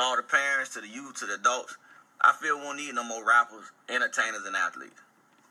to 0.00 0.06
all 0.06 0.16
the 0.16 0.22
parents, 0.22 0.72
to 0.74 0.80
the 0.80 0.88
youth, 0.88 1.20
to 1.20 1.26
the 1.26 1.34
adults, 1.34 1.76
I 2.20 2.32
feel 2.32 2.56
we 2.56 2.64
don't 2.64 2.76
need 2.76 2.94
no 2.94 3.04
more 3.04 3.26
rappers, 3.26 3.70
entertainers, 3.88 4.44
and 4.46 4.56
athletes. 4.56 5.00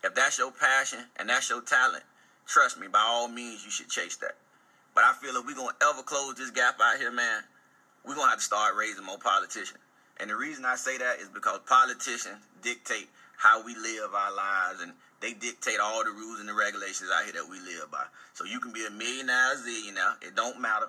If 0.02 0.14
that's 0.14 0.38
your 0.38 0.50
passion 0.50 1.00
and 1.18 1.28
that's 1.28 1.50
your 1.50 1.62
talent, 1.62 2.02
trust 2.46 2.78
me, 2.78 2.88
by 2.88 3.00
all 3.00 3.28
means, 3.28 3.64
you 3.64 3.70
should 3.70 3.88
chase 3.88 4.16
that. 4.16 4.34
But 4.94 5.04
I 5.04 5.12
feel 5.12 5.36
if 5.36 5.46
we're 5.46 5.54
gonna 5.54 5.76
ever 5.82 6.02
close 6.02 6.34
this 6.34 6.50
gap 6.50 6.78
out 6.82 6.98
here, 6.98 7.12
man, 7.12 7.42
we're 8.04 8.14
gonna 8.14 8.30
have 8.30 8.38
to 8.38 8.44
start 8.44 8.74
raising 8.76 9.04
more 9.04 9.18
politicians. 9.18 9.78
And 10.18 10.30
the 10.30 10.36
reason 10.36 10.64
I 10.64 10.74
say 10.74 10.98
that 10.98 11.20
is 11.20 11.28
because 11.28 11.60
politicians 11.66 12.42
dictate 12.62 13.08
how 13.36 13.64
we 13.64 13.74
live 13.76 14.14
our 14.14 14.34
lives 14.34 14.82
and 14.82 14.92
they 15.20 15.32
dictate 15.32 15.78
all 15.80 16.02
the 16.02 16.10
rules 16.10 16.40
and 16.40 16.48
the 16.48 16.54
regulations 16.54 17.10
out 17.14 17.24
here 17.24 17.34
that 17.34 17.48
we 17.48 17.60
live 17.60 17.90
by. 17.90 18.04
So 18.34 18.44
you 18.44 18.58
can 18.58 18.72
be 18.72 18.84
a 18.84 18.90
millionaire, 18.90 19.54
zillionaire, 19.56 20.20
it 20.22 20.34
don't 20.34 20.60
matter. 20.60 20.88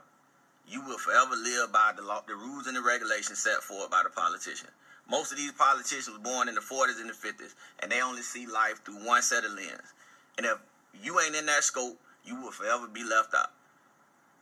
You 0.68 0.82
will 0.86 0.98
forever 0.98 1.36
live 1.36 1.72
by 1.72 1.94
the 1.96 2.02
law, 2.02 2.24
the 2.28 2.36
rules 2.36 2.68
and 2.68 2.76
the 2.76 2.82
regulations 2.82 3.40
set 3.40 3.62
forth 3.64 3.90
by 3.90 4.04
the 4.04 4.10
politician. 4.10 4.70
Most 5.10 5.32
of 5.32 5.38
these 5.38 5.52
politicians 5.52 6.10
were 6.10 6.24
born 6.24 6.48
in 6.48 6.56
the 6.56 6.62
40s 6.62 7.02
and 7.02 7.10
the 7.10 7.14
50s, 7.14 7.56
and 7.80 7.92
they 7.92 8.02
only 8.02 8.22
see 8.22 8.48
life 8.48 8.84
through 8.86 9.06
one 9.06 9.22
set 9.22 9.44
of 9.44 9.52
lens. 9.52 9.94
And 10.38 10.46
if 10.46 10.58
you 11.04 11.20
ain't 11.20 11.36
in 11.36 11.46
that 11.48 11.64
scope, 11.64 12.00
you 12.24 12.40
will 12.40 12.52
forever 12.52 12.88
be 12.88 13.04
left 13.04 13.34
out. 13.34 13.52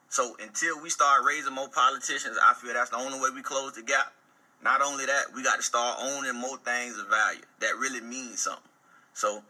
So 0.10 0.36
until 0.42 0.82
we 0.82 0.90
start 0.90 1.24
raising 1.26 1.54
more 1.54 1.70
politicians, 1.70 2.38
I 2.44 2.54
feel 2.54 2.74
that's 2.74 2.90
the 2.90 2.98
only 2.98 3.20
way 3.20 3.30
we 3.34 3.42
close 3.42 3.74
the 3.74 3.82
gap. 3.82 4.14
Not 4.62 4.82
only 4.82 5.06
that, 5.06 5.26
we 5.36 5.44
got 5.44 5.58
to 5.58 5.64
start 5.64 6.00
owning 6.02 6.36
more 6.36 6.58
things 6.58 6.98
of 6.98 7.08
value 7.08 7.42
that 7.62 7.78
really 7.80 8.02
mean 8.02 8.36
something. 8.36 8.64
So, 9.14 9.44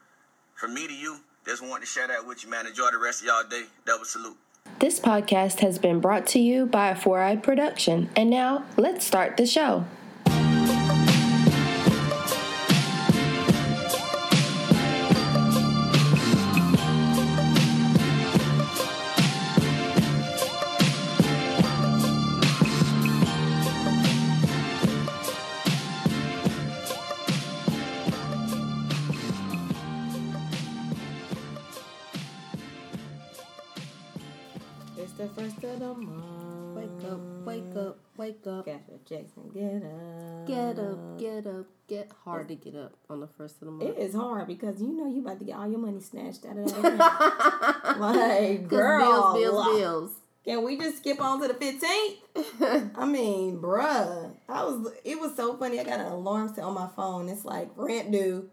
from 0.55 0.73
me 0.73 0.87
to 0.87 0.93
you, 0.93 1.17
just 1.45 1.63
wanted 1.63 1.81
to 1.81 1.87
share 1.87 2.07
that 2.07 2.27
with 2.27 2.43
you, 2.43 2.49
man. 2.49 2.67
Enjoy 2.67 2.91
the 2.91 2.97
rest 2.97 3.21
of 3.21 3.27
y'all 3.27 3.43
day. 3.49 3.63
Double 3.85 4.05
salute. 4.05 4.37
This 4.77 4.99
podcast 4.99 5.59
has 5.59 5.79
been 5.79 5.99
brought 5.99 6.27
to 6.27 6.39
you 6.39 6.65
by 6.65 6.89
a 6.89 6.95
Four 6.95 7.21
Eyed 7.21 7.43
Production. 7.43 8.09
And 8.15 8.29
now, 8.29 8.65
let's 8.77 9.05
start 9.05 9.35
the 9.35 9.45
show. 9.45 9.85
Jackson, 39.09 39.49
get 39.51 39.83
up. 39.83 40.47
Get 40.47 40.77
up, 40.77 41.17
get 41.17 41.47
up, 41.47 41.65
get 41.87 42.11
hard 42.23 42.47
to 42.49 42.55
get 42.55 42.75
up 42.75 42.93
on 43.09 43.21
the 43.21 43.27
first 43.27 43.55
of 43.55 43.65
the 43.65 43.71
month. 43.71 43.89
It 43.89 43.99
is 43.99 44.13
hard 44.13 44.45
because 44.45 44.79
you 44.79 44.93
know 44.93 45.07
you 45.07 45.21
about 45.21 45.39
to 45.39 45.45
get 45.45 45.55
all 45.55 45.67
your 45.67 45.79
money 45.79 45.99
snatched 45.99 46.45
out 46.45 46.57
of 46.57 46.81
that. 46.83 47.95
like, 47.99 48.67
girl, 48.67 49.33
bills, 49.33 49.65
bills, 49.65 49.79
bills. 49.79 50.11
Can 50.45 50.63
we 50.63 50.77
just 50.77 50.97
skip 50.97 51.19
on 51.19 51.41
to 51.41 51.47
the 51.47 51.55
fifteenth? 51.55 52.91
I 52.95 53.05
mean, 53.05 53.57
bruh, 53.57 54.31
I 54.47 54.63
was. 54.63 54.93
It 55.03 55.19
was 55.19 55.35
so 55.35 55.57
funny. 55.57 55.79
I 55.79 55.85
got 55.85 55.99
an 55.99 56.05
alarm 56.05 56.53
set 56.53 56.63
on 56.63 56.75
my 56.75 56.89
phone. 56.95 57.29
It's 57.29 57.45
like 57.45 57.69
rent 57.75 58.11
due. 58.11 58.47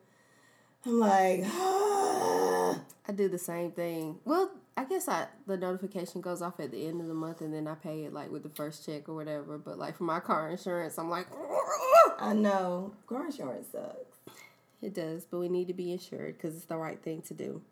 I'm 0.87 0.99
like, 0.99 1.41
I 1.45 2.79
do 3.15 3.29
the 3.29 3.39
same 3.39 3.73
thing. 3.73 4.21
Well, 4.25 4.51
I 4.77 4.85
guess 4.85 5.09
I 5.09 5.27
the 5.47 5.57
notification 5.57 6.21
goes 6.21 6.43
off 6.43 6.61
at 6.61 6.71
the 6.71 6.87
end 6.87 7.01
of 7.01 7.07
the 7.07 7.15
month 7.15 7.41
and 7.41 7.53
then 7.53 7.67
I 7.67 7.75
pay 7.75 8.05
it 8.05 8.13
like 8.13 8.31
with 8.31 8.43
the 8.43 8.51
first 8.51 8.85
check 8.85 9.09
or 9.09 9.15
whatever. 9.15 9.57
But 9.59 9.79
like 9.79 9.97
for 9.97 10.05
my 10.05 10.21
car 10.21 10.51
insurance, 10.51 10.99
I'm 10.99 11.09
like, 11.09 11.27
I 12.19 12.35
know 12.35 12.93
car 13.07 13.27
insurance 13.27 13.69
sucks. 13.73 14.37
it 14.83 14.95
does, 14.95 15.25
but 15.25 15.39
we 15.39 15.49
need 15.49 15.69
to 15.69 15.75
be 15.75 15.93
insured 15.93 16.37
because 16.37 16.55
it's 16.57 16.67
the 16.67 16.77
right 16.77 17.03
thing 17.03 17.23
to 17.23 17.35
do, 17.35 17.63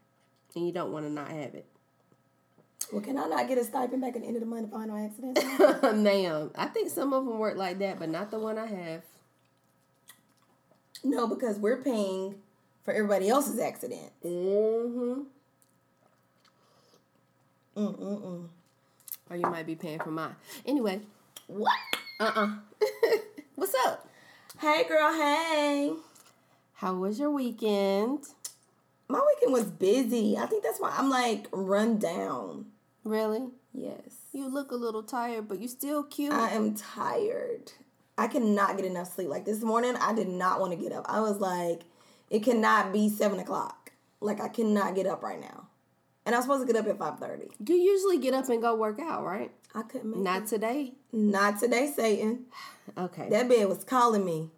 and 0.55 0.67
you 0.67 0.73
don't 0.73 0.93
want 0.93 1.05
to 1.05 1.11
not 1.13 1.29
have 1.29 1.55
it. 1.55 1.67
Well, 2.93 3.03
can 3.03 3.19
I 3.19 3.27
not 3.27 3.49
get 3.49 3.59
a 3.59 3.65
stipend 3.65 4.03
back 4.03 4.15
at 4.15 4.23
the 4.23 4.27
end 4.29 4.37
of 4.37 4.41
the 4.41 4.47
month 4.47 4.69
if 4.69 4.75
I 4.75 4.81
have 4.81 4.89
no 4.89 4.97
accidents? 4.97 5.43
Ma'am, 5.95 6.51
I 6.55 6.67
think 6.67 6.91
some 6.91 7.13
of 7.13 7.25
them 7.25 7.39
work 7.39 7.57
like 7.57 7.79
that, 7.81 7.99
but 7.99 8.09
not 8.09 8.31
the 8.31 8.39
one 8.39 8.59
I 8.59 8.67
have. 8.67 9.03
no, 11.03 11.27
because 11.27 11.59
we're 11.59 11.83
paying 11.83 12.37
for 12.85 12.93
everybody 12.93 13.29
else's 13.29 13.59
accident. 13.59 14.13
Mm-hmm. 14.25 15.23
Mm-mm-mm. 17.77 18.49
Or 19.31 19.37
you 19.37 19.43
might 19.43 19.67
be 19.67 19.75
paying 19.75 19.99
for 20.01 20.11
mine. 20.11 20.37
Anyway, 20.67 21.01
What? 21.47 21.73
uh-uh. 22.21 22.57
What's 23.57 23.75
up? 23.87 24.09
Hey, 24.61 24.85
girl. 24.89 25.13
Hey. 25.13 25.93
How 26.75 26.95
was 26.95 27.19
your 27.19 27.31
weekend? 27.31 28.21
My 29.09 29.21
weekend 29.21 29.53
was 29.53 29.65
busy. 29.65 30.37
I 30.37 30.47
think 30.47 30.63
that's 30.63 30.81
why 30.81 30.95
I'm 30.97 31.11
like 31.11 31.47
run 31.53 31.99
down. 31.99 32.67
Really? 33.05 33.49
Yes. 33.73 34.01
You 34.33 34.49
look 34.49 34.71
a 34.71 34.77
little 34.77 35.03
tired, 35.03 35.49
but 35.49 35.61
you 35.61 35.69
still 35.69 36.03
cute. 36.03 36.33
I 36.33 36.51
am 36.51 36.75
tired. 36.75 37.73
I 38.17 38.29
cannot 38.29 38.77
get 38.77 38.87
enough 38.87 39.13
sleep. 39.15 39.29
Like 39.29 39.45
this 39.45 39.63
morning, 39.63 39.97
I 40.01 40.13
did 40.15 40.29
not 40.29 40.61
want 40.61 40.73
to 40.73 40.79
get 40.79 40.93
up. 40.93 41.05
I 41.09 41.21
was 41.21 41.39
like, 41.41 41.83
it 42.31 42.41
cannot 42.43 42.93
be 42.93 43.09
seven 43.09 43.39
o'clock. 43.41 43.93
Like 44.21 44.41
I 44.41 44.49
cannot 44.49 44.95
get 44.95 45.07
up 45.07 45.23
right 45.23 45.41
now. 45.41 45.64
And 46.27 46.35
I 46.35 46.39
was 46.39 46.45
supposed 46.47 46.67
to 46.67 46.73
get 46.73 46.81
up 46.81 46.89
at 46.89 46.99
five 46.99 47.19
thirty. 47.19 47.49
you 47.67 47.77
usually 47.77 48.19
get 48.19 48.33
up 48.35 48.49
and 48.49 48.63
go 48.63 48.75
work 48.75 48.99
out, 49.01 49.25
right? 49.25 49.51
I 49.75 49.83
couldn't 49.83 50.11
make 50.11 50.21
it. 50.21 50.23
Not 50.23 50.43
it. 50.45 50.49
today. 50.49 50.93
Not 51.13 51.61
today, 51.61 51.93
Satan. 51.95 52.45
Okay. 52.97 53.29
That 53.29 53.49
bed 53.49 53.69
was 53.69 53.85
calling 53.85 54.25
me. 54.25 54.51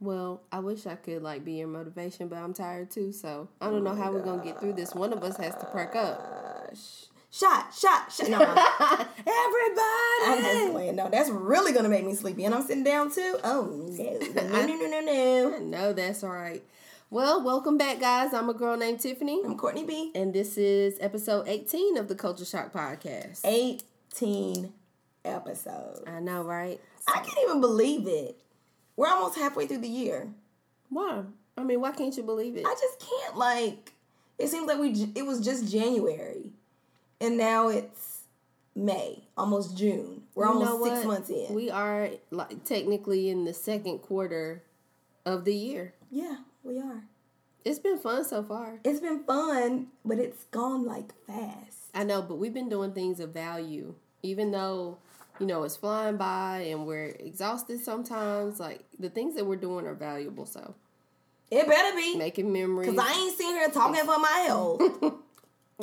well, 0.00 0.42
I 0.50 0.58
wish 0.58 0.86
I 0.86 0.96
could 0.96 1.22
like 1.22 1.44
be 1.44 1.52
your 1.54 1.68
motivation, 1.68 2.28
but 2.28 2.36
I'm 2.38 2.52
tired 2.54 2.90
too. 2.90 3.12
So 3.12 3.48
I 3.60 3.66
don't 3.70 3.84
know 3.84 3.94
how 3.94 4.10
we're 4.12 4.22
gonna 4.24 4.42
get 4.44 4.58
through 4.60 4.72
this. 4.74 4.94
One 4.94 5.12
of 5.12 5.22
us 5.22 5.36
has 5.36 5.54
to 5.56 5.66
perk 5.66 5.94
up. 5.96 6.74
Sh- 6.74 7.04
shot, 7.30 7.72
shot, 7.74 8.10
shot. 8.12 8.28
No, 8.28 8.38
everybody. 9.26 10.24
I'm 10.26 10.42
just 10.42 10.72
playing. 10.72 10.96
No, 10.96 11.08
that's 11.10 11.30
really 11.30 11.72
gonna 11.72 11.88
make 11.88 12.04
me 12.04 12.14
sleepy. 12.14 12.44
And 12.44 12.54
I'm 12.54 12.62
sitting 12.62 12.84
down 12.84 13.12
too. 13.12 13.38
Oh 13.44 13.66
no, 13.70 14.18
no, 14.32 14.66
no, 14.66 14.66
no, 14.66 15.00
no, 15.00 15.00
no. 15.00 15.58
no, 15.62 15.92
that's 15.92 16.24
all 16.24 16.30
right. 16.30 16.62
Well, 17.10 17.42
welcome 17.44 17.78
back, 17.78 18.00
guys. 18.00 18.34
I'm 18.34 18.48
a 18.48 18.54
girl 18.54 18.76
named 18.76 19.00
Tiffany, 19.00 19.40
I'm 19.44 19.56
Cortney 19.56 19.86
B. 19.86 20.10
and 20.14 20.32
this 20.32 20.56
is 20.58 20.96
episode 21.00 21.46
18 21.46 21.96
of 21.96 22.08
the 22.08 22.14
Culture 22.14 22.44
Shock 22.44 22.72
Podcast. 22.72 23.40
18 23.44 24.72
episodes. 25.24 26.02
I 26.06 26.20
know, 26.20 26.42
right? 26.42 26.80
I 27.06 27.20
can't 27.20 27.38
even 27.48 27.60
believe 27.60 28.06
it. 28.08 28.40
We're 28.96 29.08
almost 29.08 29.38
halfway 29.38 29.66
through 29.66 29.78
the 29.78 29.88
year. 29.88 30.28
Why? 30.88 31.22
I 31.56 31.62
mean, 31.62 31.80
why 31.80 31.92
can't 31.92 32.16
you 32.16 32.22
believe 32.22 32.56
it? 32.56 32.64
I 32.66 32.74
just 32.80 32.98
can't 33.08 33.36
like. 33.36 33.92
It 34.38 34.48
seems 34.48 34.66
like 34.66 34.78
we. 34.78 34.90
It 35.14 35.24
was 35.24 35.40
just 35.44 35.70
January, 35.70 36.50
and 37.20 37.38
now 37.38 37.68
it's 37.68 38.22
May, 38.74 39.22
almost 39.36 39.76
June. 39.78 40.22
We're 40.34 40.46
You 40.46 40.50
almost 40.52 40.84
six 40.94 41.06
months 41.06 41.30
in. 41.30 41.54
We 41.54 41.70
are 41.70 42.10
like 42.32 42.64
technically 42.64 43.30
in 43.30 43.44
the 43.44 43.54
second 43.54 43.98
quarter 44.00 44.62
of 45.24 45.44
the 45.44 45.54
year. 45.54 45.94
yeah, 46.10 46.38
we 46.64 46.78
are. 46.80 47.04
It's 47.64 47.78
been 47.78 47.98
fun 47.98 48.24
so 48.24 48.42
far. 48.42 48.78
It's 48.84 49.00
been 49.00 49.24
fun, 49.24 49.88
but 50.04 50.18
it's 50.18 50.44
gone 50.44 50.84
like 50.84 51.12
fast. 51.26 51.78
I 51.94 52.04
know, 52.04 52.20
but 52.22 52.36
we've 52.36 52.52
been 52.52 52.68
doing 52.68 52.92
things 52.92 53.20
of 53.20 53.30
value, 53.30 53.94
even 54.22 54.50
though 54.50 54.98
you 55.40 55.46
know 55.46 55.62
it's 55.64 55.76
flying 55.76 56.16
by 56.16 56.58
and 56.70 56.86
we're 56.86 57.06
exhausted 57.18 57.80
sometimes. 57.80 58.60
Like 58.60 58.84
the 58.98 59.08
things 59.08 59.34
that 59.36 59.46
we're 59.46 59.56
doing 59.56 59.86
are 59.86 59.94
valuable. 59.94 60.44
So 60.44 60.74
It 61.50 61.66
better 61.66 61.96
be, 61.96 62.16
making 62.16 62.52
memories. 62.52 62.90
cause 62.90 62.98
I 62.98 63.12
ain't 63.18 63.36
sitting 63.36 63.54
here 63.54 63.70
talking 63.70 64.04
for 64.04 64.18
my 64.18 64.44
health. 64.46 64.82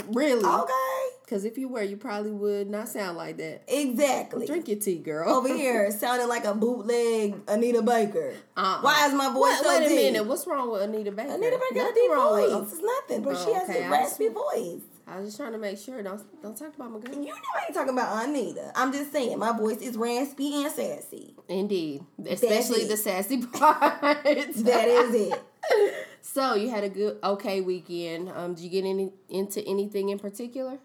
really, 0.09 0.43
okay, 0.45 1.07
because 1.25 1.43
if 1.45 1.57
you 1.57 1.67
were, 1.67 1.81
you 1.83 1.97
probably 1.97 2.31
would 2.31 2.69
not 2.69 2.87
sound 2.87 3.17
like 3.17 3.37
that. 3.37 3.63
exactly. 3.67 4.45
Drink 4.47 4.67
your 4.67 4.79
tea, 4.79 4.97
girl. 4.99 5.29
Over 5.29 5.47
here, 5.55 5.89
sounding 5.91 6.27
like 6.27 6.45
a 6.45 6.53
bootleg 6.53 7.35
Anita 7.47 7.81
Baker. 7.81 8.33
Uh-uh. 8.57 8.81
Why 8.81 9.07
is 9.07 9.13
my 9.13 9.31
voice 9.33 9.57
Wait, 9.59 9.63
so 9.63 9.69
wait 9.79 9.85
a 9.85 9.89
deep? 9.89 9.97
minute. 10.13 10.25
What's 10.25 10.47
wrong 10.47 10.71
with 10.71 10.81
Anita 10.83 11.11
Baker? 11.11 11.33
Anita 11.33 11.59
Baker 11.69 11.75
got 11.85 11.91
a 11.91 11.93
deep 11.93 12.11
wrong 12.11 12.33
with- 12.41 12.51
voice. 12.51 12.73
It's 12.73 12.81
nothing, 12.81 13.23
but 13.23 13.35
Oh, 13.37 13.45
she 13.45 13.53
has 13.53 13.69
okay, 13.69 13.83
a 13.83 13.87
I 13.87 13.89
raspy 13.89 14.27
voice. 14.29 14.81
I 15.07 15.17
was 15.17 15.25
just 15.25 15.37
trying 15.37 15.51
to 15.51 15.57
make 15.57 15.77
sure. 15.77 16.01
Don't 16.01 16.21
don't 16.41 16.57
talk 16.57 16.73
about 16.73 16.89
my 16.91 16.99
girl. 16.99 17.13
You 17.15 17.25
know 17.25 17.33
I 17.59 17.65
ain't 17.65 17.73
talking 17.73 17.91
about 17.91 18.23
Anita. 18.29 18.71
I'm 18.75 18.93
just 18.93 19.11
saying 19.11 19.37
my 19.39 19.51
voice 19.57 19.79
is 19.79 19.97
raspy 19.97 20.63
and 20.63 20.71
sassy. 20.71 21.35
Indeed, 21.49 22.05
especially 22.29 22.85
the 22.85 22.95
sassy 22.95 23.37
part. 23.45 23.99
That 24.01 24.87
is 24.87 25.13
it. 25.15 25.41
So 26.21 26.55
you 26.55 26.69
had 26.69 26.83
a 26.83 26.89
good, 26.89 27.17
okay 27.23 27.61
weekend. 27.61 28.29
Um, 28.29 28.53
did 28.53 28.63
you 28.63 28.69
get 28.69 28.85
any 28.85 29.11
into 29.29 29.65
anything 29.65 30.09
in 30.09 30.19
particular? 30.19 30.77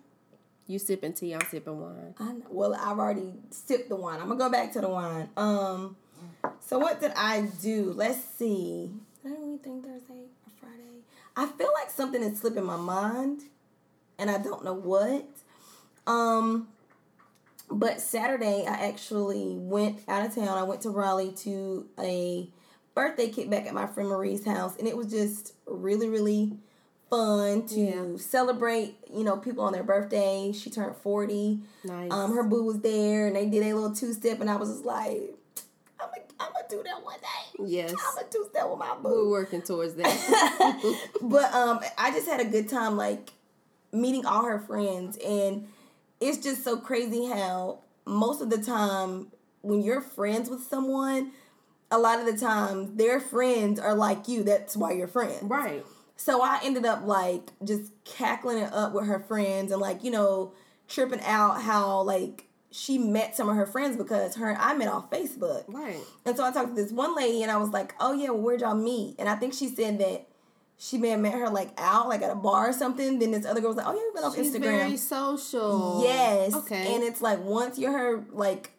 You 0.67 0.79
sipping 0.79 1.13
tea, 1.13 1.33
I'm 1.33 1.43
sipping 1.49 1.81
wine. 1.81 2.15
I 2.19 2.33
know. 2.33 2.47
Well, 2.51 2.75
I've 2.75 2.99
already 2.99 3.35
sipped 3.51 3.89
the 3.89 3.97
wine. 3.97 4.21
I'm 4.21 4.29
gonna 4.29 4.39
go 4.39 4.51
back 4.51 4.73
to 4.73 4.81
the 4.81 4.89
wine. 4.89 5.29
Um, 5.37 5.97
so 6.61 6.79
what 6.79 7.01
did 7.01 7.13
I 7.15 7.43
do? 7.63 7.93
Let's 7.95 8.25
see. 8.25 8.91
I 9.25 9.29
don't 9.29 9.63
think 9.63 9.85
Thursday 9.85 10.15
or 10.15 10.53
Friday? 10.59 11.03
I 11.37 11.47
feel 11.47 11.71
like 11.75 11.91
something 11.91 12.23
is 12.23 12.41
slipping 12.41 12.65
my 12.65 12.77
mind, 12.77 13.43
and 14.19 14.31
I 14.31 14.39
don't 14.39 14.65
know 14.65 14.75
what. 14.75 15.29
Um, 16.07 16.69
but 17.71 18.01
Saturday, 18.01 18.65
I 18.67 18.89
actually 18.89 19.57
went 19.57 20.01
out 20.09 20.27
of 20.27 20.35
town. 20.35 20.49
I 20.49 20.63
went 20.63 20.81
to 20.83 20.91
Raleigh 20.91 21.33
to 21.39 21.87
a 21.99 22.49
birthday 22.97 23.31
kickback 23.31 23.67
at 23.67 23.75
my 23.75 23.87
friend 23.87 24.09
Marie's 24.09 24.45
house, 24.45 24.77
and 24.79 24.89
it 24.89 24.97
was 24.97 25.07
just 25.07 25.53
really, 25.67 26.09
really 26.09 26.57
fun 27.09 27.65
to 27.69 27.79
Yeah. 27.81 28.17
celebrate. 28.17 28.97
You 29.15 29.23
know, 29.23 29.37
people 29.37 29.63
on 29.63 29.73
their 29.73 29.85
birthday. 29.85 30.51
She 30.53 30.71
turned 30.71 30.97
forty. 30.97 31.61
Nice. 31.85 32.11
Um, 32.11 32.35
her 32.35 32.43
boo 32.43 32.65
was 32.65 32.81
there, 32.81 33.29
and 33.29 33.37
they 33.37 33.47
did 33.47 33.63
a 33.65 33.75
little 33.75 33.95
two 33.95 34.13
step, 34.13 34.41
and 34.41 34.51
I 34.51 34.57
was 34.57 34.71
just 34.71 34.85
like, 34.85 35.37
I'm 36.01 36.09
gonna, 36.09 36.23
I'm 36.41 36.51
do 36.69 36.83
that 36.83 37.05
one 37.05 37.21
day. 37.21 37.65
Yes. 37.65 37.91
I'm 37.93 38.15
gonna 38.17 38.27
do 38.33 38.47
step 38.51 38.69
with 38.69 38.79
my 38.79 38.95
boo 39.01 39.09
We're 39.09 39.31
working 39.31 39.63
towards 39.63 39.95
that. 39.95 40.99
but 41.23 41.55
um 41.55 41.81
I 41.97 42.11
just 42.11 42.27
had 42.27 42.41
a 42.41 42.45
good 42.45 42.69
time 42.69 42.97
like 42.97 43.31
meeting 43.93 44.27
all 44.27 44.45
her 44.45 44.59
friends 44.59 45.17
and 45.19 45.69
it's 46.21 46.39
just 46.39 46.65
so 46.65 46.77
crazy 46.77 47.27
how 47.27 47.79
most 48.05 48.43
of 48.43 48.51
the 48.51 48.59
time 48.59 49.29
when 49.63 49.81
you're 49.83 50.01
friends 50.01 50.51
with 50.51 50.63
someone 50.63 51.31
a 51.91 51.99
lot 51.99 52.19
of 52.21 52.27
the 52.27 52.37
time 52.37 52.97
their 52.97 53.21
friends 53.21 53.79
are 53.79 53.95
like 53.95 54.29
you 54.29 54.43
that's 54.43 54.77
why 54.77 54.93
you're 54.93 55.07
friends 55.09 55.39
right. 55.43 55.85
so 56.17 56.43
I 56.43 56.61
ended 56.65 56.85
up 56.85 57.07
like 57.07 57.51
just 57.65 57.93
cackling 58.05 58.59
it 58.59 58.73
up 58.73 58.93
with 58.93 59.07
her 59.07 59.21
friends 59.21 59.71
and 59.71 59.81
like, 59.81 60.03
you 60.03 60.11
know, 60.11 60.53
tripping 60.89 61.21
out 61.23 61.63
how 61.63 62.01
like 62.03 62.45
she 62.71 62.99
met 62.99 63.35
some 63.37 63.49
of 63.49 63.57
her 63.57 63.67
friends 63.67 63.97
because 63.97 64.35
her 64.37 64.51
and 64.51 64.59
I 64.59 64.75
met 64.75 64.89
off 64.89 65.11
Facebook. 65.11 65.65
Right. 65.69 66.01
And 66.25 66.37
so 66.37 66.45
I 66.45 66.53
talked 66.53 66.75
to 66.77 66.83
this 66.83 66.93
one 66.93 67.15
lady 67.17 67.43
and 67.43 67.51
I 67.51 67.57
was 67.57 67.71
like, 67.71 67.95
Oh 68.01 68.13
yeah, 68.13 68.31
well, 68.31 68.41
where'd 68.41 68.61
y'all 68.61 68.75
meet? 68.75 69.17
And 69.19 69.29
I 69.29 69.37
think 69.37 69.55
she 69.55 69.69
said 69.69 69.99
that 70.01 70.27
she 70.79 70.99
may 70.99 71.11
have 71.11 71.21
met 71.21 71.33
her 71.35 71.49
like 71.49 71.71
out, 71.79 72.09
like 72.09 72.21
at 72.23 72.31
a 72.31 72.35
bar 72.35 72.69
or 72.69 72.73
something. 72.73 73.19
Then 73.19 73.31
this 73.31 73.47
other 73.47 73.61
girl 73.61 73.71
was 73.71 73.77
like, 73.77 73.87
Oh 73.87 73.95
yeah, 73.95 74.01
we 74.13 74.21
met 74.21 74.25
off 74.25 74.35
She's 74.37 74.55
Instagram. 74.55 74.61
very 74.61 74.97
social. 74.97 76.03
Yes. 76.05 76.55
Okay. 76.55 76.95
And 76.95 77.03
it's 77.03 77.23
like 77.23 77.43
once 77.43 77.79
you're 77.79 77.93
her 77.93 78.25
like 78.31 78.73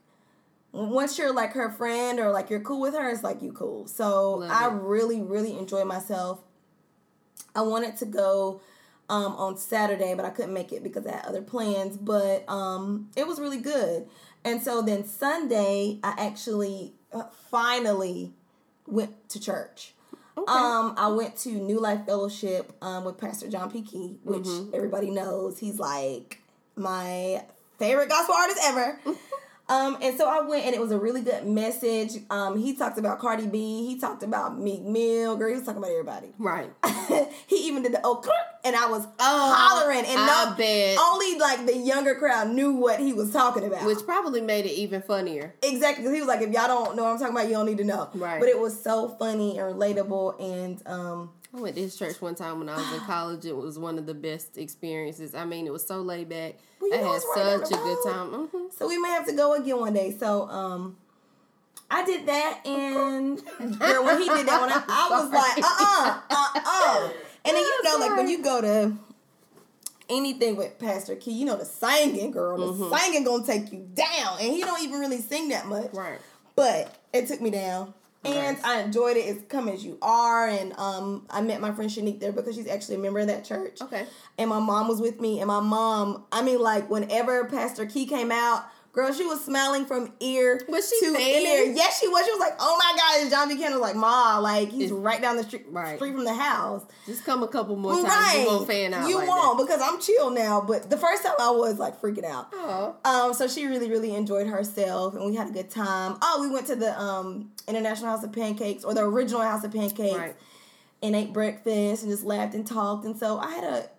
once 0.72 1.18
you're 1.18 1.34
like 1.34 1.54
her 1.54 1.70
friend 1.72 2.20
or 2.20 2.32
like 2.32 2.50
you're 2.50 2.60
cool 2.62 2.82
with 2.82 2.94
her, 2.94 3.10
it's 3.10 3.24
like 3.24 3.42
you 3.42 3.52
cool. 3.52 3.88
So 3.88 4.36
Love 4.36 4.52
I 4.52 4.68
it. 4.68 4.74
really, 4.74 5.22
really 5.22 5.58
enjoyed 5.58 5.88
myself. 5.88 6.40
I 7.56 7.62
wanted 7.62 7.98
to 7.98 8.06
go 8.06 8.62
um, 9.10 9.34
on 9.38 9.58
Saturday, 9.58 10.14
but 10.14 10.26
I 10.26 10.30
couldn't 10.30 10.54
make 10.54 10.72
it 10.72 10.84
because 10.84 11.08
I 11.08 11.14
had 11.14 11.26
other 11.26 11.42
plans. 11.42 11.98
But 11.98 12.48
um, 12.50 13.10
it 13.16 13.26
was 13.26 13.40
really 13.40 13.60
good. 13.60 14.08
And 14.44 14.62
so 14.62 14.82
then 14.82 15.06
Sunday, 15.06 16.00
I 16.04 16.14
actually 16.18 16.94
uh, 17.12 17.24
finally 17.50 18.34
went 18.86 19.28
to 19.30 19.40
church. 19.40 19.94
Okay. 20.38 20.52
Um, 20.54 20.94
I 20.98 21.08
went 21.08 21.36
to 21.38 21.50
New 21.50 21.80
Life 21.80 22.06
Fellowship 22.06 22.72
um, 22.84 23.06
with 23.06 23.18
Pastor 23.18 23.50
John 23.50 23.72
P. 23.72 23.82
Kee, 23.82 24.20
which 24.24 24.44
Mm-hmm. 24.44 24.76
everybody 24.76 25.10
knows. 25.10 25.58
He's 25.58 25.80
like 25.80 26.40
my 26.76 27.44
favorite 27.80 28.10
gospel 28.10 28.36
artist 28.36 28.60
ever. 28.64 29.00
um, 29.70 29.98
and 30.02 30.18
so 30.18 30.28
I 30.30 30.42
went, 30.48 30.66
and 30.66 30.74
it 30.74 30.80
was 30.82 30.92
a 30.92 30.98
really 31.00 31.22
good 31.22 31.46
message. 31.46 32.12
Um, 32.30 32.58
he 32.58 32.76
talked 32.76 32.98
about 32.98 33.20
Cardi 33.20 33.48
B. 33.48 33.86
He 33.88 34.00
talked 34.00 34.24
about 34.24 34.58
Meek 34.58 34.82
Mill. 34.84 35.36
Girl, 35.36 35.50
he 35.50 35.56
was 35.56 35.64
talking 35.64 35.80
about 35.80 35.92
everybody. 35.92 36.28
right. 36.38 36.70
he 37.48 37.68
even 37.68 37.84
did 37.84 37.94
the 37.94 38.02
oh, 38.04 38.24
and 38.64 38.76
I 38.76 38.90
was 38.90 39.06
Oh, 39.20 39.54
hollering, 39.56 40.06
and 40.06 40.20
I 40.20 40.46
no, 40.50 40.56
bet. 40.56 40.98
only 41.00 41.38
like 41.40 41.66
the 41.66 41.78
younger 41.78 42.16
crowd 42.16 42.50
knew 42.50 42.74
what 42.74 43.00
he 43.00 43.14
was 43.14 43.32
talking 43.32 43.64
about. 43.66 43.86
Which 43.86 44.00
probably 44.06 44.42
made 44.42 44.66
it 44.66 44.74
even 44.74 45.02
funnier. 45.02 45.56
Exactly, 45.64 46.06
he 46.14 46.20
was 46.20 46.28
like, 46.28 46.42
if 46.42 46.52
y'all 46.52 46.68
don't 46.68 46.96
know 46.96 47.04
what 47.04 47.12
I'm 47.14 47.20
talking 47.20 47.36
about, 47.36 47.48
you 47.48 47.54
don't 47.54 47.66
need 47.66 47.78
to 47.80 47.84
know. 47.84 48.10
Right. 48.14 48.40
But 48.40 48.50
it 48.50 48.60
was 48.60 48.82
so 48.82 49.10
funny 49.20 49.58
and 49.58 49.74
relatable, 49.76 50.42
and 50.42 50.82
um, 50.86 51.32
I 51.58 51.62
went 51.62 51.76
to 51.76 51.82
his 51.82 51.98
church 51.98 52.22
one 52.22 52.36
time 52.36 52.60
when 52.60 52.70
I 52.70 52.76
was 52.78 52.92
in 52.94 53.00
college. 53.08 53.46
It 53.46 53.56
was 53.56 53.80
one 53.80 53.98
of 53.98 54.06
the 54.06 54.14
best 54.14 54.58
experiences. 54.58 55.34
I 55.34 55.46
mean, 55.46 55.66
it 55.66 55.74
was 55.74 55.86
so 55.86 56.02
laid 56.02 56.30
back. 56.30 56.56
Well, 56.80 56.94
I 56.94 56.98
had 56.98 57.16
it's 57.16 57.26
right 57.36 57.60
such 57.60 57.72
a 57.80 57.82
good 57.84 57.98
time. 58.06 58.28
hmm 58.28 58.68
so 58.78 58.88
we 58.88 58.98
may 59.00 59.10
have 59.10 59.26
to 59.28 59.34
go 59.34 59.54
again 59.56 59.80
one 59.80 59.94
day. 59.94 60.16
So 60.18 60.48
um, 60.50 60.98
I 61.90 62.06
did 62.06 62.26
that, 62.28 62.62
and 62.66 63.38
girl, 63.80 64.06
when 64.06 64.20
he 64.22 64.28
did 64.30 64.46
that, 64.48 64.62
when 64.62 64.72
I, 64.72 64.84
I 64.88 65.10
was 65.10 65.32
like, 65.32 65.64
uh, 65.64 66.22
uh, 66.30 66.48
uh, 66.56 66.60
uh, 66.66 67.10
and 67.46 67.56
then 67.56 67.64
you 67.64 67.84
know, 67.84 67.98
like 68.00 68.16
when 68.18 68.28
you 68.28 68.44
go 68.44 68.62
to 68.62 68.94
anything 70.10 70.56
with 70.58 70.78
Pastor 70.80 71.16
Kee, 71.16 71.32
you 71.32 71.46
know 71.46 71.58
the 71.58 71.66
singing 71.66 72.32
girl, 72.32 72.58
the 72.58 72.68
Mm-hmm. 72.68 72.96
singing 72.96 73.24
gonna 73.24 73.46
take 73.46 73.72
you 73.72 73.88
down, 73.94 74.38
and 74.40 74.54
he 74.54 74.62
don't 74.62 74.82
even 74.84 75.00
really 75.00 75.20
sing 75.22 75.50
that 75.50 75.66
much. 75.66 75.92
Right. 75.94 76.20
but 76.56 76.96
it 77.14 77.28
took 77.28 77.42
me 77.42 77.50
down. 77.50 77.94
And. 78.24 78.58
I 78.64 78.82
enjoyed 78.82 79.16
it. 79.18 79.22
It's 79.22 79.46
come 79.48 79.70
as 79.70 79.86
you 79.86 79.98
are, 80.02 80.48
and 80.48 80.74
um, 80.78 81.26
I 81.30 81.42
met 81.42 81.62
my 81.62 81.72
friend 81.72 81.90
Shanique 81.90 82.20
there 82.20 82.32
because 82.32 82.56
she's 82.56 82.68
actually 82.68 82.96
a 82.96 83.00
member 83.00 83.20
of 83.20 83.28
that 83.28 83.46
church. 83.46 83.82
Okay. 83.82 84.06
And 84.38 84.50
my 84.50 84.60
mom 84.60 84.88
was 84.88 85.00
with 85.00 85.22
me, 85.22 85.40
and 85.40 85.48
my 85.48 85.60
mom, 85.60 86.26
I 86.32 86.42
mean, 86.42 86.60
like 86.60 86.90
whenever 86.90 87.46
Pastor 87.46 87.86
Kee 87.86 88.06
came 88.06 88.32
out, 88.32 88.66
girl, 88.98 89.14
she 89.14 89.24
was 89.26 89.46
smiling 89.46 89.86
from 89.86 90.12
ear 90.20 90.60
Was 90.68 90.90
she 90.90 91.00
to 91.06 91.12
ear. 91.22 91.72
Yes, 91.74 92.00
she 92.00 92.08
was. 92.08 92.26
She 92.26 92.32
was 92.32 92.40
like, 92.40 92.56
"Oh 92.60 92.76
my 92.80 92.98
God, 92.98 93.22
it's 93.22 93.30
John 93.30 93.48
Buchanan." 93.48 93.74
Was 93.74 93.82
like, 93.82 93.96
"Ma, 93.96 94.40
like 94.40 94.70
he's 94.70 94.92
right 94.92 95.22
down 95.22 95.38
the 95.38 95.44
street, 95.44 95.68
Right. 95.70 95.98
street 95.98 96.14
from 96.14 96.26
the 96.26 96.34
house." 96.34 96.84
Just 97.06 97.24
come 97.24 97.44
a 97.44 97.48
couple 97.48 97.76
more 97.76 97.94
times. 97.94 98.08
right, 98.08 98.40
You 98.42 98.48
won't 98.48 98.68
fan 98.68 98.94
out. 98.96 99.08
You 99.08 99.18
like 99.20 99.28
won't 99.28 99.60
because 99.60 99.80
I'm 99.82 100.02
chill 100.02 100.32
now. 100.32 100.62
But 100.62 100.90
the 100.90 100.98
first 100.98 101.24
time 101.24 101.36
I 101.40 101.52
was 101.52 101.78
like 101.78 102.02
freaking 102.02 102.26
out. 102.26 102.48
Oh. 102.54 102.96
Um, 103.06 103.34
so 103.36 103.48
she 103.48 103.68
really, 103.68 103.90
really 103.90 104.16
enjoyed 104.16 104.48
herself, 104.48 105.14
and 105.16 105.24
we 105.26 105.36
had 105.36 105.48
a 105.50 105.52
good 105.52 105.70
time. 105.70 106.18
Oh, 106.22 106.40
we 106.42 106.50
went 106.50 106.66
to 106.68 106.76
the 106.76 107.00
um 107.00 107.52
International 107.68 108.10
House 108.10 108.24
of 108.24 108.32
Pancakes 108.34 108.84
or 108.84 108.94
the 108.96 109.04
original 109.04 109.42
House 109.42 109.64
of 109.64 109.72
Pancakes, 109.72 110.18
Right. 110.18 110.36
and 111.04 111.16
ate 111.16 111.34
breakfast 111.34 112.02
and 112.04 112.12
just 112.12 112.24
laughed 112.24 112.56
and 112.56 112.66
talked. 112.66 113.06
And 113.06 113.16
so 113.16 113.38
I 113.38 113.52
had 113.52 113.64
a, 113.64 113.90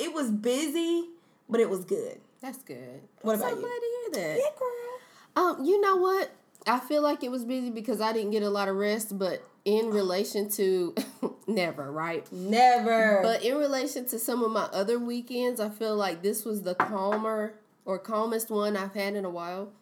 it 0.00 0.12
was 0.12 0.30
busy, 0.30 1.04
but 1.48 1.60
it 1.60 1.70
was 1.70 1.84
good. 1.84 2.20
That's 2.40 2.62
good. 2.62 3.02
What 3.22 3.34
I'm 3.34 3.40
about 3.40 3.50
so 3.50 3.56
you? 3.56 3.62
glad 3.62 3.70
to 3.70 4.20
hear 4.20 4.28
that. 4.28 4.38
Yeah, 4.38 4.58
girl. 4.58 5.58
Um, 5.58 5.64
you 5.64 5.80
know 5.80 5.96
what? 5.96 6.30
I 6.66 6.78
feel 6.80 7.02
like 7.02 7.22
it 7.22 7.30
was 7.30 7.44
busy 7.44 7.70
because 7.70 8.00
I 8.00 8.12
didn't 8.12 8.32
get 8.32 8.42
a 8.42 8.50
lot 8.50 8.68
of 8.68 8.76
rest, 8.76 9.18
but 9.18 9.42
in 9.64 9.90
relation 9.90 10.48
to 10.50 10.94
never, 11.46 11.90
right? 11.90 12.30
Never. 12.32 13.20
But 13.22 13.44
in 13.44 13.56
relation 13.56 14.06
to 14.06 14.18
some 14.18 14.42
of 14.42 14.50
my 14.50 14.64
other 14.72 14.98
weekends, 14.98 15.60
I 15.60 15.68
feel 15.68 15.96
like 15.96 16.22
this 16.22 16.44
was 16.44 16.62
the 16.62 16.74
calmer 16.74 17.54
or 17.84 17.98
calmest 17.98 18.50
one 18.50 18.76
I've 18.76 18.94
had 18.94 19.14
in 19.14 19.24
a 19.24 19.30
while. 19.30 19.72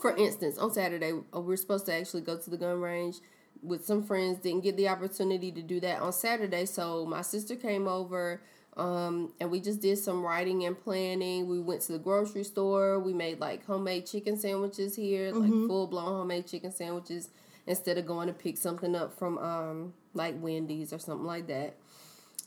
For 0.00 0.14
instance, 0.16 0.56
on 0.58 0.72
Saturday, 0.72 1.12
uh, 1.12 1.40
we 1.40 1.48
were 1.48 1.56
supposed 1.56 1.86
to 1.86 1.94
actually 1.94 2.22
go 2.22 2.36
to 2.38 2.50
the 2.50 2.56
gun 2.56 2.80
range 2.80 3.16
with 3.62 3.84
some 3.84 4.02
friends. 4.02 4.38
Didn't 4.38 4.62
get 4.62 4.76
the 4.76 4.88
opportunity 4.88 5.50
to 5.52 5.62
do 5.62 5.80
that 5.80 6.00
on 6.00 6.12
Saturday, 6.12 6.66
so 6.66 7.04
my 7.06 7.22
sister 7.22 7.56
came 7.56 7.88
over. 7.88 8.40
Um, 8.80 9.32
and 9.40 9.50
we 9.50 9.60
just 9.60 9.80
did 9.80 9.98
some 9.98 10.22
writing 10.24 10.64
and 10.64 10.78
planning. 10.78 11.46
We 11.46 11.60
went 11.60 11.82
to 11.82 11.92
the 11.92 11.98
grocery 11.98 12.44
store. 12.44 12.98
We 12.98 13.12
made 13.12 13.38
like 13.40 13.64
homemade 13.66 14.06
chicken 14.06 14.38
sandwiches 14.38 14.96
here, 14.96 15.32
like 15.32 15.50
full 15.50 15.86
blown 15.86 16.06
homemade 16.06 16.46
chicken 16.46 16.72
sandwiches, 16.72 17.28
instead 17.66 17.98
of 17.98 18.06
going 18.06 18.26
to 18.28 18.32
pick 18.32 18.56
something 18.56 18.94
up 18.96 19.16
from 19.18 19.38
um 19.38 19.92
like 20.14 20.34
Wendy's 20.42 20.92
or 20.92 20.98
something 20.98 21.26
like 21.26 21.46
that. 21.48 21.76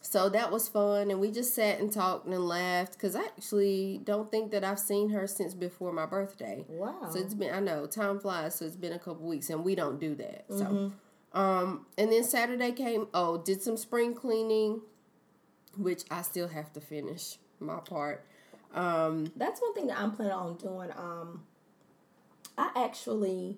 So 0.02 0.28
that 0.30 0.52
was 0.52 0.68
fun, 0.68 1.12
and 1.12 1.22
we 1.22 1.32
just 1.32 1.56
sat 1.56 1.80
and 1.80 1.90
talked 1.92 2.26
and 2.28 2.38
laughed 2.46 2.94
because 2.94 3.16
I 3.16 3.22
actually 3.24 4.02
don't 4.04 4.30
think 4.30 4.52
that 4.52 4.64
I've 4.64 4.80
seen 4.80 5.10
her 5.12 5.28
since 5.28 5.54
before 5.54 5.94
my 5.94 6.06
birthday. 6.06 6.66
Wow. 6.68 7.10
So 7.12 7.20
it's 7.20 7.34
been 7.34 7.54
I 7.54 7.60
know 7.62 7.86
time 7.86 8.20
flies, 8.20 8.56
so 8.56 8.66
it's 8.66 8.76
been 8.76 8.92
a 8.94 9.00
couple 9.00 9.26
weeks, 9.28 9.50
and 9.50 9.64
we 9.64 9.76
don't 9.76 10.00
do 10.00 10.14
that. 10.16 10.46
So, 10.50 10.66
Mm-hmm. 10.66 11.40
um, 11.40 11.86
and 11.98 12.12
then 12.12 12.24
Saturday 12.26 12.72
came. 12.74 13.08
Oh, 13.14 13.38
did 13.38 13.62
some 13.62 13.78
spring 13.78 14.14
cleaning, 14.14 14.82
which 15.78 16.04
I 16.12 16.22
still 16.22 16.48
have 16.48 16.72
to 16.74 16.82
finish 16.82 17.38
my 17.60 17.78
part. 17.78 18.26
Um, 18.74 19.32
That's 19.36 19.62
one 19.62 19.74
thing 19.74 19.88
that 19.88 20.00
I'm 20.00 20.12
planning 20.12 20.34
on 20.34 20.56
doing. 20.56 20.90
Um, 20.98 21.44
I 22.58 22.72
actually 22.76 23.58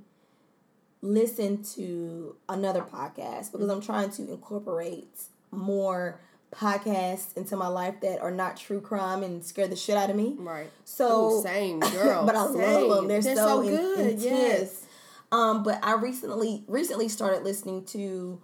listen 1.02 1.64
to 1.76 2.36
another 2.50 2.82
podcast 2.82 3.52
because 3.52 3.70
I'm 3.70 3.82
trying 3.82 4.10
to 4.12 4.30
incorporate 4.32 5.08
more 5.52 6.20
podcasts 6.54 7.36
into 7.36 7.56
my 7.58 7.68
life 7.68 7.96
that 8.02 8.22
are 8.22 8.32
not 8.32 8.56
true 8.58 8.80
crime 8.80 9.24
and 9.24 9.44
scare 9.44 9.68
the 9.68 9.76
shit 9.76 9.98
out 9.98 10.10
of 10.10 10.16
me. 10.16 10.36
right. 10.38 10.70
So 10.86 11.40
Ooh, 11.40 11.42
same 11.44 11.80
girl, 11.92 12.26
but 12.26 12.36
I 12.36 12.46
same. 12.48 12.88
love 12.90 12.96
them. 12.98 13.08
They're, 13.08 13.22
so, 13.22 13.62
in- 13.62 13.68
good. 13.76 14.00
intense. 14.00 14.24
Yes. 14.24 14.86
Um, 15.32 15.64
but 15.64 15.80
I 15.84 15.96
recently 15.96 16.64
recently 16.68 17.10
started 17.10 17.44
listening 17.44 17.84
to 17.86 18.42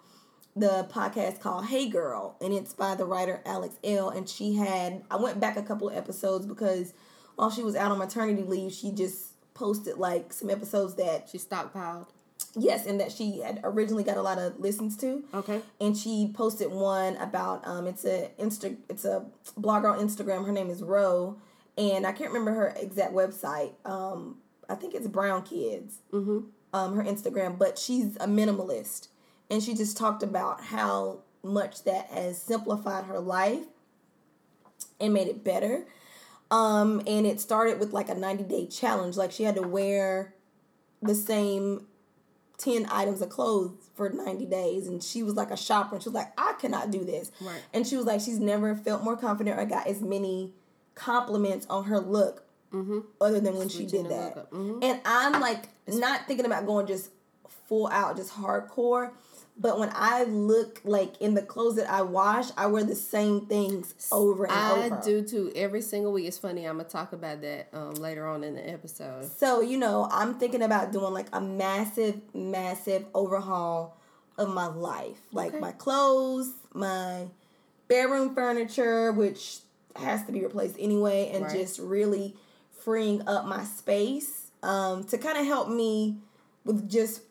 the 0.55 0.87
podcast 0.91 1.39
called 1.39 1.65
Hey 1.65 1.87
Girl, 1.89 2.35
and 2.41 2.53
it's 2.53 2.73
by 2.73 2.95
the 2.95 3.05
writer 3.05 3.41
Alex 3.45 3.75
Elle 3.83 4.09
And 4.09 4.27
she 4.27 4.55
had 4.55 5.03
I 5.09 5.15
went 5.15 5.39
back 5.39 5.55
a 5.57 5.63
couple 5.63 5.89
of 5.89 5.95
episodes 5.95 6.45
because 6.45 6.93
while 7.35 7.49
she 7.49 7.63
was 7.63 7.75
out 7.75 7.91
on 7.91 7.97
maternity 7.97 8.43
leave, 8.43 8.71
she 8.73 8.91
just 8.91 9.29
posted 9.53 9.97
like 9.97 10.33
some 10.33 10.49
episodes 10.49 10.95
that 10.95 11.29
She 11.31 11.37
stockpiled. 11.37 12.07
yes, 12.55 12.85
and 12.85 12.99
that 12.99 13.11
she 13.11 13.39
had 13.39 13.61
originally 13.63 14.03
got 14.03 14.17
a 14.17 14.21
lot 14.21 14.37
of 14.39 14.59
listens 14.59 14.97
to 14.97 15.23
Okay. 15.33 15.61
and 15.79 15.95
she 15.97 16.31
posted 16.33 16.69
one 16.71 17.15
about 17.17 17.65
um 17.67 17.87
it's 17.87 18.03
a 18.05 18.29
insta 18.39 18.75
it's 18.89 19.05
a 19.05 19.25
blogger 19.59 19.91
on 19.93 19.99
Instagram. 20.05 20.45
Her 20.45 20.51
name 20.51 20.69
is 20.69 20.83
Ro, 20.83 21.37
and 21.77 22.05
I 22.05 22.11
can't 22.11 22.31
remember 22.31 22.51
her 22.53 22.73
exact 22.75 23.13
website. 23.13 23.71
Um, 23.85 24.37
I 24.69 24.75
think 24.75 24.93
it's 24.95 25.07
Brown 25.07 25.43
Kids. 25.43 25.99
Mm-hmm. 26.11 26.39
Um, 26.73 26.95
her 26.95 27.03
Instagram, 27.03 27.57
but 27.57 27.77
she's 27.77 28.15
a 28.17 28.27
minimalist, 28.27 29.09
and 29.51 29.61
she 29.61 29.75
just 29.75 29.97
talked 29.97 30.23
about 30.23 30.61
how 30.63 31.19
much 31.43 31.83
that 31.83 32.07
has 32.07 32.41
simplified 32.41 33.03
her 33.05 33.19
life 33.19 33.65
and 34.99 35.13
made 35.13 35.27
it 35.27 35.43
better. 35.43 35.85
Um, 36.49 37.01
and 37.05 37.25
it 37.27 37.39
started 37.39 37.79
with 37.79 37.91
like 37.93 38.09
a 38.09 38.15
90 38.15 38.43
day 38.45 38.65
challenge. 38.67 39.17
Like 39.17 39.31
she 39.31 39.43
had 39.43 39.55
to 39.55 39.61
wear 39.61 40.33
the 41.01 41.15
same 41.15 41.87
10 42.59 42.87
items 42.91 43.21
of 43.21 43.29
clothes 43.29 43.89
for 43.95 44.09
90 44.09 44.45
days. 44.45 44.87
And 44.87 45.03
she 45.03 45.21
was 45.23 45.35
like 45.35 45.51
a 45.51 45.57
shopper. 45.57 45.95
And 45.95 46.03
she 46.03 46.09
was 46.09 46.15
like, 46.15 46.31
I 46.37 46.53
cannot 46.53 46.91
do 46.91 47.03
this. 47.03 47.31
Right. 47.41 47.61
And 47.73 47.85
she 47.85 47.97
was 47.97 48.05
like, 48.05 48.21
she's 48.21 48.39
never 48.39 48.75
felt 48.75 49.03
more 49.03 49.17
confident 49.17 49.59
or 49.59 49.65
got 49.65 49.87
as 49.87 50.01
many 50.01 50.51
compliments 50.95 51.65
on 51.69 51.85
her 51.85 51.99
look 51.99 52.43
other 53.19 53.41
than 53.41 53.57
when 53.57 53.67
she 53.67 53.85
did 53.85 54.07
that. 54.09 54.49
Mhm. 54.51 54.81
And 54.81 55.01
I'm 55.03 55.41
like 55.41 55.67
not 55.87 56.25
thinking 56.25 56.45
about 56.45 56.65
going 56.65 56.87
just 56.87 57.09
full 57.67 57.87
out, 57.87 58.15
just 58.15 58.31
hardcore. 58.33 59.11
But 59.61 59.77
when 59.77 59.91
I 59.93 60.23
look 60.23 60.81
like 60.83 61.21
in 61.21 61.35
the 61.35 61.43
clothes 61.43 61.75
that 61.75 61.89
I 61.89 62.01
wash, 62.01 62.47
I 62.57 62.65
wear 62.65 62.83
the 62.83 62.95
same 62.95 63.45
things 63.45 63.93
over 64.11 64.45
and 64.45 64.53
I 64.53 64.71
over. 64.71 64.95
I 64.95 65.01
do 65.05 65.21
too 65.21 65.51
every 65.55 65.81
single 65.81 66.11
week. 66.11 66.25
It's 66.25 66.39
funny. 66.39 66.65
I'm 66.65 66.77
gonna 66.77 66.89
talk 66.89 67.13
about 67.13 67.41
that 67.41 67.67
um, 67.71 67.91
later 67.93 68.25
on 68.27 68.43
in 68.43 68.55
the 68.55 68.67
episode. 68.67 69.25
So, 69.25 69.61
you 69.61 69.77
know, 69.77 70.07
I'm 70.11 70.33
thinking 70.39 70.63
about 70.63 70.91
doing 70.91 71.13
like 71.13 71.27
a 71.31 71.39
massive, 71.39 72.19
massive 72.33 73.05
overhaul 73.13 73.97
of 74.37 74.49
my 74.49 74.65
life. 74.65 75.19
Like 75.31 75.49
Okay. 75.49 75.59
my 75.59 75.71
clothes, 75.73 76.53
my 76.73 77.27
bedroom 77.87 78.33
furniture, 78.33 79.11
which 79.11 79.59
has 79.95 80.25
to 80.25 80.31
be 80.31 80.41
replaced 80.41 80.75
anyway, 80.79 81.29
and 81.33 81.45
Right. 81.45 81.51
just 81.59 81.77
really 81.77 82.35
freeing 82.71 83.27
up 83.27 83.45
my 83.45 83.63
space 83.63 84.47
um, 84.63 85.03
to 85.03 85.19
kind 85.19 85.37
of 85.37 85.45
help 85.45 85.69
me 85.69 86.17
with 86.65 86.89
just 86.89 87.21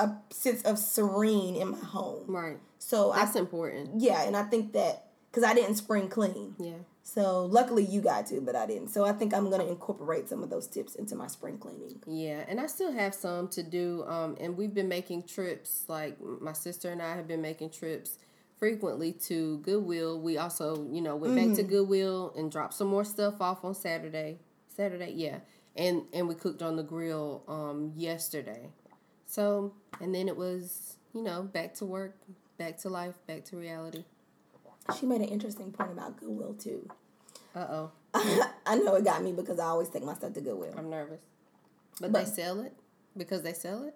a 0.00 0.16
sense 0.30 0.62
of 0.62 0.78
serene 0.78 1.56
in 1.56 1.70
my 1.70 1.78
home. 1.78 2.24
Right. 2.26 2.58
So 2.78 3.12
That's 3.14 3.36
I, 3.36 3.40
important. 3.40 4.00
yeah, 4.00 4.22
and 4.22 4.36
I 4.36 4.44
think 4.44 4.72
that 4.72 5.06
because 5.30 5.44
I 5.44 5.54
didn't 5.54 5.76
spring 5.76 6.08
clean. 6.08 6.54
Yeah. 6.58 6.72
So 7.02 7.44
luckily 7.46 7.84
you 7.84 8.00
got 8.00 8.26
to, 8.26 8.40
but 8.40 8.54
I 8.54 8.66
didn't. 8.66 8.88
So 8.88 9.04
I 9.04 9.12
think 9.12 9.34
I'm 9.34 9.50
gonna 9.50 9.66
incorporate 9.66 10.28
some 10.28 10.42
of 10.42 10.50
those 10.50 10.66
tips 10.66 10.94
into 10.94 11.14
my 11.16 11.26
spring 11.26 11.58
cleaning. 11.58 12.00
Yeah, 12.06 12.44
and 12.48 12.60
I 12.60 12.66
still 12.66 12.92
have 12.92 13.14
some 13.14 13.48
to 13.48 13.62
do. 13.62 14.04
Um, 14.06 14.36
and 14.40 14.56
we've 14.56 14.74
been 14.74 14.88
making 14.88 15.24
trips. 15.24 15.84
Like 15.88 16.16
my 16.20 16.52
sister 16.52 16.90
and 16.90 17.02
I 17.02 17.16
have 17.16 17.26
been 17.26 17.42
making 17.42 17.70
trips 17.70 18.18
frequently 18.58 19.12
to 19.12 19.58
Goodwill. 19.58 20.20
We 20.20 20.36
also, 20.38 20.86
you 20.90 21.00
know, 21.00 21.16
went 21.16 21.34
back 21.34 21.56
to 21.56 21.62
Goodwill 21.62 22.32
and 22.36 22.50
dropped 22.52 22.74
some 22.74 22.88
more 22.88 23.04
stuff 23.04 23.40
off 23.40 23.64
on 23.64 23.74
Saturday. 23.74 24.38
Saturday, 24.68 25.12
yeah, 25.16 25.38
and 25.76 26.02
and 26.12 26.28
we 26.28 26.34
cooked 26.34 26.62
on 26.62 26.76
the 26.76 26.82
grill 26.82 27.42
um 27.48 27.92
yesterday. 27.96 28.70
So 29.30 29.72
and 30.00 30.12
then 30.12 30.26
it 30.28 30.36
was, 30.36 30.96
you 31.14 31.22
know, 31.22 31.42
back 31.42 31.74
to 31.74 31.84
work, 31.84 32.16
back 32.58 32.78
to 32.78 32.88
life, 32.88 33.14
back 33.28 33.44
to 33.46 33.56
reality. 33.56 34.04
She 34.98 35.06
made 35.06 35.20
an 35.20 35.28
interesting 35.28 35.70
point 35.70 35.92
about 35.92 36.18
Goodwill 36.18 36.54
too. 36.54 36.88
Uh 37.54 37.66
oh, 37.70 37.90
I 38.66 38.74
know 38.76 38.96
it 38.96 39.04
got 39.04 39.22
me 39.22 39.30
because 39.32 39.60
I 39.60 39.66
always 39.66 39.88
take 39.88 40.02
my 40.02 40.14
stuff 40.14 40.32
to 40.32 40.40
Goodwill. 40.40 40.74
I'm 40.76 40.90
nervous. 40.90 41.20
But, 42.00 42.10
But- 42.10 42.24
they 42.24 42.30
sell 42.30 42.60
it 42.60 42.74
because 43.16 43.42
they 43.42 43.52
sell 43.52 43.84
it. 43.84 43.94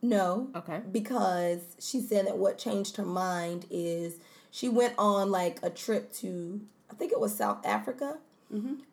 No, 0.00 0.48
Okay. 0.54 0.80
because 0.92 1.60
she 1.80 2.00
said 2.00 2.26
that 2.28 2.38
what 2.38 2.56
changed 2.56 2.96
her 2.98 3.04
mind 3.04 3.66
is 3.68 4.14
she 4.50 4.68
went 4.68 4.94
on 4.96 5.30
like 5.32 5.58
a 5.62 5.68
trip 5.70 6.12
to 6.14 6.60
I 6.90 6.94
think 6.94 7.10
it 7.12 7.20
was 7.20 7.34
South 7.34 7.66
Africa, 7.66 8.16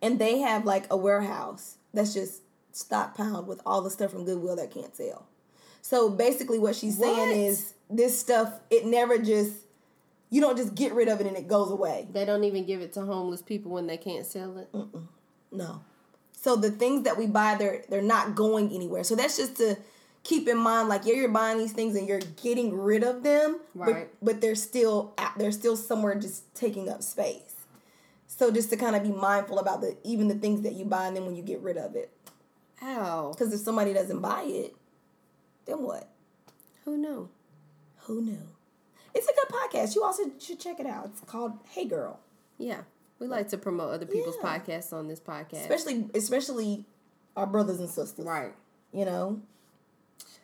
and 0.02 0.20
they 0.20 0.40
have 0.40 0.66
like 0.66 0.86
a 0.92 0.98
warehouse 0.98 1.78
that's 1.94 2.14
just 2.14 2.42
stockpiled 2.74 3.46
with 3.46 3.62
all 3.66 3.82
the 3.82 3.90
stuff 3.92 4.12
from 4.12 4.26
Goodwill 4.26 4.56
that 4.58 4.72
can't 4.72 4.94
sell. 4.96 5.28
So 5.88 6.10
basically, 6.10 6.58
what 6.58 6.76
she's 6.76 6.98
What? 6.98 7.16
saying 7.16 7.42
is 7.46 7.74
this 7.92 8.20
stuff 8.20 8.52
it 8.72 8.88
never 8.88 9.20
just 9.20 9.54
you 10.32 10.42
don't 10.42 10.58
just 10.58 10.74
get 10.74 10.94
rid 10.96 11.08
of 11.08 11.22
it 11.22 11.28
and 11.28 11.38
it 11.38 11.48
goes 11.48 11.70
away. 11.70 12.08
They 12.12 12.26
don't 12.26 12.44
even 12.44 12.66
give 12.66 12.82
it 12.82 12.92
to 12.94 13.02
homeless 13.02 13.44
people 13.44 13.72
when 13.72 13.86
they 13.86 13.98
can't 13.98 14.26
sell 14.26 14.58
it. 14.58 14.68
No. 15.52 15.82
So 16.32 16.56
the 16.56 16.72
things 16.72 17.04
that 17.04 17.20
we 17.20 17.28
buy, 17.28 17.54
they're 17.54 17.84
they're 17.88 18.02
not 18.02 18.34
going 18.34 18.72
anywhere. 18.72 19.04
So 19.04 19.16
that's 19.16 19.38
just 19.38 19.58
to 19.58 19.78
keep 20.24 20.48
in 20.48 20.58
mind, 20.58 20.90
like 20.90 21.06
yeah, 21.06 21.14
you're 21.14 21.30
buying 21.30 21.60
these 21.60 21.74
things 21.74 21.96
and 21.96 22.08
you're 22.08 22.20
getting 22.42 22.76
rid 22.76 23.04
of 23.04 23.22
them, 23.22 23.60
Right. 23.76 24.10
But, 24.20 24.26
but 24.26 24.42
they're 24.42 24.56
still 24.56 25.14
out, 25.20 25.38
they're 25.38 25.52
still 25.52 25.78
somewhere 25.78 26.16
just 26.16 26.52
taking 26.56 26.90
up 26.90 27.04
space. 27.04 27.54
So 28.26 28.50
just 28.50 28.72
to 28.72 28.76
kind 28.76 28.96
of 28.96 29.04
be 29.04 29.12
mindful 29.12 29.60
about 29.60 29.82
the 29.82 29.96
even 30.04 30.30
the 30.30 30.36
things 30.36 30.64
that 30.64 30.74
you 30.74 30.86
buy 30.86 31.06
and 31.06 31.16
then 31.16 31.28
when 31.28 31.36
you 31.36 31.44
get 31.44 31.60
rid 31.60 31.78
of 31.78 31.96
it, 31.96 32.10
Ow. 32.82 33.34
because 33.34 33.54
if 33.54 33.60
somebody 33.60 33.94
doesn't 33.94 34.20
buy 34.20 34.42
it, 34.48 34.76
then 35.66 35.82
what? 35.82 36.10
Who 36.86 36.98
knew? 36.98 37.30
Who 38.02 38.22
knew? 38.22 38.42
It's 39.14 39.28
a 39.28 39.34
good 39.34 39.48
podcast. 39.56 39.96
You 39.96 40.04
also 40.04 40.24
should 40.40 40.60
check 40.60 40.80
it 40.80 40.86
out. 40.86 41.06
It's 41.06 41.22
called 41.22 41.54
Hey 41.70 41.86
Girl. 41.86 42.20
Yeah. 42.58 42.82
We 43.20 43.28
like 43.28 43.48
to 43.50 43.58
promote 43.58 43.94
other 43.94 44.06
people's 44.06 44.36
Yeah. 44.44 44.60
podcasts 44.60 44.92
on 44.94 45.08
this 45.08 45.20
podcast. 45.20 45.62
Especially 45.62 46.10
especially 46.14 46.86
our 47.36 47.48
brothers 47.48 47.80
and 47.80 47.90
sisters. 47.90 48.26
right. 48.26 48.54
You 48.92 49.06
know? 49.06 49.42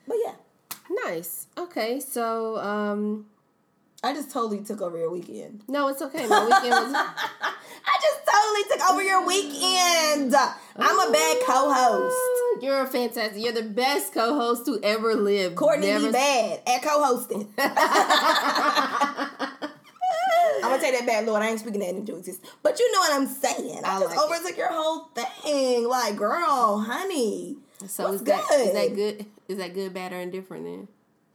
But 0.08 0.18
yeah. 0.24 0.36
Nice. 1.06 1.48
Okay, 1.58 2.00
so 2.00 2.58
um 2.58 3.26
I 4.04 4.14
just 4.14 4.32
totally 4.32 4.64
took 4.64 4.82
over 4.82 4.98
your 4.98 5.12
weekend. 5.12 5.64
no, 5.68 5.88
it's 5.88 6.02
okay. 6.02 6.28
My 6.28 6.44
weekend 6.44 6.72
was 6.72 6.94
I 6.96 7.98
just 8.02 8.20
totally 8.26 8.64
took 8.80 8.90
over 8.90 9.04
your 9.04 9.26
weekend. 9.26 10.34
I'm 10.36 11.00
a 11.10 11.12
bad 11.12 11.38
co-host. 11.46 12.64
You're 12.64 12.82
a 12.82 12.88
fantastic. 12.88 13.44
You're 13.44 13.54
the 13.54 13.64
best 13.64 14.14
co-host 14.14 14.66
to 14.66 14.80
ever 14.84 15.14
live. 15.16 15.54
Cortney 15.54 15.82
Never- 15.82 16.08
be 16.08 16.12
bad 16.14 16.62
at 16.68 16.82
co-hosting. 16.82 17.48
I'm 20.64 20.70
gonna 20.70 20.82
take 20.82 20.98
that 20.98 21.06
back, 21.06 21.26
Lord. 21.26 21.42
I 21.42 21.50
ain't 21.50 21.60
speaking 21.60 21.80
that 21.82 21.90
into 21.90 22.16
existence. 22.18 22.50
But 22.64 22.80
you 22.80 22.92
know 22.92 23.00
what 23.00 23.14
I'm 23.14 23.28
saying. 23.28 23.82
I, 23.84 23.98
I 23.98 24.00
just 24.00 24.16
like 24.16 24.20
overtook 24.20 24.58
your 24.58 24.72
whole 24.72 25.10
thing. 25.16 25.88
Like, 25.88 26.16
girl, 26.16 26.80
honey. 26.80 27.58
So 27.88 28.06
what's 28.06 28.18
is 28.18 28.24
that 28.24 28.44
good? 28.48 28.68
is 28.68 28.74
that 28.74 28.96
good? 28.96 29.26
Is 29.48 29.58
that 29.58 29.74
good, 29.74 29.94
bad, 29.94 30.14
or 30.14 30.18
indifferent 30.18 30.66
then? 30.66 30.88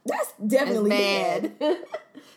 That's 0.07 0.33
definitely 0.45 0.89
bad. 0.91 1.53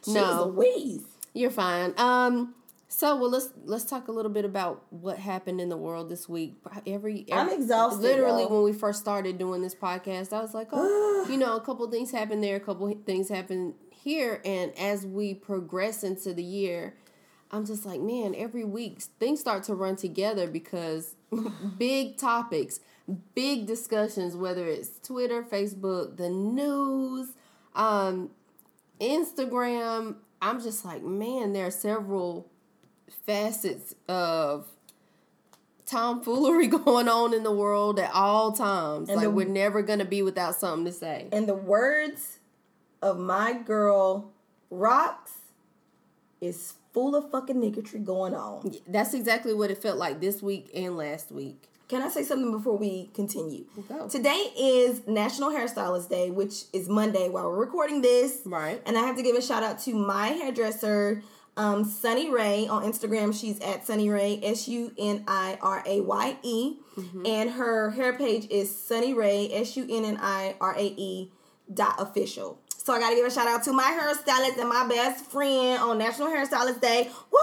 No. 0.06 0.52
Louise. 0.56 1.02
You're 1.34 1.50
fine. 1.50 1.92
Um. 1.98 2.54
So 2.88 3.16
well, 3.16 3.30
let's 3.30 3.50
let's 3.64 3.84
talk 3.84 4.08
a 4.08 4.12
little 4.12 4.32
bit 4.32 4.44
about 4.44 4.82
what 4.90 5.18
happened 5.18 5.60
in 5.60 5.68
the 5.68 5.76
world 5.76 6.08
this 6.08 6.28
week. 6.28 6.56
Every, 6.86 7.24
I'm 7.30 7.48
exhausted, 7.50 8.00
Literally, 8.00 8.42
y'all. 8.42 8.50
when 8.54 8.62
we 8.64 8.72
first 8.72 8.98
started 9.00 9.38
doing 9.38 9.62
this 9.62 9.74
podcast, 9.74 10.32
I 10.32 10.40
was 10.40 10.54
like, 10.54 10.68
oh, 10.72 11.26
you 11.30 11.36
know, 11.36 11.54
a 11.54 11.60
couple 11.60 11.88
things 11.90 12.10
happened 12.10 12.42
there, 12.42 12.56
a 12.56 12.60
couple 12.60 12.92
things 13.06 13.28
happened 13.28 13.74
here, 13.92 14.40
and 14.44 14.76
as 14.76 15.06
we 15.06 15.34
progress 15.34 16.02
into 16.02 16.34
the 16.34 16.42
year, 16.42 16.94
I'm 17.52 17.64
just 17.64 17.86
like, 17.86 18.00
man, 18.00 18.34
every 18.36 18.64
week 18.64 19.00
things 19.20 19.38
start 19.38 19.62
to 19.64 19.74
run 19.74 19.96
together 19.96 20.48
because 20.48 21.14
big 21.78 22.16
topics, 22.16 22.80
big 23.34 23.66
discussions, 23.66 24.34
whether 24.34 24.66
it's 24.66 24.98
Twitter, 25.06 25.42
Facebook, 25.44 26.16
the 26.16 26.28
news, 26.30 27.34
um, 27.80 28.30
Instagram. 29.00 30.16
I'm 30.42 30.60
just 30.62 30.84
like, 30.84 31.02
man, 31.02 31.52
there 31.52 31.66
are 31.66 31.70
several 31.70 32.46
facets 33.26 33.94
of 34.08 34.66
tomfoolery 35.86 36.66
going 36.84 37.08
on 37.08 37.34
in 37.34 37.42
the 37.42 37.52
world 37.52 37.98
at 37.98 38.10
all 38.12 38.52
times. 38.52 39.08
And 39.08 39.16
like 39.16 39.24
the- 39.26 39.30
we're 39.30 39.48
never 39.48 39.82
gonna 39.82 40.04
be 40.04 40.22
without 40.22 40.54
something 40.54 40.84
to 40.84 40.92
say. 40.92 41.28
And 41.32 41.48
the 41.48 41.54
words 41.54 42.38
of 43.02 43.18
my 43.18 43.54
girl 43.54 44.30
Rocks 44.70 45.32
is 46.40 46.74
full 46.92 47.16
of 47.16 47.30
fucking 47.30 47.56
niggotry 47.56 48.04
going 48.04 48.34
on. 48.34 48.74
That's 48.86 49.14
exactly 49.14 49.52
what 49.54 49.70
it 49.70 49.82
felt 49.82 49.98
like 49.98 50.20
this 50.20 50.42
week 50.42 50.70
and 50.74 50.96
last 50.96 51.32
week. 51.32 51.69
Can 51.90 52.02
I 52.02 52.08
say 52.08 52.22
something 52.22 52.52
before 52.52 52.76
we 52.78 53.10
continue? 53.14 53.64
Go. 53.88 54.06
Today 54.06 54.52
is 54.56 55.04
National 55.08 55.50
Hairstylist 55.50 56.08
Day, 56.08 56.30
which 56.30 56.66
is 56.72 56.88
Monday 56.88 57.28
while 57.28 57.50
we're 57.50 57.58
recording 57.58 58.00
this. 58.00 58.42
Right. 58.44 58.80
And 58.86 58.96
I 58.96 59.00
have 59.00 59.16
to 59.16 59.24
give 59.24 59.34
a 59.34 59.42
shout 59.42 59.64
out 59.64 59.80
to 59.80 59.94
my 59.94 60.28
hairdresser, 60.28 61.24
um, 61.56 61.84
Sunny 61.84 62.30
Ray 62.30 62.68
on 62.68 62.84
Instagram. 62.84 63.34
She's 63.38 63.58
at 63.58 63.84
Sunny 63.84 64.08
Ray, 64.08 64.38
S 64.40 64.68
U 64.68 64.92
N 64.96 65.24
I 65.26 65.58
R 65.60 65.82
A 65.84 66.00
Y 66.00 66.36
E. 66.44 66.76
Mm-hmm. 66.96 67.26
And 67.26 67.50
her 67.50 67.90
hair 67.90 68.16
page 68.16 68.46
is 68.50 68.72
Sunny 68.72 69.12
Ray, 69.12 69.52
S 69.52 69.76
U 69.76 69.84
N 69.90 70.04
N 70.04 70.16
I 70.22 70.54
R 70.60 70.76
A 70.78 70.94
E 70.96 71.32
dot 71.72 71.94
official. 71.98 72.58
So 72.82 72.94
I 72.94 72.98
gotta 72.98 73.14
give 73.14 73.26
a 73.26 73.30
shout 73.30 73.46
out 73.46 73.62
to 73.64 73.72
my 73.72 73.84
hairstylist 73.84 74.58
and 74.58 74.68
my 74.68 74.86
best 74.88 75.26
friend 75.26 75.78
on 75.80 75.98
National 75.98 76.28
Hairstylist 76.28 76.80
Day. 76.80 77.10
Woo 77.30 77.38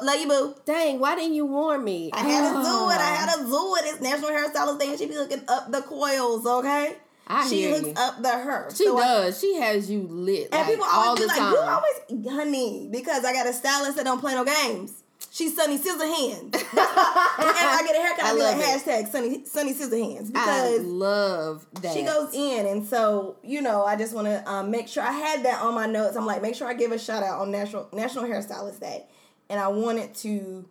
woo! 0.00 0.06
Love 0.06 0.20
you, 0.20 0.26
boo. 0.28 0.54
Dang, 0.64 0.98
why 0.98 1.14
didn't 1.14 1.34
you 1.34 1.44
warn 1.44 1.84
me? 1.84 2.10
I 2.14 2.20
had 2.20 2.48
to 2.48 2.54
do 2.54 2.90
it. 2.90 2.96
I 2.98 3.14
had 3.14 3.34
to 3.36 3.44
do 3.44 3.76
it. 3.76 3.84
It's 3.84 4.00
National 4.00 4.30
Hairstylist 4.30 4.80
Day, 4.80 4.88
and 4.88 4.98
she 4.98 5.06
be 5.06 5.16
looking 5.16 5.42
up 5.48 5.70
the 5.70 5.82
coils. 5.82 6.46
Okay, 6.46 6.96
I 7.26 7.46
she 7.48 7.56
hear 7.62 7.74
hooks 7.76 7.88
you. 7.88 7.94
up 7.96 8.22
the 8.22 8.30
her. 8.30 8.70
She 8.70 8.84
So 8.86 8.96
I- 8.98 9.02
does. 9.02 9.40
she 9.40 9.54
has 9.56 9.90
you 9.90 10.00
lit 10.08 10.48
and 10.50 10.60
like, 10.62 10.66
people 10.66 10.86
all 10.86 11.08
always 11.08 11.20
the 11.20 11.26
be 11.26 11.28
like, 11.28 11.38
time. 11.38 11.52
"You 11.52 11.58
always, 11.58 12.30
honey," 12.38 12.88
because 12.90 13.24
I 13.24 13.32
got 13.34 13.46
a 13.46 13.52
stylist 13.52 13.96
that 13.96 14.04
don't 14.04 14.18
play 14.20 14.34
no 14.34 14.44
games. 14.44 14.94
She's 15.32 15.54
Sunny 15.54 15.78
Scissor 15.78 16.06
Hands. 16.06 16.42
Whenever 16.52 16.66
I 16.76 17.82
get 17.86 17.96
a 17.96 18.00
haircut, 18.00 18.24
I, 18.24 18.30
I 18.30 18.34
be 18.34 18.42
like 18.42 18.56
it. 18.56 18.64
hashtag 18.64 19.08
Sunny 19.12 19.44
Sunny 19.44 19.72
Scissor 19.72 19.96
Hands 19.96 20.28
because 20.28 20.48
I 20.48 20.82
love 20.82 21.66
that. 21.82 21.94
she 21.94 22.02
goes 22.02 22.34
in, 22.34 22.66
and 22.66 22.84
so 22.84 23.36
you 23.44 23.62
know, 23.62 23.84
I 23.84 23.94
just 23.94 24.12
want 24.12 24.26
to 24.26 24.50
um, 24.50 24.72
make 24.72 24.88
sure 24.88 25.04
I 25.04 25.12
had 25.12 25.44
that 25.44 25.62
on 25.62 25.74
my 25.74 25.86
notes. 25.86 26.16
I'm 26.16 26.26
like, 26.26 26.42
make 26.42 26.56
sure 26.56 26.66
I 26.66 26.74
give 26.74 26.90
a 26.90 26.98
shout 26.98 27.22
out 27.22 27.40
on 27.40 27.52
National 27.52 27.88
National 27.92 28.24
Hairstylist 28.24 28.80
Day, 28.80 29.06
and 29.48 29.60
I 29.60 29.68
wanted 29.68 30.14
to 30.16 30.68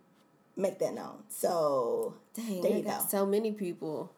make 0.58 0.78
that 0.80 0.94
known. 0.94 1.24
So 1.30 2.16
Dang, 2.34 2.62
there 2.62 2.78
you 2.78 2.84
go. 2.84 3.00
so 3.08 3.26
many 3.26 3.54
people 3.54 4.12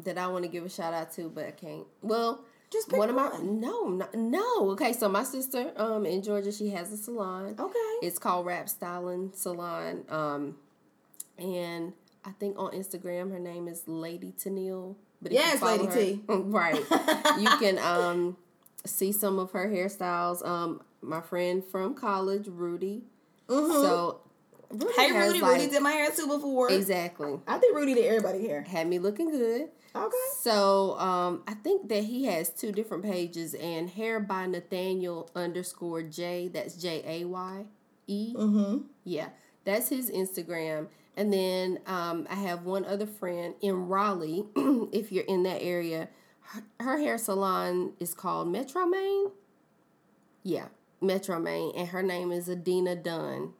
that 0.00 0.18
I 0.18 0.26
want 0.26 0.44
to 0.44 0.48
give 0.48 0.64
a 0.64 0.68
shout 0.68 0.92
out 0.92 1.12
to, 1.14 1.28
but 1.28 1.46
I 1.46 1.50
can't. 1.52 1.86
Well, 2.02 2.40
Just 2.74 2.88
pick 2.90 2.98
one 2.98 3.08
of 3.08 3.14
my 3.16 3.28
one. 3.28 3.60
no, 3.60 3.88
no, 3.88 4.06
no. 4.14 4.70
Okay, 4.72 4.92
so 4.92 5.08
my 5.08 5.22
sister, 5.24 5.72
um, 5.76 6.04
in 6.04 6.22
Georgia, 6.22 6.50
she 6.52 6.68
has 6.70 6.92
a 6.92 6.96
salon. 6.96 7.54
Okay. 7.58 7.78
It's 8.02 8.18
called 8.18 8.44
Rap 8.46 8.68
Styling 8.68 9.30
Salon. 9.34 10.04
Um, 10.08 10.56
and 11.38 11.92
I 12.24 12.30
think 12.32 12.58
on 12.58 12.72
Instagram 12.72 13.30
her 13.30 13.38
name 13.38 13.68
is 13.68 13.82
Lady 13.86 14.32
Tennille. 14.38 14.96
But 15.22 15.32
Yes, 15.32 15.62
Lady 15.62 15.86
her- 15.86 15.94
T. 15.94 16.20
Right. 16.28 16.76
you 17.38 17.48
can 17.58 17.78
um 17.78 18.36
see 18.84 19.12
some 19.12 19.38
of 19.38 19.52
her 19.52 19.68
hairstyles. 19.68 20.44
Um, 20.46 20.82
my 21.00 21.20
friend 21.20 21.62
from 21.64 21.94
college, 21.94 22.48
Rudy. 22.48 23.02
So 23.48 24.20
Rudy. 24.74 24.94
Hey 24.96 25.12
Rudy, 25.12 25.40
like- 25.40 25.52
Rudy 25.60 25.70
did 25.70 25.82
my 25.82 25.92
hair 25.92 26.10
too 26.10 26.26
before. 26.26 26.70
Exactly. 26.70 27.38
I 27.46 27.58
think 27.58 27.76
Rudy 27.76 27.94
did 27.94 28.06
everybody 28.06 28.46
hair. 28.46 28.62
Had 28.62 28.86
me 28.88 28.98
looking 28.98 29.30
good. 29.30 29.68
Okay. 29.96 30.16
So 30.40 30.98
um, 30.98 31.42
I 31.46 31.54
think 31.54 31.88
that 31.88 32.02
he 32.04 32.24
has 32.24 32.50
two 32.50 32.72
different 32.72 33.04
pages 33.04 33.54
and 33.54 33.88
hair 33.88 34.18
by 34.18 34.46
Nathaniel 34.46 35.30
underscore 35.36 36.02
J. 36.02 36.48
That's 36.48 36.74
J 36.74 37.02
A 37.06 37.24
Y 37.24 37.64
E. 38.08 38.34
Mm-hmm. 38.36 38.78
Yeah, 39.04 39.28
that's 39.64 39.88
his 39.88 40.10
Instagram. 40.10 40.88
And 41.16 41.32
then 41.32 41.78
um, 41.86 42.26
I 42.28 42.34
have 42.34 42.64
one 42.64 42.84
other 42.84 43.06
friend 43.06 43.54
in 43.60 43.86
Raleigh. 43.86 44.44
if 44.92 45.12
you're 45.12 45.24
in 45.24 45.44
that 45.44 45.62
area, 45.62 46.08
her, 46.40 46.62
her 46.80 46.98
hair 46.98 47.16
salon 47.18 47.92
is 48.00 48.14
called 48.14 48.48
Metro 48.48 48.84
Maine. 48.86 49.26
Yeah, 50.42 50.66
Metro 51.00 51.38
Maine, 51.38 51.72
and 51.76 51.88
her 51.88 52.02
name 52.02 52.32
is 52.32 52.50
Adina 52.50 52.96
Dunn. 52.96 53.52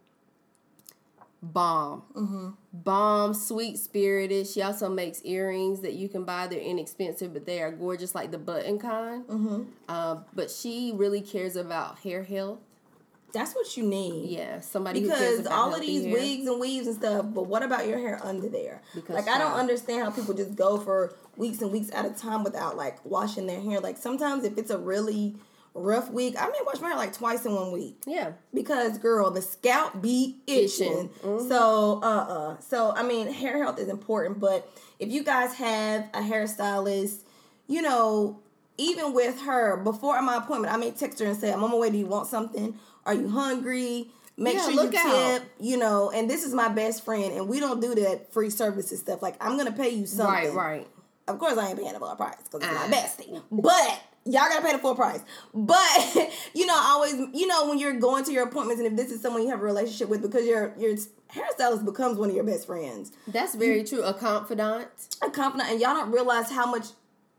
Bomb, 1.52 2.02
Mm-hmm. 2.16 2.48
bomb, 2.72 3.34
sweet 3.34 3.78
spirited. 3.78 4.46
She 4.46 4.62
also 4.62 4.88
makes 4.88 5.20
earrings 5.24 5.80
that 5.82 5.92
you 5.94 6.08
can 6.08 6.24
buy. 6.24 6.46
They're 6.46 6.58
inexpensive, 6.60 7.32
but 7.32 7.44
they 7.46 7.60
are 7.60 7.70
gorgeous, 7.70 8.14
like 8.14 8.30
the 8.30 8.38
button 8.38 8.78
kind. 8.78 9.24
Mm-hmm. 9.26 9.62
Uh, 9.88 10.16
but 10.34 10.50
she 10.50 10.92
really 10.94 11.20
cares 11.20 11.56
about 11.56 11.98
hair 12.00 12.22
health. 12.22 12.58
That's 13.32 13.52
what 13.54 13.76
you 13.76 13.82
need. 13.84 14.30
Yeah, 14.30 14.60
somebody 14.60 15.00
Because 15.02 15.44
all 15.48 15.74
of 15.74 15.80
these 15.80 16.04
hair. 16.04 16.12
wigs 16.12 16.46
and 16.46 16.60
weaves 16.60 16.86
and 16.86 16.94
stuff, 16.96 17.26
but 17.34 17.46
what 17.46 17.64
about 17.64 17.86
your 17.88 17.98
hair 17.98 18.20
under 18.22 18.48
there? 18.48 18.80
Because, 18.94 19.14
like 19.16 19.28
I 19.28 19.38
don't 19.38 19.54
understand 19.54 20.04
how 20.04 20.10
people 20.12 20.34
just 20.34 20.54
go 20.54 20.78
for 20.78 21.14
weeks 21.36 21.60
and 21.60 21.72
weeks 21.72 21.90
at 21.92 22.04
a 22.06 22.10
time 22.10 22.44
without 22.44 22.76
like 22.76 23.04
washing 23.04 23.48
their 23.48 23.60
hair. 23.60 23.80
Like 23.80 23.96
sometimes 23.98 24.44
if 24.44 24.56
it's 24.56 24.70
a 24.70 24.78
really 24.78 25.34
rough 25.75 26.09
week, 26.11 26.37
I 26.40 26.47
may 26.47 26.59
wash 26.64 26.81
my 26.81 26.88
hair 26.88 26.97
like 26.97 27.12
twice 27.12 27.45
in 27.45 27.54
one 27.54 27.73
week. 27.73 27.97
Yeah, 28.07 28.33
because 28.52 28.97
girl 28.99 29.31
the 29.31 29.43
scalp 29.43 30.00
be 30.00 30.37
itching. 30.47 31.11
Mhm. 31.23 31.49
so 31.49 32.00
uh-uh 32.02 32.57
so 32.61 32.93
i 32.97 33.02
mean 33.02 33.26
hair 33.33 33.62
health 33.62 33.78
is 33.81 33.88
important 33.88 34.38
but 34.40 34.71
if 35.00 35.11
you 35.11 35.25
guys 35.25 35.54
have 35.54 36.09
a 36.14 36.21
hairstylist 36.21 37.19
you 37.66 37.83
know 37.83 38.38
even 38.78 39.12
with 39.14 39.40
her 39.43 39.76
before 39.78 40.21
my 40.23 40.37
appointment 40.37 40.73
i 40.73 40.76
may 40.76 40.90
text 40.90 41.19
her 41.19 41.26
and 41.26 41.37
say 41.37 41.52
i'm 41.52 41.62
on 41.64 41.71
my 41.71 41.76
way 41.76 41.90
do 41.90 41.99
you 41.99 42.07
want 42.07 42.26
something 42.28 42.78
are 43.07 43.14
you 43.14 43.28
hungry 43.28 44.09
make 44.37 44.54
Yeah, 44.54 44.64
sure 44.66 44.75
look 44.75 44.93
you 44.93 44.99
out. 44.99 45.38
tip 45.40 45.43
you 45.61 45.76
know 45.76 46.11
and 46.11 46.28
this 46.31 46.45
is 46.45 46.54
my 46.54 46.69
best 46.69 47.04
friend 47.04 47.33
and 47.33 47.49
we 47.49 47.59
don't 47.61 47.81
do 47.81 47.95
that 47.97 48.33
free 48.33 48.50
services 48.50 49.00
stuff 49.00 49.23
like 49.23 49.37
i'm 49.40 49.57
gonna 49.57 49.73
pay 49.73 49.90
you 49.90 50.07
something 50.07 50.54
right, 50.54 50.78
right. 50.78 50.88
of 51.28 51.38
course, 51.38 51.57
I 51.57 51.69
ain't 51.71 51.78
paying 51.78 51.93
the 51.95 51.99
full 51.99 52.14
price 52.16 52.37
because 52.45 52.61
it's 52.69 52.78
Ah. 52.78 52.87
my 52.88 52.97
bestie. 52.97 53.43
But 53.50 54.00
y'all 54.25 54.49
gotta 54.49 54.62
pay 54.62 54.73
the 54.73 54.78
full 54.78 54.95
price. 54.95 55.21
But 55.52 55.88
you 56.54 56.66
know, 56.66 56.76
always 56.76 57.14
you 57.33 57.47
know 57.47 57.69
when 57.69 57.78
you're 57.78 57.99
going 57.99 58.25
to 58.25 58.33
your 58.33 58.45
appointments, 58.45 58.83
and 58.83 58.90
if 58.90 58.97
this 58.97 59.12
is 59.12 59.21
someone 59.21 59.43
you 59.43 59.50
have 59.50 59.61
a 59.61 59.64
relationship 59.64 60.09
with, 60.09 60.23
because 60.23 60.47
your 60.47 60.75
your 60.78 60.97
hairstylist 61.33 61.85
becomes 61.85 62.19
one 62.19 62.31
of 62.31 62.35
your 62.35 62.45
best 62.45 62.66
friends, 62.66 63.12
That's 63.26 63.54
very 63.54 63.85
true. 63.85 64.02
A 64.02 64.14
confidant. 64.14 64.88
a 65.23 65.31
confidant, 65.31 65.71
and 65.71 65.81
y'all 65.81 65.95
don't 65.95 66.12
realize 66.12 66.50
how 66.50 66.71
much 66.71 66.87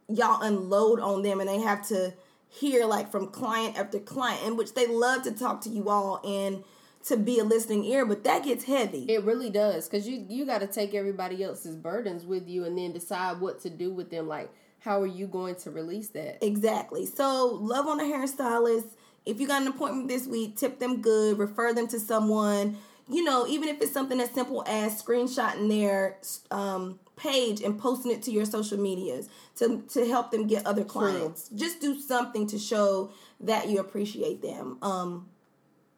y'all 0.08 0.42
unload 0.42 1.00
on 1.00 1.22
them, 1.22 1.40
and 1.40 1.50
they 1.50 1.60
have 1.60 1.88
to 1.88 2.14
hear 2.48 2.86
like 2.86 3.12
from 3.12 3.28
client 3.28 3.78
after 3.78 4.00
client, 4.00 4.46
in 4.46 4.56
which 4.56 4.74
they 4.74 4.88
love 4.88 5.24
to 5.24 5.32
talk 5.32 5.62
to 5.62 5.70
you 5.70 5.90
all 5.90 6.22
and 6.24 6.64
to 7.06 7.18
be 7.18 7.38
a 7.38 7.44
listening 7.44 7.84
ear, 7.84 8.04
but 8.04 8.24
that 8.24 8.44
gets 8.44 8.64
heavy. 8.64 9.06
It 9.08 9.24
really 9.24 9.50
does, 9.52 9.88
cause 9.88 10.08
you 10.08 10.26
you 10.28 10.46
got 10.46 10.62
to 10.62 10.68
take 10.68 10.94
everybody 10.94 11.44
else's 11.44 11.76
burdens 11.76 12.26
with 12.26 12.48
you, 12.48 12.66
and 12.66 12.78
then 12.78 12.94
decide 12.94 13.40
what 13.40 13.60
to 13.62 13.70
do 13.70 13.92
with 13.92 14.10
them. 14.10 14.28
Like, 14.28 14.52
how 14.86 15.02
are 15.02 15.08
you 15.08 15.26
going 15.26 15.56
to 15.56 15.72
release 15.72 16.10
that? 16.10 16.38
Exactly. 16.46 17.08
So 17.08 17.58
love 17.60 17.88
on 17.88 17.98
the 17.98 18.04
hairstylist. 18.04 18.86
If 19.26 19.42
you 19.42 19.48
got 19.48 19.64
an 19.64 19.68
appointment 19.68 20.08
this 20.08 20.28
week, 20.28 20.56
tip 20.56 20.78
them 20.78 21.02
good, 21.02 21.40
refer 21.40 21.74
them 21.74 21.88
to 21.88 22.00
someone. 22.00 22.78
You 23.10 23.24
know, 23.24 23.48
even 23.48 23.68
if 23.68 23.82
it's 23.82 23.92
something 23.92 24.20
as 24.22 24.30
simple 24.30 24.64
as 24.68 25.02
screenshotting 25.02 25.68
their 25.70 26.18
um, 26.52 27.00
page 27.16 27.62
and 27.62 27.80
posting 27.80 28.12
it 28.12 28.22
to 28.24 28.32
your 28.32 28.46
social 28.46 28.78
medias 28.78 29.28
to 29.58 29.82
to 29.90 30.08
help 30.08 30.30
them 30.30 30.46
get 30.46 30.66
other 30.68 30.84
clients. 30.84 31.50
Just 31.50 31.82
do 31.82 32.00
something 32.00 32.46
to 32.48 32.60
show 32.60 33.12
that 33.40 33.68
you 33.70 33.80
appreciate 33.80 34.44
them. 34.44 34.78
Um, 34.84 35.30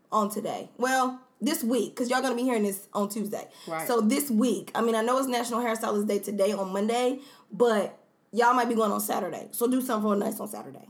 on 0.10 0.30
today. 0.30 0.70
Well, 0.78 1.20
this 1.42 1.64
week, 1.64 1.94
because 1.94 2.10
y'all 2.10 2.22
gonna 2.22 2.36
be 2.36 2.44
hearing 2.44 2.64
this 2.64 2.88
on 2.94 3.10
Tuesday. 3.10 3.48
Right. 3.68 3.86
So 3.88 4.02
this 4.02 4.32
week, 4.32 4.72
I 4.74 4.82
mean, 4.82 4.96
I 4.96 5.02
know 5.02 5.18
it's 5.18 5.28
National 5.28 5.60
Hairstylist 5.60 6.08
Day 6.08 6.20
today 6.20 6.54
on 6.54 6.72
Monday, 6.72 7.20
but 7.52 8.00
y'all 8.32 8.54
might 8.54 8.70
be 8.70 8.76
going 8.76 8.92
on 8.92 9.02
Saturday. 9.02 9.48
So 9.52 9.68
do 9.68 9.82
something 9.82 10.10
real 10.10 10.20
nice 10.20 10.40
on 10.40 10.48
Saturday. 10.48 10.88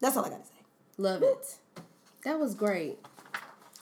That's 0.00 0.16
all 0.16 0.24
I 0.24 0.30
gotta 0.30 0.44
say. 0.44 0.52
Love 0.98 1.22
it. 1.22 1.56
That 2.24 2.38
was 2.38 2.54
great. 2.54 2.98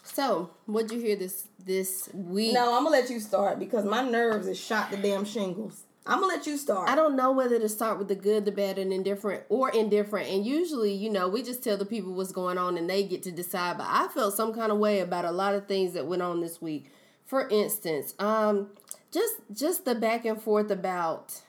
So, 0.04 0.50
what'd 0.66 0.90
you 0.90 1.00
hear 1.00 1.16
this 1.16 1.46
this 1.64 2.08
week? 2.12 2.54
No, 2.54 2.76
I'm 2.76 2.84
gonna 2.84 2.96
let 2.96 3.10
you 3.10 3.20
start 3.20 3.58
because 3.58 3.84
my 3.84 4.02
nerves 4.02 4.46
is 4.46 4.58
shot 4.58 4.90
the 4.90 4.96
damn 4.96 5.24
shingles. 5.24 5.84
I'm 6.08 6.20
gonna 6.20 6.34
let 6.34 6.46
you 6.46 6.56
start. 6.56 6.88
I 6.88 6.96
don't 6.96 7.16
know 7.16 7.32
whether 7.32 7.58
to 7.58 7.68
start 7.68 7.98
with 7.98 8.08
the 8.08 8.14
good, 8.14 8.46
the 8.46 8.50
bad, 8.50 8.78
and 8.78 8.92
indifferent, 8.92 9.44
or 9.50 9.68
indifferent. 9.70 10.28
And 10.30 10.46
usually, 10.46 10.92
you 10.92 11.10
know, 11.10 11.28
we 11.28 11.42
just 11.42 11.62
tell 11.62 11.76
the 11.76 11.84
people 11.84 12.14
what's 12.14 12.32
going 12.32 12.56
on, 12.56 12.78
and 12.78 12.88
they 12.88 13.02
get 13.04 13.22
to 13.24 13.30
decide. 13.30 13.76
But 13.76 13.86
I 13.88 14.08
felt 14.08 14.34
some 14.34 14.54
kind 14.54 14.72
of 14.72 14.78
way 14.78 15.00
about 15.00 15.26
a 15.26 15.30
lot 15.30 15.54
of 15.54 15.68
things 15.68 15.92
that 15.92 16.06
went 16.06 16.22
on 16.22 16.40
this 16.40 16.62
week. 16.62 16.90
For 17.26 17.46
instance, 17.48 18.14
um, 18.18 18.70
just 19.12 19.34
just 19.52 19.84
the 19.84 19.94
back 19.94 20.24
and 20.24 20.40
forth 20.40 20.70
about 20.70 21.42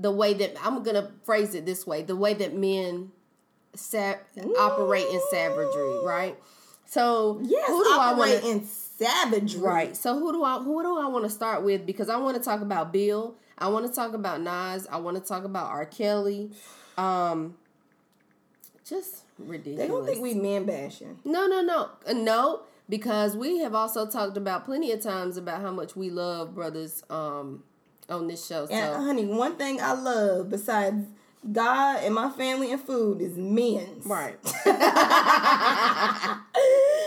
the 0.00 0.10
way 0.10 0.34
that 0.34 0.56
I'm 0.64 0.82
gonna 0.82 1.10
phrase 1.24 1.54
it 1.54 1.66
this 1.66 1.86
way: 1.86 2.02
the 2.02 2.16
way 2.16 2.34
that 2.34 2.54
men 2.56 3.12
sa- 3.74 4.14
operate 4.58 5.06
in 5.10 5.20
savagery, 5.30 6.04
right? 6.04 6.36
So, 6.86 7.38
yes, 7.42 7.68
who 7.68 7.84
do 7.84 7.90
I 7.90 8.14
want 8.14 8.44
in 8.44 8.64
savagery. 8.64 9.60
Right. 9.60 9.96
So 9.96 10.18
who 10.18 10.32
do 10.32 10.44
I 10.44 10.58
who 10.58 10.82
do 10.82 10.98
I 10.98 11.06
want 11.06 11.24
to 11.24 11.30
start 11.30 11.62
with? 11.62 11.86
Because 11.86 12.08
I 12.08 12.16
want 12.16 12.36
to 12.36 12.42
talk 12.42 12.60
about 12.60 12.92
Bill. 12.92 13.34
I 13.58 13.68
want 13.68 13.86
to 13.86 13.92
talk 13.92 14.14
about 14.14 14.40
Nas. 14.40 14.86
I 14.90 14.96
want 14.98 15.16
to 15.16 15.22
talk 15.22 15.44
about 15.44 15.66
R. 15.66 15.86
Kelly. 15.86 16.50
Um, 16.96 17.56
just 18.84 19.22
ridiculous. 19.38 19.78
They 19.80 19.88
don't 19.88 20.04
think 20.06 20.20
we 20.20 20.34
men 20.34 20.64
bashing. 20.64 21.18
No, 21.24 21.46
no, 21.46 21.60
no, 21.62 21.90
Uh, 22.06 22.12
no. 22.12 22.62
Because 22.88 23.36
we 23.36 23.58
have 23.58 23.72
also 23.74 24.04
talked 24.04 24.36
about 24.36 24.64
plenty 24.64 24.90
of 24.90 25.00
times 25.00 25.36
about 25.36 25.60
how 25.60 25.70
much 25.70 25.94
we 25.94 26.10
love 26.10 26.56
brothers. 26.56 27.04
Um, 27.08 27.62
on 28.10 28.26
this 28.28 28.46
show. 28.46 28.66
So 28.66 28.72
And 28.72 29.04
honey, 29.04 29.24
one 29.26 29.56
thing 29.56 29.80
I 29.80 29.92
love 29.92 30.50
besides 30.50 31.06
God 31.52 32.02
and 32.04 32.14
my 32.14 32.28
family 32.30 32.70
and 32.72 32.80
food 32.80 33.20
is 33.22 33.36
men. 33.36 34.00
right. 34.04 34.36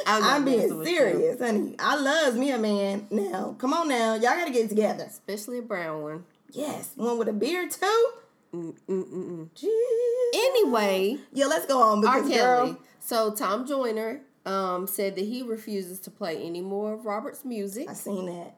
I'm, 0.06 0.44
being 0.46 0.62
you. 0.62 0.86
serious, 0.86 1.40
honey. 1.40 1.76
I 1.80 1.96
love 1.96 2.36
me 2.36 2.52
a 2.52 2.58
man. 2.58 3.08
Now, 3.12 3.56
come 3.58 3.74
on 3.74 3.88
now. 3.88 4.14
Y'all 4.16 4.22
gotta 4.36 4.52
get 4.52 4.66
it 4.66 4.70
together. 4.70 5.06
Especially 5.06 5.60
a 5.60 5.62
brown 5.62 6.02
one. 6.02 6.26
Yes, 6.52 6.92
one 6.96 7.18
with 7.18 7.28
a 7.30 7.34
beard 7.34 7.72
too. 7.72 8.10
Mm-mm-mm. 8.54 9.50
Anyway, 10.36 11.18
Yeah, 11.32 11.46
let's 11.48 11.66
go 11.66 11.82
on 11.82 12.02
because 12.02 12.30
Kelly. 12.30 12.36
girl, 12.72 12.78
So 13.00 13.32
Tom 13.34 13.66
Joyner 13.66 14.22
um, 14.46 14.86
said 14.88 15.16
that 15.16 15.26
he 15.26 15.42
refuses 15.42 16.00
to 16.02 16.12
play 16.12 16.38
any 16.44 16.62
more 16.62 16.94
of 16.94 17.06
Robert's 17.06 17.44
music. 17.46 17.90
I 17.90 17.94
seen 17.94 18.28
that. 18.28 18.56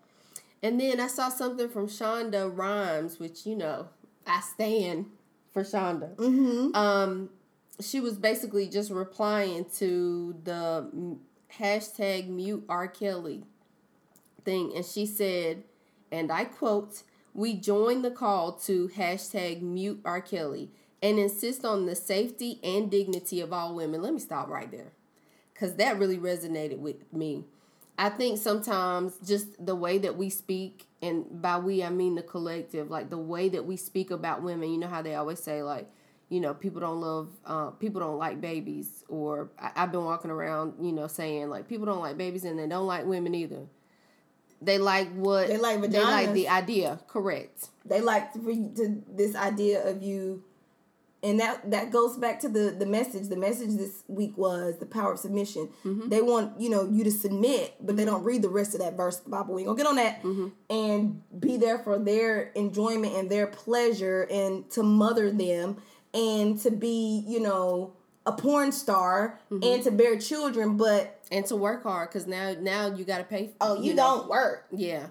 And 0.63 0.79
then 0.79 0.99
I 0.99 1.07
saw 1.07 1.29
something 1.29 1.69
from 1.69 1.87
Shonda 1.87 2.49
Rhimes, 2.55 3.19
which 3.19 3.45
you 3.45 3.55
know 3.55 3.89
I 4.25 4.41
stand 4.41 5.05
for 5.51 5.63
Shonda. 5.63 6.15
Mm-hmm. 6.15 6.75
Um, 6.75 7.29
she 7.79 7.99
was 7.99 8.17
basically 8.17 8.67
just 8.67 8.89
replying 8.89 9.65
to 9.77 10.35
the 10.43 11.17
hashtag 11.59 12.27
mute 12.27 12.65
R 12.67 12.87
Kelly 12.87 13.43
thing, 14.43 14.71
and 14.75 14.85
she 14.85 15.05
said, 15.05 15.63
and 16.11 16.31
I 16.31 16.45
quote, 16.45 17.03
"We 17.33 17.53
join 17.53 18.01
the 18.01 18.11
call 18.11 18.53
to 18.53 18.89
hashtag 18.89 19.61
mute 19.61 20.01
R 20.05 20.21
Kelly 20.21 20.71
and 21.03 21.19
insist 21.19 21.65
on 21.65 21.85
the 21.85 21.95
safety 21.95 22.59
and 22.63 22.89
dignity 22.89 23.41
of 23.41 23.53
all 23.53 23.75
women." 23.75 24.01
Let 24.01 24.13
me 24.13 24.19
stop 24.19 24.49
right 24.49 24.71
there, 24.71 24.93
because 25.53 25.75
that 25.75 25.99
really 25.99 26.17
resonated 26.17 26.79
with 26.79 27.11
me. 27.13 27.43
I 27.97 28.09
think 28.09 28.39
sometimes 28.39 29.17
just 29.25 29.63
the 29.63 29.75
way 29.75 29.97
that 29.99 30.17
we 30.17 30.29
speak, 30.29 30.87
and 31.01 31.41
by 31.41 31.57
we 31.59 31.83
I 31.83 31.89
mean 31.89 32.15
the 32.15 32.23
collective, 32.23 32.89
like 32.89 33.09
the 33.09 33.17
way 33.17 33.49
that 33.49 33.65
we 33.65 33.77
speak 33.77 34.11
about 34.11 34.43
women. 34.43 34.69
You 34.71 34.77
know 34.79 34.87
how 34.87 35.01
they 35.01 35.15
always 35.15 35.39
say 35.41 35.63
like, 35.63 35.89
you 36.29 36.39
know, 36.41 36.53
people 36.53 36.81
don't 36.81 36.99
love, 36.99 37.29
uh, 37.45 37.69
people 37.71 38.01
don't 38.01 38.17
like 38.17 38.41
babies, 38.41 39.03
or 39.07 39.49
I, 39.59 39.71
I've 39.77 39.91
been 39.91 40.03
walking 40.03 40.31
around, 40.31 40.73
you 40.85 40.91
know, 40.91 41.07
saying 41.07 41.49
like 41.49 41.67
people 41.69 41.85
don't 41.85 41.99
like 42.01 42.17
babies 42.17 42.43
and 42.43 42.59
they 42.59 42.67
don't 42.67 42.87
like 42.87 43.05
women 43.05 43.33
either. 43.33 43.67
They 44.61 44.77
like 44.77 45.13
what 45.13 45.47
They 45.47 45.57
like 45.57 45.81
They 45.81 46.01
like 46.01 46.33
the 46.33 46.47
idea. 46.49 46.99
Correct. 47.07 47.69
they 47.85 48.01
like 48.01 48.33
to 48.33 49.03
this 49.07 49.35
idea 49.35 49.87
of 49.87 50.01
you 50.01 50.43
and 51.25 51.39
that 51.39 51.71
that 51.71 51.91
goes 51.91 52.17
back 52.17 52.39
to 52.41 52.49
the 52.49 52.75
the 52.77 52.85
message. 52.85 53.29
The 53.29 53.35
message 53.35 53.75
this 53.77 54.03
week 54.07 54.37
was 54.37 54.77
the 54.77 54.85
power 54.85 55.13
of 55.13 55.19
submission. 55.19 55.69
Mm-hmm. 55.83 56.09
They 56.09 56.21
want 56.21 56.59
you 56.61 56.69
know 56.69 56.87
you 56.87 57.03
to 57.03 57.11
submit 57.11 57.75
but 57.81 57.97
they 57.97 58.03
mm-hmm. 58.03 58.13
don't 58.13 58.23
read 58.23 58.43
the 58.43 58.49
rest 58.49 58.75
of 58.75 58.81
that 58.81 58.95
verse 58.95 59.17
of 59.17 59.25
the 59.25 59.31
bible. 59.31 59.55
We 59.55 59.61
ain't 59.61 59.67
gonna 59.67 59.77
get 59.77 59.87
on 59.87 59.95
that. 59.95 60.23
Mm-hmm. 60.23 60.47
And 60.69 61.21
be 61.41 61.57
there 61.57 61.79
for 61.79 61.97
their 61.97 62.51
enjoyment 62.51 63.15
and 63.15 63.29
their 63.29 63.47
pleasure 63.47 64.27
and 64.29 64.69
to 64.71 64.83
mother 64.83 65.31
them 65.31 65.77
and 66.13 66.59
to 66.61 66.69
be 66.69 67.23
you 67.27 67.39
know 67.39 67.93
a 68.27 68.31
porn 68.31 68.71
star 68.71 69.39
and 69.49 69.83
to 69.83 69.91
bear 69.91 70.17
children 70.17 70.77
but 70.77 71.21
And 71.31 71.45
to 71.47 71.55
work 71.55 71.83
hard 71.83 72.09
because 72.09 72.27
now 72.27 72.55
now 72.59 72.93
you 72.93 73.03
got 73.03 73.17
to 73.17 73.23
pay. 73.23 73.51
oh 73.59 73.81
you, 73.81 73.95
know. 73.95 74.19
don't 74.19 74.29
work. 74.29 74.67
Yeah. 74.71 75.07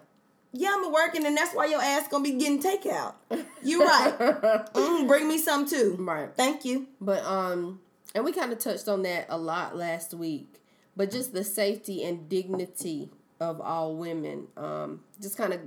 Yeah, 0.57 0.71
I'm 0.73 0.93
working, 0.93 1.27
and 1.27 1.37
that's 1.37 1.53
why 1.55 1.67
your 1.67 1.83
ass 1.83 2.07
gonna 2.09 2.23
be 2.23 2.33
getting 2.33 2.63
takeout. 2.63 3.15
You 3.63 3.85
right. 3.85 4.15
Mm, 4.75 5.09
bring 5.09 5.27
me 5.27 5.39
some 5.39 5.67
too. 5.69 5.97
Right. 5.99 6.29
Thank 6.35 6.65
you. 6.65 6.87
But 7.01 7.25
um, 7.25 7.81
and 8.15 8.25
we 8.25 8.33
kind 8.33 8.53
of 8.53 8.59
touched 8.61 8.89
on 8.89 9.03
that 9.03 9.27
a 9.29 9.37
lot 9.37 9.77
last 9.77 10.15
week. 10.15 10.61
But 10.97 11.11
just 11.11 11.33
the 11.33 11.43
safety 11.43 12.05
and 12.05 12.29
dignity 12.29 13.11
of 13.41 13.61
all 13.61 13.97
women, 13.97 14.47
um, 14.57 15.01
just 15.21 15.37
kind 15.37 15.53
of 15.53 15.61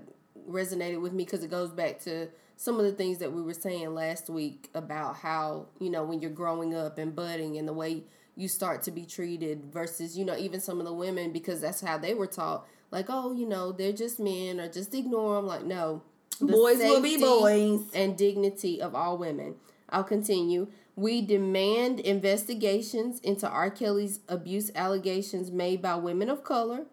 resonated 0.50 1.02
with 1.02 1.12
me 1.12 1.26
because 1.26 1.44
it 1.44 1.52
goes 1.52 1.72
back 1.72 2.00
to 2.02 2.30
some 2.56 2.80
of 2.80 2.86
the 2.86 2.94
things 2.94 3.18
that 3.18 3.34
we 3.34 3.42
were 3.42 3.54
saying 3.54 3.94
last 3.94 4.30
week 4.30 4.70
about 4.74 5.18
how 5.18 5.66
you 5.80 5.90
know 5.90 6.04
when 6.04 6.22
you're 6.22 6.32
growing 6.32 6.74
up 6.74 6.98
and 6.98 7.14
budding 7.14 7.58
and 7.58 7.68
the 7.68 7.74
way 7.74 8.04
you 8.38 8.48
start 8.48 8.84
to 8.84 8.92
be 8.92 9.06
treated 9.06 9.66
versus 9.66 10.18
you 10.18 10.24
know 10.24 10.38
even 10.38 10.62
some 10.62 10.80
of 10.80 10.86
the 10.86 10.94
women 10.94 11.34
because 11.34 11.60
that's 11.60 11.82
how 11.82 11.98
they 11.98 12.14
were 12.14 12.28
taught 12.28 12.66
like 12.92 13.08
oh 13.10 13.34
you 13.34 13.46
know 13.48 13.72
they're 13.72 13.92
just 13.92 14.20
men 14.20 14.60
or 14.60 14.70
just 14.70 14.94
ignore 14.94 15.36
them 15.36 15.48
like 15.48 15.64
no 15.64 16.02
the 16.40 16.46
Boys 16.46 16.78
will 16.78 17.02
be 17.02 17.18
boys. 17.18 17.82
and 17.94 18.18
dignity 18.18 18.82
of 18.82 18.94
all 18.94 19.18
women. 19.18 19.56
I'll 19.90 20.04
continue. 20.04 20.68
We 20.96 21.22
demand 21.22 22.00
investigations 22.00 23.20
into 23.22 23.48
R. 23.50 23.70
Kelly's 23.70 24.20
abuse 24.28 24.72
allegations 24.76 25.52
made 25.52 25.82
by 25.82 25.96
women 25.96 26.30
of 26.30 26.44
color 26.44 26.86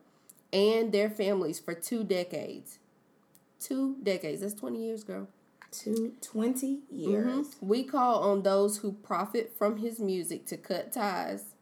and 0.53 0.93
their 0.93 1.11
families 1.11 1.59
for 1.59 1.75
two 1.75 2.05
decades. 2.05 2.79
Two 3.59 3.97
decades. 4.03 4.41
That's 4.41 4.55
20 4.55 4.79
years, 4.79 5.05
girl. 5.05 5.29
To 5.83 6.13
20 6.21 6.81
years. 6.91 7.49
Mm-hmm. 7.49 7.67
We 7.67 7.83
call 7.83 8.23
on 8.23 8.43
those 8.43 8.79
who 8.79 8.93
profit 8.93 9.55
from 9.57 9.79
his 9.79 9.99
music 9.99 10.47
to 10.47 10.57
cut 10.57 10.93
ties. 10.93 11.54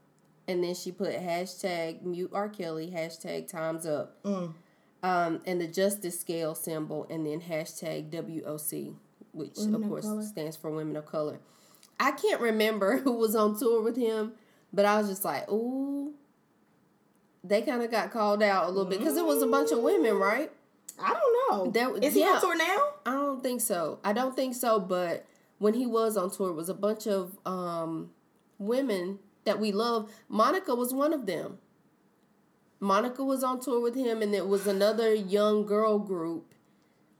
And 0.49 0.63
then 0.65 0.75
she 0.75 0.91
put 0.93 1.11
hashtag 1.15 2.03
mute 2.03 2.31
R. 2.35 2.49
Kelly, 2.49 2.93
hashtag 2.95 3.49
times 3.49 3.87
up. 3.87 4.17
Um, 5.05 5.41
and 5.47 5.61
the 5.61 5.67
justice 5.67 6.19
scale 6.21 6.55
symbol, 6.55 7.07
and 7.11 7.27
then 7.27 7.41
hashtag 7.41 8.11
WOC, 8.11 8.95
which 9.33 9.55
Women 9.57 9.75
of 9.75 9.83
of 9.83 9.89
course 9.89 10.05
color. 10.05 10.23
stands 10.23 10.57
for 10.57 10.71
Women 10.71 10.97
of 10.97 11.07
Color. 11.07 11.39
I 11.99 12.13
can't 12.13 12.41
remember 12.41 12.99
who 13.05 13.13
was 13.13 13.35
on 13.35 13.59
tour 13.59 13.83
with 13.83 13.97
him, 13.97 14.33
but 14.73 14.85
I 14.85 14.99
was 14.99 15.09
just 15.09 15.25
like, 15.25 15.51
ooh, 15.51 16.13
they 17.45 17.63
kind 17.63 17.83
of 17.83 17.91
got 17.91 18.13
called 18.13 18.43
out 18.43 18.67
a 18.67 18.69
little 18.69 18.85
bit 18.85 18.99
because 19.01 19.17
it 19.17 19.25
was 19.27 19.43
a 19.43 19.47
bunch 19.47 19.73
of 19.73 19.79
women, 19.81 20.15
right? 20.15 20.51
I 21.01 21.15
don't 21.15 21.51
know. 21.51 21.71
That- 21.73 22.05
Is 22.05 22.15
he 22.15 22.23
on 22.23 22.41
tour 22.41 22.57
now? 22.57 22.89
I 23.07 23.11
don't 23.13 23.43
think 23.43 23.61
so. 23.61 23.99
I 24.05 24.13
don't 24.13 24.37
think 24.37 24.55
so. 24.55 24.79
But 24.79 25.25
when 25.59 25.75
he 25.75 25.87
was 25.87 26.17
on 26.17 26.31
tour, 26.31 26.51
it 26.51 26.55
was 26.55 26.69
a 26.69 26.75
bunch 26.75 27.07
of 27.09 27.37
um, 27.45 28.11
women 28.59 29.19
that 29.45 29.59
we 29.61 29.73
love. 29.73 30.11
Monica 30.29 30.75
was 30.75 30.93
one 30.95 31.13
of 31.13 31.27
them. 31.27 31.59
Monica 32.81 33.23
was 33.23 33.45
on 33.45 33.61
tour 33.61 33.81
with 33.81 33.95
him, 33.95 34.23
and 34.23 34.35
it 34.35 34.47
was 34.49 34.67
another 34.67 35.15
young 35.15 35.65
girl 35.67 35.99
group. 35.99 36.53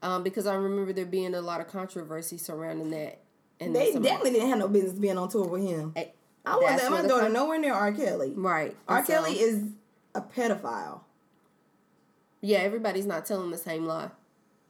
Um, 0.01 0.21
because 0.21 0.45
I 0.45 0.55
remember 0.55 0.91
there 0.91 1.05
being 1.05 1.33
a 1.33 1.41
lot 1.41 1.61
of 1.61 1.67
controversy 1.67 2.37
surrounding 2.37 2.89
that. 2.91 3.21
And 3.61 3.73
They 3.73 3.93
definitely 3.93 4.31
didn't 4.31 4.49
have 4.49 4.59
no 4.59 4.67
business 4.67 4.93
being 4.99 5.17
on 5.17 5.29
tour 5.29 5.47
with 5.47 5.61
him. 5.63 5.93
Eh, 5.95 6.05
I 6.45 6.59
that's 6.59 6.81
that. 6.81 6.91
My 6.91 7.01
daughter 7.03 7.23
con- 7.23 7.33
nowhere 7.33 7.57
near 7.59 7.73
R. 7.73 7.93
Kelly. 7.93 8.33
right. 8.35 8.75
R. 8.89 9.05
So- 9.05 9.13
Kelly 9.13 9.39
is 9.39 9.63
a 10.13 10.21
pedophile. 10.21 11.01
Yeah, 12.41 12.57
everybody's 12.59 13.05
not 13.05 13.25
telling 13.25 13.51
the 13.51 13.57
same 13.57 13.85
lie. 13.85 14.09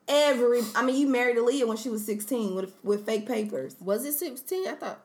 Every, 0.07 0.61
I 0.75 0.85
mean, 0.85 0.95
you 0.97 1.07
married 1.07 1.37
Aaliyah 1.37 1.67
when 1.67 1.77
she 1.77 1.89
was 1.89 2.05
16 2.05 2.53
with 2.53 2.73
with 2.83 3.05
fake 3.05 3.25
papers. 3.25 3.75
Was 3.79 4.05
it 4.05 4.13
sixteen? 4.13 4.67
I 4.67 4.73
thought 4.73 4.99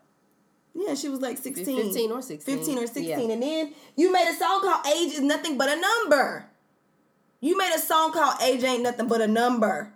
Yeah, 0.74 0.94
she 0.94 1.08
was 1.08 1.20
like 1.20 1.38
16. 1.38 1.64
15 1.64 2.12
or 2.12 2.22
16. 2.22 2.56
15 2.56 2.78
or 2.78 2.86
16. 2.86 3.04
Yeah. 3.04 3.18
And 3.34 3.42
then 3.42 3.74
you 3.96 4.12
made 4.12 4.28
a 4.28 4.34
song 4.34 4.60
called 4.62 4.86
Age 4.86 5.12
is 5.14 5.20
Nothing 5.20 5.58
But 5.58 5.68
a 5.68 5.80
Number. 5.80 6.46
You 7.40 7.56
made 7.56 7.72
a 7.74 7.78
song 7.78 8.12
called 8.12 8.40
Age 8.42 8.62
Ain't 8.64 8.82
Nothing 8.82 9.08
But 9.08 9.20
a 9.20 9.26
Number 9.28 9.92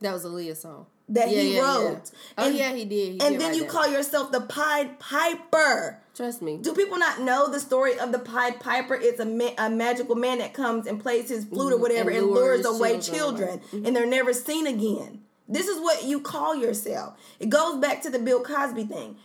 that 0.00 0.12
was 0.12 0.24
Aaliyah's 0.24 0.60
song. 0.60 0.86
that 1.08 1.28
he 1.28 1.58
wrote. 1.60 2.10
Oh 2.38 2.46
And- 2.46 2.56
yeah, 2.56 2.72
he 2.74 2.84
did. 2.84 3.12
He 3.14 3.20
and 3.20 3.30
did 3.34 3.40
then 3.40 3.54
you 3.54 3.62
that. 3.62 3.70
call 3.70 3.86
yourself 3.88 4.32
the 4.32 4.40
Pied 4.40 4.98
Piper. 4.98 6.00
Trust 6.14 6.42
me. 6.42 6.58
Do 6.58 6.72
people 6.74 6.98
not 6.98 7.20
know 7.20 7.48
the 7.50 7.58
story 7.60 7.98
of 7.98 8.12
the 8.12 8.18
Pied 8.20 8.60
Piper? 8.60 8.94
It's 8.94 9.18
a, 9.20 9.24
ma- 9.24 9.54
a 9.58 9.68
magical 9.70 10.14
man 10.14 10.38
that 10.38 10.52
comes 10.54 10.86
and 10.86 11.00
plays 11.00 11.28
his 11.28 11.44
flute 11.44 11.72
or 11.72 11.78
whatever 11.78 12.10
Mm-hmm. 12.10 12.18
And 12.18 12.26
and, 12.28 12.34
lures 12.34 12.64
lures 12.64 12.78
away 12.78 13.00
children. 13.00 13.60
children, 13.60 13.86
and 13.86 13.96
they're 13.96 14.06
never 14.06 14.32
seen 14.32 14.66
again. 14.66 15.22
This 15.48 15.66
is 15.68 15.80
what 15.80 16.04
you 16.04 16.20
call 16.20 16.54
yourself. 16.54 17.18
It 17.40 17.50
goes 17.50 17.78
back 17.78 18.02
to 18.02 18.10
the 18.10 18.18
Bill 18.18 18.42
Cosby 18.42 18.84
thing. 18.84 19.16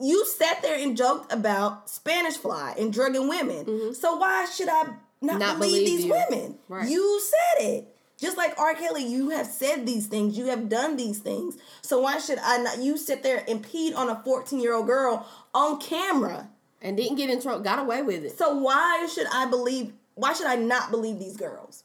You 0.00 0.24
sat 0.26 0.62
there 0.62 0.78
and 0.78 0.96
joked 0.96 1.32
about 1.32 1.90
Spanish 1.90 2.36
fly 2.36 2.74
and 2.78 2.92
drugging 2.92 3.28
women. 3.28 3.94
So 3.94 4.16
why 4.16 4.44
should 4.46 4.68
I 4.68 4.82
not, 4.82 4.94
Mm-hmm. 5.20 5.38
Not 5.40 5.58
believe, 5.58 5.72
believe 5.72 5.86
these 5.86 6.04
you. 6.04 6.12
women? 6.12 6.58
Right. 6.68 6.88
You 6.88 7.20
said 7.20 7.64
it. 7.66 7.94
Just 8.18 8.36
like 8.36 8.56
R. 8.58 8.74
Kelly, 8.74 9.04
you 9.04 9.30
have 9.30 9.46
said 9.46 9.84
these 9.86 10.06
things, 10.06 10.38
you 10.38 10.46
have 10.46 10.68
done 10.68 10.96
these 10.96 11.18
things. 11.18 11.56
So 11.82 12.00
why 12.00 12.18
should 12.18 12.38
I 12.38 12.58
not? 12.58 12.78
You 12.78 12.96
sit 12.96 13.22
there 13.24 13.38
and 13.38 13.48
impede 13.48 13.94
on 13.94 14.08
a 14.08 14.22
14 14.24 14.60
year 14.60 14.74
old 14.74 14.86
girl 14.86 15.26
on 15.52 15.80
camera. 15.80 16.48
and 16.80 16.96
didn't 16.96 17.16
get 17.16 17.30
in 17.30 17.42
trouble. 17.42 17.64
Got 17.64 17.80
away 17.80 18.02
with 18.02 18.24
it. 18.24 18.38
So 18.38 18.54
why 18.54 19.08
should 19.12 19.26
I 19.32 19.46
believe? 19.46 19.92
Why 20.14 20.32
should 20.32 20.46
I 20.46 20.54
not 20.54 20.92
believe 20.92 21.18
these 21.18 21.36
girls? 21.36 21.82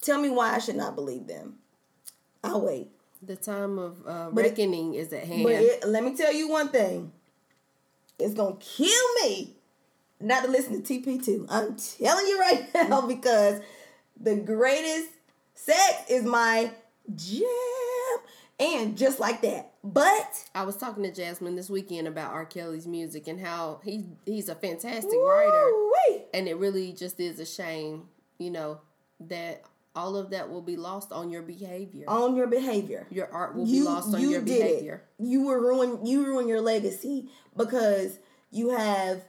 Tell 0.00 0.20
me 0.20 0.30
why 0.30 0.54
I 0.54 0.58
should 0.58 0.76
not 0.76 0.94
believe 0.94 1.26
them. 1.26 1.58
I'll 2.44 2.60
wait. 2.60 2.91
The 3.22 3.36
time 3.36 3.78
of 3.78 4.06
uh, 4.06 4.28
reckoning 4.32 4.94
is 4.94 5.12
at 5.12 5.24
hand. 5.24 5.44
But 5.44 5.52
it, 5.52 5.86
let 5.86 6.02
me 6.02 6.16
tell 6.16 6.32
you 6.32 6.48
one 6.48 6.68
thing. 6.68 7.12
It's 8.18 8.34
gonna 8.34 8.56
kill 8.56 9.14
me 9.22 9.56
not 10.20 10.44
to 10.44 10.50
listen 10.50 10.82
to 10.82 11.00
TP2. 11.00 11.46
I'm 11.48 11.76
telling 11.76 12.26
you 12.26 12.40
right 12.40 12.68
now 12.88 13.06
because 13.06 13.60
the 14.20 14.36
greatest 14.36 15.08
sex 15.54 16.04
is 16.08 16.24
my 16.24 16.70
jam. 17.14 17.48
And 18.60 18.96
just 18.96 19.18
like 19.18 19.42
that. 19.42 19.72
But 19.82 20.44
I 20.54 20.64
was 20.64 20.76
talking 20.76 21.02
to 21.02 21.12
Jasmine 21.12 21.56
this 21.56 21.68
weekend 21.68 22.06
about 22.06 22.32
R. 22.32 22.44
Kelly's 22.44 22.86
music 22.86 23.26
and 23.26 23.40
how 23.40 23.80
he 23.82 24.04
he's 24.24 24.48
a 24.48 24.54
fantastic 24.54 25.18
writer, 25.18 25.72
woo-wee. 25.72 26.22
and 26.32 26.46
it 26.46 26.56
really 26.56 26.92
just 26.92 27.18
is 27.18 27.40
a 27.40 27.46
shame, 27.46 28.04
you 28.38 28.50
know, 28.50 28.80
that 29.18 29.64
all 29.94 30.16
of 30.16 30.30
that 30.30 30.48
will 30.50 30.62
be 30.62 30.76
lost 30.76 31.12
on 31.12 31.30
your 31.30 31.42
behavior. 31.42 32.04
on 32.08 32.34
your 32.34 32.46
behavior. 32.46 33.06
your 33.10 33.30
art 33.32 33.54
will 33.54 33.66
be 33.66 33.82
lost 33.82 34.14
on 34.14 34.20
your 34.20 34.40
did 34.40 34.58
behavior. 34.58 35.02
It. 35.18 35.26
You 35.26 35.46
were 35.46 35.60
ruin 35.60 36.04
you 36.06 36.24
ruin 36.24 36.48
your 36.48 36.60
legacy 36.62 37.28
because 37.56 38.18
you 38.50 38.70
have 38.70 39.24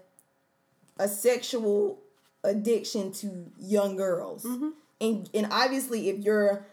a 0.97 1.08
sexual 1.08 1.99
addiction 2.43 3.12
to 3.12 3.52
young 3.60 3.95
girls. 3.97 4.43
Mm-hmm. 4.43 4.69
And 5.02 5.30
and 5.34 5.47
obviously 5.52 6.10
if 6.10 6.19
you're 6.19 6.65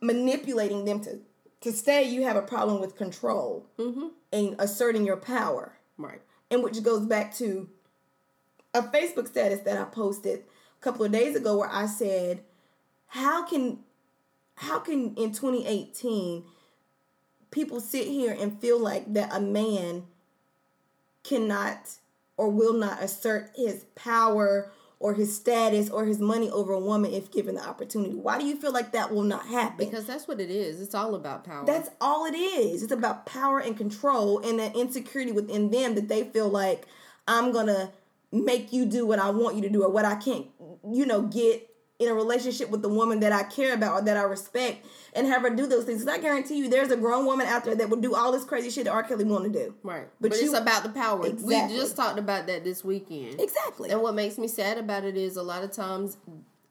manipulating 0.00 0.84
them 0.84 1.00
to 1.00 1.20
to 1.60 1.72
stay, 1.72 2.04
you 2.04 2.22
have 2.22 2.36
a 2.36 2.42
problem 2.42 2.80
with 2.80 2.96
control 2.96 3.66
Mm-hmm. 3.78 4.06
and 4.32 4.56
asserting 4.58 5.04
your 5.04 5.16
power. 5.16 5.72
Right. 5.96 6.22
And 6.50 6.62
which 6.62 6.82
goes 6.82 7.04
back 7.04 7.34
to 7.36 7.68
a 8.72 8.82
Facebook 8.82 9.26
status 9.26 9.60
that 9.60 9.76
I 9.76 9.84
posted 9.84 10.44
a 10.78 10.84
couple 10.84 11.04
of 11.04 11.12
days 11.12 11.36
ago 11.36 11.58
where 11.58 11.70
I 11.70 11.86
said, 11.86 12.42
How 13.08 13.44
can 13.44 13.80
how 14.56 14.80
can 14.80 15.14
in 15.14 15.32
2018 15.32 16.44
people 17.50 17.80
sit 17.80 18.06
here 18.06 18.36
and 18.38 18.60
feel 18.60 18.78
like 18.78 19.12
that 19.14 19.32
a 19.32 19.40
man 19.40 20.04
cannot 21.22 21.90
or 22.36 22.48
will 22.48 22.72
not 22.72 23.02
assert 23.02 23.50
his 23.54 23.84
power 23.94 24.70
or 25.00 25.14
his 25.14 25.34
status 25.34 25.88
or 25.90 26.04
his 26.06 26.18
money 26.18 26.50
over 26.50 26.72
a 26.72 26.80
woman 26.80 27.12
if 27.12 27.30
given 27.30 27.54
the 27.54 27.66
opportunity? 27.66 28.14
Why 28.14 28.38
do 28.38 28.46
you 28.46 28.56
feel 28.56 28.72
like 28.72 28.92
that 28.92 29.12
will 29.12 29.22
not 29.22 29.46
happen? 29.46 29.86
Because 29.86 30.06
that's 30.06 30.26
what 30.26 30.40
it 30.40 30.50
is. 30.50 30.80
It's 30.80 30.94
all 30.94 31.14
about 31.14 31.44
power. 31.44 31.64
That's 31.64 31.90
all 32.00 32.26
it 32.26 32.34
is. 32.34 32.82
It's 32.82 32.92
about 32.92 33.26
power 33.26 33.60
and 33.60 33.76
control 33.76 34.40
and 34.40 34.58
that 34.58 34.74
insecurity 34.74 35.32
within 35.32 35.70
them 35.70 35.94
that 35.94 36.08
they 36.08 36.24
feel 36.24 36.48
like 36.48 36.86
I'm 37.28 37.52
gonna 37.52 37.92
make 38.32 38.72
you 38.72 38.84
do 38.84 39.06
what 39.06 39.18
I 39.18 39.30
want 39.30 39.56
you 39.56 39.62
to 39.62 39.68
do 39.70 39.82
or 39.82 39.88
what 39.88 40.04
I 40.04 40.16
can't, 40.16 40.46
you 40.92 41.06
know, 41.06 41.22
get 41.22 41.64
in 41.98 42.08
a 42.08 42.14
relationship 42.14 42.70
with 42.70 42.80
the 42.80 42.88
woman 42.88 43.18
that 43.20 43.32
I 43.32 43.42
care 43.42 43.74
about 43.74 43.94
or 43.94 44.04
that 44.04 44.16
I 44.16 44.22
respect 44.22 44.86
and 45.14 45.26
have 45.26 45.42
her 45.42 45.50
do 45.50 45.66
those 45.66 45.82
things. 45.84 46.04
'Cause 46.04 46.14
I 46.14 46.18
guarantee 46.18 46.56
you, 46.58 46.68
there's 46.68 46.92
a 46.92 46.96
grown 46.96 47.26
woman 47.26 47.46
out 47.48 47.64
there 47.64 47.74
that 47.74 47.90
would 47.90 48.00
do 48.02 48.14
all 48.14 48.30
this 48.30 48.44
crazy 48.44 48.70
shit 48.70 48.84
that 48.84 48.92
R. 48.92 49.02
Kelly 49.02 49.24
want 49.24 49.44
to 49.44 49.50
do. 49.50 49.74
Right. 49.82 50.06
But 50.20 50.30
But, 50.30 50.38
you- 50.40 50.44
it's 50.50 50.56
about 50.58 50.84
the 50.84 50.90
power. 50.90 51.26
Exactly. 51.26 51.74
We 51.74 51.80
just 51.80 51.96
talked 51.96 52.18
about 52.20 52.46
that 52.46 52.62
this 52.62 52.84
weekend. 52.84 53.40
Exactly. 53.40 53.90
And 53.90 54.00
what 54.00 54.14
makes 54.14 54.38
me 54.38 54.46
sad 54.46 54.78
about 54.78 55.02
it 55.04 55.16
is 55.16 55.36
a 55.36 55.42
lot 55.42 55.64
of 55.64 55.72
times 55.72 56.18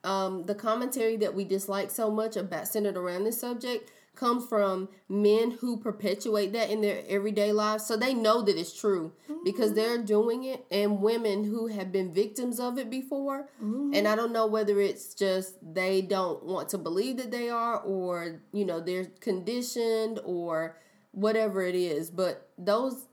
um, 0.03 0.45
the 0.45 0.55
commentary 0.55 1.17
that 1.17 1.35
we 1.35 1.43
dislike 1.43 1.91
so 1.91 2.09
much 2.09 2.37
about 2.37 2.65
centered 2.67 2.95
around 2.95 3.25
this 3.25 3.37
subject 3.37 3.91
comes 4.17 4.45
from 4.49 4.89
men 5.07 5.51
who 5.51 5.77
perpetuate 5.77 6.51
that 6.53 6.69
in 6.69 6.81
their 6.81 7.03
everyday 7.07 7.51
lives. 7.53 7.85
So 7.85 7.95
they 7.95 8.13
know 8.13 8.41
that 8.41 8.57
it's 8.57 8.73
true 8.77 9.13
because 9.45 9.73
they're 9.73 9.97
doing 9.99 10.43
it, 10.43 10.65
and 10.69 11.01
women 11.01 11.43
who 11.45 11.67
have 11.67 11.91
been 11.91 12.13
victims 12.13 12.59
of 12.59 12.77
it 12.77 12.89
before. 12.89 13.47
And 13.61 14.07
I 14.07 14.15
don't 14.15 14.33
know 14.33 14.47
whether 14.47 14.79
it's 14.81 15.13
just 15.13 15.55
they 15.73 16.01
don't 16.01 16.43
want 16.43 16.69
to 16.69 16.77
believe 16.77 17.17
that 17.17 17.31
they 17.31 17.49
are, 17.49 17.77
or, 17.79 18.41
you 18.51 18.65
know, 18.65 18.79
they're 18.81 19.05
conditioned, 19.21 20.19
or 20.25 20.75
whatever 21.11 21.61
it 21.63 21.75
is. 21.75 22.09
But 22.09 22.49
those. 22.57 23.05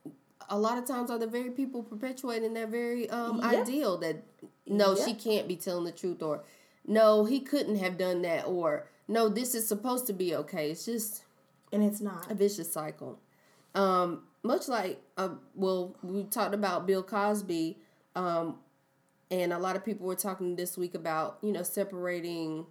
A 0.50 0.58
lot 0.58 0.76
of 0.76 0.84
times 0.86 1.10
are 1.10 1.18
the 1.18 1.26
very 1.26 1.48
people 1.50 1.82
perpetuating 1.82 2.52
that 2.52 2.68
very 2.68 3.08
um, 3.08 3.40
Yep. 3.42 3.62
ideal 3.62 3.96
that 3.98 4.16
no, 4.66 4.94
Yep. 4.94 5.06
she 5.08 5.14
can't 5.14 5.48
be 5.48 5.56
telling 5.56 5.84
the 5.84 5.90
truth, 5.92 6.22
or 6.22 6.44
no, 6.86 7.24
he 7.24 7.40
couldn't 7.40 7.76
have 7.76 7.96
done 7.96 8.20
that, 8.22 8.46
or 8.46 8.86
no, 9.08 9.28
this 9.28 9.54
is 9.54 9.66
supposed 9.66 10.06
to 10.06 10.12
be 10.12 10.34
okay. 10.34 10.70
It's 10.70 10.84
just 10.84 11.24
and 11.72 11.82
it's 11.82 12.00
not. 12.00 12.30
a 12.30 12.34
vicious 12.34 12.72
cycle. 12.72 13.18
Um, 13.74 14.22
much 14.42 14.68
like, 14.68 15.02
uh, 15.16 15.30
well, 15.54 15.96
we 16.02 16.24
talked 16.24 16.54
about 16.54 16.86
Bill 16.86 17.02
Cosby, 17.02 17.78
um, 18.14 18.58
and 19.30 19.52
a 19.52 19.58
lot 19.58 19.74
of 19.74 19.84
people 19.84 20.06
were 20.06 20.14
talking 20.14 20.56
this 20.56 20.78
week 20.78 20.94
about 20.94 21.38
you 21.42 21.52
know 21.52 21.62
separating. 21.62 22.66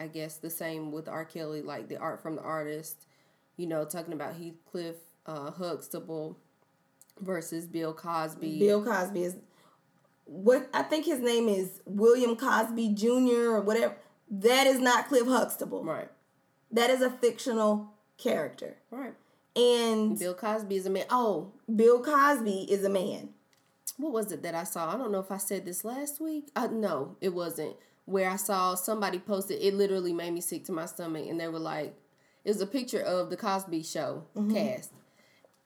I 0.00 0.06
guess 0.06 0.36
the 0.36 0.50
same 0.50 0.92
with 0.92 1.08
R. 1.08 1.24
Kelly, 1.24 1.60
like 1.60 1.88
the 1.88 1.96
art 1.96 2.22
from 2.22 2.36
the 2.36 2.42
artist. 2.42 3.06
You 3.56 3.66
know, 3.66 3.84
talking 3.84 4.12
about 4.12 4.36
Heathcliff 4.36 4.96
uh, 5.26 5.50
Huxtable 5.50 6.38
versus 7.20 7.66
Bill 7.66 7.92
Cosby. 7.92 8.58
Bill 8.58 8.84
Cosby 8.84 9.22
is 9.24 9.36
what 10.24 10.68
I 10.72 10.82
think 10.82 11.06
his 11.06 11.20
name 11.20 11.48
is 11.48 11.80
William 11.84 12.36
Cosby 12.36 12.94
Jr. 12.94 13.52
or 13.52 13.60
whatever. 13.60 13.96
That 14.30 14.66
is 14.66 14.78
not 14.78 15.08
Cliff 15.08 15.26
Huxtable. 15.26 15.84
Right, 15.84 16.08
That 16.70 16.90
is 16.90 17.00
a 17.02 17.10
fictional 17.10 17.92
character. 18.18 18.76
right. 18.90 19.14
And 19.56 20.16
Bill 20.18 20.34
Cosby 20.34 20.76
is 20.76 20.86
a 20.86 20.90
man. 20.90 21.06
Oh, 21.10 21.50
Bill 21.74 22.00
Cosby 22.02 22.70
is 22.70 22.84
a 22.84 22.88
man. 22.88 23.30
what 23.96 24.12
was 24.12 24.30
it 24.30 24.42
that 24.44 24.54
I 24.54 24.62
saw? 24.64 24.94
I 24.94 24.96
don't 24.96 25.10
know 25.10 25.18
if 25.18 25.32
I 25.32 25.38
said 25.38 25.64
this 25.64 25.84
last 25.84 26.20
week. 26.20 26.48
Uh, 26.54 26.68
no, 26.70 27.16
it 27.20 27.34
wasn't. 27.34 27.74
Where 28.04 28.30
I 28.30 28.36
saw 28.36 28.74
somebody 28.76 29.18
posted, 29.18 29.60
it 29.60 29.74
literally 29.74 30.12
made 30.12 30.32
me 30.32 30.40
sick 30.40 30.64
to 30.66 30.72
my 30.72 30.86
stomach, 30.86 31.26
and 31.28 31.40
they 31.40 31.48
were 31.48 31.58
like, 31.58 31.94
it 32.44 32.50
was 32.50 32.60
a 32.60 32.66
picture 32.66 33.00
of 33.00 33.30
the 33.30 33.36
Cosby 33.36 33.82
Show 33.82 34.24
Mm-hmm. 34.36 34.54
cast. 34.54 34.92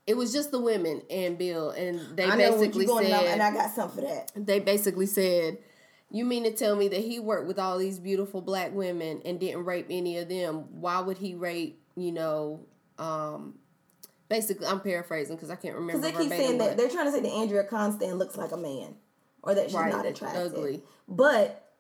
It 0.07 0.17
was 0.17 0.33
just 0.33 0.51
the 0.51 0.59
women 0.61 1.03
and 1.11 1.37
Bill, 1.39 1.71
and 1.71 2.01
they 2.17 2.25
I 2.25 2.37
basically 2.37 2.87
said, 2.87 3.05
and 3.13 3.43
I 3.43 3.53
got 3.53 3.71
something 3.73 4.03
for 4.05 4.09
that. 4.11 4.33
they 4.35 4.59
basically 4.59 5.07
said, 5.07 5.59
"You 6.13 6.25
mean 6.25 6.45
to 6.45 6.53
tell 6.53 6.77
me 6.77 6.87
that 6.89 7.01
he 7.01 7.19
worked 7.19 7.49
with 7.49 7.59
all 7.59 7.79
these 7.79 7.99
beautiful 7.99 8.41
black 8.41 8.73
women 8.73 9.23
and 9.25 9.41
didn't 9.41 9.65
rape 9.65 9.87
any 9.91 10.19
of 10.19 10.29
them? 10.29 10.81
Why 10.81 11.01
would 11.01 11.19
he 11.19 11.35
rape? 11.35 11.81
You 11.97 12.13
know, 12.13 12.61
um, 12.99 13.55
basically, 14.29 14.67
I'm 14.67 14.81
paraphrasing 14.81 15.37
because 15.37 15.51
I 15.51 15.57
can't 15.57 15.75
remember. 15.75 16.01
Because 16.07 16.19
they 16.19 16.23
keep 16.29 16.31
saying 16.31 16.59
that 16.59 16.77
they're 16.77 16.89
trying 16.89 17.07
to 17.07 17.13
say 17.13 17.21
that 17.21 17.33
Andrea 17.33 17.65
Constand 17.65 18.19
looks 18.19 18.37
like 18.37 18.53
a 18.53 18.57
man, 18.57 18.95
or 19.43 19.55
that 19.55 19.67
she's 19.67 19.75
Right, 19.75 19.93
not 19.93 20.07
attractive. 20.07 20.53
ugly. 20.55 20.83
But, 21.09 21.71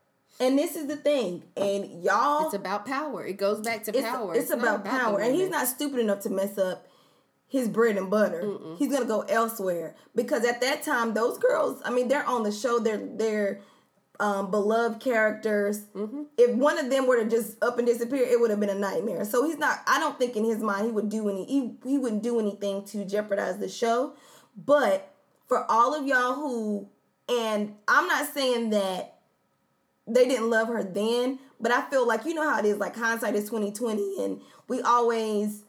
and 0.40 0.58
this 0.58 0.76
is 0.76 0.86
the 0.86 0.96
thing, 0.96 1.44
and 1.56 2.02
y'all, 2.02 2.46
It's 2.46 2.54
about 2.54 2.84
power. 2.86 3.24
It 3.24 3.38
goes 3.38 3.60
back 3.60 3.84
to 3.84 3.90
it's, 3.96 4.06
power. 4.06 4.34
it's 4.34 4.50
not 4.50 4.58
about, 4.58 4.84
the 4.84 4.90
power, 4.90 5.20
and 5.20 5.34
he's 5.34 5.48
not 5.50 5.66
stupid 5.68 6.00
enough 6.00 6.20
to 6.20 6.30
mess 6.30 6.58
up 6.58 6.86
his 7.48 7.68
bread 7.68 7.96
and 7.98 8.10
butter. 8.10 8.50
He's 8.78 8.90
gonna 8.90 9.04
go 9.04 9.20
elsewhere 9.22 9.94
because 10.14 10.44
at 10.44 10.60
that 10.62 10.82
time, 10.82 11.12
those 11.12 11.36
girls, 11.38 11.82
I 11.84 11.90
mean, 11.90 12.08
they're 12.08 12.24
on 12.26 12.42
the 12.44 12.52
show. 12.52 12.78
They're 12.78 12.96
they're 12.98 13.60
um, 14.22 14.52
beloved 14.52 15.00
characters. 15.00 15.80
Mm-hmm. 15.96 16.22
If 16.38 16.54
one 16.54 16.78
of 16.78 16.88
them 16.88 17.08
were 17.08 17.22
to 17.22 17.28
just 17.28 17.61
up 17.61 17.78
and 17.78 17.87
disappear, 17.87 18.22
it 18.22 18.38
would 18.38 18.50
have 18.50 18.61
been 18.61 18.70
a 18.70 18.74
nightmare. 18.74 19.24
So 19.24 19.44
he's 19.44 19.58
not. 19.58 19.80
I 19.88 19.98
don't 19.98 20.16
think 20.16 20.37
in 20.37 20.44
his 20.44 20.58
mind 20.58 20.87
he 20.87 20.92
would 20.92 21.08
do 21.08 21.28
any. 21.28 21.44
He, 21.44 21.74
he 21.85 21.98
wouldn't 21.98 22.22
do 22.22 22.38
anything 22.38 22.85
to 22.85 23.04
jeopardize 23.04 23.58
the 23.58 23.68
show. 23.68 24.14
But 24.56 25.12
for 25.48 25.68
all 25.68 25.92
of 25.92 26.06
y'all 26.06 26.35
who, 26.35 26.88
and 27.28 27.74
I'm 27.88 28.06
not 28.06 28.32
saying 28.32 28.70
that 28.70 29.18
they 30.06 30.28
didn't 30.28 30.50
love 30.50 30.68
her 30.68 30.85
then, 30.85 31.40
but 31.61 31.72
I 31.72 31.82
feel 31.90 32.06
like 32.06 32.24
you 32.24 32.35
know 32.35 32.48
how 32.48 32.61
it 32.61 32.64
is. 32.64 32.78
Like 32.78 32.94
hindsight 32.94 33.35
is 33.35 33.48
twenty 33.48 33.72
twenty, 33.72 34.22
and 34.22 34.40
we 34.68 34.82
always, 34.82 35.64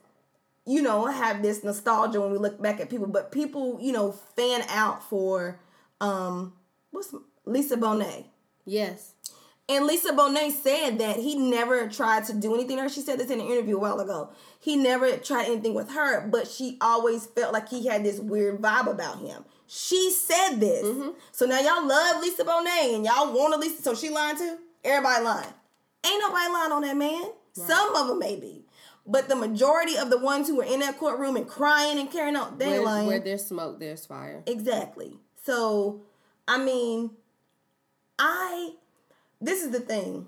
you 0.67 0.83
know, 0.83 1.07
have 1.07 1.41
this 1.41 1.63
nostalgia 1.63 2.21
when 2.21 2.31
we 2.31 2.37
look 2.37 2.61
back 2.61 2.79
at 2.79 2.91
people. 2.91 3.07
But 3.07 3.31
people, 3.31 3.79
you 3.81 3.93
know, 3.93 4.11
fan 4.11 4.61
out 4.69 5.01
for 5.09 5.59
um, 5.99 6.53
what's 6.91 7.15
Lisa 7.45 7.77
Bonet. 7.77 8.25
Yes. 8.65 9.13
And 9.69 9.85
Lisa 9.85 10.11
Bonet 10.11 10.51
said 10.51 10.99
that 10.99 11.15
he 11.17 11.35
never 11.35 11.87
tried 11.87 12.25
to 12.25 12.33
do 12.33 12.53
anything 12.53 12.75
to 12.77 12.83
her. 12.83 12.89
She 12.89 12.99
said 12.99 13.17
this 13.17 13.29
in 13.29 13.39
an 13.39 13.47
interview 13.47 13.77
a 13.77 13.79
while 13.79 13.99
ago. 14.01 14.29
He 14.59 14.75
never 14.75 15.15
tried 15.17 15.45
anything 15.45 15.73
with 15.73 15.91
her, 15.91 16.27
but 16.27 16.47
she 16.47 16.77
always 16.81 17.25
felt 17.27 17.53
like 17.53 17.69
he 17.69 17.87
had 17.87 18.03
this 18.03 18.19
weird 18.19 18.61
vibe 18.61 18.91
about 18.91 19.19
him. 19.19 19.45
She 19.67 20.11
said 20.11 20.57
this. 20.59 20.83
Mm-hmm. 20.83 21.11
So 21.31 21.45
now 21.45 21.61
y'all 21.61 21.87
love 21.87 22.21
Lisa 22.21 22.43
Bonet 22.43 22.93
and 22.93 23.05
y'all 23.05 23.33
want 23.33 23.53
to 23.53 23.59
Lisa. 23.59 23.81
So 23.81 23.95
she 23.95 24.09
lying 24.09 24.37
too? 24.37 24.57
Everybody 24.83 25.23
lying. 25.23 25.53
Ain't 26.05 26.21
nobody 26.21 26.51
lying 26.51 26.71
on 26.73 26.81
that 26.81 26.97
man. 26.97 27.23
Some 27.53 27.95
of 27.95 28.07
them 28.07 28.19
maybe. 28.19 28.65
But 29.05 29.29
the 29.29 29.35
majority 29.35 29.97
of 29.97 30.09
the 30.09 30.17
ones 30.17 30.47
who 30.47 30.57
were 30.57 30.63
in 30.63 30.79
that 30.81 30.97
courtroom 30.97 31.35
and 31.35 31.47
crying 31.47 31.99
and 31.99 32.11
carrying 32.11 32.35
on, 32.35 32.57
they 32.57 32.67
Where, 32.67 32.83
lying. 32.83 33.07
where 33.07 33.19
there's 33.19 33.45
smoke, 33.45 33.79
there's 33.79 34.05
fire. 34.05 34.43
Exactly. 34.45 35.17
So, 35.43 36.01
I 36.47 36.57
mean, 36.63 37.11
I 38.19 38.73
this 39.41 39.63
is 39.63 39.71
the 39.71 39.79
thing. 39.79 40.27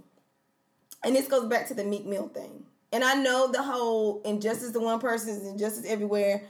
And 1.03 1.15
this 1.15 1.27
goes 1.27 1.45
back 1.45 1.67
to 1.67 1.73
the 1.73 1.83
Meek 1.83 2.05
Mill 2.05 2.27
thing. 2.27 2.65
And 2.91 3.03
I 3.03 3.15
know 3.15 3.51
the 3.51 3.61
whole 3.61 4.21
injustice 4.23 4.71
to 4.71 4.79
one 4.79 4.99
person 4.99 5.29
is 5.29 5.45
injustice 5.45 5.85
everywhere, 5.85 6.43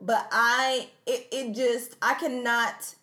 but 0.00 0.28
I 0.30 0.88
it, 1.06 1.28
it 1.32 1.54
just 1.54 1.96
I 2.02 2.14
cannot 2.14 2.94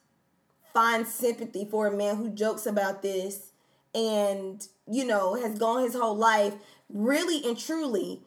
find 0.73 1.07
sympathy 1.07 1.65
for 1.65 1.87
a 1.87 1.95
man 1.95 2.17
who 2.17 2.29
jokes 2.29 2.65
about 2.65 3.01
this 3.01 3.51
and, 3.93 4.67
you 4.89 5.05
know, 5.05 5.35
has 5.35 5.57
gone 5.57 5.83
his 5.83 5.93
whole 5.93 6.15
life 6.15 6.55
really 6.89 7.45
and 7.47 7.57
truly 7.57 8.21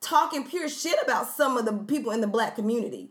talking 0.00 0.44
pure 0.44 0.68
shit 0.68 0.98
about 1.02 1.26
some 1.26 1.56
of 1.56 1.64
the 1.64 1.72
people 1.72 2.12
in 2.12 2.20
the 2.20 2.26
black 2.26 2.54
community. 2.54 3.08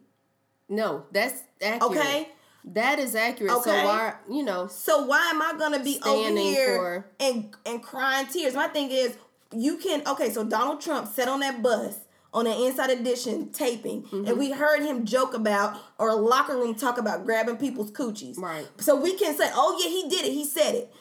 No, 0.69 1.05
that's 1.11 1.43
accurate. 1.61 1.97
Okay. 1.97 2.29
That 2.73 2.99
is 2.99 3.15
accurate. 3.15 3.51
Okay. 3.53 3.69
So 3.69 3.85
why, 3.85 4.13
you 4.29 4.43
know, 4.43 4.67
So 4.67 5.03
why 5.05 5.29
am 5.33 5.41
I 5.41 5.53
gonna 5.57 5.83
be 5.83 5.99
over 6.05 6.29
here 6.39 6.75
for- 6.77 7.05
and 7.19 7.55
and 7.65 7.81
crying 7.81 8.27
tears? 8.27 8.53
My 8.53 8.67
thing 8.67 8.91
is, 8.91 9.15
you 9.51 9.77
can 9.77 10.05
okay. 10.07 10.29
So 10.31 10.43
Donald 10.43 10.81
Trump 10.81 11.07
sat 11.13 11.27
on 11.27 11.39
that 11.41 11.61
bus 11.63 11.95
on 12.33 12.45
an 12.45 12.53
Inside 12.53 12.89
Edition 12.89 13.49
taping, 13.51 14.03
Mm-hmm. 14.03 14.27
and 14.27 14.37
we 14.37 14.51
heard 14.51 14.81
him 14.83 15.05
joke 15.05 15.33
about 15.33 15.77
or 15.97 16.13
locker 16.13 16.55
room 16.57 16.75
talk 16.75 16.97
about 16.97 17.25
grabbing 17.25 17.57
people's 17.57 17.89
coochies. 17.91 18.37
Right. 18.37 18.67
So 18.79 18.95
we 18.95 19.13
can 19.15 19.35
say, 19.35 19.49
oh 19.53 19.79
yeah, 19.81 19.89
he 19.89 20.09
did 20.09 20.25
it. 20.25 20.33
He 20.33 20.43
said 20.45 20.75
it. 20.75 20.93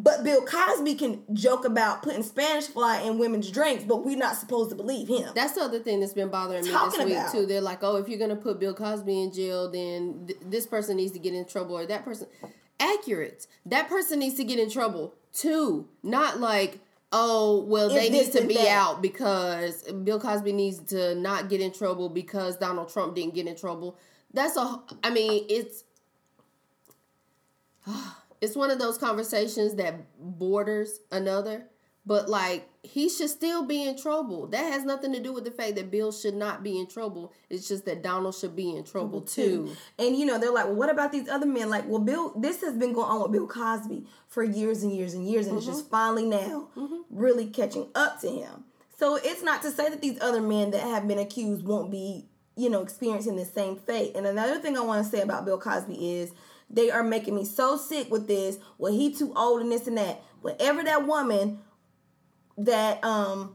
But 0.00 0.22
Bill 0.22 0.42
Cosby 0.44 0.94
can 0.94 1.22
joke 1.32 1.64
about 1.64 2.02
putting 2.02 2.22
Spanish 2.22 2.66
fly 2.66 3.00
in 3.00 3.18
women's 3.18 3.50
drinks, 3.50 3.82
but 3.82 4.04
we're 4.04 4.16
not 4.16 4.36
supposed 4.36 4.70
to 4.70 4.76
believe 4.76 5.08
him. 5.08 5.30
that's 5.34 5.54
the 5.54 5.62
other 5.62 5.80
thing 5.80 5.98
that's 5.98 6.12
been 6.12 6.28
bothering 6.28 6.62
me 6.64 6.70
Talking 6.70 6.98
this 7.00 7.06
week 7.08 7.16
about. 7.16 7.32
too. 7.32 7.46
They're 7.46 7.60
like, 7.60 7.82
oh, 7.82 7.96
if 7.96 8.08
you're 8.08 8.18
gonna 8.18 8.36
put 8.36 8.60
Bill 8.60 8.74
Cosby 8.74 9.22
in 9.22 9.32
jail, 9.32 9.68
then 9.68 10.24
th- 10.28 10.38
this 10.46 10.66
person 10.66 10.96
needs 10.98 11.10
to 11.12 11.18
get 11.18 11.34
in 11.34 11.44
trouble, 11.46 11.76
or 11.76 11.84
that 11.86 12.04
person. 12.04 12.28
Accurate. 12.78 13.48
That 13.66 13.88
person 13.88 14.20
needs 14.20 14.36
to 14.36 14.44
get 14.44 14.60
in 14.60 14.70
trouble 14.70 15.14
too. 15.32 15.88
Not 16.04 16.38
like, 16.38 16.78
oh, 17.10 17.64
well, 17.64 17.88
If 17.90 17.94
they 18.00 18.08
need 18.08 18.30
to 18.32 18.46
be 18.46 18.54
that. 18.54 18.68
out 18.68 19.02
because 19.02 19.82
Bill 19.82 20.20
Cosby 20.20 20.52
needs 20.52 20.78
to 20.92 21.16
not 21.16 21.48
get 21.48 21.60
in 21.60 21.72
trouble 21.72 22.08
because 22.08 22.56
Donald 22.56 22.88
Trump 22.92 23.16
didn't 23.16 23.34
get 23.34 23.48
in 23.48 23.56
trouble. 23.56 23.98
That's 24.32 24.56
a. 24.56 24.80
I 25.02 25.10
mean, 25.10 25.44
it's 25.48 25.82
ah, 27.88 28.17
it's 28.40 28.56
one 28.56 28.70
of 28.70 28.78
those 28.78 28.98
conversations 28.98 29.74
that 29.74 29.94
borders 30.18 31.00
another 31.12 31.66
but 32.06 32.28
like 32.28 32.68
he 32.82 33.08
should 33.08 33.28
still 33.28 33.64
be 33.66 33.86
in 33.86 33.96
trouble 33.96 34.46
that 34.46 34.72
has 34.72 34.84
nothing 34.84 35.12
to 35.12 35.20
do 35.20 35.32
with 35.32 35.44
the 35.44 35.50
fact 35.50 35.76
that 35.76 35.90
bill 35.90 36.12
should 36.12 36.34
not 36.34 36.62
be 36.62 36.78
in 36.78 36.86
trouble 36.86 37.32
it's 37.50 37.68
just 37.68 37.84
that 37.84 38.02
donald 38.02 38.34
should 38.34 38.56
be 38.56 38.74
in 38.74 38.84
trouble 38.84 39.20
too 39.20 39.64
And 39.98 40.16
you 40.16 40.26
know, 40.26 40.38
they're 40.38 40.52
like, 40.52 40.66
well, 40.66 40.74
what 40.76 40.90
about 40.90 41.12
these 41.12 41.28
other 41.28 41.46
men? 41.46 41.70
Like, 41.70 41.86
well, 41.88 42.00
Bill, 42.00 42.32
this 42.36 42.60
has 42.62 42.76
been 42.76 42.92
going 42.92 43.08
on 43.10 43.22
with 43.22 43.32
Bill 43.32 43.46
Cosby 43.46 44.06
for 44.28 44.42
years 44.44 44.82
and 44.82 44.94
years 44.94 45.14
and 45.14 45.28
years, 45.28 45.46
and 45.46 45.56
it's 45.56 45.66
mm-hmm. 45.66 45.76
just 45.76 45.90
finally 45.90 46.26
now 46.26 46.68
mm-hmm. 46.76 46.96
really 47.10 47.46
catching 47.46 47.88
up 47.94 48.20
to 48.20 48.30
him. 48.30 48.64
So 48.98 49.16
it's 49.16 49.42
not 49.42 49.62
to 49.62 49.70
say 49.70 49.88
that 49.90 50.00
these 50.00 50.20
other 50.20 50.42
men 50.42 50.70
that 50.72 50.82
have 50.82 51.06
been 51.06 51.18
accused 51.18 51.64
won't 51.64 51.90
be, 51.90 52.26
you 52.56 52.70
know, 52.70 52.82
experiencing 52.82 53.36
the 53.36 53.44
same 53.44 53.76
fate. 53.76 54.12
And 54.16 54.26
another 54.26 54.58
thing 54.58 54.76
I 54.76 54.80
want 54.80 55.04
to 55.04 55.10
say 55.10 55.22
about 55.22 55.44
Bill 55.44 55.58
Cosby 55.58 55.94
is 55.94 56.32
They 56.70 56.90
are 56.90 57.02
making 57.02 57.34
me 57.34 57.44
so 57.44 57.76
sick 57.76 58.10
with 58.10 58.26
this. 58.28 58.58
Well, 58.76 58.92
he 58.92 59.14
too 59.14 59.32
old 59.34 59.62
and 59.62 59.72
this 59.72 59.86
and 59.86 59.96
that. 59.98 60.22
Whatever 60.42 60.82
that 60.84 61.06
woman 61.06 61.60
that 62.58 63.02
um 63.04 63.54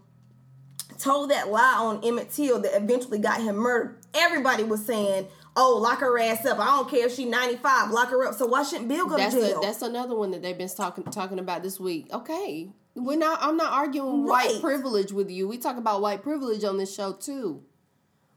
told 0.99 1.32
that 1.32 1.49
lie 1.49 1.76
on 1.80 2.04
Emmett 2.04 2.32
Till 2.32 2.60
that 2.62 2.76
eventually 2.76 3.19
got 3.19 3.41
him 3.41 3.56
murdered, 3.58 3.97
everybody 4.13 4.63
was 4.63 4.86
saying, 4.86 5.28
"Oh, 5.56 5.78
lock 5.82 5.99
her 5.99 6.17
ass 6.19 6.45
up. 6.45 6.60
I 6.60 6.65
don't 6.65 6.89
care 6.89 7.08
if 7.08 7.15
she's 7.15 7.28
95, 7.28 7.91
lock 7.91 8.10
her 8.10 8.26
up." 8.26 8.36
So 8.36 8.45
why 8.47 8.63
shouldn't 8.63 8.88
Bill 8.89 9.08
go 9.08 9.17
That's 9.17 9.36
to 9.36 9.41
a, 9.41 9.47
jail? 9.49 9.62
that's 9.62 9.82
another 9.82 10.15
one 10.15 10.32
that 10.32 10.41
they've 10.41 10.58
been 10.58 10.69
talking 10.69 11.04
talking 11.06 11.39
about 11.39 11.63
this 11.63 11.80
week. 11.80 12.08
Okay, 12.13 12.69
we're 12.95 13.17
not. 13.17 13.39
I'm 13.41 13.58
not 13.58 13.71
arguing 13.73 14.26
Right. 14.26 14.52
white 14.54 14.62
privilege 14.62 15.12
with 15.12 15.30
you. 15.30 15.47
We 15.47 15.58
talk 15.58 15.78
about 15.78 16.02
white 16.02 16.23
privilege 16.23 16.63
on 16.63 16.78
this 16.78 16.93
show 16.93 17.13
too, 17.13 17.63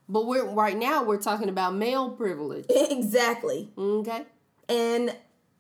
but 0.09 0.27
we're 0.27 0.45
right 0.47 0.77
now 0.77 1.03
we're 1.05 1.21
talking 1.23 1.49
about 1.49 1.75
male 1.75 2.11
privilege. 2.11 2.67
exactly. 2.71 3.71
Okay, 3.79 4.25
And 4.69 5.15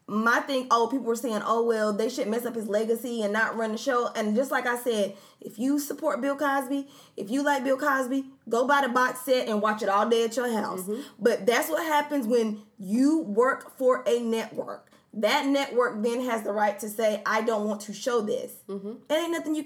my 0.08 0.38
thing, 0.40 0.68
oh, 0.70 0.86
people 0.86 1.06
were 1.06 1.16
saying, 1.16 1.42
oh, 1.44 1.64
well, 1.64 1.92
they 1.92 2.08
should 2.08 2.28
mess 2.28 2.46
up 2.46 2.54
his 2.54 2.68
legacy 2.68 3.22
and 3.22 3.32
not 3.32 3.56
run 3.56 3.72
the 3.72 3.78
show. 3.78 4.08
And 4.14 4.36
just 4.36 4.52
like 4.52 4.66
I 4.66 4.76
said, 4.76 5.16
if 5.40 5.58
you 5.58 5.80
support 5.80 6.20
Bill 6.20 6.36
Cosby, 6.36 6.86
if 7.16 7.28
you 7.30 7.42
like 7.42 7.64
Bill 7.64 7.76
Cosby, 7.76 8.26
go 8.48 8.66
buy 8.66 8.82
the 8.82 8.88
box 8.88 9.22
set 9.22 9.48
and 9.48 9.60
watch 9.60 9.82
it 9.82 9.88
all 9.88 10.08
day 10.08 10.24
at 10.24 10.36
your 10.36 10.52
house. 10.52 10.82
Mm-hmm. 10.82 11.02
But 11.18 11.44
that's 11.44 11.68
what 11.68 11.84
happens 11.84 12.26
when 12.26 12.62
you 12.78 13.22
work 13.22 13.76
for 13.76 14.04
a 14.06 14.20
network. 14.20 14.92
That 15.12 15.46
network 15.46 16.02
then 16.02 16.20
has 16.26 16.42
the 16.42 16.52
right 16.52 16.78
to 16.78 16.88
say, 16.88 17.22
I 17.26 17.40
don't 17.40 17.66
want 17.66 17.80
to 17.82 17.92
show 17.92 18.20
this. 18.20 18.52
Mm-hmm. 18.68 18.92
It 19.10 19.14
ain't 19.14 19.32
nothing 19.32 19.54
you. 19.56 19.64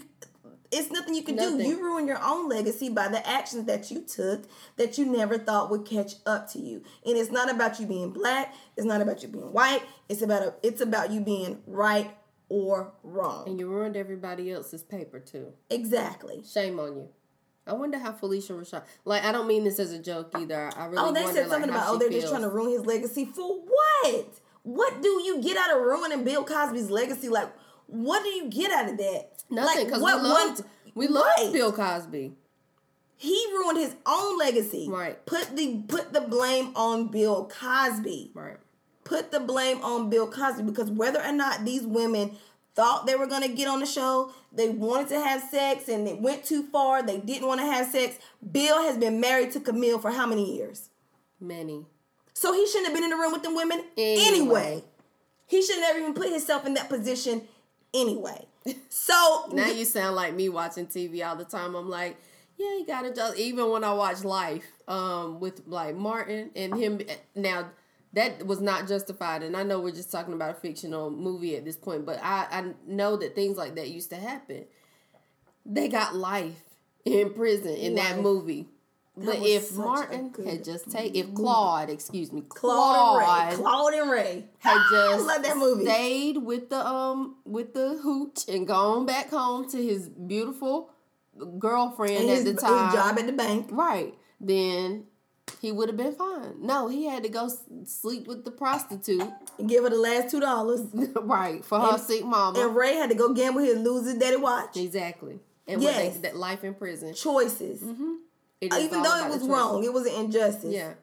It's 0.72 0.90
nothing 0.90 1.14
you 1.14 1.22
can 1.22 1.36
do. 1.36 1.58
You 1.60 1.82
ruin 1.82 2.06
your 2.06 2.20
own 2.22 2.48
legacy 2.48 2.88
by 2.88 3.08
the 3.08 3.26
actions 3.28 3.64
that 3.66 3.90
you 3.90 4.02
took 4.02 4.44
that 4.76 4.98
you 4.98 5.04
never 5.06 5.36
thought 5.36 5.70
would 5.70 5.84
catch 5.84 6.14
up 6.26 6.48
to 6.52 6.60
you. 6.60 6.82
And 7.04 7.16
it's 7.16 7.30
not 7.30 7.50
about 7.50 7.80
you 7.80 7.86
being 7.86 8.10
black. 8.10 8.54
It's 8.76 8.86
not 8.86 9.00
about 9.00 9.22
you 9.22 9.28
being 9.28 9.52
white. 9.52 9.82
It's 10.08 10.22
about 10.22 10.42
a, 10.42 10.54
it's 10.62 10.80
about 10.80 11.10
you 11.10 11.20
being 11.20 11.60
right 11.66 12.10
or 12.48 12.92
wrong. 13.02 13.48
and 13.48 13.58
you 13.58 13.68
ruined 13.68 13.96
everybody 13.96 14.50
else's 14.50 14.82
paper 14.82 15.18
too. 15.20 15.52
Exactly. 15.70 16.42
Shame 16.44 16.78
on 16.78 16.96
you. 16.96 17.08
I 17.66 17.74
wonder 17.74 17.98
how 17.98 18.12
Phylicia 18.12 18.58
Rashad. 18.58 18.82
Like, 19.04 19.24
I 19.24 19.30
don't 19.32 19.46
mean 19.46 19.64
this 19.64 19.78
as 19.78 19.92
a 19.92 19.98
joke 19.98 20.32
either. 20.36 20.70
I 20.76 20.86
really 20.86 20.96
don't 20.96 21.04
know. 21.04 21.10
Oh, 21.10 21.12
they 21.12 21.24
wonder 21.24 21.40
said 21.42 21.50
something 21.50 21.70
like, 21.70 21.80
about 21.80 21.94
oh 21.94 21.98
they're 21.98 22.08
feels. 22.08 22.22
just 22.22 22.32
trying 22.32 22.42
to 22.42 22.48
ruin 22.48 22.72
his 22.72 22.86
legacy 22.86 23.24
for 23.26 23.60
what? 23.60 24.40
What 24.62 25.02
do 25.02 25.08
you 25.24 25.40
get 25.40 25.56
out 25.56 25.76
of 25.76 25.82
ruining 25.82 26.24
Bill 26.24 26.44
Cosby's 26.44 26.90
legacy? 26.90 27.28
Like, 27.28 27.50
what 27.90 28.22
do 28.22 28.30
you 28.30 28.48
get 28.48 28.70
out 28.72 28.88
of 28.90 28.96
that? 28.98 29.30
nothing 29.50 29.76
Like, 29.78 29.86
because 29.86 30.02
what 30.02 30.22
we 30.22 30.28
loved 30.28 30.60
one- 30.60 30.68
we 30.94 31.08
loved 31.08 31.26
Right. 31.38 31.52
Bill 31.52 31.72
Cosby. 31.72 32.32
He 33.16 33.46
ruined 33.52 33.78
his 33.78 33.94
own 34.06 34.38
legacy. 34.38 34.88
Right. 34.88 35.24
Put 35.26 35.54
the 35.56 35.82
put 35.88 36.12
the 36.12 36.20
blame 36.22 36.72
on 36.74 37.08
Bill 37.08 37.44
Cosby. 37.46 38.30
Right. 38.34 38.56
put 39.04 39.30
the 39.32 39.40
blame 39.40 39.82
on 39.82 40.08
Bill 40.08 40.26
Cosby 40.30 40.62
because 40.62 40.90
whether 40.90 41.20
or 41.22 41.32
not 41.32 41.64
these 41.64 41.82
women 41.82 42.36
thought 42.76 43.06
they 43.06 43.16
were 43.16 43.26
going 43.26 43.42
to 43.42 43.48
get 43.48 43.66
on 43.66 43.80
the 43.80 43.86
show, 43.86 44.32
they 44.52 44.68
wanted 44.68 45.08
to 45.08 45.20
have 45.20 45.42
sex 45.50 45.88
and 45.88 46.06
it 46.06 46.20
went 46.20 46.44
too 46.44 46.62
far, 46.70 47.02
they 47.02 47.18
didn't 47.18 47.48
want 47.48 47.60
to 47.60 47.66
have 47.66 47.88
sex. 47.90 48.16
Bill 48.52 48.82
has 48.82 48.96
been 48.96 49.20
married 49.20 49.50
to 49.52 49.60
Camille 49.60 49.98
for 49.98 50.12
how 50.12 50.26
many 50.26 50.56
years? 50.56 50.90
Many. 51.40 51.86
So 52.34 52.52
he 52.52 52.66
shouldn't 52.66 52.86
have 52.86 52.94
been 52.94 53.02
in 53.04 53.10
the 53.10 53.16
room 53.16 53.32
with 53.32 53.42
the 53.42 53.52
women 53.54 53.82
Anyway. 53.96 54.24
anyway. 54.26 54.84
He 55.46 55.60
should 55.62 55.80
never 55.80 55.98
even 55.98 56.14
put 56.14 56.30
himself 56.30 56.64
in 56.64 56.74
that 56.74 56.88
position 56.88 57.42
anyway. 57.94 58.46
So 58.90 59.46
Now 59.52 59.68
you 59.68 59.86
sound 59.86 60.16
like 60.16 60.34
me 60.34 60.50
watching 60.50 60.86
TV 60.86 61.26
all 61.26 61.34
the 61.34 61.46
time. 61.46 61.74
I'm 61.74 61.88
like, 61.88 62.18
yeah, 62.58 62.76
you 62.76 62.84
gotta 62.86 63.12
just 63.12 63.38
even 63.38 63.70
when 63.70 63.84
I 63.84 63.94
watch 63.94 64.22
Life, 64.22 64.66
um, 64.86 65.40
with 65.40 65.62
like 65.66 65.96
Martin 65.96 66.50
and 66.54 66.76
him. 66.76 67.00
Now 67.34 67.70
that 68.12 68.46
was 68.46 68.60
not 68.60 68.86
justified, 68.86 69.42
and 69.42 69.56
I 69.56 69.62
know 69.62 69.80
we're 69.80 69.92
just 69.92 70.12
talking 70.12 70.34
about 70.34 70.50
a 70.50 70.54
fictional 70.60 71.10
movie 71.10 71.56
at 71.56 71.64
this 71.64 71.76
point, 71.76 72.04
but 72.04 72.18
I 72.22 72.46
I 72.50 72.74
know 72.86 73.16
that 73.16 73.34
things 73.34 73.56
like 73.56 73.76
that 73.76 73.88
used 73.88 74.10
to 74.10 74.16
happen. 74.16 74.66
They 75.64 75.88
got 75.88 76.14
life 76.14 76.62
in 77.04 77.32
prison 77.32 77.74
in 77.74 77.94
that 77.94 78.16
Life. 78.16 78.22
But 79.16 79.38
if 79.40 79.74
Martin 79.74 80.32
had 80.46 80.64
just 80.64 80.90
taken, 80.90 81.14
if 81.16 81.34
Claude, 81.34 81.90
excuse 81.90 82.32
me, 82.32 82.42
Claude 82.48 83.18
and 83.20 83.26
Claude, 83.26 83.50
Ray. 83.50 83.56
Claude 83.56 83.94
and 83.94 84.10
Ray. 84.10 84.44
had 84.60 84.78
just 84.90 85.26
love 85.26 85.42
that 85.42 85.56
movie. 85.58 85.84
stayed 85.84 86.36
with 86.38 86.70
the 86.70 86.86
um 86.86 87.36
with 87.44 87.74
the 87.74 87.98
hooch 88.02 88.48
and 88.48 88.66
gone 88.66 89.04
back 89.06 89.28
home 89.30 89.68
to 89.70 89.76
his 89.82 90.08
beautiful 90.08 90.90
girlfriend 91.58 92.16
And 92.16 92.30
at 92.30 92.44
the 92.44 92.52
his 92.52 92.60
time. 92.60 92.92
job 92.92 93.18
at 93.18 93.26
the 93.26 93.32
bank. 93.32 93.68
right. 93.70 94.14
Then 94.40 95.04
he 95.60 95.72
would 95.72 95.88
have 95.88 95.96
been 95.96 96.14
fine. 96.14 96.54
No, 96.60 96.88
he 96.88 97.04
had 97.06 97.22
to 97.24 97.28
go 97.28 97.50
sleep 97.84 98.26
with 98.26 98.44
the 98.44 98.50
prostitute. 98.50 99.28
And 99.58 99.68
give 99.68 99.84
her 99.84 99.90
the 99.90 99.96
last 99.96 100.30
two 100.30 100.40
dollars. 100.40 100.80
right. 101.14 101.64
For 101.64 101.78
her 101.80 101.92
And- 101.94 102.00
sick 102.00 102.24
mama. 102.24 102.58
And 102.58 102.74
Ray 102.76 102.94
had 102.94 103.10
to 103.10 103.16
go 103.16 103.34
gamble 103.34 103.60
his 103.60 103.76
lose 103.78 104.06
his 104.06 104.16
daddy 104.18 104.36
watch. 104.36 104.76
exactly. 104.76 105.40
And 105.66 105.82
what 105.82 105.92
Yes. 105.94 106.14
they, 106.14 106.20
that 106.22 106.36
life 106.36 106.64
in 106.64 106.74
prison. 106.74 107.12
Choices. 107.14 107.82
Is 107.82 107.94
Even 108.60 109.02
though 109.02 109.26
it 109.26 109.28
was 109.30 109.42
wrong, 109.48 109.84
it 109.84 109.92
was 109.92 110.06
an 110.06 110.14
injustice. 110.24 110.72
Yeah. 110.74 110.94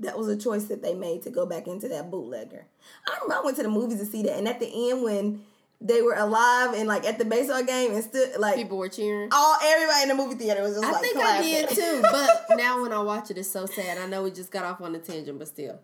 that 0.00 0.18
was 0.18 0.28
a 0.28 0.36
choice 0.36 0.64
that 0.64 0.82
they 0.82 0.94
made 0.94 1.22
to 1.22 1.30
go 1.30 1.46
back 1.46 1.66
into 1.66 1.88
that 1.88 2.10
bootlegger. 2.10 2.66
I 3.08 3.12
remember 3.14 3.34
I 3.34 3.44
went 3.44 3.56
to 3.56 3.62
the 3.62 3.70
movies 3.70 3.98
to 4.00 4.04
see 4.06 4.22
that, 4.24 4.36
and 4.36 4.46
at 4.46 4.60
the 4.60 4.90
end 4.90 5.02
when 5.02 5.42
they 5.80 6.00
were 6.02 6.14
alive 6.14 6.74
and 6.74 6.86
like 6.88 7.04
at 7.04 7.18
the 7.18 7.24
baseball 7.24 7.62
game 7.62 7.92
and 7.94 8.02
stood 8.02 8.38
like 8.38 8.56
People 8.56 8.78
were 8.78 8.88
cheering. 8.88 9.28
all 9.32 9.56
everybody 9.62 10.02
in 10.02 10.08
the 10.08 10.14
movie 10.14 10.34
theater 10.34 10.62
was 10.62 10.72
just 10.74 10.84
I 10.86 10.90
like 10.92 11.02
think 11.02 11.16
I 11.16 11.20
clapping. 11.20 11.50
did 11.50 11.68
too, 11.70 12.02
but 12.02 12.56
now 12.56 12.80
when 12.82 12.92
I 12.94 12.98
watch 13.00 13.30
it, 13.30 13.38
it's 13.38 13.50
so 13.50 13.66
sad. 13.66 13.98
I 13.98 14.06
know 14.06 14.22
we 14.22 14.30
just 14.30 14.50
got 14.50 14.64
off 14.64 14.80
on 14.80 14.94
a 14.94 14.98
tangent, 14.98 15.38
but 15.38 15.48
still. 15.48 15.78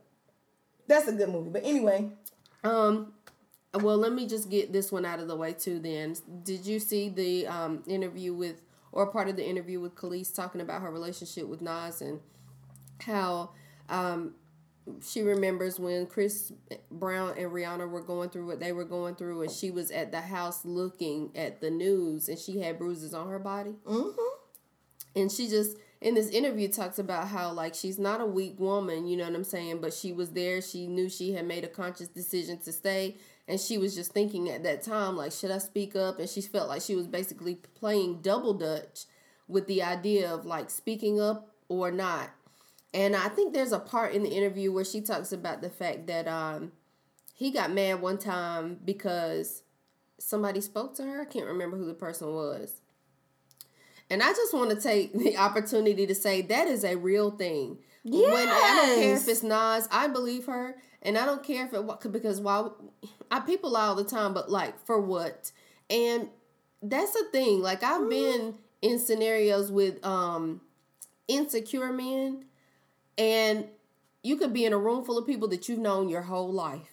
That's 0.87 1.09
a 1.09 1.13
good 1.13 1.29
movie. 1.29 1.51
But 1.51 1.65
anyway, 1.65 2.11
Um, 2.65 3.13
well, 3.75 3.97
let 3.97 4.13
me 4.13 4.27
just 4.27 4.51
get 4.51 4.73
this 4.73 4.91
one 4.93 5.05
out 5.07 5.21
of 5.21 5.29
the 5.29 5.37
way 5.37 5.53
too. 5.55 5.79
Then, 5.79 6.17
did 6.43 6.67
you 6.67 6.79
see 6.79 7.09
the 7.09 7.47
um 7.47 7.83
interview 7.87 8.33
with, 8.35 8.61
or 8.93 9.07
part 9.07 9.29
of 9.29 9.37
the 9.37 9.47
interview 9.47 9.81
with 9.81 9.95
Kelis 9.95 10.35
talking 10.35 10.61
about 10.61 10.83
her 10.83 10.91
relationship 10.91 11.49
with 11.49 11.61
Nas 11.61 12.01
and 12.01 12.21
how 13.01 13.51
um 13.89 14.35
she 15.01 15.23
remembers 15.23 15.79
when 15.79 16.07
Chris 16.07 16.53
Brown 16.91 17.35
and 17.39 17.53
Rihanna 17.53 17.89
were 17.89 18.03
going 18.03 18.31
through 18.31 18.47
what 18.47 18.59
they 18.61 18.73
were 18.73 18.85
going 18.85 19.15
through, 19.15 19.43
and 19.43 19.51
she 19.51 19.71
was 19.71 19.91
at 19.93 20.11
the 20.11 20.21
house 20.21 20.65
looking 20.65 21.31
at 21.37 21.61
the 21.61 21.71
news, 21.71 22.29
and 22.29 22.39
she 22.39 22.61
had 22.61 22.79
bruises 22.79 23.15
on 23.15 23.29
her 23.29 23.39
body. 23.39 23.75
Mm-hmm. 23.87 25.21
and 25.21 25.31
she 25.31 25.49
just 25.49 25.77
in 26.01 26.15
this 26.15 26.31
interview 26.31 26.69
talks 26.69 26.99
about 26.99 27.29
how 27.29 27.53
like 27.53 27.75
she's 27.75 27.99
not 27.99 28.21
a 28.21 28.27
weak 28.27 28.59
woman 28.59 29.07
you 29.07 29.17
know 29.17 29.25
what 29.25 29.35
i'm 29.35 29.45
saying 29.45 29.81
but 29.81 29.95
she 29.95 30.13
was 30.13 30.31
there. 30.31 30.61
She 30.61 30.87
knew 30.87 31.09
she 31.09 31.33
had 31.33 31.47
made 31.47 31.65
a 31.65 31.69
conscious 31.69 32.09
decision 32.09 32.59
to 32.61 32.73
stay 32.73 33.17
and 33.53 33.61
she 33.61 33.77
was 33.77 33.95
just 33.95 34.13
thinking 34.13 34.49
at 34.49 34.63
that 34.63 34.83
time 34.83 35.15
like 35.15 35.31
should 35.31 35.51
i 35.51 35.59
speak 35.59 35.95
up? 35.95 36.19
And 36.19 36.27
she 36.27 36.41
felt 36.41 36.71
like 36.71 36.81
she 36.81 36.97
was 36.97 37.07
basically 37.07 37.57
playing 37.75 38.23
double 38.23 38.55
dutch 38.55 39.05
with 39.47 39.67
the 39.67 39.83
idea 39.83 40.33
of 40.33 40.47
like 40.47 40.71
speaking 40.71 41.21
up 41.21 41.51
or 41.69 41.91
not. 41.91 42.31
And 42.95 43.15
i 43.15 43.29
think 43.29 43.53
there's 43.53 43.73
a 43.73 43.79
part 43.79 44.15
in 44.15 44.23
the 44.23 44.31
interview 44.31 44.73
where 44.73 44.87
she 44.87 45.03
talks 45.03 45.33
about 45.33 45.61
the 45.61 45.69
fact 45.69 46.07
that 46.07 46.27
um 46.27 46.73
he 47.35 47.51
got 47.51 47.71
mad 47.71 48.01
one 48.01 48.17
time 48.17 48.79
because 48.83 49.65
somebody 50.19 50.63
spoke 50.63 50.95
to 50.97 51.03
her. 51.03 51.21
I 51.21 51.27
can't 51.27 51.47
remember 51.47 51.77
who 51.77 51.85
the 51.85 51.93
person 51.93 52.33
was. 52.35 52.81
And 54.09 54.23
I 54.23 54.31
just 54.31 54.55
want 54.55 54.71
to 54.71 54.81
take 54.81 55.13
the 55.13 55.37
opportunity 55.47 56.07
to 56.07 56.15
say 56.15 56.41
that 56.41 56.69
is 56.69 56.85
a 56.85 56.97
real 56.97 57.31
thing. 57.31 57.77
When 58.05 58.49
I 58.49 58.87
don't 58.87 59.03
care 59.03 59.17
if 59.17 59.29
it's 59.29 59.43
Nas, 59.43 59.89
I 59.91 60.09
believe 60.09 60.47
her, 60.47 60.77
and 61.03 61.19
I 61.19 61.27
don't 61.27 61.43
care 61.43 61.67
if 61.67 61.75
it 61.75 62.13
because 62.13 62.41
while 62.41 62.77
I 63.33 63.41
people 63.41 63.73
lie 63.73 63.87
all 63.87 63.95
the 63.95 64.05
time, 64.05 64.35
but 64.35 64.51
like 64.51 64.79
for 64.85 65.01
what? 65.01 65.51
And 65.89 66.29
that's 66.83 67.13
the 67.15 67.25
thing. 67.33 67.63
Like 67.63 67.83
I've 67.83 68.09
been 68.09 68.57
in 68.83 68.99
scenarios 68.99 69.73
with 69.73 70.05
um 70.05 70.61
insecure 71.29 71.93
men, 71.93 72.45
and 73.17 73.65
you 74.23 74.37
could 74.37 74.53
be 74.53 74.67
in 74.67 74.75
a 74.75 74.79
room 74.79 75.03
full 75.05 75.17
of 75.17 75.27
people 75.27 75.49
that 75.49 75.67
you've 75.69 75.79
known 75.79 76.11
your 76.11 76.23
whole 76.23 76.53
life 76.53 76.93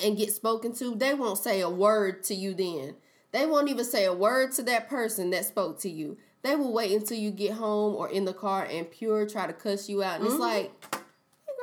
and 0.00 0.16
get 0.16 0.32
spoken 0.32 0.74
to. 0.74 0.96
They 0.96 1.14
won't 1.14 1.38
say 1.38 1.60
a 1.60 1.70
word 1.70 2.24
to 2.24 2.34
you 2.34 2.52
then. 2.52 2.96
They 3.32 3.46
won't 3.46 3.68
even 3.68 3.84
say 3.84 4.04
a 4.06 4.12
word 4.12 4.50
to 4.52 4.62
that 4.64 4.88
person 4.88 5.30
that 5.30 5.44
spoke 5.44 5.78
to 5.80 5.88
you. 5.88 6.18
They 6.42 6.56
will 6.56 6.72
wait 6.72 6.90
until 6.92 7.18
you 7.18 7.30
get 7.30 7.52
home 7.52 7.94
or 7.94 8.08
in 8.08 8.24
the 8.24 8.32
car 8.32 8.66
and 8.68 8.90
pure 8.90 9.26
try 9.28 9.46
to 9.46 9.52
cuss 9.52 9.88
you 9.88 10.02
out. 10.02 10.18
And 10.18 10.26
it's 10.26 10.38
like, 10.38 10.72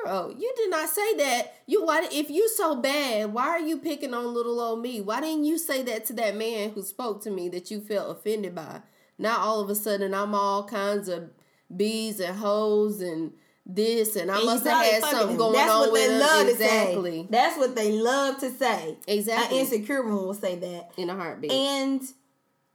girl, 0.07 0.33
you 0.37 0.53
did 0.55 0.69
not 0.69 0.89
say 0.89 1.15
that. 1.17 1.55
You 1.65 1.85
why 1.85 2.07
if 2.11 2.29
you 2.29 2.49
so 2.49 2.75
bad, 2.75 3.33
why 3.33 3.47
are 3.47 3.59
you 3.59 3.77
picking 3.77 4.13
on 4.13 4.33
little 4.33 4.59
old 4.59 4.81
me? 4.81 5.01
Why 5.01 5.21
didn't 5.21 5.45
you 5.45 5.57
say 5.57 5.83
that 5.83 6.05
to 6.05 6.13
that 6.13 6.35
man 6.35 6.71
who 6.71 6.81
spoke 6.81 7.21
to 7.23 7.31
me 7.31 7.49
that 7.49 7.69
you 7.71 7.81
felt 7.81 8.17
offended 8.17 8.55
by? 8.55 8.81
Now 9.17 9.39
all 9.39 9.59
of 9.59 9.69
a 9.69 9.75
sudden 9.75 10.13
I'm 10.13 10.33
all 10.35 10.63
kinds 10.63 11.07
of 11.09 11.29
bees 11.75 12.19
and 12.19 12.37
hoes 12.37 13.01
and 13.01 13.33
this 13.65 14.15
and 14.15 14.31
I 14.31 14.37
And 14.37 14.45
must 14.45 14.65
have 14.65 14.85
had 14.85 15.03
something 15.03 15.35
going 15.35 15.53
That's 15.53 15.71
on 15.71 15.79
what 15.81 15.91
with 15.91 16.07
they 16.07 16.19
love 16.19 16.47
exactly. 16.47 17.11
to 17.11 17.23
say. 17.23 17.27
That's 17.29 17.57
what 17.57 17.75
they 17.75 17.91
love 17.91 18.39
to 18.39 18.49
say. 18.51 18.97
Exactly. 19.07 19.57
An 19.59 19.65
insecure 19.65 20.03
woman 20.03 20.25
will 20.25 20.33
say 20.33 20.55
that. 20.55 20.91
in 20.95 21.09
a 21.09 21.15
heartbeat. 21.15 21.51
And 21.51 22.01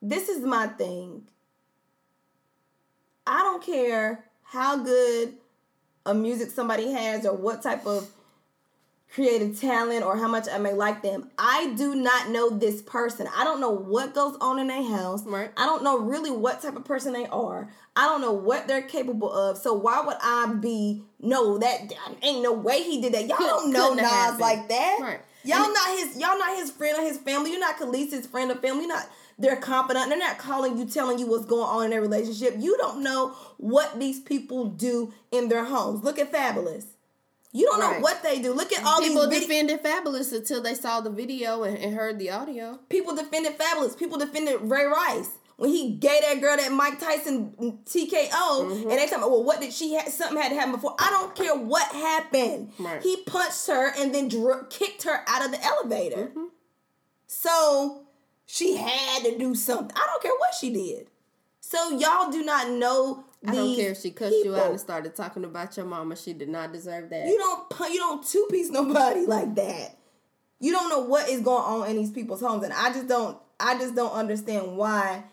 this 0.03 0.29
is 0.29 0.45
my 0.45 0.67
thing. 0.67 1.23
I 3.27 3.39
don't 3.43 3.63
care 3.65 4.25
how 4.43 4.83
good 4.83 5.35
a 6.07 6.15
music 6.15 6.51
somebody 6.51 6.91
has 6.93 7.25
or 7.27 7.35
what 7.37 7.63
type 7.63 7.87
of 7.87 8.09
creative 9.13 9.61
talent 9.61 10.03
or 10.03 10.17
how 10.17 10.27
much 10.27 10.49
I 10.51 10.57
may 10.57 10.73
like 10.73 11.03
them. 11.03 11.31
I 11.39 11.75
do 11.77 11.95
not 11.95 12.31
know 12.31 12.49
this 12.49 12.81
person. 12.81 13.29
I 13.37 13.45
don't 13.45 13.61
know 13.61 13.71
what 13.71 14.15
goes 14.15 14.37
on 14.41 14.59
in 14.59 14.69
their 14.69 14.83
house. 14.83 15.23
Right. 15.27 15.51
I 15.57 15.67
don't 15.67 15.85
know 15.85 15.99
really 15.99 16.31
what 16.31 16.63
type 16.63 16.77
of 16.77 16.85
person 16.87 17.13
they 17.13 17.27
are. 17.27 17.69
I 17.95 18.07
don't 18.07 18.23
know 18.23 18.33
what 18.33 18.69
they're 18.69 18.81
capable 18.83 19.31
of. 19.31 19.59
So 19.59 19.75
why 19.75 20.01
would 20.01 20.17
I 20.23 20.55
be 20.59 21.03
no 21.21 21.59
that 21.59 21.93
ain't 22.23 22.43
no 22.43 22.53
way 22.53 22.83
he 22.83 23.03
did 23.03 23.13
that. 23.13 23.27
Y'all 23.29 23.37
Could- 23.37 23.47
don't 23.47 23.71
know 23.71 23.93
Nas 23.95 24.41
like 24.41 24.69
that. 24.69 24.99
Right. 25.03 25.21
Y'all 25.45 25.65
And- 25.65 25.75
not 25.75 25.89
his 25.99 26.17
y'all 26.19 26.39
not 26.39 26.57
his 26.57 26.71
friend 26.71 26.99
or 26.99 27.03
his 27.03 27.19
family. 27.19 27.51
You're 27.51 27.61
not 27.61 27.77
Kelis's 27.77 28.27
friend 28.27 28.51
or 28.51 28.55
family. 28.57 28.87
You're 28.87 28.95
not 28.97 29.09
their 29.43 29.57
confidant. 29.57 30.09
They're 30.09 30.19
not 30.19 30.39
calling 30.39 30.79
you, 30.79 30.87
telling 30.87 31.19
you 31.19 31.27
what's 31.27 31.45
going 31.47 31.63
on 31.69 31.85
in 31.85 31.91
their 31.91 32.01
relationship. 32.01 32.55
You 32.59 32.77
don't 32.79 33.03
know 33.03 33.35
what 33.59 33.99
these 33.99 34.21
people 34.21 34.67
do 34.67 35.13
in 35.31 35.49
their 35.49 35.65
homes. 35.65 36.03
Look 36.03 36.19
at 36.19 36.33
Fabolous. 36.33 36.85
You 37.55 37.67
don't 37.67 37.81
know 37.81 38.01
what 38.01 38.23
they 38.23 38.41
do. 38.41 38.55
Look 38.55 38.73
at 38.73 38.83
all 38.83 39.01
these 39.01 39.11
People 39.11 39.29
these 39.29 39.41
vid- 39.47 39.67
defended 39.69 39.83
Fabolous 39.83 40.33
until 40.35 40.63
they 40.63 40.73
saw 40.75 41.03
the 41.03 41.11
video 41.11 41.65
and, 41.65 41.77
and 41.77 41.95
heard 41.95 42.19
the 42.19 42.31
audio. 42.31 42.79
people 42.89 43.15
defended 43.15 43.59
Fabolous. 43.59 43.99
People 43.99 44.17
defended 44.19 44.63
Ray 44.63 44.85
Rice 44.87 45.29
when 45.59 45.69
he 45.69 45.93
gave 45.97 46.23
that 46.23 46.41
girl 46.41 46.57
that 46.57 46.73
Mike 46.73 46.99
Tyson 46.99 47.53
TKO, 47.85 48.31
Mm-hmm. 48.33 48.83
and 48.89 48.91
they 48.93 49.05
talking 49.05 49.19
about, 49.19 49.31
well, 49.33 49.45
what 49.45 49.61
did 49.61 49.71
she 49.73 49.93
have? 49.95 50.09
Something 50.09 50.39
had 50.41 50.49
to 50.49 50.55
happen 50.55 50.73
before. 50.73 50.97
I 50.99 51.11
don't 51.11 51.35
care 51.35 51.55
what 51.55 51.87
happened. 51.93 52.73
Right. 52.79 53.03
He 53.03 53.17
punched 53.27 53.67
her 53.67 53.93
and 53.99 54.15
then 54.15 54.29
dr- 54.29 54.71
kicked 54.71 55.03
her 55.03 55.21
out 55.29 55.45
of 55.45 55.51
the 55.51 55.63
elevator. 55.63 56.29
Mm-hmm. 56.29 56.45
So 57.27 58.07
she 58.47 58.77
had 58.77 59.25
to 59.25 59.39
do 59.39 59.55
something. 59.55 59.97
I 59.97 60.07
don't 60.07 60.23
care 60.23 60.39
what 60.39 60.55
she 60.55 60.73
did. 60.73 61.09
So 61.61 61.97
y'all 61.97 62.31
do 62.31 62.45
not 62.45 62.71
know. 62.71 63.25
I 63.47 63.55
don't 63.55 63.75
care 63.75 63.93
if 63.93 64.01
she 64.01 64.11
cussed 64.11 64.45
you 64.45 64.55
out 64.55 64.71
and 64.71 64.79
started 64.79 65.17
talking 65.17 65.45
about 65.45 65.77
your 65.77 65.87
mama. 65.87 66.17
She 66.17 66.33
did 66.33 66.49
not 66.49 66.73
deserve 66.73 67.11
that. 67.11 67.27
You 67.27 67.39
don't 67.39 67.93
you 67.93 67.99
don't 67.99 68.25
two 68.25 68.47
piece 68.51 68.71
nobody 68.71 69.21
like 69.27 69.55
that. 69.55 69.97
You 70.61 70.71
don't 70.73 70.89
know 70.91 71.01
what 71.01 71.29
is 71.29 71.41
going 71.41 71.65
on 71.65 71.91
in 71.91 71.97
these 71.97 72.11
people's 72.11 72.41
homes, 72.41 72.63
and 72.63 72.73
I 72.73 72.93
just 72.93 73.09
don't 73.09 73.39
I 73.59 73.79
just 73.79 73.95
don't 73.95 74.13
understand 74.13 74.77
why 74.77 75.25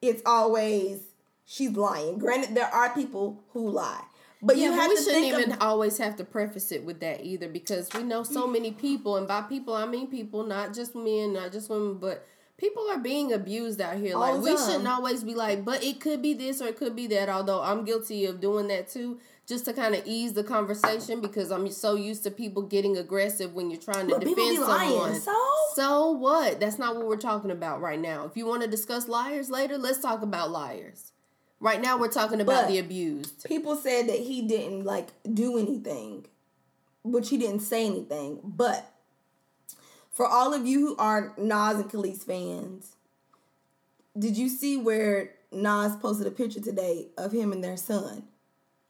it's 0.00 0.22
always 0.24 1.00
she's 1.44 1.72
lying. 1.72 2.18
Granted, 2.18 2.54
there 2.54 2.72
are 2.72 2.94
people 2.94 3.42
who 3.52 3.68
lie, 3.70 4.04
but 4.40 4.56
yeah, 4.56 4.70
you 4.70 4.76
but 4.76 4.88
we 4.88 4.96
shouldn't 4.96 5.24
even 5.24 5.52
of, 5.52 5.62
always 5.62 5.98
have 5.98 6.16
to 6.16 6.24
preface 6.24 6.70
it 6.70 6.84
with 6.84 7.00
that 7.00 7.24
either 7.24 7.48
because 7.48 7.88
we 7.94 8.02
know 8.02 8.22
so 8.22 8.46
mm. 8.46 8.52
many 8.52 8.70
people, 8.70 9.16
and 9.16 9.26
by 9.26 9.42
people 9.42 9.74
I 9.74 9.86
mean 9.86 10.06
people, 10.06 10.44
not 10.44 10.74
just 10.74 10.94
men, 10.94 11.32
not 11.32 11.50
just 11.50 11.68
women, 11.68 11.98
but 11.98 12.26
people 12.58 12.86
are 12.90 12.98
being 12.98 13.32
abused 13.32 13.80
out 13.80 13.96
here. 13.96 14.14
All 14.14 14.20
Like 14.20 14.42
we 14.42 14.54
time. 14.54 14.66
shouldn't 14.66 14.88
always 14.88 15.24
be 15.24 15.34
like, 15.34 15.64
but 15.64 15.82
it 15.82 16.00
could 16.00 16.20
be 16.20 16.34
this 16.34 16.60
or 16.60 16.66
it 16.68 16.76
could 16.76 16.94
be 16.94 17.06
that. 17.08 17.28
Although 17.30 17.62
I'm 17.62 17.84
guilty 17.84 18.26
of 18.26 18.40
doing 18.40 18.68
that 18.68 18.88
too, 18.90 19.18
just 19.46 19.64
to 19.64 19.72
kind 19.72 19.94
of 19.94 20.02
ease 20.06 20.34
the 20.34 20.44
conversation 20.44 21.20
because 21.22 21.50
I'm 21.50 21.70
so 21.70 21.94
used 21.94 22.22
to 22.24 22.30
people 22.30 22.62
getting 22.62 22.98
aggressive 22.98 23.54
when 23.54 23.70
you're 23.70 23.80
trying 23.80 24.08
to 24.08 24.16
but 24.16 24.24
defend 24.24 24.58
someone. 24.58 25.14
So 25.14 25.32
So 25.74 26.10
what? 26.10 26.60
That's 26.60 26.78
not 26.78 26.96
what 26.96 27.06
we're 27.06 27.16
talking 27.16 27.50
about 27.50 27.80
right 27.80 27.98
now. 28.00 28.24
If 28.26 28.36
you 28.36 28.44
want 28.44 28.62
to 28.62 28.68
discuss 28.68 29.08
liars 29.08 29.48
later, 29.48 29.78
let's 29.78 30.00
talk 30.00 30.20
about 30.22 30.50
liars. 30.50 31.12
Right 31.60 31.80
now, 31.80 31.98
we're 31.98 32.06
talking 32.12 32.40
about 32.40 32.64
But- 32.64 32.68
the 32.68 32.78
abused. 32.78 33.44
people 33.44 33.74
said 33.74 34.08
that 34.08 34.18
he 34.20 34.42
didn't 34.42 34.84
like 34.84 35.08
do 35.32 35.56
anything, 35.58 36.26
which 37.02 37.30
he 37.30 37.36
didn't 37.38 37.60
say 37.60 37.86
anything. 37.86 38.40
But 38.44 38.84
for 40.18 40.26
all 40.26 40.52
of 40.52 40.66
you 40.66 40.80
who 40.84 40.96
are 40.96 41.32
Nas 41.38 41.76
and 41.76 41.88
Kelis 41.88 42.24
fans, 42.24 42.96
did 44.18 44.36
you 44.36 44.48
see 44.48 44.76
where 44.76 45.30
Nas 45.52 45.94
posted 45.94 46.26
a 46.26 46.32
picture 46.32 46.60
today 46.60 47.06
of 47.16 47.30
him 47.30 47.52
and 47.52 47.62
their 47.62 47.76
son? 47.76 48.24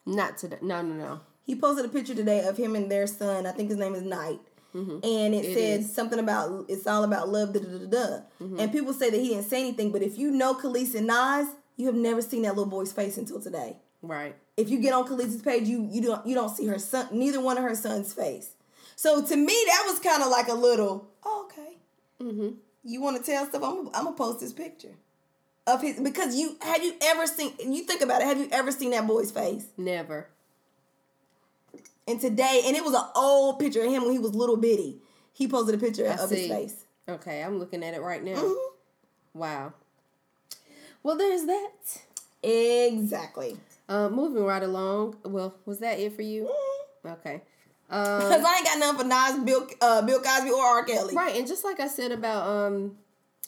Not 0.07 0.39
today. 0.39 0.57
No, 0.63 0.81
no, 0.81 0.95
no. 0.95 1.21
He 1.45 1.55
posted 1.55 1.85
a 1.85 1.89
picture 1.89 2.15
today 2.15 2.47
of 2.47 2.57
him 2.57 2.75
and 2.75 2.91
their 2.91 3.07
son. 3.07 3.45
I 3.47 3.53
think 3.53 3.69
his 3.69 3.77
name 3.79 3.95
is 3.95 4.01
Knight. 4.05 4.41
Mm-hmm. 4.75 5.01
And 5.03 5.35
it, 5.35 5.45
It 5.45 5.55
said 5.55 5.81
is. 5.81 5.95
something 5.95 6.19
about 6.19 6.65
it's 6.67 6.87
all 6.87 7.05
about 7.05 7.29
love, 7.29 7.53
da 7.53 7.61
da 7.61 7.77
da 7.79 7.87
da. 7.87 8.07
Mm-hmm. 8.43 8.61
And 8.61 8.73
people 8.73 8.95
say 8.95 9.11
that 9.11 9.21
he 9.21 9.29
didn't 9.29 9.45
say 9.51 9.61
anything, 9.61 9.93
but 9.93 10.01
if 10.01 10.17
you 10.17 10.31
know 10.31 10.55
Kelis 10.55 10.95
and 10.95 11.07
Nas, 11.09 11.49
you 11.77 11.85
have 11.87 11.95
never 11.95 12.23
seen 12.23 12.41
that 12.43 12.57
little 12.57 12.71
boy's 12.71 12.91
face 12.93 13.19
until 13.19 13.39
today 13.39 13.77
Right. 14.01 14.35
if 14.57 14.71
you 14.71 14.79
get 14.81 14.95
on 14.95 15.07
Kelis's 15.07 15.43
page, 15.43 15.69
you 15.69 15.87
you 15.93 16.01
don't 16.01 16.27
you 16.27 16.35
don't 16.35 16.49
see 16.57 16.67
her 16.69 16.79
son, 16.79 17.09
neither 17.13 17.41
one 17.41 17.59
of 17.59 17.65
her 17.65 17.75
son's 17.75 18.15
face. 18.15 18.55
So 18.99 19.23
to 19.25 19.37
me, 19.37 19.55
that 19.69 19.85
was 19.87 20.01
kind 20.01 20.25
of 20.25 20.29
like 20.29 20.49
a 20.49 20.55
little 20.55 21.09
oh, 21.25 21.49
okay. 21.49 21.77
Mm-hmm. 22.21 22.49
You 22.83 23.01
want 23.01 23.17
to 23.17 23.23
tell 23.23 23.47
stuff? 23.47 23.63
I'm 23.63 23.87
I'm 23.95 24.05
gonna 24.07 24.17
post 24.17 24.41
this 24.41 24.53
picture 24.53 24.97
of 25.69 25.83
his 25.83 26.01
because 26.01 26.35
you 26.35 26.57
have 26.61 26.83
you 26.83 26.95
ever 27.03 27.29
seen? 27.29 27.53
You 27.61 27.85
think 27.85 28.01
about 28.01 28.23
it. 28.23 28.27
Have 28.27 28.39
you 28.39 28.49
ever 28.51 28.73
seen 28.73 28.91
that 28.91 29.07
boy's 29.07 29.31
face? 29.31 29.67
Never. 29.77 30.27
And 32.09 32.21
today, 32.21 32.63
and 32.67 32.77
it 32.77 32.85
was 32.85 32.93
an 32.93 33.05
old 33.15 33.61
picture 33.61 33.85
of 33.85 33.89
him 33.93 34.03
when 34.03 34.15
he 34.15 34.19
was 34.19 34.35
little 34.35 34.57
bitty. 34.57 34.97
He 35.33 35.47
posted 35.47 35.77
a 35.77 35.79
picture 35.79 36.09
I 36.09 36.15
of 36.15 36.29
see. 36.29 36.49
his 36.49 36.49
face. 36.49 36.85
Okay, 37.09 37.41
I'm 37.45 37.61
looking 37.61 37.85
at 37.85 37.95
it 37.95 38.01
right 38.01 38.25
now. 38.25 38.35
Mhm. 38.35 38.57
Wow. 39.33 39.75
Well, 41.05 41.17
there's 41.17 41.45
that. 41.45 42.03
Exactly. 42.43 43.59
Uh, 43.89 44.09
moving 44.09 44.43
right 44.43 44.63
along. 44.65 45.19
Well, 45.25 45.55
was 45.67 45.79
that 45.79 46.01
it 46.01 46.17
for 46.17 46.23
you? 46.23 46.51
Okay. 47.07 47.43
Um, 47.91 48.19
Because 48.19 48.45
I 48.45 48.57
ain't 48.57 48.65
got 48.65 48.79
nothing 48.79 48.99
for 48.99 49.07
Nas, 49.07 49.45
Bill, 49.45 49.67
uh, 49.81 50.03
Bill 50.03 50.21
Cosby, 50.21 50.51
or 50.51 50.63
R. 50.63 50.85
Kelly. 50.85 51.15
Right, 51.15 51.37
and 51.37 51.47
just 51.47 51.65
like 51.65 51.81
I 51.81 51.89
said 51.89 52.13
about 52.13 52.47
um 52.47 52.97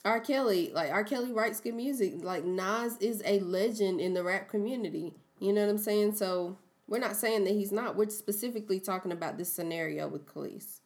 R. 0.04 0.20
Kelly, 0.20 0.70
like 0.72 0.90
R. 0.90 1.04
Kelly 1.04 1.32
writes 1.32 1.60
good 1.60 1.74
music. 1.74 2.14
Like 2.22 2.44
Nas 2.44 2.96
is 2.98 3.22
a 3.24 3.40
legend 3.40 4.00
in 4.00 4.14
the 4.14 4.24
rap 4.24 4.48
community. 4.48 5.14
You 5.40 5.52
know 5.52 5.62
what 5.62 5.70
I'm 5.70 5.78
saying? 5.78 6.14
So 6.14 6.56
we're 6.86 6.98
not 6.98 7.16
saying 7.16 7.44
that 7.44 7.52
he's 7.52 7.72
not. 7.72 7.96
We're 7.96 8.08
specifically 8.10 8.80
talking 8.80 9.12
about 9.12 9.36
this 9.36 9.52
scenario 9.52 10.08
with 10.08 10.26
Kelis. 10.26 10.80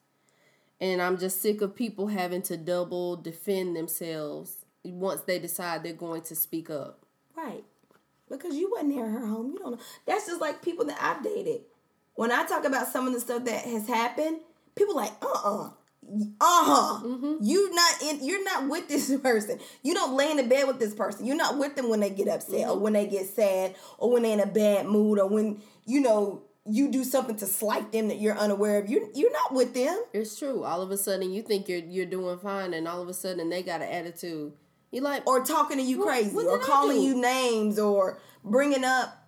And 0.81 1.01
I'm 1.01 1.17
just 1.17 1.41
sick 1.41 1.61
of 1.61 1.75
people 1.75 2.07
having 2.07 2.41
to 2.43 2.57
double 2.57 3.15
defend 3.15 3.75
themselves 3.75 4.65
once 4.83 5.21
they 5.21 5.39
decide 5.39 5.83
they're 5.83 5.93
going 5.93 6.21
to 6.23 6.35
speak 6.35 6.69
up. 6.69 6.99
Right. 7.35 7.63
Because 8.29 8.55
you 8.55 8.69
wasn't 8.71 8.89
near 8.95 9.09
her 9.09 9.25
home. 9.25 9.51
You 9.51 9.59
don't 9.59 9.71
know. 9.73 9.79
That's 10.05 10.27
just 10.27 10.41
like 10.41 10.61
people 10.61 10.85
that 10.85 10.97
I've 11.01 11.23
dated. 11.23 11.61
When 12.15 12.31
I 12.31 12.45
talk 12.45 12.65
about 12.65 12.87
some 12.87 13.07
of 13.07 13.13
the 13.13 13.19
stuff 13.19 13.45
that 13.45 13.65
has 13.65 13.87
happened, 13.87 14.39
people 14.75 14.95
like, 14.95 15.11
uh-uh. 15.21 15.69
Uh-huh. 16.39 17.35
you're 17.41 17.73
not 17.73 18.01
in 18.03 18.23
you're 18.23 18.43
not 18.43 18.69
with 18.69 18.87
this 18.87 19.11
person. 19.23 19.59
You 19.81 19.95
don't 19.95 20.15
lay 20.15 20.29
in 20.29 20.37
the 20.37 20.43
bed 20.43 20.67
with 20.67 20.77
this 20.79 20.93
person. 20.93 21.25
You're 21.25 21.35
not 21.35 21.57
with 21.57 21.75
them 21.75 21.89
when 21.89 21.99
they 21.99 22.11
get 22.11 22.27
upset 22.27 22.69
or 22.69 22.77
when 22.77 22.93
they 22.93 23.07
get 23.07 23.25
sad 23.25 23.75
or 23.97 24.11
when 24.11 24.21
they're 24.21 24.33
in 24.33 24.39
a 24.39 24.45
bad 24.45 24.85
mood 24.85 25.17
or 25.17 25.27
when, 25.27 25.61
you 25.85 26.01
know, 26.01 26.43
you 26.67 26.91
do 26.91 27.03
something 27.03 27.35
to 27.37 27.47
slight 27.47 27.91
them 27.91 28.07
that 28.09 28.19
you're 28.19 28.37
unaware 28.37 28.77
of. 28.79 28.89
You 28.89 29.09
you're 29.15 29.31
not 29.31 29.53
with 29.55 29.73
them. 29.73 29.99
It's 30.13 30.37
true. 30.37 30.63
All 30.63 30.81
of 30.83 30.91
a 30.91 30.97
sudden 30.97 31.31
you 31.33 31.41
think 31.41 31.67
you're 31.67 31.79
you're 31.79 32.05
doing 32.05 32.37
fine 32.37 32.75
and 32.75 32.87
all 32.87 33.01
of 33.01 33.09
a 33.09 33.13
sudden 33.13 33.49
they 33.49 33.63
got 33.63 33.81
an 33.81 33.89
attitude. 33.89 34.53
You're 34.91 35.03
like, 35.03 35.25
or 35.27 35.43
talking 35.43 35.77
to 35.77 35.83
you 35.83 35.97
What- 35.99 36.07
crazy 36.09 36.35
what 36.35 36.45
or 36.45 36.61
I 36.61 36.63
calling 36.63 36.97
do? 36.97 37.01
you 37.03 37.19
names 37.19 37.79
or 37.79 38.19
bringing 38.43 38.83
up 38.85 39.24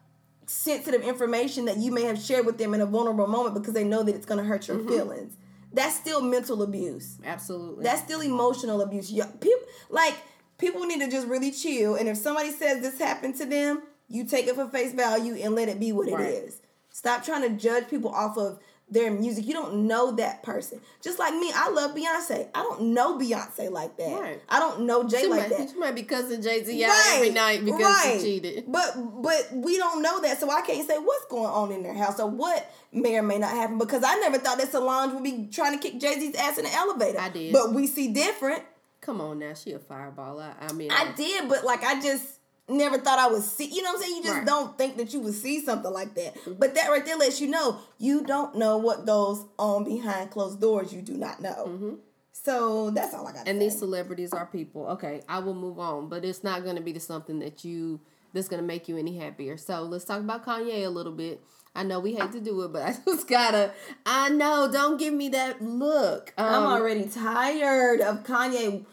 sensitive 0.48 1.02
information 1.02 1.66
that 1.66 1.78
you 1.78 1.92
may 1.92 2.04
have 2.04 2.20
shared 2.20 2.46
with 2.46 2.58
them 2.58 2.74
in 2.74 2.82
a 2.82 2.86
vulnerable 2.86 3.28
moment 3.28 3.54
because 3.54 3.74
they 3.74 3.84
know 3.84 4.02
that 4.04 4.16
it's 4.16 4.26
going 4.26 4.38
to 4.40 4.44
hurt 4.46 4.62
Mm-hmm. 4.64 4.88
your 4.88 4.98
feelings 4.98 5.34
that's 5.74 5.96
still 5.96 6.22
mental 6.22 6.64
abuse 6.64 7.18
absolutely. 7.26 7.84
that's 7.84 8.02
still 8.02 8.22
emotional 8.22 8.82
abuse 8.82 9.12
Yeah, 9.12 9.26
people 9.42 9.60
like 9.90 10.16
people 10.58 10.86
need 10.86 11.02
to 11.02 11.10
just 11.12 11.28
really 11.28 11.52
chill 11.52 11.96
and 11.96 12.08
if 12.08 12.18
somebody 12.18 12.52
says 12.52 12.82
this 12.82 12.98
happened 12.98 13.36
to 13.36 13.46
them 13.46 13.84
you 14.08 14.24
take 14.26 14.48
it 14.48 14.56
for 14.56 14.68
face 14.70 14.94
value 14.94 15.36
and 15.36 15.54
let 15.54 15.68
it 15.68 15.80
be 15.80 15.92
what 15.92 16.10
Right. 16.10 16.22
it 16.30 16.44
is 16.46 16.62
stop 16.92 17.24
trying 17.26 17.42
to 17.44 17.50
judge 17.50 17.90
people 17.90 18.10
off 18.12 18.38
of 18.38 18.60
their 18.90 19.12
music 19.12 19.46
you 19.46 19.54
don't 19.54 19.74
know 19.86 20.12
that 20.14 20.42
person 20.44 20.80
just 21.02 21.20
like 21.20 21.34
me 21.34 21.52
i 21.54 21.70
love 21.70 21.94
beyonce 21.94 22.48
i 22.56 22.62
don't 22.64 22.82
know 22.82 23.18
beyonce 23.20 23.70
like 23.70 23.98
that 23.98 24.18
Right. 24.18 24.42
i 24.48 24.60
don't 24.60 24.82
know 24.86 25.04
jay 25.06 25.24
she, 25.24 25.28
like 25.28 25.50
might, 25.50 25.58
that 25.58 25.70
she 25.72 25.76
might 25.78 25.94
be 25.94 26.04
cussing 26.04 26.42
Jay 26.42 26.64
Z 26.64 26.84
out 26.86 26.92
every 27.16 27.32
night 27.32 27.66
because 27.66 28.02
she 28.04 28.20
cheated. 28.20 28.64
But 28.68 28.96
but 29.22 29.50
we 29.54 29.76
don't 29.78 30.02
know 30.02 30.22
that, 30.22 30.40
so 30.40 30.50
I 30.50 30.62
can't 30.62 30.88
say 30.88 30.98
what's 30.98 31.26
going 31.26 31.46
on 31.48 31.72
in 31.74 31.84
their 31.84 31.94
house 31.94 32.20
or 32.20 32.30
what 32.30 32.72
may 32.94 33.18
or 33.18 33.24
may 33.24 33.38
not 33.40 33.52
happen 33.52 33.78
because 33.78 34.04
I 34.06 34.16
never 34.20 34.38
thought 34.38 34.58
that 34.58 34.72
Solange 34.72 35.14
would 35.14 35.24
be 35.24 35.50
trying 35.52 35.78
to 35.78 35.80
kick 35.80 36.00
Jay 36.00 36.14
Z's 36.20 36.36
ass 36.36 36.58
in 36.58 36.64
the 36.66 36.74
elevator. 36.74 37.20
I 37.20 37.30
did. 37.30 37.52
but 37.54 37.74
we 37.74 37.88
see 37.88 38.14
different. 38.14 38.64
Come 39.02 39.20
on 39.22 39.40
now, 39.40 39.54
she 39.54 39.74
a 39.74 39.80
fireball. 39.80 40.40
I, 40.40 40.54
I 40.62 40.72
mean, 40.74 40.92
I 40.92 41.12
did, 41.16 41.50
but 41.50 41.66
like 41.66 41.84
I 41.84 42.00
just 42.02 42.37
never 42.70 42.98
thought 42.98 43.20
I 43.20 43.28
would 43.28 43.44
see. 43.44 43.66
You 43.66 43.82
know 43.82 43.92
what 43.94 43.98
I'm 43.98 44.04
saying? 44.04 44.16
You 44.18 44.24
just 44.24 44.36
Right. 44.38 44.46
don't 44.46 44.78
think 44.78 44.98
that 44.98 45.14
you 45.14 45.20
would 45.22 45.34
see 45.34 45.64
something 45.64 45.92
like 45.92 46.16
that. 46.16 46.36
But 46.60 46.76
that 46.76 46.90
right 46.90 47.06
there 47.06 47.18
lets 47.18 47.40
you 47.42 47.48
know 47.48 47.80
you 47.98 48.24
don't 48.24 48.56
know 48.56 48.78
what 48.78 49.06
goes 49.06 49.46
on 49.58 49.84
behind 49.84 50.32
closed 50.32 50.60
doors. 50.60 50.92
You 50.94 51.02
do 51.02 51.14
not 51.14 51.42
know. 51.42 51.98
So 52.32 52.92
that's 52.92 53.14
all 53.14 53.28
I 53.28 53.32
got. 53.34 53.46
to 53.46 53.50
and 53.50 53.60
say. 53.60 53.66
these 53.68 53.78
celebrities 53.80 54.32
are 54.34 54.46
people. 54.46 54.86
Okay, 54.88 55.22
I 55.28 55.40
will 55.40 55.56
move 55.56 55.80
on, 55.80 56.08
but 56.08 56.24
it's 56.24 56.44
not 56.44 56.64
going 56.64 56.76
to 56.76 56.82
be 56.82 56.92
the 56.92 57.00
something 57.00 57.40
that 57.40 57.66
you 57.66 58.00
that's 58.34 58.48
going 58.48 58.62
to 58.62 58.68
make 58.68 58.88
you 58.88 58.98
any 58.98 59.18
happier. 59.18 59.58
So 59.58 59.82
let's 59.84 60.06
talk 60.06 60.20
about 60.20 60.46
Kanye 60.46 60.86
a 60.86 60.90
little 60.90 61.12
bit. 61.14 61.42
I 61.76 61.84
know 61.84 62.00
we 62.00 62.14
hate 62.16 62.32
to 62.34 62.40
do 62.40 62.62
it, 62.64 62.74
but 62.74 62.82
I 62.84 62.96
just 63.06 63.28
gotta. 63.28 63.72
I 64.06 64.30
know. 64.30 64.70
Don't 64.72 64.98
give 64.98 65.14
me 65.14 65.30
that 65.30 65.62
look. 65.62 66.34
Um, 66.38 66.46
I'm 66.46 66.64
already 66.66 67.06
tired 67.06 68.02
of 68.02 68.24
Kanye. 68.24 68.86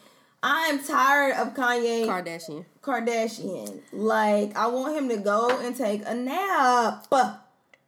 I'm 0.42 0.82
tired 0.84 1.36
of 1.36 1.54
Kanye 1.54 2.06
Kardashian. 2.06 2.64
Kardashian. 2.84 3.80
Like, 3.92 4.56
I 4.56 4.66
want 4.66 4.96
him 4.96 5.08
to 5.08 5.16
go 5.16 5.48
and 5.60 5.76
take 5.76 6.02
a 6.04 6.14
nap. 6.14 7.06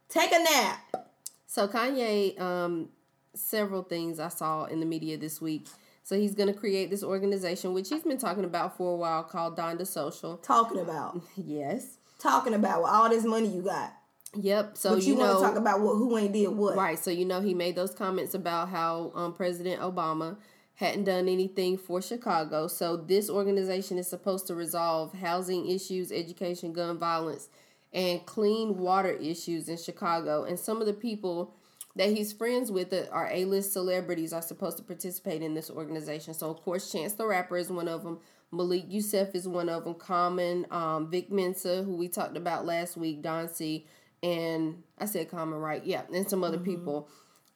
Take 0.09 0.31
a 0.31 0.39
nap. 0.39 1.09
So 1.45 1.67
Kanye 1.67 2.39
um 2.39 2.89
several 3.33 3.83
things 3.83 4.19
I 4.19 4.29
saw 4.29 4.65
in 4.65 4.79
the 4.79 4.85
media 4.85 5.17
this 5.17 5.39
week. 5.39 5.67
So 6.03 6.17
he's 6.17 6.33
going 6.35 6.47
to 6.47 6.57
create 6.57 6.89
this 6.89 7.03
organization, 7.03 7.73
which 7.73 7.89
he's 7.89 8.03
been 8.03 8.17
talking 8.17 8.45
about 8.45 8.77
for 8.77 8.93
a 8.93 8.95
while, 8.95 9.23
called 9.23 9.57
Donda 9.57 9.85
Social. 9.85 10.37
Talking 10.37 10.79
about. 10.79 11.21
Yes. 11.35 11.97
Talking 12.19 12.53
about 12.53 12.81
with 12.81 12.91
all 12.91 13.09
this 13.09 13.25
money 13.25 13.47
you 13.47 13.61
got. 13.61 13.93
Yep. 14.33 14.77
So 14.77 14.95
But 14.95 15.03
you, 15.03 15.13
you, 15.13 15.19
want 15.19 15.33
know, 15.33 15.39
to 15.39 15.45
talk 15.45 15.55
about 15.55 15.81
what 15.81 15.95
who 15.95 16.17
ain't 16.17 16.33
did 16.33 16.47
what. 16.47 16.75
Right. 16.75 16.97
So 16.97 17.11
you 17.11 17.25
know 17.25 17.41
he 17.41 17.53
made 17.53 17.75
those 17.75 17.93
comments 17.93 18.33
about 18.33 18.69
how 18.69 19.11
um, 19.15 19.33
President 19.33 19.81
Obama 19.81 20.37
hadn't 20.77 21.05
done 21.05 21.27
anything 21.27 21.75
for 21.75 22.01
Chicago. 22.03 22.67
So 22.67 22.97
this 22.97 23.31
organization 23.31 23.97
is 23.97 24.07
supposed 24.07 24.45
to 24.45 24.53
resolve 24.53 25.11
housing 25.13 25.67
issues, 25.67 26.11
education, 26.11 26.71
gun 26.71 26.99
violence, 26.99 27.49
and 27.93 28.23
clean 28.27 28.77
water 28.77 29.11
issues 29.11 29.69
in 29.69 29.77
Chicago. 29.77 30.43
And 30.43 30.59
some 30.59 30.79
of 30.79 30.85
the 30.85 30.93
people 30.93 31.55
that 31.95 32.09
he's 32.09 32.31
friends 32.31 32.71
with 32.71 32.91
that 32.91 33.09
are 33.09 33.27
A-list 33.31 33.73
celebrities 33.73 34.33
are 34.33 34.41
supposed 34.41 34.77
to 34.77 34.83
participate 34.83 35.41
in 35.41 35.55
this 35.55 35.71
organization. 35.71 36.35
So 36.35 36.51
of 36.51 36.61
course 36.61 36.91
Chance 36.91 37.13
the 37.13 37.25
Rapper 37.25 37.57
is 37.57 37.71
one 37.71 37.87
of 37.87 38.03
them. 38.03 38.19
Malik 38.51 38.85
Yusef 38.87 39.33
is 39.33 39.47
one 39.47 39.69
of 39.69 39.83
them. 39.83 39.95
Common, 39.95 40.67
um, 40.69 41.09
Vic 41.09 41.31
Mensa, 41.31 41.81
who 41.81 41.95
we 41.95 42.07
talked 42.07 42.37
about 42.37 42.67
last 42.67 42.97
week, 42.97 43.23
Don 43.23 43.49
C, 43.49 43.87
and 44.21 44.83
I 44.99 45.05
said 45.05 45.31
Common 45.31 45.57
right, 45.57 45.83
yeah, 45.83 46.03
and 46.13 46.29
some 46.29 46.43
other 46.43 46.59
people. 46.59 47.09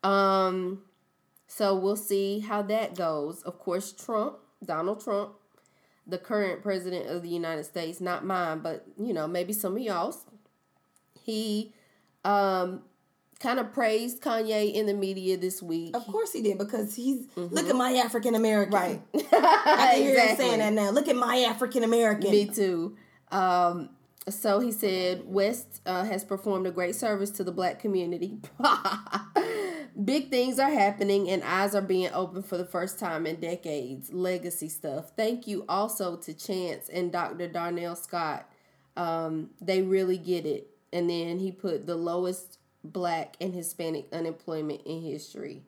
Um, 0.04 0.82
so 1.54 1.76
we'll 1.76 1.98
see 1.98 2.40
how 2.40 2.62
that 2.62 2.96
goes. 2.96 3.44
Of 3.44 3.60
course, 3.60 3.92
Trump, 3.92 4.38
Donald 4.64 5.04
Trump, 5.04 5.34
the 6.08 6.18
current 6.18 6.64
president 6.64 7.10
of 7.10 7.24
the 7.24 7.28
United 7.28 7.66
States, 7.66 8.00
not 8.00 8.24
mine, 8.24 8.60
but 8.60 8.86
you 8.98 9.14
know 9.14 9.28
maybe 9.28 9.52
some 9.52 9.76
of 9.76 9.82
y'all's. 9.82 10.24
He 11.22 11.74
um 12.24 12.84
kind 13.42 13.60
of 13.60 13.74
praised 13.74 14.22
Kanye 14.22 14.74
in 14.74 14.86
the 14.86 14.94
media 14.94 15.36
this 15.36 15.62
week. 15.62 15.94
Of 15.94 16.08
course 16.08 16.32
he 16.32 16.42
did 16.42 16.58
because 16.58 16.96
he's 16.96 17.28
look 17.36 17.68
at 17.68 17.76
my 17.76 17.92
African 17.96 18.34
American. 18.34 18.74
Right. 18.74 19.02
I 19.14 19.92
can 19.96 20.02
hear 20.04 20.28
him 20.28 20.38
saying 20.38 20.60
that 20.60 20.72
now. 20.72 20.92
Look 20.92 21.10
at 21.10 21.18
my 21.18 21.40
African 21.50 21.84
American. 21.84 22.32
Me 22.32 22.46
too. 22.46 22.96
Um, 23.30 23.90
so 24.30 24.60
he 24.60 24.72
said 24.72 25.24
West 25.26 25.82
uh, 25.86 26.06
has 26.06 26.24
performed 26.24 26.66
a 26.66 26.72
great 26.72 26.96
service 26.96 27.32
to 27.32 27.44
the 27.44 27.52
black 27.52 27.80
community. 27.80 28.40
Big 30.06 30.30
things 30.30 30.58
are 30.60 30.70
happening 30.70 31.30
and 31.30 31.44
eyes 31.44 31.76
are 31.76 31.82
being 31.82 32.10
opened 32.14 32.46
for 32.46 32.58
the 32.58 32.66
first 32.66 32.98
time 33.00 33.26
in 33.26 33.40
decades. 33.40 34.12
Legacy 34.14 34.70
stuff. 34.70 35.12
Thank 35.18 35.48
you 35.48 35.66
also 35.68 36.16
to 36.18 36.34
Chance 36.34 36.90
and 36.90 37.12
Dr. 37.12 37.48
Darrell 37.48 37.96
Scott. 37.96 38.50
Um, 38.96 39.50
they 39.60 39.82
really 39.82 40.18
get 40.18 40.46
it. 40.46 40.68
And 40.94 41.10
then 41.10 41.40
he 41.40 41.52
put 41.52 41.88
the 41.88 41.96
lowest 41.96 42.58
black 42.84 43.36
and 43.42 43.54
Hispanic 43.54 44.08
unemployment 44.12 44.82
in 44.86 45.02
history. 45.02 45.64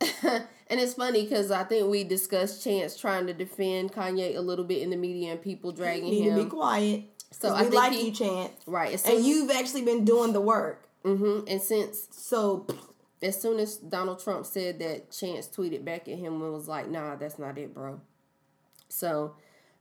and 0.00 0.44
it's 0.80 0.94
funny 0.94 1.22
because 1.22 1.50
I 1.50 1.64
think 1.64 1.88
we 1.90 2.04
discussed 2.04 2.64
Chance 2.64 2.98
trying 2.98 3.26
to 3.26 3.32
defend 3.32 3.92
Kanye 3.92 4.36
a 4.36 4.40
little 4.40 4.64
bit 4.64 4.82
in 4.82 4.90
the 4.90 4.96
media 4.96 5.32
and 5.32 5.40
people 5.42 5.72
dragging 5.72 6.06
You 6.06 6.10
need 6.12 6.28
him. 6.30 6.36
to 6.38 6.44
be 6.44 6.50
quiet. 6.50 7.04
So 7.32 7.54
I 7.54 7.62
like 7.62 7.92
he- 7.92 8.06
you, 8.06 8.12
Chance. 8.12 8.52
Right. 8.66 9.00
And 9.08 9.24
you've 9.24 9.50
actually 9.50 9.82
been 9.82 10.04
doing 10.04 10.32
the 10.32 10.40
work. 10.40 10.88
hmm 11.04 11.40
and 11.48 11.60
since 11.60 12.08
So 12.10 12.66
as 13.22 13.40
soon 13.40 13.58
as 13.58 13.76
Donald 13.76 14.22
Trump 14.22 14.46
said 14.46 14.78
that, 14.80 15.10
Chance 15.10 15.48
tweeted 15.48 15.84
back 15.84 16.08
at 16.08 16.18
him 16.18 16.42
and 16.42 16.52
was 16.52 16.68
like, 16.68 16.88
"Nah, 16.88 17.16
that's 17.16 17.38
not 17.38 17.58
it, 17.58 17.74
bro." 17.74 18.00
So, 18.88 19.34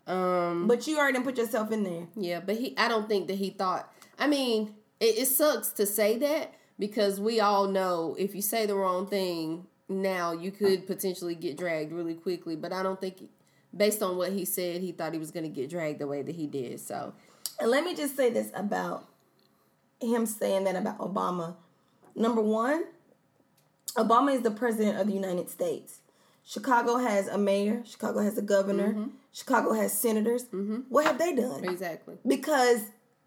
um, 0.08 0.68
but 0.68 0.88
you 0.88 0.98
already 0.98 1.22
put 1.22 1.38
yourself 1.38 1.72
in 1.72 1.84
there. 1.84 2.08
yeah, 2.16 2.40
but 2.40 2.58
he, 2.58 2.74
I 2.78 2.88
don't 2.88 3.08
think 3.08 3.28
that 3.28 3.36
he 3.36 3.50
thought. 3.50 3.92
I 4.18 4.28
mean, 4.28 4.76
it, 5.00 5.18
it 5.18 5.26
sucks 5.28 5.70
to 5.74 5.86
say 5.86 6.18
that 6.18 6.54
because 6.80 7.20
we 7.20 7.40
all 7.40 7.68
know 7.68 8.16
if 8.18 8.36
you 8.36 8.42
say 8.42 8.66
the 8.66 8.76
wrong 8.76 9.08
thing 9.08 9.68
now, 9.90 10.32
you 10.32 10.52
could 10.52 10.88
potentially 10.88 11.36
get 11.36 11.58
dragged 11.58 11.92
really 11.92 12.16
quickly. 12.16 12.56
But 12.56 12.74
I 12.74 12.84
don't 12.84 13.00
think, 13.00 13.30
based 13.76 14.02
on 14.02 14.18
what 14.18 14.32
he 14.32 14.46
said, 14.46 14.82
he 14.82 14.92
thought 14.92 15.14
he 15.14 15.20
was 15.20 15.32
going 15.32 15.44
to 15.44 15.50
get 15.50 15.70
dragged 15.70 16.00
the 16.00 16.08
way 16.08 16.22
that 16.22 16.36
he 16.36 16.48
did. 16.48 16.80
So, 16.80 17.14
And 17.60 17.70
let 17.70 17.84
me 17.84 17.96
just 17.96 18.16
say 18.16 18.30
this 18.30 18.50
about 18.54 19.08
him 20.02 20.26
saying 20.26 20.66
that 20.66 20.76
about 20.76 20.98
Obama. 21.00 21.56
Number 22.16 22.42
one, 22.42 22.84
Obama 23.98 24.34
is 24.34 24.42
the 24.42 24.52
president 24.52 25.00
of 25.00 25.08
the 25.08 25.14
United 25.14 25.50
States. 25.50 26.00
Chicago 26.46 26.98
has 26.98 27.28
a 27.28 27.38
mayor. 27.38 27.84
Chicago 27.86 28.20
has 28.20 28.38
a 28.38 28.42
governor. 28.42 28.90
Mm-hmm. 28.90 29.08
Chicago 29.32 29.74
has 29.74 29.98
senators. 29.98 30.46
Mm-hmm. 30.46 30.82
What 30.90 31.06
have 31.06 31.18
they 31.18 31.34
done? 31.34 31.64
exactly. 31.64 32.18
because 32.28 32.82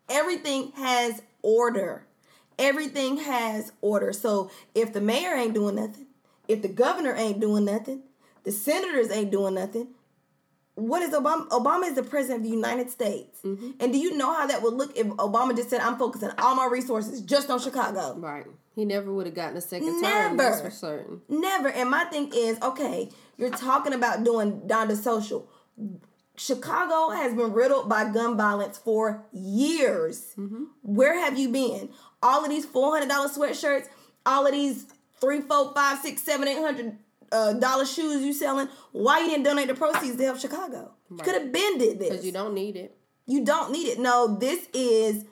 everything 0.09 0.73
has 0.77 1.23
order. 1.43 2.07
Everything 2.59 3.19
has 3.19 3.73
order. 3.81 4.13
So 4.13 4.51
if 4.75 4.93
the 4.93 5.01
mayor 5.01 5.35
ain't 5.35 5.55
doing 5.55 5.77
nothing, 5.77 6.07
if 6.49 6.63
the 6.63 6.69
governor 6.69 7.15
ain't 7.15 7.41
doing 7.41 7.65
nothing, 7.65 8.03
the 8.45 8.53
senators 8.53 9.11
ain't 9.11 9.31
doing 9.31 9.55
nothing, 9.55 9.89
what 10.77 11.03
is 11.03 11.11
Obama? 11.11 11.49
Obama 11.49 11.87
is 11.89 11.95
the 11.95 12.03
president 12.03 12.41
of 12.41 12.45
the 12.45 12.55
United 12.55 12.91
States. 12.91 13.41
Mm-hmm. 13.43 13.71
And 13.81 13.93
do 13.93 13.99
you 13.99 14.17
know 14.17 14.33
how 14.33 14.47
that 14.47 14.63
would 14.63 14.75
look 14.75 14.97
if 14.97 15.07
Obama 15.07 15.57
just 15.57 15.71
said, 15.71 15.81
I'm 15.81 15.97
focusing 15.97 16.31
all 16.39 16.55
my 16.55 16.67
resources 16.71 17.23
just 17.23 17.51
on 17.51 17.59
Chicago? 17.59 18.15
Right. 18.19 18.47
He 18.75 18.85
never 18.85 19.11
would 19.11 19.25
have 19.25 19.35
gotten 19.35 19.57
a 19.57 19.63
second 19.63 20.03
term. 20.03 20.37
Never. 20.37 20.53
for 20.59 20.71
certain. 20.71 21.23
Never. 21.31 21.71
And 21.71 21.91
my 21.91 22.05
thing 22.05 22.31
is, 22.35 22.61
okay, 22.61 23.09
you're 23.39 23.51
talking 23.51 23.95
about 23.95 24.23
doing 24.23 24.61
Donda 24.67 24.97
Social. 24.97 25.49
Chicago 26.37 27.11
has 27.15 27.33
been 27.33 27.55
riddled 27.55 27.89
by 27.89 28.13
gun 28.13 28.37
violence 28.37 28.77
for 28.77 29.25
years. 29.33 30.35
Mm-hmm. 30.37 30.65
Where 30.83 31.19
have 31.19 31.39
you 31.39 31.49
been? 31.49 31.89
All 32.23 32.45
of 32.45 32.51
these 32.51 32.67
four 32.67 32.93
hundred 32.93 33.09
dollar 33.09 33.31
sweatshirts, 33.31 33.89
all 34.27 34.47
of 34.47 34.53
these 34.53 34.85
three, 35.19 35.41
four, 35.41 35.73
five, 35.73 35.99
six, 36.01 36.23
seven, 36.23 36.47
eight 36.47 36.59
hundred 36.61 36.99
uh, 37.33 37.53
dollar 37.55 37.85
shoes 37.87 38.25
you 38.25 38.33
selling. 38.33 38.69
Why 38.93 39.21
you 39.21 39.29
didn't 39.29 39.45
donate 39.45 39.69
the 39.69 39.75
proceeds 39.75 40.17
to 40.17 40.25
help 40.25 40.39
Chicago? 40.39 40.93
You 41.11 41.19
could 41.19 41.35
have 41.35 41.53
been 41.53 41.79
did 41.79 41.99
this. 41.99 42.09
Because 42.11 42.27
you 42.27 42.33
don't 42.33 42.55
need 42.55 42.77
it. 42.77 42.97
You 43.27 43.45
don't 43.45 43.73
need 43.73 43.89
it. 43.89 43.99
No, 43.99 44.37
this 44.39 44.67
is 44.73 45.25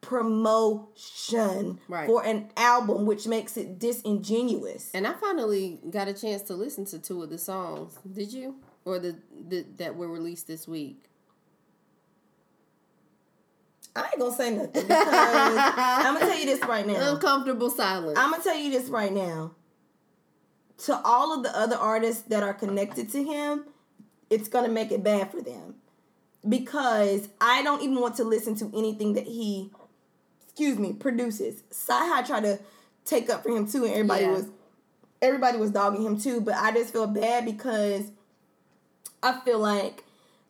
promotion 0.00 1.80
Right. 1.88 2.06
for 2.06 2.24
an 2.24 2.50
album, 2.56 3.06
which 3.06 3.26
makes 3.26 3.56
it 3.56 3.78
disingenuous. 3.78 4.90
And 4.94 5.06
I 5.06 5.12
finally 5.14 5.80
got 5.90 6.08
a 6.08 6.12
chance 6.12 6.42
to 6.42 6.54
listen 6.54 6.84
to 6.86 6.98
two 6.98 7.22
of 7.22 7.30
the 7.30 7.38
songs. 7.38 7.98
Did 8.10 8.32
you? 8.32 8.56
Or 8.84 8.98
the, 8.98 9.16
the 9.48 9.64
that 9.78 9.96
were 9.96 10.08
released 10.08 10.46
this 10.46 10.68
week? 10.68 11.04
I 13.96 14.02
ain't 14.02 14.18
gonna 14.18 14.36
say 14.36 14.50
nothing 14.54 14.72
because 14.72 14.84
I'm 15.00 16.14
gonna 16.14 16.26
tell 16.26 16.38
you 16.38 16.46
this 16.46 16.60
right 16.68 16.86
now. 16.86 17.14
Uncomfortable 17.14 17.70
silence. 17.70 18.18
I'm 18.18 18.30
gonna 18.30 18.42
tell 18.42 18.56
you 18.56 18.70
this 18.70 18.88
right 18.88 19.12
now. 19.12 19.52
To 20.84 21.00
all 21.04 21.34
of 21.36 21.42
the 21.42 21.56
other 21.56 21.76
artists 21.76 22.22
that 22.22 22.42
are 22.42 22.52
connected 22.54 23.10
to 23.12 23.22
him, 23.24 23.64
it's 24.28 24.48
gonna 24.48 24.68
make 24.68 24.92
it 24.92 25.02
bad 25.02 25.30
for 25.30 25.40
them 25.40 25.76
because 26.46 27.28
I 27.40 27.62
don't 27.62 27.82
even 27.82 28.00
want 28.00 28.16
to 28.16 28.24
listen 28.24 28.54
to 28.56 28.70
anything 28.76 29.14
that 29.14 29.26
he, 29.26 29.70
excuse 30.44 30.78
me, 30.78 30.92
produces. 30.92 31.62
Sci 31.70 32.22
tried 32.22 32.42
to 32.44 32.58
take 33.04 33.30
up 33.30 33.42
for 33.42 33.50
him 33.50 33.66
too, 33.66 33.84
and 33.84 33.92
everybody 33.92 34.24
Yeah. 34.24 34.32
was, 34.32 34.46
everybody 35.22 35.58
was 35.58 35.70
dogging 35.70 36.02
him 36.02 36.18
too. 36.20 36.40
But 36.40 36.54
I 36.56 36.72
just 36.72 36.92
feel 36.92 37.06
bad 37.06 37.44
because 37.44 38.10
I 39.22 39.40
feel 39.40 39.58
like 39.58 40.04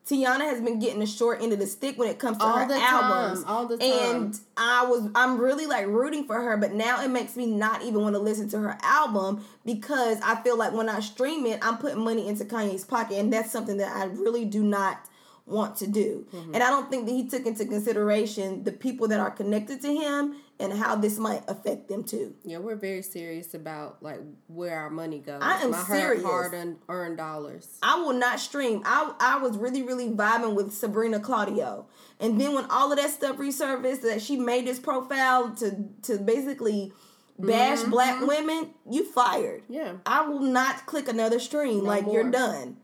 Teyana 0.09 0.43
has 0.43 0.61
been 0.61 0.79
getting 0.79 1.01
the 1.01 1.07
short 1.07 1.43
end 1.43 1.53
of 1.53 1.59
the 1.59 1.67
stick 1.67 1.99
when 1.99 2.09
it 2.09 2.19
comes 2.21 2.39
to 2.39 2.45
All 2.45 2.59
her 2.59 2.69
the 2.69 2.75
time, 2.75 2.83
albums. 3.05 3.45
all 3.47 3.67
the 3.67 3.83
And. 3.83 4.39
I 4.57 4.87
was 4.87 5.09
I'm 5.15 5.39
really 5.39 5.67
like 5.67 5.87
rooting 5.87 6.25
for 6.27 6.41
her, 6.41 6.57
but 6.57 6.73
now 6.73 7.03
it 7.03 7.09
makes 7.09 7.35
me 7.37 7.47
not 7.47 7.83
even 7.83 8.01
want 8.03 8.15
to 8.15 8.21
listen 8.21 8.49
to 8.51 8.59
her 8.61 8.79
album 8.83 9.45
because 9.65 10.19
I 10.23 10.37
feel 10.43 10.57
like 10.57 10.73
when 10.73 10.89
I 10.89 11.01
stream 11.01 11.45
it, 11.47 11.59
I'm 11.61 11.79
putting 11.79 12.03
money 12.05 12.29
into 12.29 12.45
Kanye's 12.45 12.85
pocket, 12.85 13.19
and 13.19 13.33
that's 13.33 13.51
something 13.51 13.79
that 13.79 13.95
I 13.97 14.05
really 14.05 14.45
do 14.45 14.63
not 14.63 15.01
want 15.47 15.77
to 15.77 15.87
do. 15.87 16.27
Mm-hmm. 16.33 16.55
And 16.55 16.63
I 16.63 16.71
don't 16.71 16.91
think 16.91 17.07
that 17.07 17.13
he 17.13 17.29
took 17.29 17.47
into 17.47 17.65
consideration 17.65 18.65
the 18.65 18.73
people 18.73 19.09
that 19.09 19.21
are 19.21 19.31
connected 19.31 19.81
to 19.83 19.95
him 19.95 20.35
and 20.59 20.73
how 20.73 20.97
this 20.97 21.19
might 21.19 21.43
affect 21.49 21.89
them 21.89 22.03
too. 22.03 22.35
yeah, 22.45 22.59
we're 22.59 22.75
very 22.77 23.03
serious 23.03 23.55
about 23.55 24.03
like 24.03 24.21
where 24.49 24.77
our 24.79 24.91
money 24.91 25.19
goes. 25.21 25.41
I 25.43 25.63
am 25.63 25.71
My 25.71 25.83
serious. 25.85 26.25
hard 26.25 26.55
earned, 26.89 27.17
dollars. 27.17 27.79
I 27.83 28.01
will 28.01 28.15
not 28.15 28.41
stream. 28.41 28.83
I 28.85 29.13
I 29.21 29.39
was 29.39 29.57
really 29.57 29.83
really 29.83 30.09
vibing 30.11 30.55
with 30.55 30.73
Sabrina 30.73 31.21
Claudio, 31.21 31.87
and 32.19 32.41
then 32.41 32.55
when 32.55 32.65
all 32.71 32.91
of 32.91 32.99
that 32.99 33.11
stuff 33.11 33.37
resurfaced, 33.37 34.03
that 34.03 34.23
she 34.23 34.37
made 34.37 34.67
this 34.67 34.79
profile 34.79 35.55
to 35.57 35.77
to 36.03 36.19
basically 36.19 36.93
bash 37.39 37.83
black 37.83 38.27
women, 38.27 38.71
you 38.91 39.05
fired. 39.05 39.63
Yeah. 39.69 39.97
I 40.07 40.27
will 40.27 40.41
not 40.41 40.87
click 40.87 41.07
another 41.09 41.39
stream. 41.39 41.85
like 41.85 42.07
you're 42.11 42.31
done. 42.31 42.79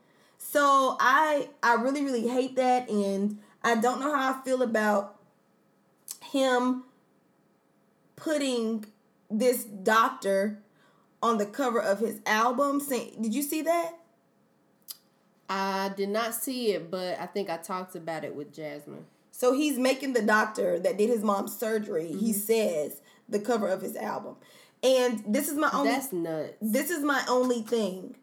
So 0.44 0.96
I 1.00 1.48
I 1.62 1.74
really 1.74 2.04
really 2.04 2.28
hate 2.28 2.56
that, 2.56 2.88
and 2.88 3.38
I 3.62 3.76
don't 3.76 4.00
know 4.00 4.14
how 4.14 4.34
I 4.34 4.44
feel 4.44 4.62
about 4.62 5.18
him 6.20 6.84
putting 8.16 8.84
this 9.30 9.64
doctor 9.64 10.58
on 11.22 11.38
the 11.38 11.46
cover 11.46 11.80
of 11.80 12.00
his 12.00 12.20
album. 12.26 12.80
Saying, 12.80 13.22
did 13.22 13.34
you 13.34 13.42
see 13.42 13.62
that? 13.62 13.92
I 15.48 15.90
did 15.96 16.08
not 16.08 16.34
see 16.34 16.72
it, 16.72 16.90
but 16.90 17.18
I 17.18 17.26
think 17.26 17.48
I 17.48 17.56
talked 17.56 17.94
about 17.94 18.24
it 18.24 18.34
with 18.34 18.54
Jasmine. 18.54 19.06
So 19.30 19.54
he's 19.54 19.78
making 19.78 20.12
the 20.12 20.22
doctor 20.22 20.78
that 20.78 20.98
did 20.98 21.08
his 21.08 21.22
mom's 21.22 21.56
surgery. 21.56 22.08
He 22.08 22.30
mm-hmm. 22.30 22.32
says 22.32 23.00
the 23.28 23.38
cover 23.38 23.68
of 23.68 23.80
his 23.80 23.96
album. 23.96 24.36
And 24.82 25.22
this 25.26 25.48
is 25.48 25.56
my 25.56 25.70
only 25.72 25.90
That's 25.92 26.12
nuts. 26.12 26.54
this 26.60 26.90
is 26.90 27.02
my 27.02 27.22
only 27.28 27.62
thing. 27.62 28.16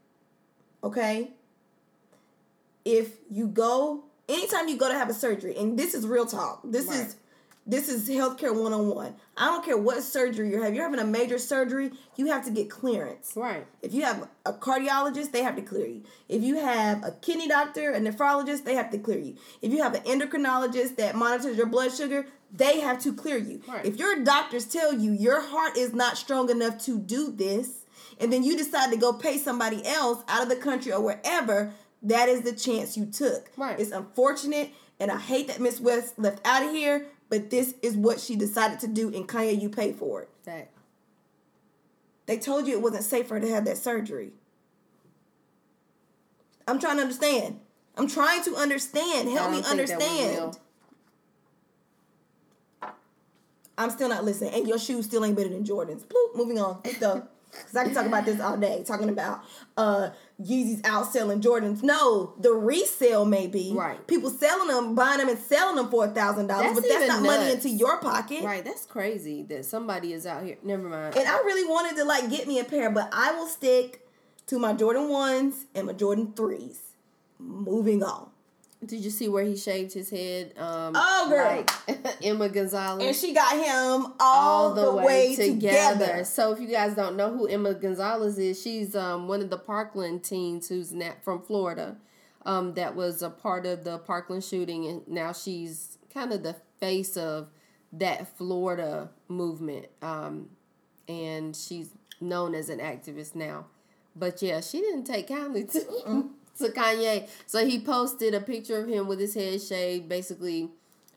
Okay? 0.83 1.31
If 2.85 3.17
you 3.29 3.47
go 3.47 4.03
anytime 4.27 4.67
you 4.67 4.77
go 4.77 4.87
to 4.87 4.93
have 4.97 5.09
a 5.09 5.13
surgery, 5.13 5.55
and 5.57 5.77
this 5.77 5.93
is 5.93 6.05
real 6.07 6.25
talk. 6.25 6.61
This 6.63 6.85
Right. 6.85 7.07
is 7.07 7.15
this 7.67 7.87
is 7.87 8.09
healthcare 8.09 8.51
101. 8.55 9.13
I 9.37 9.45
don't 9.45 9.63
care 9.63 9.77
what 9.77 10.01
surgery 10.01 10.49
you're 10.49 10.59
having. 10.63 10.75
You're 10.75 10.85
having 10.85 10.99
a 10.99 11.05
major 11.05 11.37
surgery, 11.37 11.91
you 12.15 12.25
have 12.27 12.43
to 12.45 12.51
get 12.51 12.67
clearance. 12.67 13.33
Right. 13.35 13.67
If 13.83 13.93
you 13.93 14.01
have 14.05 14.27
a 14.43 14.53
cardiologist, 14.53 15.31
they 15.31 15.43
have 15.43 15.55
to 15.55 15.61
clear 15.61 15.85
you. 15.85 16.01
If 16.27 16.41
you 16.41 16.55
have 16.55 17.03
a 17.03 17.11
kidney 17.11 17.47
doctor, 17.47 17.91
a 17.91 17.99
nephrologist, 17.99 18.63
they 18.63 18.73
have 18.73 18.89
to 18.91 18.97
clear 18.97 19.19
you. 19.19 19.35
If 19.61 19.71
you 19.71 19.83
have 19.83 19.93
an 19.93 20.01
endocrinologist 20.01 20.95
that 20.95 21.15
monitors 21.15 21.57
your 21.57 21.67
blood 21.67 21.93
sugar, 21.93 22.25
they 22.51 22.79
have 22.79 22.97
to 23.03 23.13
clear 23.13 23.37
you. 23.37 23.61
Right. 23.67 23.85
If 23.85 23.97
your 23.97 24.23
doctors 24.23 24.65
tell 24.65 24.91
you 24.91 25.11
your 25.11 25.39
heart 25.41 25.77
is 25.77 25.93
not 25.93 26.17
strong 26.17 26.49
enough 26.49 26.79
to 26.85 26.97
do 26.97 27.31
this, 27.31 27.85
and 28.19 28.33
then 28.33 28.43
you 28.43 28.57
decide 28.57 28.89
to 28.89 28.97
go 28.97 29.13
pay 29.13 29.37
somebody 29.37 29.85
else 29.85 30.23
out 30.27 30.41
of 30.41 30.49
the 30.49 30.55
country 30.55 30.91
or 30.91 31.01
wherever, 31.01 31.71
that 32.03 32.29
is 32.29 32.41
the 32.41 32.53
chance 32.53 32.97
you 32.97 33.05
took. 33.05 33.49
Right. 33.57 33.79
It's 33.79 33.91
unfortunate, 33.91 34.71
and 34.99 35.11
I 35.11 35.17
hate 35.17 35.47
that 35.47 35.59
Miss 35.59 35.79
West 35.79 36.17
left 36.17 36.45
out 36.45 36.63
of 36.63 36.71
here, 36.71 37.07
but 37.29 37.49
this 37.49 37.75
is 37.81 37.95
what 37.95 38.19
she 38.19 38.35
decided 38.35 38.79
to 38.81 38.87
do, 38.87 39.07
and 39.13 39.27
Kanye, 39.27 39.61
you 39.61 39.69
pay 39.69 39.93
for 39.93 40.23
it. 40.23 40.29
That. 40.45 40.71
They 42.25 42.37
told 42.37 42.67
you 42.67 42.73
it 42.73 42.81
wasn't 42.81 43.03
safe 43.03 43.27
for 43.27 43.35
her 43.35 43.39
to 43.41 43.49
have 43.49 43.65
that 43.65 43.77
surgery. 43.77 44.31
I'm 46.67 46.79
trying 46.79 46.97
to 46.97 47.01
understand. 47.01 47.59
I'm 47.97 48.07
trying 48.07 48.43
to 48.43 48.55
understand. 48.55 49.29
Help 49.29 49.51
me 49.51 49.61
don't 49.61 49.65
think 49.65 49.65
that 49.65 49.77
was 49.77 49.91
understand. 49.91 50.59
I'm 53.79 53.89
still 53.89 54.09
not 54.09 54.25
listening. 54.25 54.53
And 54.53 54.67
your 54.67 54.77
shoes 54.77 55.05
still 55.05 55.25
ain't 55.25 55.35
better 55.35 55.49
than 55.49 55.65
Jordan's. 55.65 56.03
Bloop, 56.03 56.35
moving 56.35 56.59
on. 56.59 56.81
Let's 56.85 56.99
go. 56.99 57.27
Because 57.51 57.75
I 57.77 57.83
can 57.83 57.95
talk 57.95 58.05
about 58.05 58.25
this 58.25 58.39
all 58.39 58.57
day. 58.57 58.83
Talking 58.85 59.09
about 59.09 59.41
uh 59.75 60.11
Yeezy's 60.41 60.81
outselling 60.83 61.41
Jordans. 61.41 61.83
No, 61.83 62.33
the 62.39 62.53
resale 62.53 63.25
may 63.25 63.47
be. 63.47 63.73
Right. 63.75 64.05
People 64.07 64.29
selling 64.29 64.69
them, 64.69 64.95
buying 64.95 65.17
them, 65.17 65.27
and 65.27 65.37
selling 65.37 65.75
them 65.75 65.89
for 65.89 66.05
a 66.05 66.07
thousand 66.09 66.47
dollars, 66.47 66.73
but 66.75 66.83
that's 66.87 67.07
not 67.07 67.19
even 67.19 67.23
money 67.25 67.51
into 67.51 67.69
your 67.69 67.99
pocket. 67.99 68.43
Right. 68.43 68.63
That's 68.63 68.85
crazy 68.85 69.43
that 69.43 69.65
somebody 69.65 70.13
is 70.13 70.25
out 70.25 70.43
here. 70.43 70.57
Never 70.63 70.87
mind. 70.87 71.17
And 71.17 71.27
I 71.27 71.37
really 71.39 71.69
wanted 71.69 71.97
to 71.97 72.05
like 72.05 72.29
get 72.29 72.47
me 72.47 72.59
a 72.59 72.63
pair, 72.63 72.89
but 72.89 73.09
I 73.11 73.33
will 73.33 73.47
stick 73.47 74.07
to 74.47 74.57
my 74.57 74.73
Jordan 74.73 75.09
ones 75.09 75.65
and 75.75 75.87
my 75.87 75.93
Jordan 75.93 76.33
threes. 76.35 76.81
Moving 77.37 78.03
on. 78.03 78.29
Did 78.85 79.01
you 79.03 79.09
see 79.09 79.27
where 79.27 79.43
he 79.43 79.57
shaved 79.57 79.93
his 79.93 80.09
head? 80.09 80.53
Um, 80.57 80.93
Oh, 80.95 81.27
girl. 81.29 81.45
like 81.45 81.69
Emma 82.23 82.47
Gonzalez. 82.47 83.05
And 83.05 83.15
she 83.15 83.33
got 83.33 83.53
him 83.57 84.13
all, 84.19 84.73
the, 84.73 84.93
way, 84.93 85.35
together. 85.35 86.23
So 86.23 86.53
if 86.53 86.61
you 86.61 86.67
guys 86.67 86.95
don't 86.95 87.17
know 87.17 87.29
who 87.35 87.45
Emma 87.47 87.73
Gonzalez 87.73 88.37
is, 88.39 88.61
she's 88.61 88.95
um, 88.95 89.27
one 89.27 89.41
of 89.41 89.49
the 89.49 89.57
Parkland 89.57 90.23
teens 90.23 90.69
who's 90.69 90.93
na- 90.93 91.11
from 91.23 91.41
Florida. 91.41 91.97
Um, 92.45 92.73
that 92.75 92.95
was 92.95 93.21
a 93.21 93.29
part 93.29 93.65
of 93.65 93.83
the 93.83 93.97
Parkland 93.97 94.45
shooting, 94.45 94.85
and 94.87 95.05
now 95.09 95.33
she's 95.33 95.97
kind 96.13 96.31
of 96.31 96.41
the 96.43 96.55
face 96.79 97.17
of 97.17 97.49
that 97.91 98.37
Florida 98.37 99.09
movement. 99.27 99.87
Um, 100.01 100.47
and 101.09 101.53
she's 101.53 101.89
known 102.21 102.55
as 102.55 102.69
an 102.69 102.79
activist 102.79 103.35
now. 103.35 103.65
But 104.15 104.41
yeah, 104.41 104.61
she 104.61 104.79
didn't 104.79 105.03
take 105.03 105.27
kindly 105.27 105.65
to, 105.65 106.29
to 106.59 106.69
Kanye. 106.69 107.27
So 107.45 107.65
he 107.65 107.79
posted 107.79 108.33
a 108.33 108.41
picture 108.41 108.77
of 108.77 108.87
him 108.87 109.07
with 109.07 109.19
his 109.19 109.33
head 109.33 109.61
shaved, 109.61 110.07
basically 110.07 110.69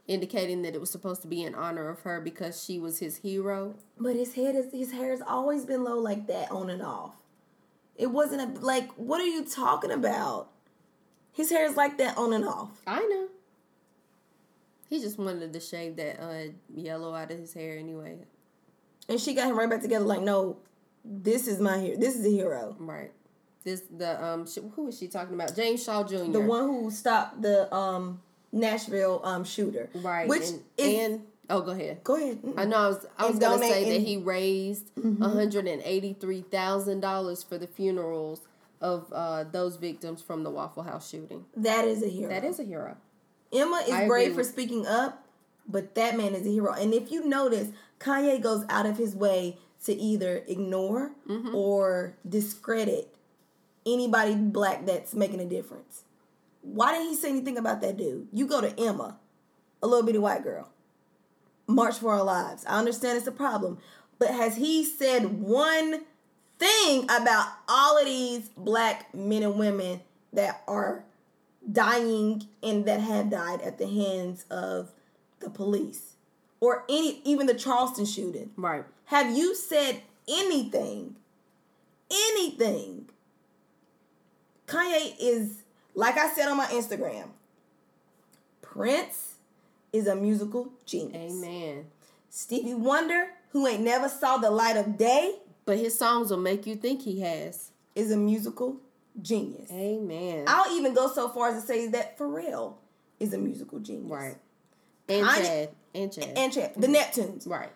indicating 0.08 0.62
that 0.62 0.74
it 0.74 0.80
was 0.80 0.90
supposed 0.90 1.22
to 1.22 1.28
be 1.28 1.42
in 1.42 1.54
honor 1.54 1.88
of 1.88 2.00
her 2.00 2.20
because 2.20 2.62
she 2.62 2.78
was 2.78 2.98
his 2.98 3.18
hero. 3.18 3.74
But 3.98 4.16
his 4.16 4.34
head 4.34 4.54
is 4.54 4.72
his 4.72 4.92
hair 4.92 5.10
has 5.10 5.22
always 5.22 5.64
been 5.64 5.84
low 5.84 5.98
like 5.98 6.26
that, 6.26 6.50
on 6.50 6.70
and 6.70 6.82
off. 6.82 7.14
It 7.96 8.10
wasn't 8.10 8.58
a 8.58 8.60
like. 8.60 8.90
What 8.94 9.20
are 9.20 9.26
you 9.26 9.44
talking 9.44 9.90
about? 9.90 10.48
His 11.32 11.50
hair 11.50 11.66
is 11.66 11.76
like 11.76 11.98
that 11.98 12.16
on 12.18 12.32
and 12.32 12.44
off. 12.44 12.70
I 12.86 13.00
know. 13.00 13.28
He 14.88 15.00
just 15.00 15.18
wanted 15.18 15.52
to 15.52 15.60
shave 15.60 15.96
that 15.96 16.22
uh, 16.22 16.52
yellow 16.74 17.14
out 17.14 17.30
of 17.30 17.38
his 17.38 17.54
hair 17.54 17.78
anyway. 17.78 18.18
And 19.08 19.18
she 19.18 19.32
got 19.32 19.48
him 19.48 19.58
right 19.58 19.68
back 19.68 19.80
together. 19.80 20.04
Like, 20.04 20.20
no, 20.20 20.58
this 21.04 21.48
is 21.48 21.58
my 21.58 21.78
hero. 21.78 21.98
This 21.98 22.14
is 22.14 22.26
a 22.26 22.30
hero. 22.30 22.76
Right. 22.78 23.10
This 23.64 23.82
the 23.96 24.22
um 24.24 24.46
sh- 24.46 24.58
who 24.74 24.88
is 24.88 24.98
she 24.98 25.08
talking 25.08 25.34
about? 25.34 25.54
James 25.54 25.82
Shaw 25.84 26.02
Jr. 26.04 26.30
The 26.30 26.40
one 26.40 26.64
who 26.64 26.90
stopped 26.90 27.42
the 27.42 27.72
um 27.74 28.20
Nashville 28.52 29.20
um 29.24 29.44
shooter. 29.44 29.88
right? 29.94 30.28
Which 30.28 30.42
and, 30.48 30.62
is 30.76 30.98
and 31.10 31.22
oh, 31.50 31.60
go 31.62 31.70
ahead. 31.72 32.02
go 32.04 32.16
ahead. 32.16 32.38
I 32.56 32.64
know. 32.64 32.76
I 32.76 32.88
was, 32.88 33.06
I 33.18 33.22
was 33.26 33.32
And 33.32 33.40
gonna 33.40 33.58
say 33.62 33.84
that 33.84 33.88
and- 33.90 33.96
Mm-hmm. 33.98 34.04
he 34.06 34.16
raised 34.18 34.90
one 34.96 35.16
hundred 35.20 35.66
and 35.66 35.80
eighty 35.84 36.12
three 36.12 36.42
thousand 36.42 37.00
dollars 37.00 37.42
for 37.42 37.56
the 37.58 37.66
funerals 37.66 38.40
of 38.80 39.06
uh, 39.12 39.44
those 39.44 39.76
victims 39.76 40.20
from 40.22 40.42
the 40.42 40.50
Waffle 40.50 40.82
House 40.82 41.08
shooting. 41.08 41.44
That 41.56 41.84
is 41.84 42.02
a 42.02 42.08
hero. 42.08 42.28
That 42.30 42.44
is 42.44 42.58
a 42.58 42.64
hero. 42.64 42.96
Emma 43.52 43.82
is 43.86 43.92
I 43.92 44.06
brave 44.08 44.34
for 44.34 44.42
speaking 44.42 44.86
up, 44.88 45.24
but 45.68 45.94
that 45.94 46.16
man 46.16 46.34
is 46.34 46.44
a 46.46 46.50
hero. 46.50 46.72
And 46.72 46.92
if 46.92 47.12
you 47.12 47.24
notice, 47.24 47.68
Kanye 48.00 48.42
goes 48.42 48.64
out 48.68 48.86
of 48.86 48.96
his 48.98 49.14
way 49.14 49.58
to 49.84 49.92
either 49.94 50.42
ignore 50.48 51.12
Mm-hmm. 51.28 51.54
or 51.54 52.16
discredit 52.28 53.11
anybody 53.86 54.34
black 54.34 54.86
that's 54.86 55.14
making 55.14 55.40
a 55.40 55.44
difference. 55.44 56.04
Why 56.62 56.92
didn't 56.92 57.08
he 57.08 57.16
say 57.16 57.30
anything 57.30 57.58
about 57.58 57.80
that 57.80 57.96
dude? 57.96 58.28
You 58.32 58.46
go 58.46 58.60
to 58.60 58.78
Emma, 58.78 59.16
a 59.82 59.86
little 59.86 60.06
bitty 60.06 60.18
white 60.18 60.44
girl. 60.44 60.68
March 61.66 61.98
for 61.98 62.12
Our 62.12 62.22
Lives. 62.22 62.64
I 62.66 62.78
understand 62.78 63.18
it's 63.18 63.26
a 63.26 63.32
problem, 63.32 63.78
but 64.18 64.28
has 64.28 64.56
he 64.56 64.84
said 64.84 65.40
one 65.40 66.02
thing 66.58 67.04
about 67.04 67.46
all 67.68 67.98
of 67.98 68.04
these 68.04 68.50
black 68.56 69.12
men 69.14 69.42
and 69.42 69.58
women 69.58 70.00
that 70.32 70.62
are 70.68 71.04
dying 71.70 72.46
and 72.62 72.84
that 72.86 73.00
have 73.00 73.30
died 73.30 73.60
at 73.62 73.78
the 73.78 73.86
hands 73.86 74.44
of 74.50 74.92
the 75.40 75.50
police 75.50 76.14
or 76.60 76.84
any 76.88 77.20
even 77.24 77.46
the 77.46 77.54
Charleston 77.54 78.06
shooting? 78.06 78.50
Right. 78.56 78.84
Have 79.06 79.36
you 79.36 79.54
said 79.54 80.02
anything? 80.28 81.16
Anything? 82.10 83.08
Kanye 84.66 85.14
is, 85.20 85.62
like 85.94 86.16
I 86.16 86.32
said 86.32 86.48
on 86.48 86.56
my 86.56 86.66
Instagram, 86.66 87.28
Prince 88.60 89.34
is 89.92 90.06
a 90.06 90.14
musical 90.16 90.72
genius. 90.86 91.32
Amen. 91.32 91.86
Stevie 92.30 92.74
Wonder, 92.74 93.26
who 93.50 93.66
ain't 93.66 93.82
never 93.82 94.08
saw 94.08 94.38
the 94.38 94.50
light 94.50 94.76
of 94.76 94.96
day, 94.96 95.36
But 95.66 95.78
his 95.78 95.98
songs 95.98 96.30
will 96.30 96.38
make 96.38 96.66
you 96.66 96.74
think 96.76 97.02
he 97.02 97.20
has. 97.20 97.70
is 97.94 98.10
a 98.10 98.16
musical 98.16 98.76
genius. 99.20 99.70
Amen. 99.70 100.44
I'll 100.46 100.74
even 100.76 100.94
go 100.94 101.08
so 101.12 101.28
far 101.28 101.50
as 101.50 101.60
to 101.60 101.66
say 101.66 101.88
that 101.88 102.16
Pharrell 102.18 102.74
is 103.20 103.34
a 103.34 103.38
musical 103.38 103.78
genius. 103.80 104.10
right. 104.10 104.36
And 105.08 105.26
Kanye- 105.26 105.42
Chad. 105.44 105.68
And 105.94 106.12
Chad. 106.12 106.32
And 106.38 106.52
Chad, 106.52 106.72
the 106.76 106.86
mm-hmm. 106.86 106.94
Neptunes. 106.96 107.46
right. 107.46 107.72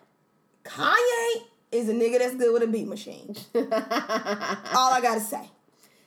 Kanye 0.63 1.43
is 1.71 1.87
a 1.89 1.93
nigga 1.93 2.17
that's 2.17 2.35
good 2.35 2.51
with 2.53 2.63
a 2.63 2.67
beat 2.67 2.87
machine. 2.87 3.35
All 3.55 3.61
I 4.91 4.99
gotta 5.01 5.19
say. 5.21 5.47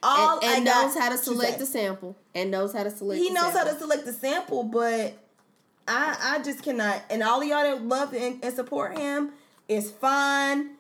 All 0.03 0.39
and, 0.39 0.45
and 0.45 0.69
I 0.69 0.73
got 0.73 0.85
knows 0.87 0.99
how 0.99 1.09
to 1.11 1.19
select 1.19 1.59
the 1.59 1.67
sample. 1.67 2.17
And 2.35 2.51
knows 2.51 2.73
how 2.73 2.85
to 2.85 2.91
select. 2.91 3.21
He 3.21 3.31
knows 3.31 3.53
how 3.53 3.65
to 3.65 3.79
select 3.79 4.05
the 4.07 4.13
sample, 4.13 4.65
but 4.65 5.15
I 5.87 6.17
I 6.21 6.43
just 6.43 6.63
cannot. 6.63 7.03
And 7.11 7.23
all 7.23 7.43
of 7.43 7.49
y'all 7.49 7.63
that 7.63 7.83
love 7.85 8.15
and, 8.15 8.43
and 8.43 8.55
support 8.55 8.99
him 8.99 9.33
is 9.69 9.91
fine. 9.91 10.71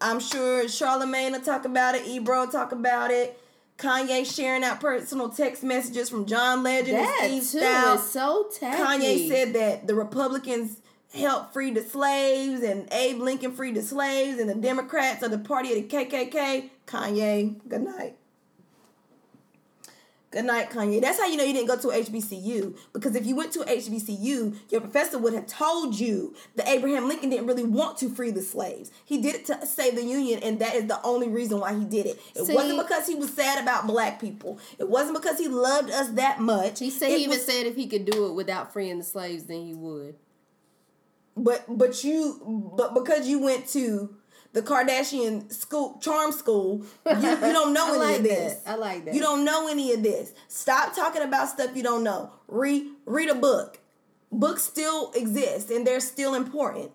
I'm 0.00 0.20
sure 0.20 0.68
Charlemagne 0.68 1.32
will 1.32 1.40
talk 1.40 1.64
about 1.64 1.94
it. 1.94 2.06
Ebro 2.06 2.40
will 2.40 2.52
talk 2.52 2.72
about 2.72 3.10
it. 3.10 3.40
Kanye 3.78 4.24
sharing 4.24 4.64
out 4.64 4.80
personal 4.80 5.28
text 5.28 5.62
messages 5.62 6.08
from 6.08 6.24
John 6.24 6.62
Legend 6.62 6.96
That 6.96 7.18
and 7.22 7.40
too 7.40 7.46
Steve 7.46 7.62
Stoute. 7.62 7.94
is 7.96 8.10
so 8.10 8.48
tacky. 8.58 8.82
Kanye 8.82 9.28
said 9.28 9.52
that 9.54 9.86
the 9.86 9.94
Republicans 9.94 10.80
helped 11.14 11.52
free 11.52 11.70
the 11.70 11.82
slaves 11.82 12.62
and 12.62 12.90
Abe 12.92 13.18
Lincoln 13.18 13.52
freed 13.52 13.74
the 13.74 13.82
slaves 13.82 14.38
and 14.38 14.48
the 14.48 14.54
Democrats 14.54 15.22
are 15.22 15.28
the 15.28 15.38
party 15.38 15.78
of 15.78 15.88
the 15.88 15.96
KKK. 15.96 16.70
Kanye, 16.86 17.56
good 17.68 17.82
night. 17.82 18.16
Good 20.36 20.44
night, 20.44 20.68
Kanye. 20.68 21.00
That's 21.00 21.18
how 21.18 21.24
you 21.24 21.38
know 21.38 21.44
you 21.44 21.54
didn't 21.54 21.68
go 21.68 21.78
to 21.78 21.88
HBCU. 21.88 22.76
Because 22.92 23.16
if 23.16 23.24
you 23.24 23.34
went 23.34 23.52
to 23.52 23.60
HBCU, 23.60 24.54
your 24.68 24.82
professor 24.82 25.16
would 25.16 25.32
have 25.32 25.46
told 25.46 25.98
you 25.98 26.34
that 26.56 26.68
Abraham 26.68 27.08
Lincoln 27.08 27.30
didn't 27.30 27.46
really 27.46 27.64
want 27.64 27.96
to 28.00 28.10
free 28.10 28.30
the 28.30 28.42
slaves. 28.42 28.90
He 29.02 29.16
did 29.22 29.34
it 29.34 29.46
to 29.46 29.64
save 29.64 29.94
the 29.94 30.04
Union, 30.04 30.40
and 30.42 30.58
that 30.58 30.74
is 30.74 30.88
the 30.88 31.00
only 31.04 31.28
reason 31.28 31.58
why 31.58 31.72
he 31.72 31.86
did 31.86 32.04
it. 32.04 32.20
It 32.34 32.44
See- 32.44 32.54
wasn't 32.54 32.86
because 32.86 33.06
he 33.06 33.14
was 33.14 33.32
sad 33.32 33.62
about 33.62 33.86
black 33.86 34.20
people. 34.20 34.58
It 34.78 34.90
wasn't 34.90 35.16
because 35.16 35.38
he 35.38 35.48
loved 35.48 35.90
us 35.90 36.10
that 36.10 36.38
much. 36.38 36.80
He 36.80 36.90
said 36.90 37.12
It 37.12 37.16
he 37.16 37.24
even 37.24 37.40
said 37.40 37.64
if 37.64 37.74
he 37.74 37.86
could 37.86 38.04
do 38.04 38.26
it 38.26 38.34
without 38.34 38.74
freeing 38.74 38.98
the 38.98 39.04
slaves, 39.04 39.44
then 39.44 39.64
he 39.64 39.72
would. 39.72 40.16
But 41.34 41.64
but 41.66 42.04
you 42.04 42.72
but 42.76 42.92
because 42.92 43.26
you 43.26 43.38
went 43.38 43.68
to 43.68 44.14
the 44.52 44.62
Kardashian 44.62 45.52
school 45.52 45.98
charm 46.00 46.32
school, 46.32 46.84
you, 47.06 47.12
you 47.30 47.52
don't 47.52 47.72
know 47.78 47.88
any 47.94 47.98
like 47.98 48.16
of 48.18 48.22
this. 48.24 48.54
that. 48.54 48.70
I 48.72 48.74
like 48.76 49.04
that. 49.04 49.14
You 49.14 49.20
don't 49.20 49.44
know 49.44 49.68
any 49.68 49.92
of 49.92 50.02
this. 50.02 50.32
Stop 50.48 50.94
talking 50.94 51.22
about 51.22 51.48
stuff 51.48 51.76
you 51.76 51.82
don't 51.82 52.02
know. 52.02 52.30
Read 52.48 52.86
read 53.04 53.28
a 53.28 53.34
book. 53.34 53.78
Books 54.32 54.62
still 54.62 55.12
exist 55.14 55.70
and 55.70 55.86
they're 55.86 56.00
still 56.00 56.34
important. 56.34 56.90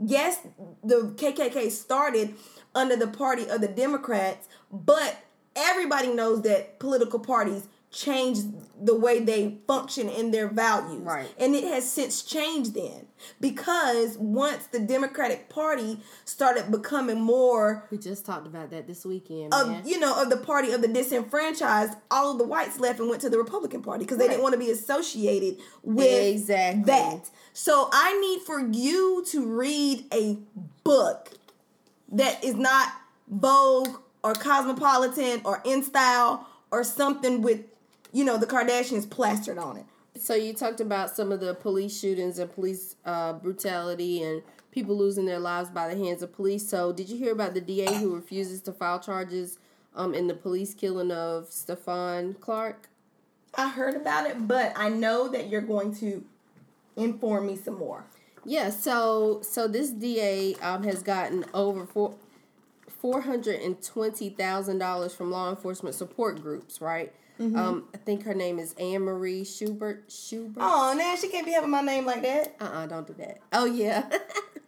yes, 0.00 0.38
the 0.84 1.12
KKK 1.16 1.70
started 1.70 2.34
under 2.74 2.96
the 2.96 3.06
party 3.08 3.48
of 3.48 3.60
the 3.60 3.68
Democrats, 3.68 4.48
but 4.70 5.16
everybody 5.56 6.08
knows 6.08 6.42
that 6.42 6.78
political 6.78 7.18
parties 7.18 7.66
change 7.90 8.38
the 8.80 8.94
way 8.94 9.18
they 9.18 9.58
function 9.66 10.08
in 10.08 10.30
their 10.30 10.48
values. 10.48 11.02
Right. 11.02 11.28
And 11.38 11.54
it 11.54 11.64
has 11.64 11.90
since 11.90 12.22
changed 12.22 12.74
then. 12.74 13.06
Because 13.40 14.16
once 14.18 14.66
the 14.66 14.78
Democratic 14.78 15.48
Party 15.48 15.98
started 16.24 16.70
becoming 16.70 17.20
more 17.20 17.84
We 17.90 17.98
just 17.98 18.24
talked 18.24 18.46
about 18.46 18.70
that 18.70 18.86
this 18.86 19.04
weekend, 19.04 19.52
of 19.52 19.84
you 19.84 19.98
know 19.98 20.22
of 20.22 20.30
the 20.30 20.36
party 20.36 20.70
of 20.70 20.82
the 20.82 20.88
disenfranchised, 20.88 21.94
all 22.12 22.32
of 22.32 22.38
the 22.38 22.44
whites 22.44 22.78
left 22.78 23.00
and 23.00 23.08
went 23.08 23.20
to 23.22 23.30
the 23.30 23.38
Republican 23.38 23.82
Party 23.82 24.04
because 24.04 24.18
they 24.18 24.28
didn't 24.28 24.42
want 24.42 24.52
to 24.52 24.58
be 24.58 24.70
associated 24.70 25.58
with 25.82 26.06
Exactly. 26.34 26.84
that. 26.84 27.30
So 27.52 27.88
I 27.92 28.20
need 28.20 28.42
for 28.42 28.60
you 28.60 29.24
to 29.30 29.44
read 29.44 30.04
a 30.12 30.38
book 30.84 31.30
that 32.12 32.44
is 32.44 32.54
not 32.54 32.92
Vogue 33.26 33.96
or 34.22 34.34
Cosmopolitan 34.34 35.40
or 35.44 35.60
In 35.64 35.82
Style 35.82 36.46
or 36.70 36.84
something 36.84 37.42
with 37.42 37.62
you 38.12 38.24
know 38.24 38.36
the 38.36 38.46
Kardashians 38.46 39.08
plastered 39.08 39.58
on 39.58 39.76
it. 39.76 39.86
So 40.18 40.34
you 40.34 40.52
talked 40.52 40.80
about 40.80 41.14
some 41.14 41.30
of 41.30 41.40
the 41.40 41.54
police 41.54 41.98
shootings 41.98 42.38
and 42.38 42.52
police 42.52 42.96
uh, 43.04 43.34
brutality 43.34 44.22
and 44.22 44.42
people 44.72 44.96
losing 44.96 45.26
their 45.26 45.38
lives 45.38 45.70
by 45.70 45.92
the 45.92 46.02
hands 46.02 46.22
of 46.22 46.32
police. 46.32 46.68
So 46.68 46.92
did 46.92 47.08
you 47.08 47.16
hear 47.16 47.32
about 47.32 47.54
the 47.54 47.60
DA 47.60 47.94
who 47.94 48.14
refuses 48.14 48.60
to 48.62 48.72
file 48.72 48.98
charges 48.98 49.58
um, 49.94 50.14
in 50.14 50.26
the 50.26 50.34
police 50.34 50.74
killing 50.74 51.10
of 51.10 51.50
Stephon 51.50 52.38
Clark? 52.40 52.88
I 53.54 53.68
heard 53.68 53.94
about 53.94 54.28
it, 54.28 54.46
but 54.46 54.72
I 54.76 54.88
know 54.88 55.28
that 55.28 55.48
you're 55.48 55.60
going 55.60 55.94
to 55.96 56.24
inform 56.96 57.46
me 57.46 57.56
some 57.56 57.78
more. 57.78 58.04
Yeah, 58.44 58.70
so 58.70 59.40
so 59.42 59.68
this 59.68 59.90
DA 59.90 60.54
um, 60.56 60.82
has 60.84 61.02
gotten 61.02 61.44
over 61.52 61.84
four 61.84 62.14
four 62.88 63.22
hundred 63.22 63.60
and 63.60 63.82
twenty 63.82 64.30
thousand 64.30 64.78
dollars 64.78 65.14
from 65.14 65.30
law 65.30 65.50
enforcement 65.50 65.94
support 65.94 66.40
groups, 66.42 66.80
right? 66.80 67.12
Um, 67.40 67.88
I 67.94 67.98
think 67.98 68.24
her 68.24 68.34
name 68.34 68.58
is 68.58 68.74
Anne 68.74 69.02
Marie 69.02 69.44
Schubert. 69.44 70.10
Schubert. 70.10 70.60
Oh, 70.60 70.94
now 70.96 71.14
she 71.14 71.28
can't 71.28 71.46
be 71.46 71.52
having 71.52 71.70
my 71.70 71.80
name 71.80 72.04
like 72.04 72.22
that. 72.22 72.56
Uh 72.60 72.64
uh-uh, 72.64 72.86
don't 72.86 73.06
do 73.06 73.14
that. 73.14 73.38
Oh 73.52 73.64
yeah. 73.64 74.08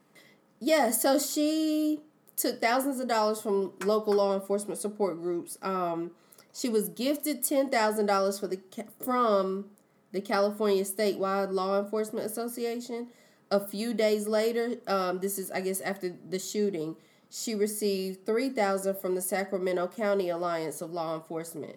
yeah, 0.60 0.90
so 0.90 1.18
she 1.18 2.00
took 2.36 2.60
thousands 2.60 3.00
of 3.00 3.08
dollars 3.08 3.40
from 3.40 3.72
local 3.84 4.14
law 4.14 4.34
enforcement 4.34 4.78
support 4.78 5.20
groups. 5.20 5.58
Um 5.62 6.12
she 6.52 6.68
was 6.68 6.88
gifted 6.88 7.42
ten 7.42 7.70
thousand 7.70 8.06
dollars 8.06 8.38
for 8.38 8.46
the 8.46 8.60
from 9.00 9.66
the 10.12 10.20
California 10.20 10.84
Statewide 10.84 11.52
Law 11.52 11.80
Enforcement 11.80 12.26
Association. 12.26 13.08
A 13.52 13.58
few 13.60 13.94
days 13.94 14.28
later, 14.28 14.74
um, 14.86 15.18
this 15.18 15.38
is 15.38 15.50
I 15.50 15.60
guess 15.60 15.80
after 15.80 16.14
the 16.28 16.38
shooting, 16.38 16.96
she 17.30 17.54
received 17.54 18.24
three 18.26 18.48
thousand 18.48 18.98
from 18.98 19.16
the 19.16 19.20
Sacramento 19.20 19.88
County 19.88 20.28
Alliance 20.28 20.80
of 20.80 20.92
Law 20.92 21.16
Enforcement. 21.16 21.76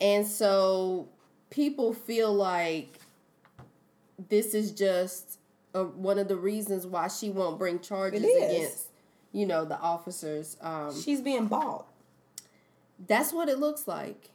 And 0.00 0.26
so 0.26 1.08
people 1.50 1.92
feel 1.92 2.32
like 2.32 2.98
this 4.28 4.54
is 4.54 4.72
just 4.72 5.38
a, 5.74 5.84
one 5.84 6.18
of 6.18 6.28
the 6.28 6.36
reasons 6.36 6.86
why 6.86 7.08
she 7.08 7.30
won't 7.30 7.58
bring 7.58 7.80
charges 7.80 8.22
against, 8.24 8.86
you 9.32 9.46
know, 9.46 9.64
the 9.64 9.78
officers. 9.78 10.56
Um, 10.60 10.94
She's 11.00 11.20
being 11.20 11.46
bought. 11.46 11.86
that's 13.06 13.32
what 13.32 13.48
it 13.48 13.58
looks 13.58 13.86
like. 13.88 14.30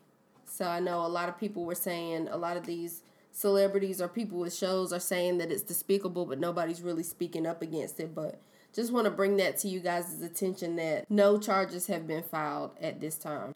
So 0.46 0.66
I 0.66 0.80
know 0.80 1.06
a 1.06 1.08
lot 1.08 1.30
of 1.30 1.40
people 1.40 1.64
were 1.66 1.76
saying 1.76 2.28
a 2.30 2.38
lot 2.38 2.58
of 2.58 2.66
these 2.66 3.02
celebrities 3.32 4.00
or 4.02 4.08
people 4.08 4.38
with 4.40 4.54
shows 4.54 4.94
are 4.94 5.00
saying 5.00 5.40
that 5.40 5.52
it's 5.52 5.64
despicable, 5.64 6.26
but 6.26 6.40
nobody's 6.40 6.82
really 6.82 7.02
speaking 7.04 7.48
up 7.48 7.62
against 7.62 8.00
it. 8.00 8.14
But 8.14 8.40
just 8.76 8.92
want 8.94 9.06
to 9.06 9.12
bring 9.12 9.38
that 9.38 9.58
to 9.60 9.68
you 9.68 9.80
guys' 9.80 10.22
attention 10.22 10.76
that 10.76 11.10
no 11.10 11.38
charges 11.40 11.88
have 11.88 12.08
been 12.08 12.22
filed 12.24 12.72
at 12.80 13.02
this 13.02 13.16
time. 13.16 13.56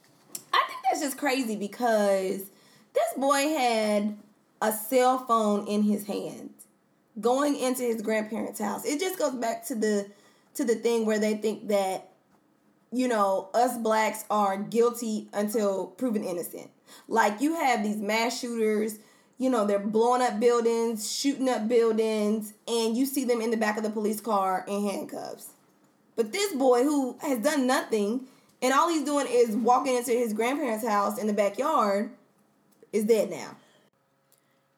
That's 0.98 1.10
just 1.10 1.20
crazy 1.20 1.56
because 1.56 2.50
this 2.96 3.14
boy 3.16 3.50
had 3.50 4.18
a 4.64 4.72
cell 4.74 5.20
phone 5.20 5.68
in 5.68 5.84
his 5.84 6.08
hand 6.08 6.50
going 7.22 7.56
into 7.56 7.84
his 7.84 8.02
grandparents' 8.02 8.60
house. 8.60 8.84
It 8.84 9.00
just 9.00 9.20
goes 9.20 9.36
back 9.36 9.64
to 9.68 9.76
the 9.76 10.08
to 10.56 10.66
the 10.66 10.74
thing 10.74 11.06
where 11.06 11.20
they 11.20 11.36
think 11.36 11.68
that 11.68 12.10
you 12.92 13.08
know, 13.08 13.50
us 13.54 13.78
blacks 13.78 14.26
are 14.32 14.58
guilty 14.58 15.28
until 15.34 15.86
proven 15.86 16.24
innocent. 16.24 16.72
Like 17.08 17.42
you 17.42 17.54
have 17.54 17.84
these 17.84 17.98
mass 17.98 18.40
shooters, 18.40 18.98
you 19.38 19.52
know, 19.52 19.68
they're 19.68 19.78
blowing 19.78 20.24
up 20.24 20.40
buildings, 20.40 21.12
shooting 21.16 21.48
up 21.48 21.68
buildings, 21.68 22.54
and 22.68 22.98
you 22.98 23.06
see 23.06 23.24
them 23.24 23.42
in 23.42 23.52
the 23.52 23.58
back 23.58 23.78
of 23.78 23.84
the 23.84 23.92
police 23.92 24.20
car 24.20 24.66
in 24.68 24.90
handcuffs. 24.90 25.52
But 26.16 26.32
this 26.32 26.54
boy 26.54 26.82
who 26.82 27.20
has 27.22 27.38
done 27.38 27.68
nothing 27.68 28.26
and 28.62 28.74
all 28.74 28.90
he's 28.90 29.04
doing 29.04 29.28
is 29.30 29.56
walking 29.56 29.96
into 29.96 30.12
his 30.12 30.34
grandparents' 30.34 30.86
house 30.86 31.18
in 31.18 31.28
the 31.28 31.34
backyard 31.34 32.12
is 32.92 33.06
dead 33.06 33.30
now. 33.30 33.56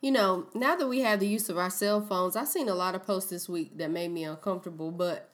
You 0.01 0.11
know, 0.11 0.47
now 0.53 0.75
that 0.75 0.87
we 0.87 1.01
have 1.01 1.19
the 1.19 1.27
use 1.27 1.49
of 1.49 1.57
our 1.57 1.69
cell 1.69 2.01
phones, 2.01 2.35
I've 2.35 2.47
seen 2.47 2.69
a 2.69 2.75
lot 2.75 2.95
of 2.95 3.05
posts 3.05 3.29
this 3.29 3.49
week 3.49 3.77
that 3.77 3.91
made 3.91 4.11
me 4.11 4.23
uncomfortable, 4.23 4.91
but 4.91 5.29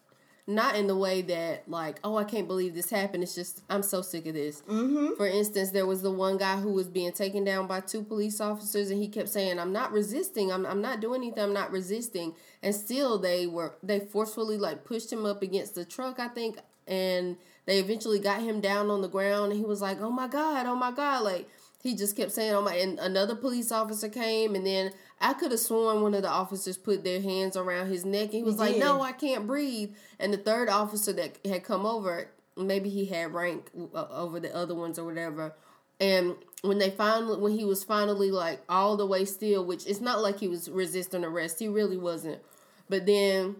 not 0.48 0.76
in 0.76 0.88
the 0.88 0.96
way 0.96 1.22
that 1.24 1.70
like, 1.70 2.00
oh, 2.04 2.18
I 2.18 2.24
can't 2.24 2.48
believe 2.48 2.76
this 2.76 2.90
happened. 2.90 3.24
It's 3.24 3.36
just 3.36 3.62
I'm 3.70 3.84
so 3.84 4.02
sick 4.02 4.26
of 4.28 4.34
this. 4.34 4.62
Mm-hmm. 4.62 5.16
For 5.18 5.28
instance, 5.28 5.72
there 5.72 5.86
was 5.86 6.02
the 6.02 6.12
one 6.12 6.38
guy 6.38 6.58
who 6.58 6.72
was 6.72 6.88
being 6.88 7.12
taken 7.12 7.44
down 7.44 7.68
by 7.68 7.80
two 7.80 8.04
police 8.04 8.40
officers, 8.40 8.92
and 8.92 9.02
he 9.02 9.08
kept 9.08 9.30
saying, 9.30 9.60
"I'm 9.60 9.74
not 9.74 9.92
resisting. 9.92 10.52
I'm 10.52 10.66
I'm 10.66 10.82
not 10.82 11.00
doing 11.00 11.22
anything. 11.22 11.44
I'm 11.44 11.54
not 11.54 11.72
resisting." 11.72 12.36
And 12.62 12.76
still, 12.76 13.18
they 13.18 13.48
were 13.48 13.76
they 13.82 14.00
forcefully 14.00 14.58
like 14.58 14.84
pushed 14.84 15.12
him 15.12 15.26
up 15.26 15.42
against 15.42 15.76
the 15.76 15.86
truck, 15.86 16.20
I 16.20 16.28
think, 16.28 16.60
and 16.88 17.38
they 17.66 17.80
eventually 17.80 18.20
got 18.20 18.42
him 18.42 18.62
down 18.62 18.90
on 18.90 19.02
the 19.02 19.08
ground, 19.08 19.52
and 19.52 19.60
he 19.60 19.66
was 19.66 19.82
like, 19.82 20.02
"Oh 20.02 20.12
my 20.12 20.28
god, 20.28 20.66
oh 20.66 20.76
my 20.76 20.92
god!" 20.92 21.24
Like 21.24 21.50
he 21.82 21.96
just 21.96 22.16
kept 22.16 22.32
saying, 22.32 22.54
"Oh 22.54 22.62
my!" 22.62 22.76
And 22.76 23.00
another 23.00 23.36
police 23.36 23.72
officer 23.72 24.10
came, 24.10 24.56
and 24.56 24.66
then 24.66 24.92
I 25.22 25.34
could 25.34 25.52
have 25.52 25.60
sworn 25.60 26.02
one 26.02 26.14
of 26.14 26.22
the 26.24 26.30
officers 26.30 26.78
put 26.78 27.04
their 27.04 27.22
hands 27.22 27.56
around 27.56 27.88
his 27.88 28.06
neck, 28.06 28.26
and 28.26 28.34
he 28.34 28.44
was 28.44 28.58
like, 28.58 28.74
did. 28.74 28.80
"No, 28.80 29.02
I 29.02 29.12
can't 29.12 29.48
breathe." 29.48 29.94
And 30.20 30.34
the 30.34 30.38
third 30.38 30.70
officer 30.70 31.14
that 31.14 31.38
had 31.46 31.64
come 31.64 31.86
over, 31.86 32.30
maybe 32.58 32.90
he 32.90 33.06
had 33.06 33.34
rank 33.34 33.70
uh, 33.94 34.08
over 34.12 34.40
the 34.40 34.56
other 34.56 34.76
ones 34.76 35.00
or 35.00 35.06
whatever. 35.06 35.54
And 36.00 36.36
when 36.62 36.78
they 36.78 36.90
finally, 36.90 37.38
when 37.40 37.54
he 37.54 37.64
was 37.66 37.84
finally 37.84 38.30
like 38.32 38.62
all 38.68 38.98
the 38.98 39.06
way 39.06 39.24
still, 39.26 39.64
which 39.66 39.88
it's 39.88 40.02
not 40.02 40.22
like 40.22 40.40
he 40.40 40.48
was 40.48 40.70
resisting 40.70 41.24
arrest, 41.24 41.60
he 41.60 41.68
really 41.68 41.98
wasn't. 41.98 42.42
But 42.90 43.06
then 43.06 43.56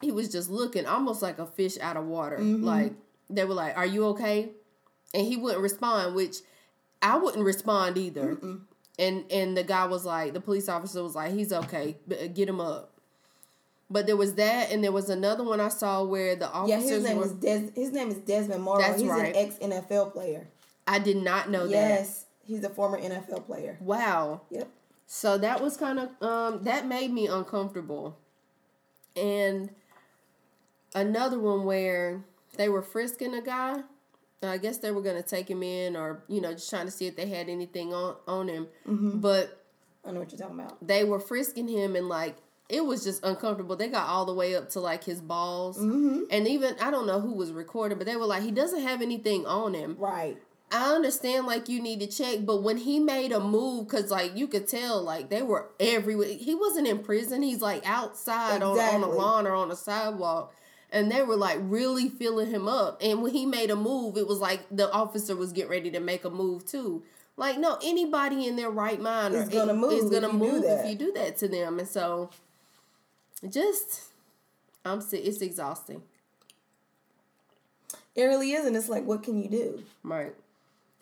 he 0.00 0.10
was 0.10 0.30
just 0.32 0.48
looking 0.50 0.86
almost 0.86 1.22
like 1.22 1.38
a 1.38 1.46
fish 1.46 1.78
out 1.80 1.96
of 1.96 2.06
water. 2.06 2.38
Like 2.64 2.92
they 3.30 3.44
were 3.44 3.54
like, 3.54 3.76
"Are 3.76 3.86
you 3.86 4.06
okay?" 4.06 4.50
And 5.12 5.26
he 5.26 5.36
wouldn't 5.36 5.62
respond, 5.62 6.14
which 6.14 6.36
I 7.02 7.16
wouldn't 7.16 7.44
respond 7.44 7.98
either. 7.98 8.38
And 8.98 9.24
and 9.30 9.56
the 9.56 9.64
guy 9.64 9.86
was 9.86 10.04
like, 10.04 10.32
the 10.32 10.40
police 10.40 10.68
officer 10.68 11.02
was 11.02 11.14
like, 11.14 11.32
"He's 11.32 11.52
okay, 11.52 11.96
uh, 12.10 12.26
get 12.28 12.48
him 12.48 12.60
up." 12.60 12.92
But 13.90 14.06
there 14.06 14.16
was 14.16 14.34
that, 14.34 14.72
and 14.72 14.82
there 14.82 14.92
was 14.92 15.10
another 15.10 15.44
one 15.44 15.60
I 15.60 15.68
saw 15.68 16.02
where 16.04 16.34
the 16.36 16.50
officers. 16.50 16.90
Yeah, 16.90 16.96
his 16.96 17.04
name 17.04 17.16
were. 17.18 17.26
is 17.26 17.32
Des- 17.32 17.70
his 17.74 17.92
name 17.92 18.08
is 18.08 18.18
Desmond 18.18 18.64
Marrow. 18.64 18.78
That's 18.78 19.00
he's 19.00 19.10
right. 19.10 19.34
an 19.34 19.36
ex 19.36 19.56
NFL 19.58 20.12
player. 20.12 20.48
I 20.86 20.98
did 20.98 21.16
not 21.16 21.50
know 21.50 21.66
that. 21.66 21.70
Yes, 21.70 22.26
he's 22.46 22.64
a 22.64 22.70
former 22.70 22.98
NFL 22.98 23.46
player. 23.46 23.76
Wow. 23.80 24.42
Yep. 24.50 24.68
So 25.06 25.38
that 25.38 25.62
was 25.62 25.76
kind 25.76 25.98
of 25.98 26.22
um 26.22 26.64
that 26.64 26.86
made 26.86 27.12
me 27.12 27.26
uncomfortable. 27.26 28.16
And 29.16 29.70
another 30.94 31.38
one 31.38 31.64
where 31.64 32.24
they 32.56 32.68
were 32.68 32.82
frisking 32.82 33.34
a 33.34 33.42
guy. 33.42 33.82
I 34.42 34.58
guess 34.58 34.78
they 34.78 34.90
were 34.90 35.02
gonna 35.02 35.22
take 35.22 35.48
him 35.48 35.62
in, 35.62 35.96
or 35.96 36.22
you 36.28 36.40
know, 36.40 36.52
just 36.52 36.68
trying 36.68 36.86
to 36.86 36.92
see 36.92 37.06
if 37.06 37.16
they 37.16 37.26
had 37.26 37.48
anything 37.48 37.94
on 37.94 38.16
on 38.26 38.48
him. 38.48 38.68
Mm-hmm. 38.86 39.20
But 39.20 39.64
I 40.06 40.12
know 40.12 40.20
what 40.20 40.32
you're 40.32 40.38
talking 40.38 40.60
about. 40.60 40.86
they 40.86 41.04
were 41.04 41.20
frisking 41.20 41.68
him, 41.68 41.96
and 41.96 42.08
like 42.08 42.36
it 42.68 42.84
was 42.84 43.04
just 43.04 43.24
uncomfortable. 43.24 43.76
They 43.76 43.88
got 43.88 44.08
all 44.08 44.24
the 44.24 44.34
way 44.34 44.54
up 44.54 44.70
to 44.70 44.80
like 44.80 45.04
his 45.04 45.20
balls, 45.20 45.78
mm-hmm. 45.78 46.24
and 46.30 46.48
even 46.48 46.76
I 46.80 46.90
don't 46.90 47.06
know 47.06 47.20
who 47.20 47.32
was 47.32 47.52
recording, 47.52 47.98
but 47.98 48.06
they 48.06 48.16
were 48.16 48.26
like, 48.26 48.42
he 48.42 48.50
doesn't 48.50 48.82
have 48.82 49.02
anything 49.02 49.46
on 49.46 49.74
him. 49.74 49.96
Right. 49.98 50.36
I 50.72 50.92
understand 50.92 51.46
like 51.46 51.68
you 51.68 51.80
need 51.80 52.00
to 52.00 52.06
check, 52.06 52.44
but 52.44 52.62
when 52.62 52.78
he 52.78 52.98
made 52.98 53.30
a 53.32 53.38
move, 53.38 53.86
cause 53.86 54.10
like 54.10 54.36
you 54.36 54.48
could 54.48 54.66
tell 54.66 55.02
like 55.02 55.30
they 55.30 55.42
were 55.42 55.70
everywhere. 55.78 56.28
He 56.28 56.54
wasn't 56.54 56.88
in 56.88 56.98
prison. 56.98 57.42
He's 57.42 57.60
like 57.60 57.88
outside 57.88 58.62
on, 58.62 58.78
on 58.78 59.02
a 59.02 59.08
lawn 59.08 59.46
or 59.46 59.54
on 59.54 59.70
a 59.70 59.76
sidewalk. 59.76 60.52
And 60.94 61.10
they 61.10 61.22
were 61.22 61.36
like 61.36 61.58
really 61.60 62.08
filling 62.08 62.50
him 62.50 62.68
up. 62.68 63.02
And 63.02 63.20
when 63.20 63.32
he 63.32 63.44
made 63.44 63.70
a 63.70 63.76
move, 63.76 64.16
it 64.16 64.26
was 64.26 64.38
like 64.38 64.60
the 64.70 64.90
officer 64.92 65.36
was 65.36 65.52
getting 65.52 65.70
ready 65.70 65.90
to 65.90 66.00
make 66.00 66.24
a 66.24 66.30
move 66.30 66.64
too. 66.64 67.02
Like 67.36 67.58
no, 67.58 67.78
anybody 67.82 68.46
in 68.46 68.56
their 68.56 68.70
right 68.70 69.00
mind 69.00 69.34
Is 69.34 69.48
gonna 69.48 69.74
move 69.74 69.92
is 69.92 70.04
if 70.04 70.12
gonna 70.12 70.32
move 70.32 70.64
if 70.64 70.88
you 70.88 70.94
do 70.94 71.12
that 71.12 71.36
to 71.38 71.48
them. 71.48 71.80
And 71.80 71.88
so, 71.88 72.30
just 73.50 74.04
I'm 74.84 75.02
it's 75.12 75.42
exhausting. 75.42 76.02
It 78.14 78.24
really 78.24 78.52
is, 78.52 78.64
and 78.64 78.76
it's 78.76 78.88
like, 78.88 79.04
what 79.04 79.24
can 79.24 79.42
you 79.42 79.48
do? 79.48 79.82
Right. 80.04 80.32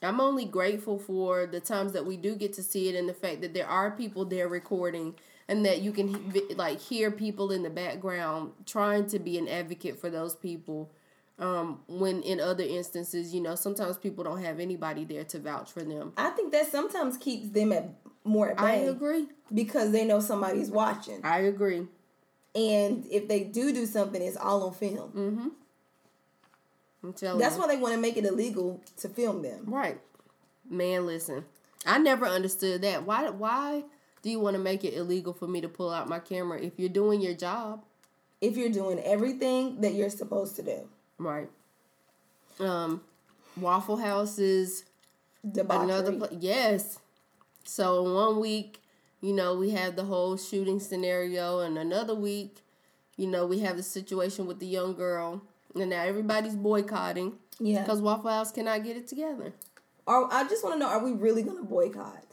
I'm 0.03 0.21
only 0.21 0.47
grateful 0.47 0.99
for 0.99 1.47
the 1.47 1.61
times 1.61 1.93
that 1.93 2.07
we 2.07 2.17
do 2.17 2.35
get 2.35 2.55
to 2.55 2.63
see 2.63 2.89
it 2.89 2.97
and 2.97 3.09
the 3.09 3.15
fact 3.15 3.41
that 3.43 3.55
there 3.55 3.69
are 3.69 3.91
people 3.91 4.25
there 4.25 4.49
recording 4.49 5.15
and 5.49 5.65
that 5.67 5.83
you 5.83 5.93
can 5.93 6.33
like 6.57 6.81
hear 6.81 7.11
people 7.11 7.51
in 7.51 7.63
the 7.63 7.71
background 7.71 8.53
trying 8.67 9.07
to 9.09 9.19
be 9.19 9.39
an 9.39 9.49
advocate 9.49 9.99
for 10.01 10.11
those 10.11 10.35
people. 10.37 10.91
Um, 11.39 11.81
when 11.89 12.23
in 12.23 12.39
other 12.41 12.63
instances, 12.63 13.35
you 13.35 13.41
know, 13.41 13.55
sometimes 13.57 13.97
people 13.97 14.23
don't 14.23 14.43
have 14.43 14.61
anybody 14.61 15.05
there 15.05 15.25
to 15.25 15.39
vouch 15.41 15.73
for 15.73 15.83
them. 15.83 16.13
I 16.17 16.31
think 16.31 16.53
that 16.53 16.71
sometimes 16.71 17.17
keeps 17.17 17.49
them 17.49 17.73
at 17.73 17.89
more 18.23 18.51
at 18.51 18.59
bay. 18.59 18.63
I 18.65 18.75
agree. 18.91 19.27
because 19.53 19.91
they 19.91 20.05
know 20.05 20.21
somebody's 20.21 20.71
watching. 20.71 21.21
I 21.25 21.39
agree. 21.41 21.89
And 22.55 23.07
if 23.11 23.27
they 23.29 23.45
do 23.45 23.73
do 23.73 23.87
something, 23.87 24.21
it's 24.23 24.37
all 24.37 24.63
on 24.65 24.75
film. 24.75 25.53
I'm 27.03 27.13
telling 27.15 27.41
That's 27.41 27.57
you. 27.57 27.63
why 27.63 27.69
they 27.69 27.77
want 27.77 27.95
to 27.95 28.01
make 28.01 28.17
it 28.17 28.25
illegal 28.25 28.81
to 28.99 29.09
film 29.09 29.43
them. 29.43 29.65
Right. 29.67 29.99
Man, 30.69 31.07
listen. 31.07 31.45
I 31.85 31.99
never 31.99 32.27
understood 32.27 32.83
that. 32.83 33.05
Why 33.05 33.29
why 33.31 33.83
do 34.23 34.31
you 34.31 34.41
want 34.41 34.57
to 34.57 34.63
make 34.63 34.85
it 34.85 34.95
illegal 34.95 35.33
for 35.33 35.47
me 35.47 35.61
to 35.61 35.69
pull 35.69 35.91
out 35.91 36.09
my 36.09 36.19
camera 36.19 36.61
if 36.61 36.79
you're 36.79 36.89
doing 36.89 37.21
your 37.21 37.35
job? 37.35 37.85
If 38.41 38.57
you're 38.57 38.71
doing 38.71 38.99
everything 39.01 39.81
that 39.83 39.95
you're 39.95 40.11
supposed 40.11 40.57
to 40.57 40.63
do, 40.63 40.89
Right. 41.19 41.49
Um 42.59 43.03
Waffle 43.57 43.99
House 43.99 44.39
is 44.39 44.85
debauchery. 45.49 45.85
another 45.85 46.13
pla 46.13 46.29
Yes. 46.39 46.99
So 47.65 48.03
one 48.03 48.41
week, 48.41 48.81
you 49.21 49.33
know, 49.33 49.55
we 49.55 49.71
have 49.71 49.95
the 49.95 50.05
whole 50.05 50.37
shooting 50.37 50.81
scenario 50.81 51.61
and 51.61 51.79
another 51.79 52.15
week, 52.15 52.57
you 53.17 53.27
know, 53.27 53.47
we 53.47 53.61
have 53.61 53.77
the 53.77 53.83
situation 53.83 54.47
with 54.47 54.59
the 54.59 54.67
young 54.67 54.95
girl. 54.95 55.43
And 55.75 55.91
now 55.91 56.03
everybody's 56.03 56.57
boycotting 56.57 57.35
yeah. 57.59 57.83
because 57.83 58.01
Waffle 58.01 58.31
House 58.31 58.53
cannot 58.53 58.85
get 58.85 58.97
it 58.97 59.07
together. 59.07 59.55
Are, 60.07 60.29
I 60.31 60.49
just 60.49 60.65
want 60.65 60.75
to 60.75 60.79
know: 60.81 60.89
Are 60.89 61.03
we 61.03 61.13
really 61.13 61.43
going 61.43 61.59
to 61.59 61.65
boycott? 61.65 62.25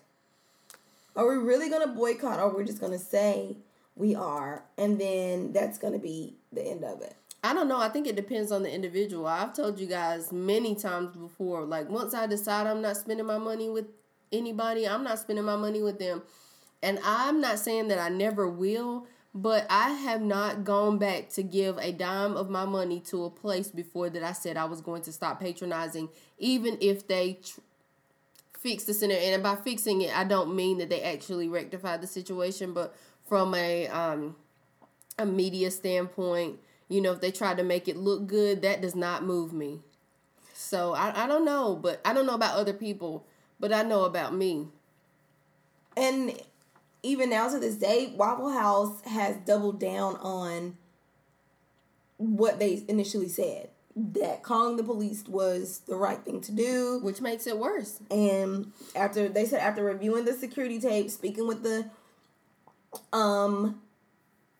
Are 1.20 1.28
we 1.28 1.36
really 1.36 1.68
going 1.68 1.86
to 1.86 1.94
boycott, 1.94 2.40
or 2.40 2.50
we're 2.50 2.64
just 2.64 2.80
going 2.80 2.94
to 2.94 2.98
say 2.98 3.58
we 3.98 4.16
are, 4.16 4.64
and 4.78 4.98
then 4.98 5.52
that's 5.52 5.78
going 5.78 5.92
to 5.92 6.00
be 6.00 6.38
the 6.54 6.64
end 6.64 6.86
of 6.86 7.02
it? 7.02 7.14
I 7.44 7.54
don't 7.54 7.68
know. 7.68 7.78
I 7.78 7.90
think 7.90 8.08
it 8.08 8.16
depends 8.16 8.54
on 8.54 8.64
the 8.64 8.74
individual. 8.74 9.28
I've 9.28 9.54
told 9.54 9.82
you 9.82 9.86
guys 9.86 10.32
many 10.32 10.76
times 10.76 11.18
before. 11.18 11.66
Like 11.66 11.90
once 11.90 12.14
I 12.14 12.26
decide 12.26 12.68
I'm 12.68 12.82
not 12.82 12.96
spending 12.96 13.26
my 13.26 13.38
money 13.38 13.68
with 13.68 13.88
anybody, 14.32 14.88
I'm 14.88 15.04
not 15.04 15.20
spending 15.20 15.44
my 15.44 15.58
money 15.58 15.82
with 15.82 16.00
them. 16.00 16.22
And 16.82 17.00
I'm 17.04 17.42
not 17.42 17.60
saying 17.60 17.90
that 17.90 18.00
I 18.00 18.08
never 18.08 18.48
will, 18.48 19.06
but 19.36 19.68
I 19.70 19.90
have 19.90 20.22
not 20.22 20.64
gone 20.64 21.00
back 21.00 21.28
to 21.32 21.44
give 21.44 21.78
a 21.80 21.92
dime 21.92 22.38
of 22.38 22.50
my 22.50 22.64
money 22.64 23.02
to 23.08 23.26
a 23.26 23.30
place 23.30 23.72
before 23.72 24.10
that 24.10 24.24
I 24.24 24.32
said 24.32 24.56
I 24.56 24.66
was 24.66 24.80
going 24.80 25.02
to 25.02 25.12
stop 25.12 25.42
patronizing, 25.42 26.08
even 26.38 26.78
if 26.80 27.10
they 27.10 27.40
tr- 27.44 27.60
fix 28.62 28.84
the 28.84 28.94
center. 28.94 29.16
And 29.16 29.42
by 29.42 29.56
fixing 29.56 30.02
it, 30.02 30.16
I 30.16 30.24
don't 30.24 30.56
mean 30.56 30.78
that 30.80 30.90
they 30.90 31.02
actually 31.02 31.48
rectified 31.48 32.02
the 32.02 32.08
situation, 32.08 32.74
but 32.74 32.96
from 33.28 33.56
a 33.56 33.88
um, 33.88 34.36
a 35.18 35.26
media 35.26 35.72
standpoint, 35.72 36.60
you 36.88 37.02
know, 37.02 37.12
if 37.12 37.22
they 37.22 37.32
try 37.32 37.54
to 37.54 37.64
make 37.64 37.88
it 37.88 37.98
look 37.98 38.28
good, 38.28 38.62
that 38.62 38.82
does 38.82 38.96
not 38.96 39.24
move 39.24 39.54
me. 39.54 39.82
So 40.54 40.94
I, 40.94 41.24
I 41.24 41.28
don't 41.28 41.46
know, 41.46 41.76
but 41.76 42.02
I 42.04 42.14
don't 42.14 42.26
know 42.26 42.36
about 42.36 42.56
other 42.56 42.74
people, 42.74 43.26
but 43.60 43.72
I 43.72 43.84
know 43.84 44.04
about 44.04 44.36
me. 44.36 44.68
And 45.96 46.40
even 47.04 47.30
now 47.30 47.50
to 47.50 47.60
this 47.60 47.76
day, 47.76 48.14
Waffle 48.16 48.52
House 48.52 49.02
has 49.02 49.38
doubled 49.38 49.80
down 49.80 50.16
on 50.18 50.78
what 52.18 52.60
they 52.60 52.84
initially 52.88 53.30
said 53.30 53.70
that 54.14 54.44
calling 54.44 54.78
the 54.78 54.84
police 54.84 55.24
was 55.28 55.80
the 55.88 55.96
right 55.96 56.24
thing 56.24 56.42
to 56.42 56.52
do. 56.52 57.00
Which 57.04 57.22
makes 57.22 57.48
it 57.48 57.58
worse. 57.58 58.00
And 58.10 58.72
after 58.96 59.28
they 59.28 59.46
said 59.46 59.60
after 59.60 59.84
reviewing 59.84 60.26
the 60.26 60.34
security 60.34 60.80
tape, 60.80 61.10
speaking 61.10 61.48
with 61.48 61.64
the 61.64 61.90
um 63.12 63.82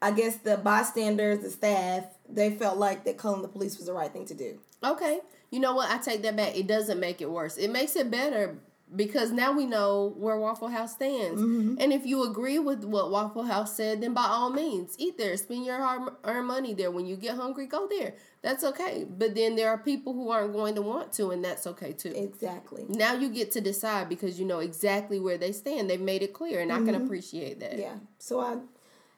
I 0.02 0.12
guess 0.12 0.38
the 0.38 0.58
bystanders, 0.58 1.40
the 1.40 1.50
staff, 1.50 2.06
they 2.28 2.52
felt 2.52 2.78
like 2.78 3.04
that 3.06 3.18
calling 3.18 3.42
the 3.42 3.48
police 3.48 3.78
was 3.78 3.88
the 3.88 3.94
right 3.94 4.12
thing 4.12 4.26
to 4.28 4.34
do. 4.34 4.60
Okay. 4.84 5.20
You 5.52 5.60
know 5.60 5.74
what? 5.74 5.90
I 5.90 5.98
take 5.98 6.22
that 6.22 6.36
back. 6.36 6.56
It 6.56 6.68
doesn't 6.68 7.00
make 7.00 7.22
it 7.22 7.30
worse. 7.30 7.58
It 7.58 7.70
makes 7.70 7.96
it 7.96 8.12
better 8.12 8.58
because 8.96 9.32
now 9.32 9.52
we 9.52 9.66
know 9.66 10.14
where 10.18 10.38
Waffle 10.38 10.70
House 10.70 10.94
stands. 10.94 11.42
Mm-hmm. 11.42 11.76
And 11.80 11.94
if 11.94 12.06
you 12.06 12.24
agree 12.24 12.58
with 12.58 12.84
what 12.84 13.12
Waffle 13.12 13.44
House 13.44 13.76
said, 13.76 14.02
then 14.02 14.14
by 14.14 14.26
all 14.26 14.50
means, 14.50 14.96
eat 14.98 15.18
there. 15.18 15.36
Spend 15.38 15.66
your 15.66 15.78
hard 15.78 16.14
earned 16.24 16.48
money 16.48 16.74
there. 16.74 16.90
When 16.90 17.06
you 17.06 17.16
get 17.16 17.36
hungry, 17.36 17.68
go 17.68 17.88
there. 17.88 18.16
That's 18.42 18.64
okay. 18.64 19.06
But 19.08 19.36
then 19.36 19.56
there 19.56 19.70
are 19.70 19.78
people 19.78 20.14
who 20.14 20.32
aren't 20.32 20.54
going 20.54 20.76
to 20.76 20.82
want 20.82 21.14
to, 21.14 21.30
and 21.30 21.44
that's 21.44 21.68
okay 21.68 21.94
too. 21.94 22.14
Exactly. 22.16 22.86
now 22.90 23.14
you 23.14 23.30
get 23.30 23.52
to 23.52 23.62
decide 23.62 24.10
because 24.10 24.40
you 24.40 24.46
know 24.46 24.60
exactly 24.60 25.20
where 25.20 25.38
they 25.38 25.52
stand. 25.52 25.90
They've 25.90 26.02
made 26.02 26.24
it 26.24 26.34
clear, 26.34 26.60
and 26.60 26.72
I 26.72 26.78
can 26.78 26.88
mm-hmm. 26.88 27.06
appreciate 27.06 27.60
that. 27.60 27.78
Yeah. 27.78 27.96
So 28.18 28.40
I 28.40 28.58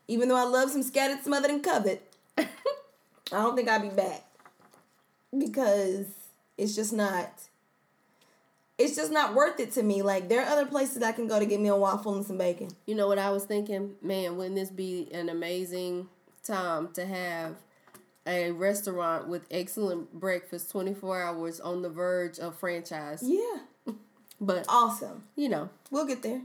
even 0.07 0.27
though 0.27 0.35
I 0.35 0.43
love 0.43 0.69
some 0.69 0.83
scattered, 0.83 1.23
smothered, 1.23 1.51
and 1.51 1.63
covet, 1.63 2.13
I 2.37 2.45
don't 3.31 3.55
think 3.55 3.69
I'll 3.69 3.79
be 3.79 3.89
back. 3.89 4.25
Because 5.37 6.07
it's 6.57 6.75
just 6.75 6.91
not 6.91 7.31
it's 8.81 8.95
just 8.95 9.11
not 9.11 9.33
worth 9.33 9.59
it 9.59 9.71
to 9.73 9.83
me. 9.83 10.01
Like 10.01 10.29
there 10.29 10.41
are 10.41 10.47
other 10.49 10.65
places 10.65 11.01
I 11.03 11.11
can 11.11 11.27
go 11.27 11.39
to 11.39 11.45
get 11.45 11.59
me 11.59 11.69
a 11.69 11.75
waffle 11.75 12.15
and 12.15 12.25
some 12.25 12.37
bacon. 12.37 12.69
You 12.85 12.95
know 12.95 13.07
what 13.07 13.19
I 13.19 13.29
was 13.29 13.45
thinking? 13.45 13.95
Man, 14.01 14.37
wouldn't 14.37 14.55
this 14.55 14.69
be 14.69 15.07
an 15.13 15.29
amazing 15.29 16.07
time 16.43 16.89
to 16.93 17.05
have 17.05 17.55
a 18.27 18.51
restaurant 18.51 19.27
with 19.27 19.45
excellent 19.51 20.13
breakfast 20.13 20.69
24 20.71 21.21
hours 21.23 21.59
on 21.59 21.81
the 21.81 21.89
verge 21.89 22.39
of 22.39 22.57
franchise? 22.57 23.23
Yeah. 23.23 23.59
But, 24.43 24.65
Awesome. 24.67 25.23
you 25.35 25.49
know, 25.49 25.69
We'll 25.91 26.07
get 26.07 26.23
there. 26.23 26.41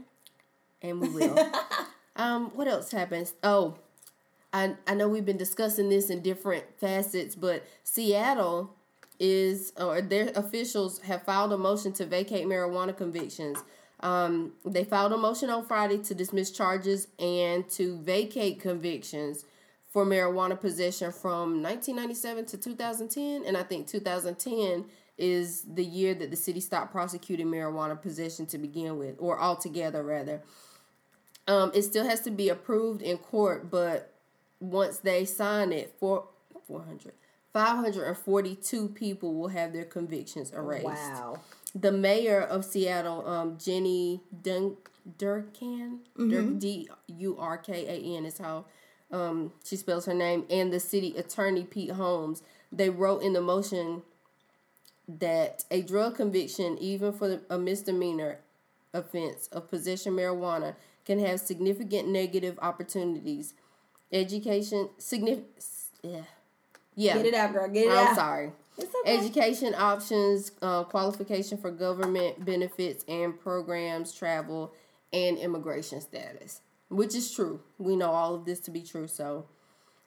and 0.83 1.01
we 1.01 1.09
will. 1.09 1.35
um, 2.15 2.51
what 2.55 2.67
else 2.67 2.91
happens? 2.91 3.33
Oh, 3.41 3.75
I 4.53 4.75
I 4.85 4.93
know 4.93 5.07
we've 5.07 5.25
been 5.25 5.37
discussing 5.37 5.89
this 5.89 6.11
in 6.11 6.21
different 6.21 6.63
facets, 6.79 7.33
but 7.35 7.65
Seattle 7.83 8.75
is 9.19 9.73
or 9.77 10.01
their 10.01 10.31
officials 10.35 10.99
have 10.99 11.23
filed 11.23 11.53
a 11.53 11.57
motion 11.57 11.93
to 11.93 12.05
vacate 12.05 12.45
marijuana 12.45 12.95
convictions. 12.95 13.57
Um, 14.01 14.53
they 14.63 14.83
filed 14.83 15.13
a 15.13 15.17
motion 15.17 15.49
on 15.49 15.65
Friday 15.65 15.97
to 16.03 16.13
dismiss 16.13 16.51
charges 16.51 17.07
and 17.17 17.67
to 17.71 17.97
vacate 17.97 18.59
convictions 18.59 19.45
for 19.89 20.05
marijuana 20.05 20.59
possession 20.59 21.11
from 21.11 21.63
1997 21.63 22.45
to 22.45 22.57
2010, 22.57 23.45
and 23.45 23.57
I 23.57 23.63
think 23.63 23.87
2010 23.87 24.85
is 25.17 25.63
the 25.63 25.83
year 25.83 26.13
that 26.13 26.29
the 26.29 26.35
city 26.35 26.59
stopped 26.59 26.91
prosecuting 26.91 27.47
marijuana 27.47 27.99
possession 27.99 28.45
to 28.47 28.57
begin 28.57 28.99
with, 28.99 29.15
or 29.17 29.39
altogether 29.39 30.03
rather. 30.03 30.41
Um, 31.47 31.71
it 31.73 31.83
still 31.83 32.05
has 32.05 32.21
to 32.21 32.31
be 32.31 32.49
approved 32.49 33.01
in 33.01 33.17
court, 33.17 33.71
but 33.71 34.13
once 34.59 34.97
they 34.97 35.25
sign 35.25 35.71
it, 35.71 35.95
for 35.99 36.27
400, 36.67 37.13
542 37.57 38.89
people 38.89 39.33
will 39.33 39.47
have 39.47 39.73
their 39.73 39.83
convictions 39.83 40.51
erased. 40.51 40.85
Wow. 40.85 41.39
The 41.73 41.91
mayor 41.91 42.41
of 42.41 42.63
Seattle, 42.63 43.27
um, 43.27 43.57
Jenny 43.57 44.21
Dun- 44.43 44.77
Durkan, 45.17 45.99
Dur- 46.17 46.51
D 46.59 46.87
U 47.07 47.35
R 47.39 47.57
K 47.57 47.87
A 47.87 48.17
N 48.17 48.25
is 48.25 48.37
how 48.37 48.65
um, 49.11 49.53
she 49.63 49.75
spells 49.75 50.05
her 50.05 50.13
name, 50.13 50.45
and 50.51 50.71
the 50.71 50.79
city 50.79 51.15
attorney 51.17 51.63
Pete 51.63 51.91
Holmes, 51.91 52.43
they 52.71 52.91
wrote 52.91 53.23
in 53.23 53.33
the 53.33 53.41
motion 53.41 54.03
that 55.07 55.63
a 55.71 55.81
drug 55.81 56.15
conviction, 56.15 56.77
even 56.77 57.11
for 57.11 57.39
a 57.49 57.57
misdemeanor 57.57 58.39
offense 58.93 59.47
of 59.51 59.67
possession 59.67 60.13
marijuana, 60.13 60.75
can 61.05 61.17
have 61.19 61.39
significant 61.39 62.07
negative 62.07 62.59
opportunities. 62.61 63.53
Education, 64.11 64.89
significant, 64.99 65.65
yeah, 66.03 66.23
yeah. 66.97 67.15
Get 67.15 67.27
it 67.27 67.33
out, 67.35 67.53
girl. 67.53 67.69
Get 67.69 67.85
it 67.85 67.91
I'm 67.91 68.07
out. 68.07 68.15
sorry. 68.15 68.51
It's 68.77 68.93
okay. 69.03 69.17
Education 69.17 69.73
options, 69.77 70.51
uh, 70.61 70.83
qualification 70.83 71.57
for 71.57 71.71
government 71.71 72.43
benefits 72.43 73.05
and 73.07 73.39
programs, 73.39 74.13
travel, 74.13 74.73
and 75.13 75.37
immigration 75.37 76.01
status, 76.01 76.61
which 76.89 77.15
is 77.15 77.31
true. 77.31 77.61
We 77.77 77.95
know 77.95 78.11
all 78.11 78.35
of 78.35 78.45
this 78.45 78.59
to 78.61 78.71
be 78.71 78.81
true. 78.81 79.07
So, 79.07 79.45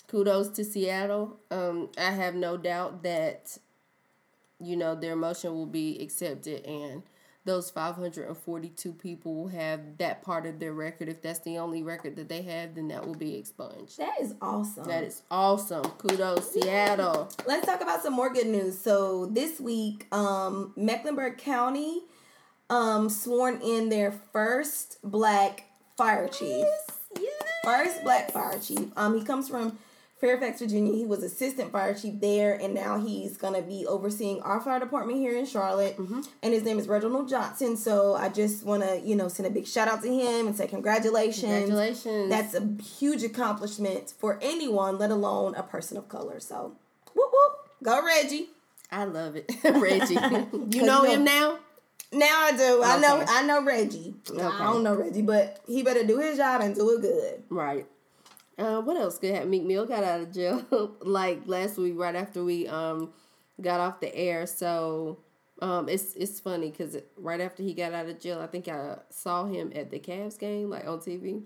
kudos 0.09 0.49
to 0.51 0.65
Seattle. 0.65 1.39
Um, 1.51 1.91
I 1.97 2.11
have 2.11 2.35
no 2.35 2.57
doubt 2.57 3.03
that, 3.05 3.57
you 4.61 4.77
know, 4.77 4.95
their 4.95 5.17
motion 5.17 5.55
will 5.55 5.67
be 5.67 5.99
accepted 6.03 6.65
and 6.67 7.03
those 7.45 7.71
542 7.71 8.93
people 8.93 9.35
will 9.35 9.49
have 9.49 9.99
that 9.99 10.23
part 10.23 10.45
of 10.45 10.59
their 10.59 10.75
record. 10.75 11.09
If 11.09 11.23
that's 11.23 11.39
the 11.41 11.59
only 11.59 11.83
record 11.83 12.17
that 12.17 12.29
they 12.29 12.43
have, 12.43 12.75
then 12.75 12.89
that 12.89 13.07
will 13.07 13.15
be 13.15 13.37
expunged. 13.37 13.99
That 13.99 14.21
is 14.21 14.35
awesome. 14.43 14.85
That 14.85 15.05
is 15.05 15.23
awesome. 15.31 15.85
Kudos, 15.85 16.53
Seattle. 16.53 17.31
Let's 17.47 17.67
talk 17.67 17.81
about 17.81 18.03
some 18.03 18.13
more 18.13 18.31
good 18.31 18.47
news. 18.47 18.79
So 18.79 19.27
this 19.27 19.59
week, 19.59 20.07
um, 20.13 20.73
Mecklenburg 20.77 21.39
County 21.39 22.03
um, 22.69 23.09
sworn 23.09 23.61
in 23.63 23.89
their 23.89 24.13
first 24.13 24.99
black 25.03 25.65
fire 25.97 26.29
chief. 26.29 26.65
Yes, 26.65 26.87
yes. 27.19 27.43
First 27.65 28.03
black 28.05 28.31
fire 28.31 28.59
chief. 28.59 28.89
Um, 28.97 29.19
he 29.19 29.25
comes 29.25 29.49
from 29.49 29.79
Fairfax, 30.21 30.61
Virginia. 30.61 30.93
He 30.93 31.07
was 31.07 31.23
assistant 31.23 31.73
fire 31.73 31.95
chief 31.95 32.21
there, 32.21 32.55
and 32.55 32.75
now 32.75 32.99
he's 32.99 33.39
gonna 33.39 33.63
be 33.63 33.87
overseeing 33.87 34.41
our 34.43 34.61
fire 34.61 34.79
department 34.79 35.19
here 35.19 35.37
in 35.37 35.47
Charlotte. 35.47 35.97
Mm-hmm. 35.97 36.21
And 36.43 36.53
his 36.53 36.63
name 36.63 36.79
is 36.79 36.87
Reginald 36.87 37.29
Johnson. 37.29 37.77
So 37.77 38.15
I 38.15 38.29
just 38.29 38.65
want 38.65 38.83
to, 38.83 39.01
you 39.01 39.17
know, 39.17 39.29
send 39.29 39.47
a 39.47 39.51
big 39.51 39.67
shout 39.67 39.89
out 39.89 40.03
to 40.03 40.09
him 40.09 40.47
and 40.47 40.55
say 40.55 40.67
congratulations. 40.67 41.69
Congratulations. 41.69 42.29
That's 42.29 42.55
a 42.55 42.83
huge 42.83 43.23
accomplishment 43.23 44.13
for 44.19 44.39
anyone, 44.43 44.99
let 44.99 45.11
alone 45.11 45.55
a 45.55 45.63
person 45.63 45.97
of 45.97 46.09
color. 46.09 46.39
So, 46.39 46.77
whoop 47.15 47.31
whoop, 47.33 47.71
go 47.83 48.05
Reggie. 48.05 48.51
I 48.93 49.05
love 49.05 49.37
it, 49.37 49.51
Reggie. 49.65 50.15
you 50.77 50.83
know 50.83 51.05
him 51.05 51.25
now. 51.25 51.59
Now 52.13 52.43
I 52.43 52.57
do. 52.57 52.83
I 52.83 52.99
know. 52.99 53.25
I 53.27 53.43
know 53.45 53.63
Reggie. 53.63 54.15
Okay. 54.29 54.43
I 54.43 54.65
don't 54.65 54.83
know 54.83 54.95
Reggie, 54.95 55.23
but 55.23 55.61
he 55.67 55.83
better 55.83 56.05
do 56.05 56.19
his 56.19 56.37
job 56.37 56.61
and 56.61 56.75
do 56.75 56.91
it 56.91 57.01
good. 57.01 57.45
Right. 57.49 57.87
Uh, 58.61 58.81
what 58.81 58.97
else 58.97 59.19
good 59.19 59.33
happened? 59.33 59.51
Meek 59.51 59.65
Mill 59.65 59.87
got 59.87 60.05
out 60.05 60.21
of 60.21 60.33
jail 60.33 60.63
like 61.01 61.43
last 61.47 61.79
week, 61.79 61.95
right 61.97 62.15
after 62.15 62.45
we 62.45 62.69
um 62.69 63.13
got 63.61 63.81
off 63.81 64.01
the 64.01 64.15
air. 64.15 64.47
So 64.47 65.19
um, 65.63 65.89
it's 65.89 66.15
it's 66.15 66.41
funny 66.41 66.71
because 66.71 66.97
right 67.17 67.41
after 67.41 67.63
he 67.63 67.75
got 67.75 67.93
out 67.93 68.07
of 68.07 68.21
jail, 68.21 68.41
I 68.41 68.47
think 68.47 68.69
I 68.69 68.99
saw 69.11 69.47
him 69.47 69.73
at 69.75 69.91
the 69.91 69.99
Cavs 69.99 70.39
game, 70.39 70.71
like 70.71 70.87
on 70.87 70.99
TV. 70.99 71.43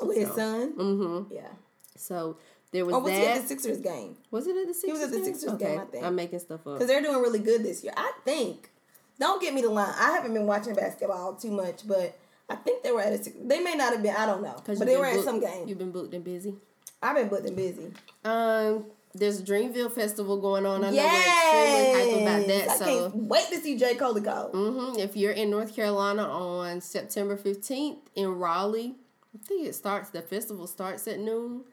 With 0.00 0.16
his 0.16 0.32
son. 0.32 0.72
Mm-hmm. 0.72 1.34
Yeah. 1.34 1.48
So 1.96 2.38
there 2.72 2.86
was 2.86 2.94
Or 2.94 3.00
was 3.02 3.12
he 3.12 3.26
at 3.26 3.42
the 3.42 3.48
Sixers 3.48 3.78
game? 3.78 4.16
was 4.30 4.46
it 4.46 4.56
at 4.56 4.66
the 4.66 4.74
Sixers? 4.74 4.84
He 4.84 4.92
was 4.92 5.02
at 5.02 5.10
the 5.10 5.16
game? 5.16 5.24
Sixers 5.26 5.50
okay. 5.54 5.64
game, 5.64 5.80
I 5.80 5.84
think. 5.84 6.04
I'm 6.04 6.14
making 6.16 6.38
stuff 6.38 6.66
up. 6.66 6.74
Because 6.74 6.88
they're 6.88 7.02
doing 7.02 7.20
really 7.20 7.38
good 7.38 7.62
this 7.62 7.84
year. 7.84 7.92
I 7.96 8.12
think. 8.24 8.70
Don't 9.18 9.40
get 9.40 9.54
me 9.54 9.60
the 9.60 9.68
line. 9.68 9.94
I 9.98 10.12
haven't 10.12 10.32
been 10.32 10.46
watching 10.46 10.74
basketball 10.74 11.34
too 11.34 11.50
much, 11.50 11.86
but 11.86 12.18
I 12.52 12.56
think 12.56 12.82
they 12.82 12.92
were 12.92 13.00
at 13.00 13.14
a. 13.26 13.32
They 13.44 13.60
may 13.60 13.74
not 13.74 13.92
have 13.94 14.02
been. 14.02 14.14
I 14.14 14.26
don't 14.26 14.42
know. 14.42 14.56
But 14.66 14.78
they 14.80 14.96
were 14.96 15.04
been 15.04 15.18
at 15.18 15.24
some 15.24 15.40
game. 15.40 15.66
You've 15.66 15.78
been 15.78 15.90
booked 15.92 16.12
and 16.12 16.22
busy. 16.22 16.54
I've 17.02 17.16
been 17.16 17.28
booked 17.28 17.46
and 17.46 17.56
busy. 17.56 17.92
Um, 18.24 18.84
there's 19.14 19.40
a 19.40 19.42
Dreamville 19.42 19.90
Festival 19.92 20.40
going 20.40 20.66
on. 20.66 20.84
I 20.84 20.90
know 20.90 20.94
Yes. 20.94 21.54
we're 21.54 21.98
extremely 21.98 22.22
about 22.22 22.46
that. 22.46 22.68
I 22.68 22.76
so 22.76 22.84
can't 23.10 23.16
wait 23.24 23.46
to 23.48 23.60
see 23.60 23.76
J. 23.76 23.94
Cole 23.94 24.14
go. 24.14 24.50
Mm-hmm. 24.52 24.98
If 25.00 25.16
you're 25.16 25.32
in 25.32 25.50
North 25.50 25.74
Carolina 25.74 26.22
on 26.22 26.80
September 26.80 27.36
15th 27.36 27.98
in 28.14 28.28
Raleigh, 28.28 28.94
I 29.34 29.46
think 29.46 29.66
it 29.66 29.74
starts, 29.74 30.10
the 30.10 30.22
festival 30.22 30.66
starts 30.66 31.08
at 31.08 31.18
noon. 31.18 31.64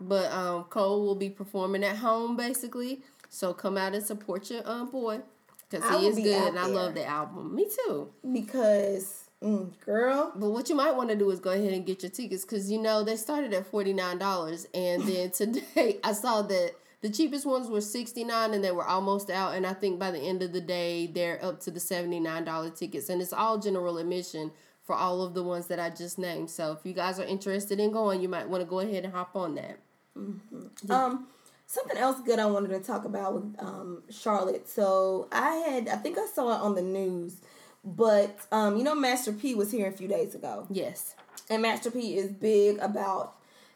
But 0.00 0.30
um, 0.30 0.64
Cole 0.64 1.04
will 1.04 1.14
be 1.14 1.30
performing 1.30 1.82
at 1.84 1.96
home 1.96 2.36
basically. 2.36 3.02
So 3.28 3.52
come 3.52 3.76
out 3.76 3.94
and 3.94 4.04
support 4.04 4.50
your 4.50 4.68
um, 4.68 4.90
boy. 4.90 5.20
Because 5.68 6.00
he 6.00 6.06
is 6.06 6.16
good 6.16 6.48
and 6.48 6.58
I 6.58 6.66
love 6.66 6.94
the 6.94 7.04
album. 7.04 7.54
Me 7.54 7.66
too. 7.86 8.10
Because, 8.32 9.25
mm, 9.46 9.80
girl, 9.84 10.32
But 10.34 10.50
what 10.50 10.68
you 10.68 10.74
might 10.74 10.96
want 10.96 11.10
to 11.10 11.16
do 11.16 11.30
is 11.30 11.40
go 11.40 11.50
ahead 11.50 11.72
and 11.72 11.86
get 11.86 12.02
your 12.02 12.10
tickets 12.10 12.44
because 12.44 12.70
you 12.70 12.80
know 12.80 13.04
they 13.04 13.16
started 13.16 13.52
at 13.52 13.70
$49. 13.70 14.66
And 14.74 15.02
then 15.02 15.30
today 15.32 15.98
I 16.02 16.12
saw 16.12 16.42
that 16.42 16.72
the 17.02 17.10
cheapest 17.10 17.46
ones 17.46 17.68
were 17.68 17.80
69 17.80 18.54
and 18.54 18.64
they 18.64 18.72
were 18.72 18.86
almost 18.86 19.30
out. 19.30 19.54
And 19.54 19.66
I 19.66 19.74
think 19.74 19.98
by 19.98 20.10
the 20.10 20.18
end 20.18 20.42
of 20.42 20.52
the 20.52 20.60
day, 20.60 21.06
they're 21.06 21.44
up 21.44 21.60
to 21.60 21.70
the 21.70 21.80
$79 21.80 22.76
tickets. 22.76 23.08
And 23.08 23.22
it's 23.22 23.32
all 23.32 23.58
general 23.58 23.98
admission 23.98 24.50
for 24.82 24.94
all 24.94 25.22
of 25.22 25.34
the 25.34 25.42
ones 25.42 25.66
that 25.66 25.80
I 25.80 25.90
just 25.90 26.18
named. 26.18 26.50
So 26.50 26.72
if 26.72 26.86
you 26.86 26.92
guys 26.92 27.18
are 27.18 27.24
interested 27.24 27.80
in 27.80 27.90
going, 27.90 28.20
you 28.22 28.28
might 28.28 28.48
want 28.48 28.62
to 28.62 28.68
go 28.68 28.80
ahead 28.80 29.04
and 29.04 29.12
hop 29.12 29.34
on 29.36 29.56
that. 29.56 29.78
Um, 30.88 31.26
something 31.66 31.96
else 31.96 32.20
good 32.24 32.38
I 32.38 32.46
wanted 32.46 32.68
to 32.68 32.80
talk 32.80 33.04
about 33.04 33.34
with 33.34 33.54
um 33.58 34.02
Charlotte. 34.10 34.68
So 34.68 35.28
I 35.32 35.50
had, 35.56 35.88
I 35.88 35.96
think 35.96 36.18
I 36.18 36.26
saw 36.26 36.54
it 36.54 36.60
on 36.60 36.74
the 36.74 36.82
news, 36.82 37.40
but 37.86 38.38
um, 38.52 38.76
you 38.76 38.82
know, 38.82 38.94
Master 38.94 39.32
P 39.32 39.54
was 39.54 39.70
here 39.70 39.86
a 39.88 39.92
few 39.92 40.08
days 40.08 40.34
ago, 40.34 40.66
Yes. 40.68 41.14
and 41.48 41.62
Master 41.62 41.90
P 41.90 42.16
is 42.18 42.30
big 42.32 42.78
about 42.78 43.34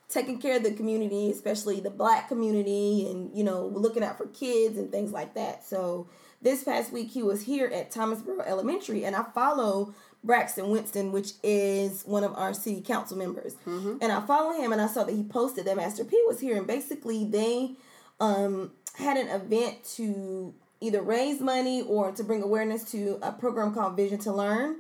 taking 0.09 0.41
care 0.41 0.57
of 0.57 0.65
the 0.65 0.73
community, 0.73 1.31
especially 1.31 1.79
the 1.81 1.91
black 1.91 2.29
community, 2.29 3.07
and 3.09 3.31
you 3.33 3.45
know, 3.45 3.67
looking 3.67 4.03
out 4.03 4.19
for 4.19 4.27
kids 4.27 4.77
and 4.77 4.91
things 4.91 5.13
like 5.13 5.35
that. 5.35 5.65
So 5.65 6.09
this 6.43 6.65
past 6.65 6.93
week 6.93 7.11
he 7.11 7.23
was 7.23 7.43
here 7.43 7.69
at 7.69 7.93
Thomasboro 7.93 8.45
Elementary, 8.47 9.05
and 9.05 9.15
I 9.15 9.23
follow 9.35 9.95
Braxton 10.25 10.69
Winston, 10.71 11.13
which 11.13 11.33
is 11.45 12.03
one 12.03 12.25
of 12.25 12.35
our 12.35 12.53
city 12.53 12.81
council 12.83 13.17
members, 13.17 13.55
and 13.67 14.11
I 14.11 14.21
follow 14.27 14.53
him, 14.61 14.73
and 14.73 14.81
I 14.83 14.87
saw 14.89 15.05
that 15.05 15.15
he 15.15 15.23
posted 15.23 15.65
that 15.67 15.77
Master 15.77 16.05
P 16.05 16.21
was 16.27 16.41
here, 16.41 16.57
and 16.57 16.67
basically 16.67 17.25
they 17.25 17.77
um, 18.19 18.73
had 18.97 19.17
an 19.17 19.29
event 19.29 19.85
to 19.97 20.53
either 20.81 21.03
raise 21.03 21.41
money 21.41 21.83
or 21.83 22.11
to 22.13 22.25
bring 22.25 22.43
awareness 22.43 22.91
to 22.93 23.19
a 23.23 23.33
program 23.33 23.75
called 23.75 23.97
Vision 23.97 24.19
to 24.21 24.33
Learn. 24.33 24.77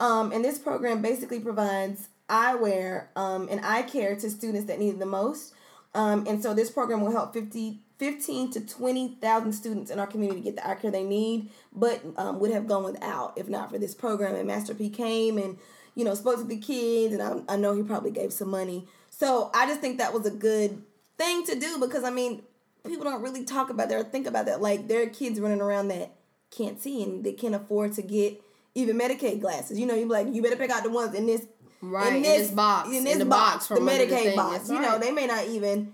Um, 0.00 0.32
and 0.32 0.44
this 0.44 0.58
program 0.58 1.02
basically 1.02 1.40
provides 1.40 2.08
eyewear 2.28 3.08
um, 3.16 3.48
and 3.50 3.60
eye 3.64 3.82
care 3.82 4.16
to 4.16 4.30
students 4.30 4.66
that 4.66 4.78
need 4.78 4.90
it 4.90 4.98
the 4.98 5.06
most. 5.06 5.52
Um, 5.94 6.26
and 6.26 6.42
so 6.42 6.54
this 6.54 6.70
program 6.70 7.00
will 7.02 7.12
help 7.12 7.32
50, 7.32 7.78
15 7.98 8.50
to 8.52 8.60
20,000 8.66 9.52
students 9.52 9.90
in 9.90 9.98
our 9.98 10.06
community 10.06 10.40
get 10.40 10.56
the 10.56 10.68
eye 10.68 10.74
care 10.74 10.90
they 10.90 11.04
need, 11.04 11.50
but 11.72 12.02
um, 12.16 12.40
would 12.40 12.50
have 12.50 12.66
gone 12.66 12.84
without 12.84 13.36
if 13.36 13.48
not 13.48 13.70
for 13.70 13.78
this 13.78 13.94
program. 13.94 14.34
And 14.34 14.46
Master 14.46 14.74
P 14.74 14.88
came 14.88 15.38
and, 15.38 15.58
you 15.94 16.04
know, 16.04 16.14
spoke 16.14 16.38
to 16.38 16.44
the 16.44 16.58
kids, 16.58 17.14
and 17.14 17.22
I, 17.22 17.54
I 17.54 17.56
know 17.56 17.74
he 17.74 17.82
probably 17.82 18.10
gave 18.10 18.32
some 18.32 18.48
money. 18.48 18.88
So 19.10 19.50
I 19.54 19.66
just 19.66 19.80
think 19.80 19.98
that 19.98 20.12
was 20.12 20.26
a 20.26 20.30
good 20.30 20.82
thing 21.16 21.44
to 21.46 21.54
do 21.54 21.78
because, 21.78 22.02
I 22.02 22.10
mean, 22.10 22.42
people 22.86 23.04
don't 23.04 23.22
really 23.22 23.44
talk 23.44 23.70
about 23.70 23.88
that 23.88 23.98
or 23.98 24.04
think 24.04 24.26
about 24.26 24.46
that. 24.46 24.60
Like, 24.60 24.88
there 24.88 25.02
are 25.02 25.06
kids 25.06 25.40
running 25.40 25.60
around 25.60 25.88
that 25.88 26.14
can't 26.50 26.80
see 26.80 27.02
and 27.02 27.24
they 27.24 27.32
can't 27.32 27.54
afford 27.54 27.92
to 27.94 28.02
get 28.02 28.40
even 28.74 28.98
Medicaid 28.98 29.40
glasses. 29.40 29.78
You 29.78 29.86
know, 29.86 29.94
you 29.94 30.04
be 30.06 30.10
like, 30.12 30.32
you 30.32 30.42
better 30.42 30.56
pick 30.56 30.70
out 30.70 30.82
the 30.82 30.90
ones 30.90 31.14
in 31.14 31.26
this 31.26 31.46
Right, 31.80 32.16
in 32.16 32.22
this 32.22 32.50
box, 32.50 32.88
in 32.88 32.94
in 32.96 33.04
this 33.04 33.18
the 33.18 33.26
box, 33.26 33.52
box 33.52 33.68
the 33.68 33.74
from 33.76 33.84
the 33.84 33.92
Medicaid 33.92 34.08
thing. 34.08 34.36
box. 34.36 34.70
You 34.70 34.80
know, 34.80 34.98
they 34.98 35.10
may 35.10 35.26
not 35.26 35.46
even 35.48 35.92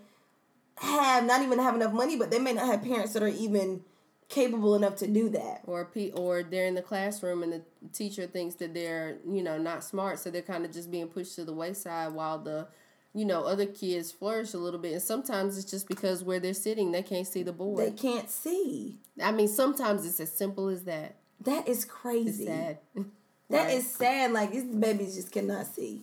have 0.76 1.24
not 1.24 1.42
even 1.42 1.58
have 1.58 1.74
enough 1.74 1.92
money, 1.92 2.16
but 2.16 2.30
they 2.30 2.38
may 2.38 2.52
not 2.52 2.66
have 2.66 2.82
parents 2.82 3.12
that 3.14 3.22
are 3.24 3.28
even 3.28 3.82
capable 4.28 4.76
enough 4.76 4.94
to 4.96 5.08
do 5.08 5.28
that. 5.30 5.62
or 5.66 5.86
pe- 5.86 6.12
or 6.12 6.44
they're 6.44 6.66
in 6.66 6.76
the 6.76 6.82
classroom 6.82 7.42
and 7.42 7.52
the 7.52 7.62
teacher 7.92 8.26
thinks 8.28 8.54
that 8.56 8.72
they're 8.72 9.18
you 9.28 9.42
know 9.42 9.58
not 9.58 9.82
smart 9.82 10.20
so 10.20 10.30
they're 10.30 10.42
kind 10.42 10.64
of 10.64 10.70
just 10.72 10.90
being 10.92 11.08
pushed 11.08 11.34
to 11.34 11.44
the 11.44 11.52
wayside 11.52 12.12
while 12.12 12.38
the 12.38 12.68
you 13.14 13.24
know 13.24 13.42
other 13.44 13.66
kids 13.66 14.12
flourish 14.12 14.54
a 14.54 14.58
little 14.58 14.78
bit 14.80 14.92
and 14.92 15.02
sometimes 15.02 15.58
it's 15.58 15.70
just 15.70 15.88
because 15.88 16.22
where 16.22 16.38
they're 16.38 16.54
sitting 16.54 16.92
they 16.92 17.02
can't 17.02 17.26
see 17.26 17.42
the 17.42 17.52
board. 17.52 17.84
They 17.84 17.90
can't 17.90 18.30
see. 18.30 18.98
i 19.22 19.32
mean 19.32 19.48
sometimes 19.48 20.06
it's 20.06 20.20
as 20.20 20.32
simple 20.32 20.68
as 20.68 20.84
that 20.84 21.16
That 21.42 21.66
is 21.68 21.78
it's 21.78 21.84
crazy. 21.86 22.46
sad 22.46 22.78
That 23.50 23.64
Right. 23.66 23.78
is 23.78 23.90
sad. 23.90 24.30
Like 24.32 24.52
these 24.52 24.62
babies 24.62 25.16
just 25.16 25.32
cannot 25.32 25.66
see, 25.66 26.02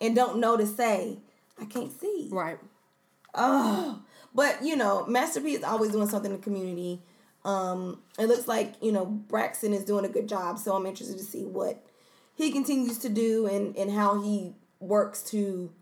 and 0.00 0.14
don't 0.14 0.38
know 0.38 0.56
to 0.56 0.64
say, 0.64 1.18
"I 1.60 1.64
can't 1.64 1.90
see." 2.00 2.28
right 2.30 2.56
Oh, 3.34 4.00
but 4.32 4.62
you 4.64 4.76
know, 4.76 5.04
Master 5.06 5.40
P 5.40 5.54
is 5.54 5.64
always 5.64 5.90
doing 5.90 6.08
something 6.08 6.30
in 6.30 6.36
the 6.36 6.42
community. 6.42 7.02
Um, 7.44 8.00
it 8.16 8.26
looks 8.26 8.46
like 8.46 8.74
you 8.80 8.92
know 8.92 9.06
Braxton 9.06 9.72
is 9.72 9.84
doing 9.84 10.04
a 10.04 10.08
good 10.08 10.28
job, 10.28 10.58
so 10.60 10.76
I'm 10.76 10.86
interested 10.86 11.18
to 11.18 11.24
see 11.24 11.44
what 11.44 11.84
he 12.36 12.52
continues 12.52 12.98
to 12.98 13.08
do 13.08 13.46
and 13.48 13.76
and 13.76 13.90
how 13.90 14.22
he 14.22 14.54
works 14.78 15.22
to 15.32 15.72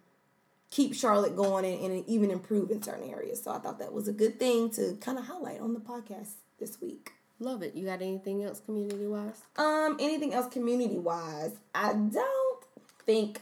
keep 0.73 0.95
Charlotte 0.95 1.37
going 1.37 1.65
and, 1.67 1.93
and 1.93 2.09
even 2.09 2.31
improve 2.31 2.71
in 2.71 2.83
certain 2.83 3.09
areas. 3.09 3.43
So 3.43 3.53
I 3.53 3.59
thought 3.59 3.79
that 3.79 3.93
was 3.93 4.09
a 4.09 4.13
good 4.13 4.39
thing 4.41 4.71
to 4.71 4.97
kind 5.03 5.19
of 5.19 5.27
highlight 5.27 5.61
on 5.61 5.75
the 5.75 5.81
podcast 5.81 6.31
this 6.59 6.81
week. 6.81 7.13
love 7.39 7.63
it 7.63 7.75
you 7.75 7.85
got 7.85 8.01
anything 8.01 8.43
else 8.43 8.61
community 8.65 9.07
wise 9.07 9.43
Um, 9.57 9.97
anything 10.01 10.33
else 10.33 10.47
community 10.53 10.97
wise? 10.99 11.53
I 11.75 11.93
don't 11.93 12.65
think 13.05 13.41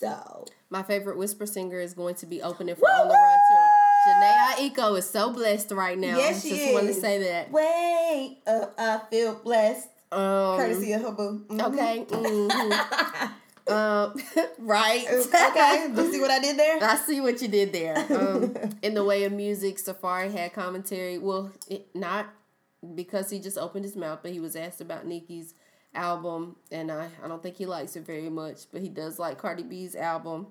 so. 0.00 0.44
my 0.70 0.82
favorite 0.84 1.18
whisper 1.18 1.46
singer 1.46 1.80
is 1.80 1.94
going 1.94 2.14
to 2.16 2.26
be 2.26 2.42
opening 2.42 2.76
for 2.76 2.82
Woo 2.82 3.02
on 3.02 3.08
the 3.08 3.14
run 3.14 3.38
too 3.48 3.54
woo! 3.54 3.74
Jhené 4.06 4.70
Aiko 4.70 4.98
is 4.98 5.10
so 5.10 5.32
blessed 5.32 5.72
right 5.72 5.98
now. 5.98 6.16
Yes, 6.16 6.42
she 6.42 6.50
Just 6.50 6.72
want 6.72 6.86
to 6.86 6.94
say 6.94 7.18
that. 7.24 7.50
Wait 7.50 8.38
up, 8.46 8.74
I 8.78 9.00
feel 9.10 9.34
blessed. 9.34 9.88
Um, 10.12 10.56
Courtesy 10.56 10.92
of 10.92 11.02
her 11.02 11.10
boo. 11.12 11.44
Mhm. 11.48 11.72
Okay. 11.72 12.06
mhm. 12.08 13.30
Um, 13.68 14.14
right. 14.58 15.04
okay, 15.10 15.88
do 15.94 16.02
you 16.02 16.12
see 16.12 16.20
what 16.20 16.30
I 16.30 16.38
did 16.40 16.56
there? 16.58 16.78
I 16.82 16.96
see 16.96 17.20
what 17.20 17.40
you 17.42 17.48
did 17.48 17.72
there. 17.72 17.96
Um, 18.10 18.54
in 18.82 18.94
the 18.94 19.04
way 19.04 19.24
of 19.24 19.32
music, 19.32 19.76
Safaree 19.78 20.32
had 20.32 20.52
commentary. 20.52 21.18
Well, 21.18 21.52
it, 21.68 21.94
not 21.94 22.26
because 22.94 23.30
he 23.30 23.38
just 23.40 23.58
opened 23.58 23.84
his 23.84 23.96
mouth, 23.96 24.20
but 24.22 24.30
he 24.32 24.40
was 24.40 24.56
asked 24.56 24.80
about 24.80 25.06
Nicki's 25.06 25.54
album, 25.94 26.56
and 26.70 26.92
I, 26.92 27.08
I 27.24 27.28
don't 27.28 27.42
think 27.42 27.56
he 27.56 27.66
likes 27.66 27.96
it 27.96 28.06
very 28.06 28.30
much, 28.30 28.62
but 28.72 28.80
he 28.82 28.88
does 28.88 29.18
like 29.18 29.38
Cardi 29.38 29.62
B's 29.64 29.96
album. 29.96 30.46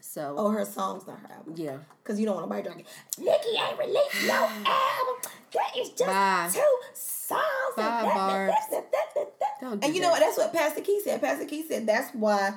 So, 0.00 0.34
Oh, 0.36 0.50
her 0.50 0.64
song's 0.66 1.06
not 1.06 1.18
her 1.20 1.32
album. 1.32 1.54
yeah. 1.56 1.78
Because 2.02 2.20
you 2.20 2.26
don't 2.26 2.36
want 2.36 2.48
nobody 2.48 2.68
talking. 2.68 2.84
Nicki 3.18 3.48
ain't 3.58 3.78
released 3.78 4.26
no 4.26 4.34
album. 4.66 5.30
That 5.52 5.76
is 5.78 5.88
just 5.90 6.06
Bye. 6.06 6.50
two 6.52 6.76
songs. 7.28 7.42
Bye, 7.76 7.82
and 8.00 8.08
that- 8.08 8.14
Barbs. 8.14 8.54
that- 8.70 8.70
that- 8.70 8.90
that- 8.92 9.14
that- 9.14 9.38
that. 9.40 9.60
Don't 9.60 9.84
And 9.84 9.94
you 9.94 10.02
know 10.02 10.10
what? 10.10 10.20
That's 10.20 10.36
what 10.36 10.52
Pastor 10.52 10.80
Kee 10.80 11.00
said. 11.02 11.20
Pastor 11.20 11.44
Kee 11.46 11.66
said 11.66 11.86
that's 11.86 12.14
why 12.14 12.54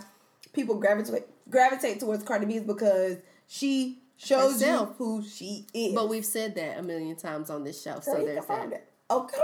people 0.53 0.75
gravitate 0.75 1.25
gravitate 1.49 1.99
towards 1.99 2.23
Cardi 2.23 2.45
B 2.45 2.55
is 2.57 2.63
because 2.63 3.17
she 3.47 4.01
shows 4.17 4.53
Herself. 4.61 4.89
you 4.89 5.05
who 5.05 5.23
she 5.23 5.65
is. 5.73 5.93
But 5.95 6.09
we've 6.09 6.25
said 6.25 6.55
that 6.55 6.79
a 6.79 6.83
million 6.83 7.15
times 7.15 7.49
on 7.49 7.63
this 7.63 7.81
show, 7.81 7.99
so 8.01 8.13
so 8.13 8.25
there's 8.25 8.45
that. 8.45 8.73
it. 8.73 8.87
Okay. 9.09 9.37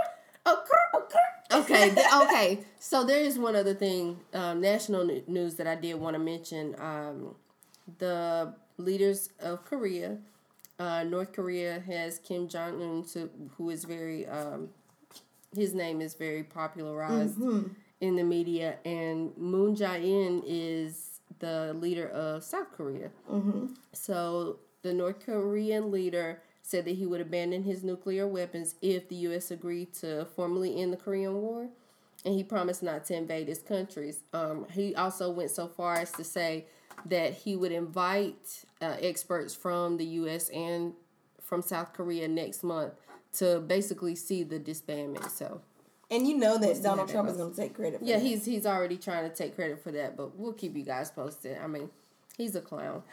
Okay. 0.45 0.59
Okay. 0.95 1.19
okay 1.53 1.95
okay 2.23 2.59
so 2.79 3.03
there 3.05 3.19
is 3.21 3.37
one 3.39 3.55
other 3.55 3.73
thing 3.73 4.19
um, 4.33 4.59
national 4.59 5.05
news 5.27 5.55
that 5.55 5.67
i 5.67 5.75
did 5.75 5.93
want 5.95 6.15
to 6.15 6.19
mention 6.19 6.75
um, 6.79 7.35
the 7.99 8.53
leaders 8.77 9.29
of 9.39 9.63
korea 9.65 10.17
Uh, 10.79 11.03
North 11.03 11.31
Korea 11.31 11.79
has 11.81 12.17
Kim 12.19 12.47
Jong 12.47 12.81
Un, 12.81 13.29
who 13.57 13.69
is 13.69 13.85
very 13.85 14.25
um, 14.27 14.69
his 15.55 15.73
name 15.73 16.01
is 16.01 16.13
very 16.15 16.43
popularized 16.43 17.37
in 18.01 18.15
the 18.15 18.23
media, 18.23 18.77
and 18.85 19.35
Moon 19.37 19.75
Jae 19.75 20.03
In 20.03 20.43
is 20.45 21.19
the 21.39 21.75
leader 21.79 22.07
of 22.09 22.43
South 22.43 22.71
Korea. 22.75 23.09
So 23.93 24.59
the 24.81 24.93
North 24.93 25.25
Korean 25.25 25.91
leader 25.91 26.41
said 26.61 26.85
that 26.85 26.95
he 26.95 27.05
would 27.05 27.21
abandon 27.21 27.63
his 27.63 27.83
nuclear 27.83 28.27
weapons 28.27 28.75
if 28.81 29.07
the 29.09 29.15
U.S. 29.27 29.51
agreed 29.51 29.93
to 29.95 30.25
formally 30.35 30.81
end 30.81 30.93
the 30.93 30.97
Korean 30.97 31.35
War, 31.41 31.67
and 32.25 32.33
he 32.35 32.43
promised 32.43 32.83
not 32.83 33.05
to 33.05 33.15
invade 33.15 33.47
his 33.47 33.59
countries. 33.59 34.19
Um, 34.33 34.65
he 34.71 34.95
also 34.95 35.29
went 35.29 35.51
so 35.51 35.67
far 35.67 35.95
as 35.95 36.11
to 36.13 36.23
say 36.23 36.65
that 37.05 37.33
he 37.33 37.55
would 37.55 37.71
invite 37.71 38.63
uh, 38.81 38.95
experts 39.01 39.53
from 39.53 39.97
the 39.97 40.05
U.S. 40.05 40.49
and 40.49 40.93
from 41.41 41.61
South 41.61 41.91
Korea 41.93 42.27
next 42.27 42.63
month 42.63 42.93
to 43.33 43.59
basically 43.61 44.15
see 44.15 44.43
the 44.43 44.59
disbandment. 44.59 45.29
So 45.29 45.61
And 46.11 46.27
you 46.27 46.37
know 46.37 46.57
that 46.57 46.81
Donald 46.83 47.09
Trump 47.09 47.29
is 47.29 47.37
going 47.37 47.53
to 47.53 47.57
take 47.61 47.73
credit 47.75 47.99
for 47.99 48.05
yeah, 48.05 48.17
that. 48.17 48.23
he's 48.25 48.45
he's 48.45 48.65
already 48.65 48.97
trying 48.97 49.29
to 49.29 49.35
take 49.35 49.55
credit 49.55 49.81
for 49.81 49.91
that, 49.91 50.15
but 50.17 50.37
we'll 50.37 50.53
keep 50.53 50.75
you 50.75 50.83
guys 50.83 51.11
posted. 51.11 51.57
I 51.57 51.67
mean, 51.67 51.89
he's 52.37 52.55
a 52.55 52.61
clown. 52.61 53.03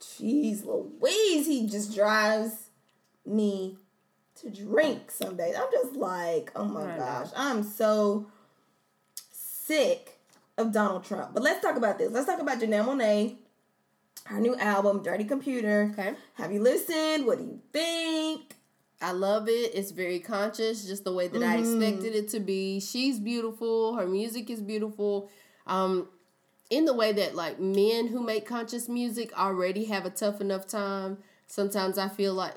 Jeez 0.00 0.64
Louise, 0.64 1.46
he 1.46 1.66
just 1.66 1.94
drives 1.94 2.68
me 3.24 3.78
to 4.36 4.50
drink 4.50 5.10
some 5.10 5.36
days. 5.36 5.54
I'm 5.56 5.70
just 5.72 5.96
like, 5.96 6.52
oh 6.54 6.64
my 6.64 6.82
I 6.84 6.96
know. 6.96 6.98
gosh, 6.98 7.28
I'm 7.36 7.62
so 7.62 8.26
sick 9.30 10.18
of 10.58 10.72
Donald 10.72 11.04
Trump. 11.04 11.32
But 11.34 11.42
let's 11.42 11.60
talk 11.62 11.76
about 11.76 11.98
this. 11.98 12.12
Let's 12.12 12.26
talk 12.26 12.40
about 12.40 12.60
Janelle 12.60 12.86
Monae, 12.86 13.36
her 14.24 14.38
new 14.40 14.54
album, 14.56 15.02
Dirty 15.02 15.24
Computer. 15.24 15.90
Okay. 15.92 16.14
Have 16.34 16.52
you 16.52 16.60
listened? 16.62 17.26
What 17.26 17.38
do 17.38 17.44
you 17.44 17.60
think? 17.72 18.55
I 19.00 19.12
love 19.12 19.48
it. 19.48 19.74
It's 19.74 19.90
very 19.90 20.18
conscious, 20.18 20.86
just 20.86 21.04
the 21.04 21.12
way 21.12 21.28
that 21.28 21.42
I 21.42 21.56
expected 21.58 22.14
it 22.14 22.28
to 22.30 22.40
be. 22.40 22.80
She's 22.80 23.18
beautiful. 23.18 23.94
Her 23.96 24.06
music 24.06 24.48
is 24.48 24.62
beautiful. 24.62 25.30
Um, 25.66 26.08
in 26.70 26.84
the 26.84 26.94
way 26.94 27.12
that 27.12 27.34
like 27.34 27.60
men 27.60 28.08
who 28.08 28.22
make 28.22 28.46
conscious 28.46 28.88
music 28.88 29.38
already 29.38 29.84
have 29.84 30.06
a 30.06 30.10
tough 30.10 30.40
enough 30.40 30.66
time. 30.66 31.18
Sometimes 31.46 31.98
I 31.98 32.08
feel 32.08 32.34
like 32.34 32.54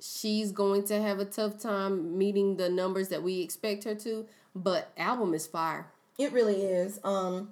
she's 0.00 0.52
going 0.52 0.84
to 0.84 1.00
have 1.00 1.18
a 1.18 1.24
tough 1.24 1.58
time 1.58 2.18
meeting 2.18 2.56
the 2.56 2.68
numbers 2.68 3.08
that 3.08 3.22
we 3.22 3.40
expect 3.40 3.84
her 3.84 3.94
to. 3.94 4.26
But 4.54 4.92
album 4.96 5.34
is 5.34 5.46
fire. 5.46 5.86
It 6.18 6.32
really 6.32 6.62
is. 6.62 7.00
Um 7.02 7.50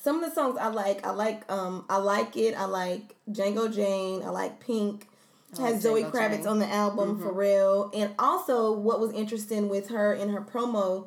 some 0.00 0.22
of 0.22 0.28
the 0.28 0.34
songs 0.34 0.56
I 0.58 0.68
like, 0.68 1.06
I 1.06 1.10
like 1.10 1.50
um 1.50 1.84
I 1.88 1.98
like 1.98 2.36
it. 2.36 2.54
I 2.58 2.64
like 2.64 3.14
Django 3.30 3.72
Jane, 3.72 4.22
I 4.22 4.30
like 4.30 4.60
Pink. 4.60 5.07
Has 5.56 5.80
Zoe 5.82 6.04
Kravitz 6.04 6.46
on 6.46 6.58
the 6.58 6.66
album 6.68 7.18
for 7.20 7.32
real. 7.32 7.90
And 7.94 8.14
also 8.18 8.72
what 8.72 9.00
was 9.00 9.12
interesting 9.12 9.68
with 9.68 9.88
her 9.88 10.12
in 10.12 10.28
her 10.28 10.40
promo 10.42 11.06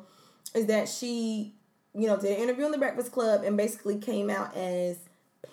is 0.54 0.66
that 0.66 0.88
she, 0.88 1.54
you 1.94 2.06
know, 2.08 2.16
did 2.16 2.32
an 2.36 2.42
interview 2.42 2.64
on 2.64 2.72
the 2.72 2.78
Breakfast 2.78 3.12
Club 3.12 3.44
and 3.44 3.56
basically 3.56 3.98
came 3.98 4.28
out 4.30 4.54
as 4.56 4.98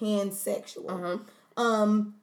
pansexual. 0.02 1.22
Um 1.58 2.16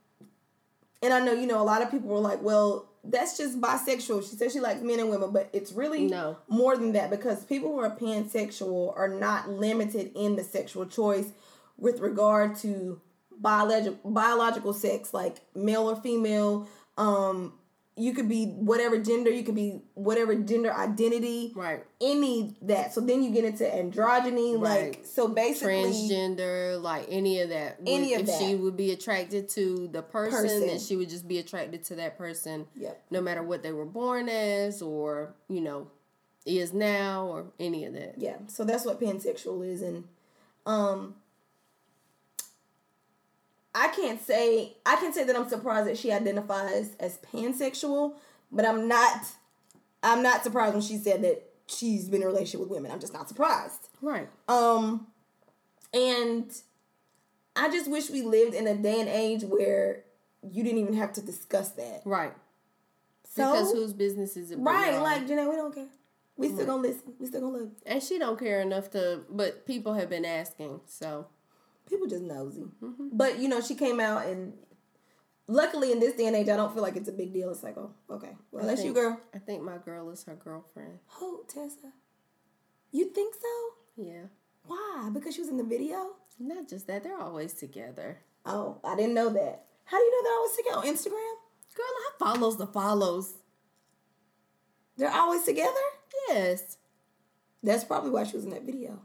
and 1.03 1.13
I 1.13 1.21
know, 1.21 1.33
you 1.33 1.47
know, 1.47 1.61
a 1.61 1.65
lot 1.65 1.83
of 1.83 1.91
people 1.91 2.09
were 2.09 2.19
like, 2.19 2.43
well, 2.43 2.89
that's 3.05 3.37
just 3.37 3.61
bisexual. 3.61 4.29
She 4.29 4.35
says 4.37 4.53
she 4.53 4.61
likes 4.61 4.81
men 4.81 4.99
and 4.99 5.11
women, 5.11 5.31
but 5.31 5.49
it's 5.53 5.71
really 5.73 6.07
No. 6.07 6.39
more 6.49 6.77
than 6.77 6.93
that 6.93 7.11
because 7.11 7.45
people 7.45 7.71
who 7.71 7.79
are 7.79 7.95
pansexual 7.95 8.97
are 8.97 9.09
not 9.09 9.49
limited 9.49 10.11
in 10.17 10.35
the 10.37 10.43
sexual 10.43 10.87
choice 10.87 11.31
with 11.79 12.01
regard 12.01 12.57
to 12.57 13.01
biological 13.41 14.11
biological 14.11 14.73
sex, 14.73 15.13
like 15.15 15.37
male 15.55 15.89
or 15.91 15.97
female. 15.97 16.69
Um, 16.99 17.53
you 17.99 18.13
could 18.13 18.29
be 18.29 18.45
whatever 18.47 18.99
gender, 18.99 19.31
you 19.31 19.43
could 19.43 19.55
be 19.55 19.81
whatever 19.95 20.35
gender 20.35 20.71
identity, 20.71 21.53
Right. 21.57 21.83
any 21.99 22.55
that. 22.61 22.93
So 22.93 23.01
then 23.01 23.23
you 23.23 23.31
get 23.31 23.45
into 23.47 23.65
androgyny, 23.65 24.59
like 24.61 25.07
so 25.07 25.29
basically 25.29 25.73
Transgender, 25.93 26.81
like 26.81 27.07
any 27.09 27.41
of 27.41 27.49
that. 27.49 27.81
Would- 27.81 27.89
Any 27.89 28.13
of 28.13 28.21
if 28.21 28.27
that. 28.27 28.39
she 28.39 28.55
would 28.55 28.77
be 28.77 28.91
attracted 28.93 29.49
to 29.51 29.89
the 29.91 30.03
person, 30.03 30.43
Person. 30.43 30.67
that 30.67 30.83
she 30.83 30.95
would 30.97 31.09
just 31.09 31.27
be 31.27 31.39
attracted 31.39 31.85
to 31.85 31.95
that 31.97 32.19
person. 32.19 32.67
Yep. 32.75 33.03
no 33.11 33.23
matter 33.23 33.43
what 33.43 33.63
they 33.63 33.73
were 33.73 33.87
born 33.87 34.29
as 34.29 34.83
or 34.83 35.35
you 35.49 35.63
know 35.63 35.89
is 36.45 36.75
now 36.75 37.27
or 37.27 37.47
any 37.59 37.87
of 37.87 37.95
that 37.95 38.15
Yeah, 38.19 38.37
so 38.47 38.63
that's 38.65 38.85
what 38.85 39.01
pansexual 39.01 39.67
is, 39.67 39.81
and 39.81 40.05
um, 40.67 41.15
I 43.79 43.89
can't 43.89 44.21
say 44.21 44.73
I 44.87 44.97
can 44.97 45.13
say 45.13 45.25
that 45.25 45.37
I'm 45.37 45.49
surprised 45.49 45.87
that 45.87 45.99
she 45.99 46.11
identifies 46.11 46.97
as 46.99 47.19
pansexual, 47.19 48.15
but 48.51 48.65
I'm 48.65 48.89
not. 48.89 49.27
I'm 50.03 50.23
not 50.23 50.43
surprised 50.43 50.73
when 50.73 50.83
she 50.83 50.97
said 50.97 51.23
that 51.23 51.43
she's 51.67 52.09
been 52.09 52.23
in 52.23 52.29
a 52.29 52.31
relationship 52.31 52.61
with 52.61 52.71
women. 52.71 52.91
I'm 52.91 53.01
just 53.01 53.13
not 53.13 53.29
surprised. 53.29 53.89
right 54.01 54.29
Um, 54.49 55.09
and 55.93 56.51
I 57.55 57.71
just 57.71 57.91
wish 57.91 58.09
we 58.11 58.23
lived 58.23 58.55
in 58.55 58.67
a 58.67 58.75
day 58.75 59.01
and 59.01 59.09
age 59.09 59.43
where 59.43 60.05
you 60.43 60.63
didn't 60.63 60.79
even 60.79 60.95
have 60.95 61.13
to 61.15 61.21
discuss 61.21 61.71
that. 61.71 62.03
right 62.05 62.33
So 63.25 63.53
because 63.53 63.73
whose 63.73 63.93
business 63.93 64.37
is 64.37 64.53
it 64.53 64.59
right, 64.59 64.99
like 65.01 65.27
Janae, 65.27 65.51
we 65.51 65.57
don't 65.57 65.75
care. 65.75 65.89
We 66.37 66.49
still 66.49 66.67
gonna 66.67 66.83
listen. 66.83 67.15
We 67.19 67.27
still 67.27 67.41
gonna 67.41 67.59
love. 67.59 67.71
and 67.85 68.03
she 68.03 68.19
don't 68.19 68.39
care 68.39 68.61
enough 68.61 68.91
to 68.93 69.23
but 69.29 69.67
people 69.67 69.95
have 69.95 70.09
been 70.09 70.25
asking 70.25 70.81
so 70.87 71.27
people 71.89 72.07
just 72.07 72.23
nosy. 72.23 72.65
Mm-hmm. 72.83 73.09
But 73.13 73.39
you 73.39 73.49
know, 73.49 73.61
she 73.61 73.75
came 73.75 74.01
out 74.01 74.27
and 74.27 74.53
luckily 75.47 75.93
in 75.93 76.01
this 76.01 76.15
day 76.15 76.27
and 76.27 76.37
age, 76.37 76.49
I 76.49 76.57
don't 76.57 76.73
feel 76.75 76.83
like 76.83 76.97
it's 76.97 77.09
a 77.09 77.13
big 77.13 77.33
deal. 77.33 77.51
It's 77.51 77.63
like, 77.63 77.77
oh, 77.77 77.93
okay, 78.11 78.37
well 78.51 78.65
I 78.65 78.69
that's 78.69 78.85
you, 78.85 78.93
girl. 78.93 79.21
i 79.35 79.39
think 79.39 79.63
my 79.63 79.79
girl 79.79 80.11
is 80.11 80.25
her 80.25 80.35
girlfriend 80.35 80.99
Who, 81.07 81.45
Tessa? 81.49 81.93
You 82.93 83.11
think 83.11 83.35
so? 83.35 84.03
yeah 84.03 84.23
Why? 84.67 85.11
Because 85.13 85.35
she 85.35 85.41
was 85.41 85.51
in 85.51 85.57
the 85.57 85.65
video. 85.65 86.11
not 86.39 86.69
just 86.69 86.87
that 86.89 87.03
they're 87.03 87.19
always 87.21 87.53
together 87.55 88.19
Oh, 88.49 88.79
I 88.85 88.95
didn't 88.95 89.15
know 89.15 89.29
that. 89.31 89.65
How 89.85 89.99
do 89.99 90.05
you 90.05 90.11
know 90.13 90.23
that 90.23 90.37
I 90.37 90.47
was 90.47 90.57
together 90.57 90.79
on 90.79 90.95
Instagram? 90.95 91.35
girl 91.77 91.85
i 91.87 92.11
follows 92.19 92.57
the 92.57 92.67
follows 92.67 93.35
They're 94.97 95.11
always 95.13 95.43
together. 95.45 95.87
yes 96.29 96.79
That's 97.63 97.85
probably 97.85 98.11
why 98.11 98.25
she 98.25 98.37
was 98.37 98.45
in 98.45 98.51
that 98.51 98.63
video. 98.65 99.01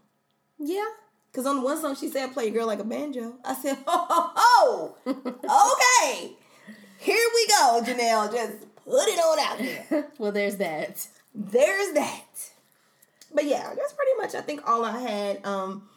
yeah 0.60 0.88
Cause 1.34 1.46
on 1.46 1.62
one 1.64 1.80
song 1.80 1.96
she 1.96 2.10
said, 2.10 2.34
"Play 2.34 2.46
your 2.46 2.54
girl 2.54 2.68
like 2.68 2.80
a 2.80 2.84
banjo." 2.84 3.36
I 3.46 3.56
said, 3.56 3.78
"Ho 3.88 4.06
ho 4.10 4.32
ho, 4.36 4.96
okay, 5.08 6.34
here 6.98 7.28
we 7.34 7.48
go, 7.48 7.82
Janelle. 7.84 8.32
Just 8.32 8.54
put 8.84 9.08
it 9.08 9.18
on 9.20 9.40
out 9.40 9.58
there." 9.60 10.08
well 10.18 10.32
there's 10.34 10.58
that 10.58 11.08
there's 11.34 11.94
that. 11.94 12.50
But 13.34 13.46
yeah, 13.46 13.74
that's 13.76 13.94
pretty 13.94 14.12
much 14.18 14.36
I 14.36 14.42
think 14.42 14.68
all 14.70 14.84
I 14.84 15.00
had 15.00 15.46
um 15.46 15.88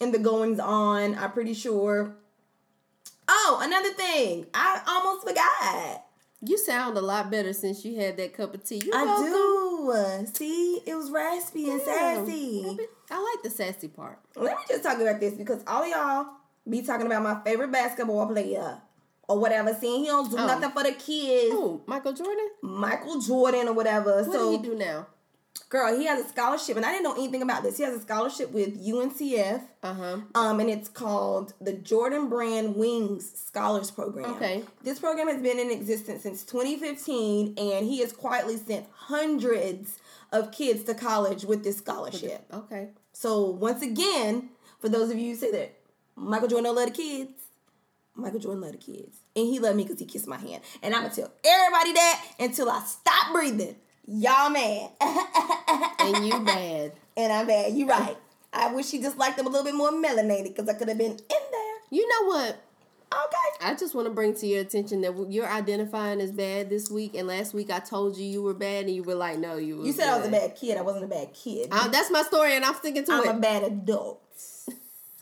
in 0.00 0.10
the 0.12 0.18
goings 0.18 0.58
on. 0.58 1.14
I'm 1.16 1.32
pretty 1.32 1.52
sure. 1.54 2.14
Oh, 3.28 3.58
another 3.60 3.92
thing. 3.92 4.46
I 4.54 4.80
almost 4.86 5.26
forgot. 5.28 6.02
you 6.40 6.56
sound 6.56 6.96
a 6.96 7.02
lot 7.02 7.30
better 7.30 7.52
since 7.52 7.84
you 7.84 7.96
had 8.00 8.16
that 8.16 8.32
cup 8.32 8.54
of 8.54 8.64
tea 8.64 8.80
You're 8.86 8.96
I 8.96 9.04
welcome. 9.04 9.26
do. 10.26 10.26
See, 10.32 10.80
it 10.86 10.94
was 10.94 11.10
raspy 11.10 11.68
and 11.68 11.82
Yeah. 11.86 12.24
sassy. 12.24 12.78
I 13.10 13.18
like 13.34 13.42
the 13.42 13.50
sassy 13.50 13.88
part. 13.88 14.18
Let 14.36 14.56
me 14.58 14.62
just 14.68 14.82
talk 14.82 14.98
about 15.00 15.20
this 15.20 15.34
because 15.34 15.62
all 15.66 15.86
y'all 15.86 16.26
be 16.68 16.82
talking 16.82 17.06
about 17.06 17.22
my 17.22 17.40
favorite 17.42 17.72
basketball 17.72 18.26
player 18.26 18.78
or 19.28 19.38
whatever, 19.38 19.74
saying 19.74 20.00
he 20.00 20.06
don't 20.06 20.30
do 20.30 20.36
Oh. 20.38 20.46
nothing 20.46 20.70
for 20.70 20.82
the 20.82 20.92
kids. 20.92 21.54
Oh, 21.56 21.80
Michael 21.86 22.12
Jordan? 22.12 22.48
Michael 22.62 23.20
Jordan 23.20 23.68
or 23.68 23.72
whatever. 23.74 24.22
What 24.22 24.32
so 24.32 24.50
did 24.52 24.60
he 24.64 24.68
do 24.70 24.76
now? 24.76 25.06
girl, 25.70 25.98
he 25.98 26.06
has 26.06 26.24
a 26.24 26.28
scholarship, 26.28 26.76
and 26.76 26.86
I 26.86 26.92
didn't 26.92 27.04
know 27.04 27.14
anything 27.14 27.42
about 27.42 27.62
this. 27.62 27.76
He 27.76 27.82
has 27.82 27.94
a 27.94 28.00
scholarship 28.00 28.52
with 28.52 28.82
UNCF. 28.82 29.62
Uh 29.82 29.92
huh. 29.94 30.16
Um, 30.34 30.60
and 30.60 30.70
it's 30.70 30.88
called 30.88 31.52
the 31.60 31.72
Jordan 31.72 32.28
Brand 32.28 32.76
Wings 32.76 33.30
Scholars 33.46 33.90
Program. 33.90 34.30
Okay. 34.36 34.62
This 34.82 34.98
program 34.98 35.28
has 35.28 35.42
been 35.42 35.58
in 35.58 35.70
existence 35.70 36.22
since 36.22 36.42
2015, 36.44 37.54
and 37.58 37.86
he 37.86 37.98
has 38.00 38.12
quietly 38.12 38.56
sent 38.56 38.86
hundreds 38.94 39.98
of 40.32 40.52
kids 40.52 40.84
to 40.84 40.94
college 40.94 41.44
with 41.44 41.64
this 41.64 41.78
scholarship. 41.78 42.44
Okay. 42.52 42.88
So 43.12 43.44
once 43.50 43.82
again, 43.82 44.50
for 44.80 44.88
those 44.88 45.10
of 45.10 45.18
you 45.18 45.30
who 45.32 45.36
say 45.36 45.50
that 45.52 45.74
Michael 46.16 46.48
Jordan 46.48 46.64
don't 46.64 46.76
love 46.76 46.86
the 46.86 46.92
kids, 46.92 47.32
Michael 48.14 48.40
Jordan 48.40 48.62
love 48.62 48.72
the 48.72 48.78
kids, 48.78 49.18
and 49.36 49.46
he 49.46 49.58
loved 49.58 49.76
me 49.76 49.84
because 49.84 50.00
he 50.00 50.06
kissed 50.06 50.26
my 50.26 50.36
hand. 50.38 50.62
And 50.82 50.94
I'm 50.94 51.02
gonna 51.02 51.14
tell 51.14 51.30
everybody 51.44 51.92
that 51.92 52.24
until 52.40 52.68
I 52.68 52.80
stop 52.80 53.32
breathing. 53.32 53.76
Y'all 54.10 54.48
mad, 54.50 54.90
And 56.00 56.26
you 56.26 56.38
mad. 56.40 56.92
and 57.16 57.32
I'm 57.32 57.46
mad. 57.46 57.74
You 57.74 57.86
right. 57.88 58.16
I 58.52 58.72
wish 58.72 58.90
he 58.90 59.00
just 59.02 59.18
liked 59.18 59.36
them 59.36 59.46
a 59.46 59.50
little 59.50 59.64
bit 59.64 59.74
more 59.74 59.92
melanated 59.92 60.44
because 60.56 60.68
I 60.68 60.72
could 60.72 60.88
have 60.88 60.96
been 60.96 61.12
in 61.12 61.18
there. 61.28 61.74
You 61.90 62.08
know 62.08 62.26
what? 62.28 62.62
Okay. 63.12 63.66
I 63.66 63.74
just 63.74 63.94
want 63.94 64.06
to 64.06 64.12
bring 64.12 64.34
to 64.36 64.46
your 64.46 64.60
attention 64.60 65.00
that 65.00 65.30
you're 65.30 65.48
identifying 65.48 66.20
as 66.20 66.30
bad 66.30 66.68
this 66.70 66.90
week, 66.90 67.14
and 67.14 67.26
last 67.26 67.54
week 67.54 67.70
I 67.70 67.78
told 67.80 68.16
you 68.16 68.24
you 68.26 68.42
were 68.42 68.54
bad, 68.54 68.84
and 68.86 68.94
you 68.94 69.02
were 69.02 69.14
like, 69.14 69.38
"No, 69.38 69.56
you." 69.56 69.84
You 69.84 69.92
said 69.92 70.04
good. 70.04 70.12
I 70.12 70.18
was 70.18 70.28
a 70.28 70.30
bad 70.30 70.56
kid. 70.56 70.76
I 70.78 70.82
wasn't 70.82 71.04
a 71.04 71.08
bad 71.08 71.32
kid. 71.32 71.68
Uh, 71.70 71.88
that's 71.88 72.10
my 72.10 72.22
story, 72.22 72.54
and 72.54 72.64
I'm 72.64 72.74
sticking 72.74 73.04
to 73.04 73.12
I'm 73.12 73.24
it. 73.24 73.30
a 73.30 73.38
bad 73.38 73.62
adult. 73.64 74.20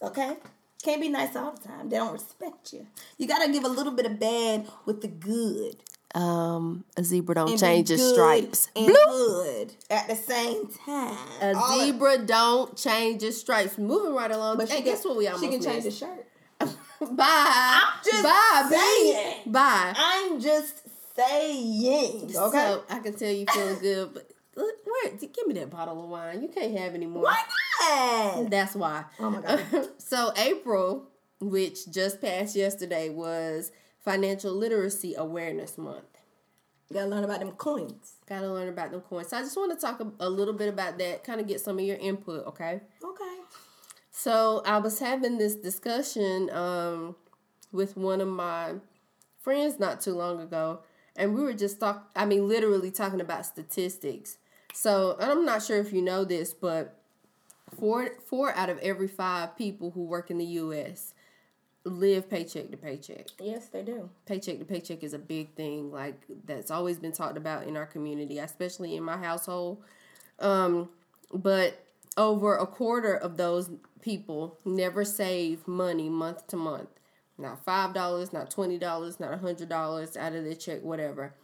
Okay? 0.02 0.36
Can't 0.82 1.00
be 1.00 1.08
nice 1.08 1.34
all 1.36 1.52
the 1.52 1.66
time. 1.66 1.88
They 1.88 1.96
don't 1.96 2.12
respect 2.12 2.72
you. 2.72 2.86
You 3.18 3.26
gotta 3.26 3.50
give 3.50 3.64
a 3.64 3.68
little 3.68 3.92
bit 3.92 4.06
of 4.06 4.18
bad 4.20 4.66
with 4.84 5.00
the 5.00 5.08
good. 5.08 5.76
Um, 6.14 6.84
a 6.96 7.02
zebra 7.04 7.34
don't 7.34 7.50
And 7.50 7.58
change 7.60 7.88
be 7.88 7.94
its 7.94 8.12
stripes. 8.12 8.68
and 8.76 8.86
good 8.86 9.74
at 9.90 10.08
the 10.08 10.14
same 10.16 10.68
time. 10.86 11.16
A 11.42 11.54
All 11.54 11.78
of- 11.80 11.80
zebra 11.80 12.18
don't 12.18 12.76
change 12.76 13.22
its 13.22 13.38
stripes. 13.38 13.76
Moving 13.78 14.14
right 14.14 14.30
along. 14.30 14.56
but 14.58 14.68
hey, 14.68 14.82
guess 14.82 15.02
can, 15.02 15.10
what 15.10 15.18
we 15.18 15.26
almost 15.26 15.44
She 15.44 15.50
can 15.50 15.62
change 15.62 15.84
the 15.84 15.90
shirt. 15.90 16.26
Bye. 17.16 17.80
I'm 17.82 18.04
just 18.04 18.22
Bye, 18.22 18.66
saying. 18.70 19.42
B. 19.44 19.50
Bye. 19.50 19.94
I'm 19.96 20.40
just 20.40 20.82
saying. 21.14 22.24
Okay. 22.24 22.30
So 22.34 22.84
I 22.88 22.98
can 23.00 23.14
tell 23.14 23.30
you 23.30 23.46
feeling 23.52 23.78
good, 23.80 24.14
but 24.14 24.30
look, 24.56 24.74
where? 24.84 25.12
Give 25.12 25.46
me 25.46 25.54
that 25.54 25.70
bottle 25.70 26.02
of 26.02 26.08
wine. 26.10 26.42
You 26.42 26.48
can't 26.48 26.76
have 26.78 26.94
any 26.94 27.06
more. 27.06 27.24
Why 27.24 27.42
not? 27.80 28.50
That's 28.50 28.74
why. 28.74 29.04
Oh 29.20 29.30
my 29.30 29.40
God. 29.40 29.88
so 29.98 30.32
April, 30.36 31.08
which 31.40 31.90
just 31.90 32.20
passed 32.20 32.56
yesterday, 32.56 33.10
was 33.10 33.72
Financial 34.04 34.52
Literacy 34.52 35.14
Awareness 35.16 35.76
Month. 35.76 36.04
Gotta 36.92 37.08
learn 37.08 37.24
about 37.24 37.40
them 37.40 37.50
coins. 37.52 38.14
Got 38.28 38.40
to 38.40 38.52
learn 38.52 38.68
about 38.68 38.90
them 38.90 39.00
coins. 39.00 39.28
So 39.28 39.36
I 39.36 39.40
just 39.40 39.56
want 39.56 39.78
to 39.78 39.86
talk 39.86 40.00
a, 40.00 40.10
a 40.20 40.28
little 40.28 40.54
bit 40.54 40.68
about 40.68 40.98
that, 40.98 41.24
kind 41.24 41.40
of 41.40 41.46
get 41.46 41.60
some 41.60 41.78
of 41.78 41.84
your 41.84 41.96
input, 41.96 42.46
okay? 42.46 42.80
Okay. 43.04 43.15
So 44.18 44.62
I 44.64 44.78
was 44.78 44.98
having 44.98 45.36
this 45.36 45.54
discussion 45.56 46.48
um, 46.48 47.16
with 47.70 47.98
one 47.98 48.22
of 48.22 48.28
my 48.28 48.76
friends 49.42 49.78
not 49.78 50.00
too 50.00 50.14
long 50.14 50.40
ago, 50.40 50.80
and 51.16 51.34
we 51.34 51.42
were 51.42 51.52
just 51.52 51.78
talk. 51.80 52.08
I 52.16 52.24
mean, 52.24 52.48
literally 52.48 52.90
talking 52.90 53.20
about 53.20 53.44
statistics. 53.44 54.38
So 54.72 55.18
and 55.20 55.30
I'm 55.30 55.44
not 55.44 55.62
sure 55.62 55.76
if 55.76 55.92
you 55.92 56.00
know 56.00 56.24
this, 56.24 56.54
but 56.54 56.98
four 57.78 58.08
four 58.24 58.54
out 58.54 58.70
of 58.70 58.78
every 58.78 59.06
five 59.06 59.54
people 59.54 59.90
who 59.90 60.04
work 60.04 60.30
in 60.30 60.38
the 60.38 60.46
U.S. 60.46 61.12
live 61.84 62.30
paycheck 62.30 62.70
to 62.70 62.78
paycheck. 62.78 63.26
Yes, 63.38 63.68
they 63.68 63.82
do. 63.82 64.08
Paycheck 64.24 64.58
to 64.60 64.64
paycheck 64.64 65.04
is 65.04 65.12
a 65.12 65.18
big 65.18 65.52
thing, 65.56 65.92
like 65.92 66.18
that's 66.46 66.70
always 66.70 66.98
been 66.98 67.12
talked 67.12 67.36
about 67.36 67.64
in 67.66 67.76
our 67.76 67.86
community, 67.86 68.38
especially 68.38 68.96
in 68.96 69.02
my 69.02 69.18
household. 69.18 69.82
Um, 70.38 70.88
but 71.34 71.85
over 72.16 72.56
a 72.56 72.66
quarter 72.66 73.14
of 73.14 73.36
those 73.36 73.70
people 74.00 74.58
never 74.64 75.04
save 75.04 75.66
money 75.66 76.08
month 76.08 76.46
to 76.48 76.56
month. 76.56 76.88
Not 77.38 77.64
five 77.64 77.92
dollars, 77.92 78.32
not 78.32 78.50
twenty 78.50 78.78
dollars, 78.78 79.20
not 79.20 79.32
a 79.32 79.36
hundred 79.36 79.68
dollars 79.68 80.16
out 80.16 80.34
of 80.34 80.44
their 80.44 80.54
check, 80.54 80.82
whatever. 80.82 81.34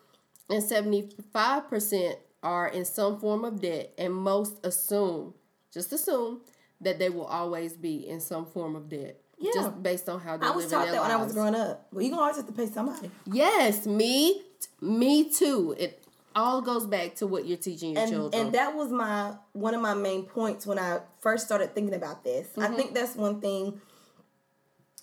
And 0.48 0.62
seventy 0.62 1.10
five 1.32 1.68
percent 1.68 2.16
are 2.42 2.68
in 2.68 2.84
some 2.84 3.20
form 3.20 3.44
of 3.44 3.60
debt, 3.60 3.92
and 3.98 4.14
most 4.14 4.64
assume, 4.64 5.34
just 5.72 5.92
assume, 5.92 6.40
that 6.80 6.98
they 6.98 7.10
will 7.10 7.26
always 7.26 7.74
be 7.74 8.08
in 8.08 8.20
some 8.20 8.46
form 8.46 8.74
of 8.74 8.88
debt. 8.88 9.18
Yeah. 9.38 9.50
Just 9.54 9.82
based 9.82 10.08
on 10.08 10.20
how 10.20 10.36
they're 10.36 10.48
I 10.48 10.52
was 10.52 10.70
taught 10.70 10.86
that 10.86 11.02
when 11.02 11.10
I 11.10 11.16
was 11.16 11.32
growing 11.32 11.54
up. 11.54 11.88
Well, 11.92 12.02
you 12.02 12.10
gonna 12.10 12.22
always 12.22 12.36
have 12.36 12.46
to 12.46 12.52
pay 12.52 12.66
somebody. 12.66 13.10
Yes, 13.26 13.86
me, 13.86 14.42
me 14.80 15.30
too. 15.30 15.74
It 15.78 16.01
all 16.34 16.60
goes 16.62 16.86
back 16.86 17.14
to 17.16 17.26
what 17.26 17.46
you're 17.46 17.56
teaching 17.59 17.92
your 17.92 18.02
and 18.02 18.10
children. 18.10 18.46
and 18.46 18.54
that 18.54 18.74
was 18.74 18.90
my 18.90 19.34
one 19.52 19.74
of 19.74 19.80
my 19.80 19.94
main 19.94 20.24
points 20.24 20.66
when 20.66 20.78
I 20.78 21.00
first 21.20 21.44
started 21.46 21.74
thinking 21.74 21.94
about 21.94 22.24
this. 22.24 22.48
I 22.56 22.66
Mm-hmm. 22.66 22.74
think 22.76 22.94
that's 22.94 23.14
one 23.16 23.40
thing 23.40 23.80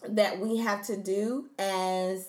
that 0.07 0.39
we 0.39 0.57
have 0.57 0.85
to 0.87 0.95
do 0.97 1.49
as 1.57 2.27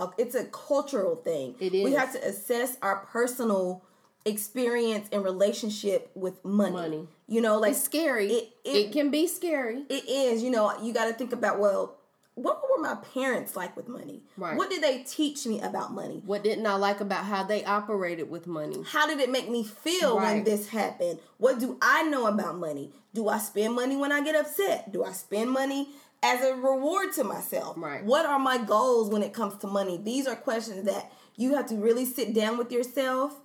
a, 0.00 0.08
it's 0.18 0.34
a 0.34 0.44
cultural 0.46 1.16
thing. 1.16 1.54
It 1.60 1.72
We 1.72 1.92
have 1.92 2.12
to 2.12 2.24
assess 2.24 2.76
our 2.82 2.96
personal 3.06 3.84
experience 4.24 5.08
and 5.12 5.22
relationship 5.24 6.10
with 6.14 6.44
money. 6.44 6.72
Money. 6.72 7.08
You 7.28 7.40
know, 7.40 7.58
like 7.58 7.72
it's 7.72 7.82
scary. 7.82 8.26
It- 8.32 8.48
It, 8.64 8.76
it- 8.86 8.92
can 8.92 9.10
be 9.10 9.26
scary. 9.26 9.84
it 9.88 10.08
is, 10.08 10.42
you 10.42 10.50
know, 10.50 10.72
you 10.82 10.92
got 10.94 11.06
to 11.06 11.12
think 11.12 11.32
about 11.32 11.58
well, 11.58 11.96
what 12.34 12.62
were 12.62 12.82
my 12.82 12.96
parents 12.96 13.54
like 13.54 13.76
with 13.76 13.88
money? 13.88 14.22
Right. 14.36 14.56
What 14.56 14.68
did 14.68 14.82
they 14.82 15.04
teach 15.04 15.46
me 15.46 15.60
about 15.60 15.92
money? 15.92 16.20
What 16.26 16.42
didn't 16.42 16.66
I 16.66 16.74
like 16.74 17.00
about 17.00 17.24
how 17.24 17.44
they 17.44 17.64
operated 17.64 18.28
with 18.28 18.46
money? 18.46 18.82
How 18.86 19.06
did 19.06 19.20
it 19.20 19.30
make 19.30 19.48
me 19.48 19.62
feel 19.62 20.16
when 20.16 20.42
this 20.42 20.68
happened? 20.68 21.20
What 21.38 21.60
do 21.60 21.78
I 21.80 22.02
know 22.02 22.26
about 22.26 22.58
money? 22.58 22.92
Do 23.14 23.28
I 23.28 23.38
spend 23.38 23.74
money 23.74 23.96
when 23.96 24.10
I 24.10 24.22
get 24.22 24.34
upset? 24.34 24.92
Do 24.92 25.04
I 25.04 25.12
spend 25.12 25.50
money 25.50 25.88
as 26.24 26.44
a 26.44 26.56
reward 26.56 27.12
to 27.12 27.24
myself? 27.24 27.76
Right. 27.78 28.02
What 28.02 28.26
are 28.26 28.38
my 28.40 28.58
goals 28.58 29.10
when 29.10 29.22
it 29.22 29.32
comes 29.32 29.56
to 29.58 29.68
money? 29.68 29.96
These 29.96 30.26
are 30.26 30.34
questions 30.34 30.84
that 30.86 31.12
you 31.36 31.54
have 31.54 31.66
to 31.66 31.76
really 31.76 32.04
sit 32.04 32.34
down 32.34 32.58
with 32.58 32.72
yourself 32.72 33.40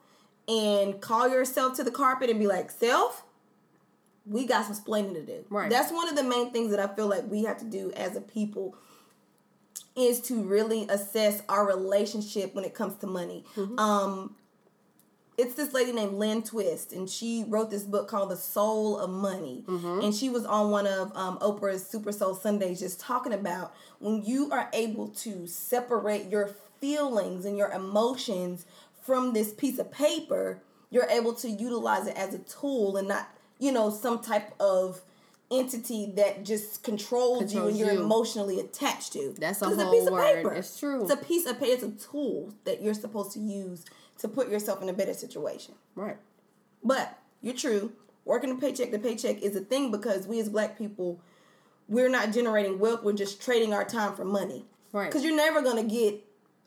and 0.48 1.00
call 1.00 1.30
yourself 1.30 1.76
to 1.78 1.84
the 1.84 1.92
carpet 1.92 2.32
and 2.32 2.40
be 2.40 2.48
like, 2.48 2.72
self, 2.72 3.24
we 4.26 4.46
got 4.46 4.64
some 4.64 4.74
explaining 4.74 5.14
to 5.16 5.26
do. 5.26 5.46
Right. 5.50 5.70
That's 5.70 5.92
one 5.92 6.08
of 6.10 6.16
the 6.16 6.24
main 6.24 6.52
things 6.52 6.72
that 6.72 6.80
I 6.80 6.94
feel 6.96 7.08
like 7.08 7.30
we 7.30 7.44
have 7.44 7.58
to 7.60 7.66
do 7.66 7.92
as 7.96 8.16
a 8.16 8.22
people 8.22 8.76
is 9.96 10.22
to 10.22 10.44
really 10.44 10.88
assess 10.90 11.42
our 11.50 11.66
relationship 11.66 12.54
when 12.56 12.64
it 12.64 12.74
comes 12.74 12.96
to 12.98 13.08
money. 13.08 13.44
Um, 13.78 14.36
it's 15.38 15.54
this 15.56 15.74
lady 15.74 15.94
named 15.94 16.14
Lynn 16.14 16.44
Twist, 16.44 16.92
and 16.92 17.10
she 17.10 17.46
wrote 17.48 17.70
this 17.72 17.84
book 17.84 18.10
called 18.10 18.30
The 18.30 18.36
Soul 18.38 19.00
of 19.00 19.10
Money. 19.10 19.64
And 20.04 20.14
she 20.14 20.30
was 20.30 20.46
on 20.46 20.70
one 20.70 20.86
of 20.86 21.16
um, 21.16 21.38
Oprah's 21.40 21.86
Super 21.86 22.12
Soul 22.12 22.36
Sundays 22.36 22.80
just 22.80 23.00
talking 23.00 23.32
about 23.34 23.74
when 24.00 24.22
you 24.24 24.52
are 24.52 24.70
able 24.74 25.08
to 25.10 25.48
separate 25.48 26.30
your 26.30 26.56
feelings 26.82 27.46
and 27.46 27.58
your 27.58 27.72
emotions 27.72 28.66
from 29.02 29.34
this 29.34 29.54
piece 29.54 29.80
of 29.80 29.92
paper, 29.92 30.62
you're 30.92 31.10
able 31.10 31.34
to 31.36 31.50
utilize 31.50 32.08
it 32.08 32.18
as 32.18 32.34
a 32.34 32.40
tool 32.40 32.98
and 32.98 33.08
not, 33.08 33.30
you 33.60 33.72
know, 33.72 33.90
some 33.90 34.20
type 34.20 34.54
of 34.60 35.02
entity 35.52 36.14
that 36.16 36.44
just 36.46 36.84
controls, 36.84 37.54
you 37.54 37.68
and 37.68 37.78
you're 37.78 37.92
you. 37.92 38.02
emotionally 38.02 38.60
attached 38.60 39.14
to. 39.14 39.34
That's 39.40 39.62
a 39.62 39.66
'Cause 39.66 39.74
it's 39.74 39.84
whole 39.84 39.92
piece 39.94 40.08
of 40.08 40.14
word. 40.14 40.36
paper. 40.36 40.54
It's 40.54 40.80
true. 40.80 41.02
It's 41.04 41.12
a 41.12 41.18
piece 41.18 41.46
of 41.48 41.60
paper. 41.60 41.72
It's 41.74 41.84
a 41.84 41.92
tool 41.92 42.54
that 42.66 42.82
you're 42.82 42.94
supposed 42.94 43.32
to 43.34 43.40
use 43.40 43.84
to 44.20 44.28
put 44.28 44.50
yourself 44.50 44.82
in 44.82 44.90
a 44.90 44.94
better 44.94 45.14
situation. 45.14 45.74
Right. 45.96 46.18
But 46.84 47.18
you're 47.42 47.56
true. 47.56 47.94
Working 48.26 48.52
a 48.52 48.56
paycheck 48.56 48.92
to 48.92 49.00
paycheck 49.00 49.42
is 49.42 49.56
a 49.56 49.62
thing 49.62 49.90
because 49.92 50.28
we 50.28 50.40
as 50.40 50.50
black 50.50 50.78
people, 50.78 51.20
we're 51.88 52.10
not 52.10 52.32
generating 52.32 52.78
wealth. 52.78 53.02
We're 53.04 53.14
just 53.14 53.42
trading 53.42 53.74
our 53.74 53.84
time 53.86 54.14
for 54.16 54.26
money. 54.26 54.68
Right. 54.92 55.08
Because 55.10 55.24
you're 55.24 55.36
never 55.36 55.62
gonna 55.64 55.84
get 55.84 56.24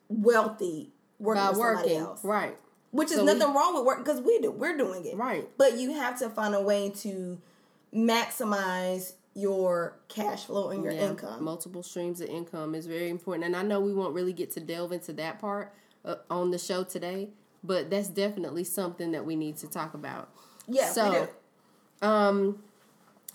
wealthy 0.09 0.93
working 1.21 1.43
By 1.43 1.49
with 1.51 1.59
somebody 1.59 1.77
working. 1.91 1.99
else. 1.99 2.25
Right. 2.25 2.59
Which 2.93 3.11
is 3.11 3.17
So 3.17 3.25
we- 3.25 3.33
nothing 3.35 3.53
wrong 3.55 3.75
with 3.75 3.85
work 3.85 3.99
because 4.05 4.21
we 4.21 4.39
do. 4.41 4.51
We're 4.53 4.77
doing 4.77 5.05
it. 5.05 5.17
Right. 5.17 5.49
But 5.59 5.77
you 5.79 5.93
have 5.95 6.19
to 6.21 6.31
find 6.31 6.55
a 6.55 6.61
way 6.63 6.91
to 7.01 7.39
maximize 7.95 9.15
your 9.35 9.97
cash 10.09 10.45
flow 10.45 10.69
and 10.71 10.83
your 10.85 10.93
Yeah, 10.93 11.09
income. 11.11 11.43
Multiple 11.43 11.83
streams 11.83 12.21
of 12.21 12.29
income 12.29 12.75
is 12.75 12.87
very 12.87 13.09
important. 13.09 13.45
And 13.47 13.57
I 13.57 13.63
know 13.63 13.81
we 13.81 13.95
won't 13.95 14.15
really 14.15 14.33
get 14.35 14.51
to 14.53 14.61
delve 14.61 14.93
into 14.93 15.13
that 15.15 15.39
part 15.41 15.73
uh, 16.05 16.17
on 16.31 16.51
the 16.51 16.59
show 16.59 16.85
today, 16.85 17.31
but 17.65 17.89
that's 17.89 18.09
definitely 18.09 18.65
something 18.65 19.13
that 19.13 19.25
we 19.25 19.37
need 19.37 19.57
to 19.59 19.69
talk 19.71 19.95
about. 19.95 20.29
yeah. 20.69 20.89
we 20.89 20.93
So, 20.95 21.29
do. 22.03 22.07
um, 22.07 22.63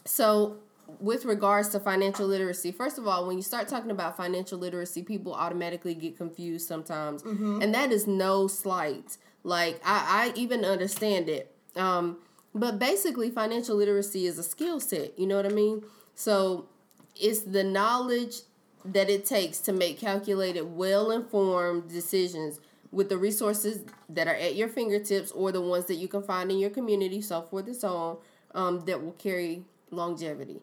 so 0.06 0.58
with 1.00 1.26
regards 1.26 1.70
to 1.70 1.80
financial 1.80 2.28
literacy, 2.28 2.72
first 2.72 2.98
of 3.00 3.08
all, 3.08 3.26
when 3.26 3.38
you 3.38 3.42
start 3.44 3.68
talking 3.68 3.90
about 3.92 4.16
financial 4.16 4.58
literacy, 4.60 5.02
people 5.02 5.34
automatically 5.34 5.94
get 5.96 6.16
confused 6.18 6.68
sometimes, 6.68 7.24
and 7.24 7.74
that 7.74 7.92
is 7.92 8.06
no 8.08 8.48
slight. 8.48 9.18
Like 9.48 9.80
I, 9.86 10.34
I 10.36 10.38
even 10.38 10.66
understand 10.66 11.30
it. 11.30 11.56
Um, 11.78 12.18
but 12.54 12.80
basically, 12.80 13.30
financial 13.30 13.78
literacy 13.78 14.26
is 14.26 14.38
a 14.38 14.44
skill 14.44 14.82
set. 14.82 15.18
You 15.18 15.26
know 15.26 15.38
what 15.38 15.46
I 15.46 15.50
mean? 15.50 15.84
So 16.16 16.68
it's 17.16 17.42
the 17.44 17.64
knowledge 17.64 18.42
that 18.84 19.10
it 19.10 19.26
takes 19.26 19.60
to 19.60 19.72
make 19.72 20.00
calculated, 20.00 20.64
well 20.64 21.12
informed 21.12 21.88
decisions 21.88 22.60
with 22.92 23.08
the 23.08 23.18
resources 23.18 23.86
that 24.10 24.28
are 24.28 24.36
at 24.36 24.56
your 24.56 24.68
fingertips 24.68 25.32
or 25.32 25.54
the 25.54 25.62
ones 25.62 25.86
that 25.86 25.96
you 25.96 26.10
can 26.10 26.24
find 26.24 26.52
in 26.52 26.60
your 26.60 26.70
community, 26.70 27.22
so 27.22 27.42
forth 27.42 27.68
and 27.68 27.76
so 27.76 27.90
on, 27.90 28.18
um, 28.54 28.86
that 28.86 29.02
will 29.02 29.14
carry 29.14 29.64
longevity. 29.92 30.62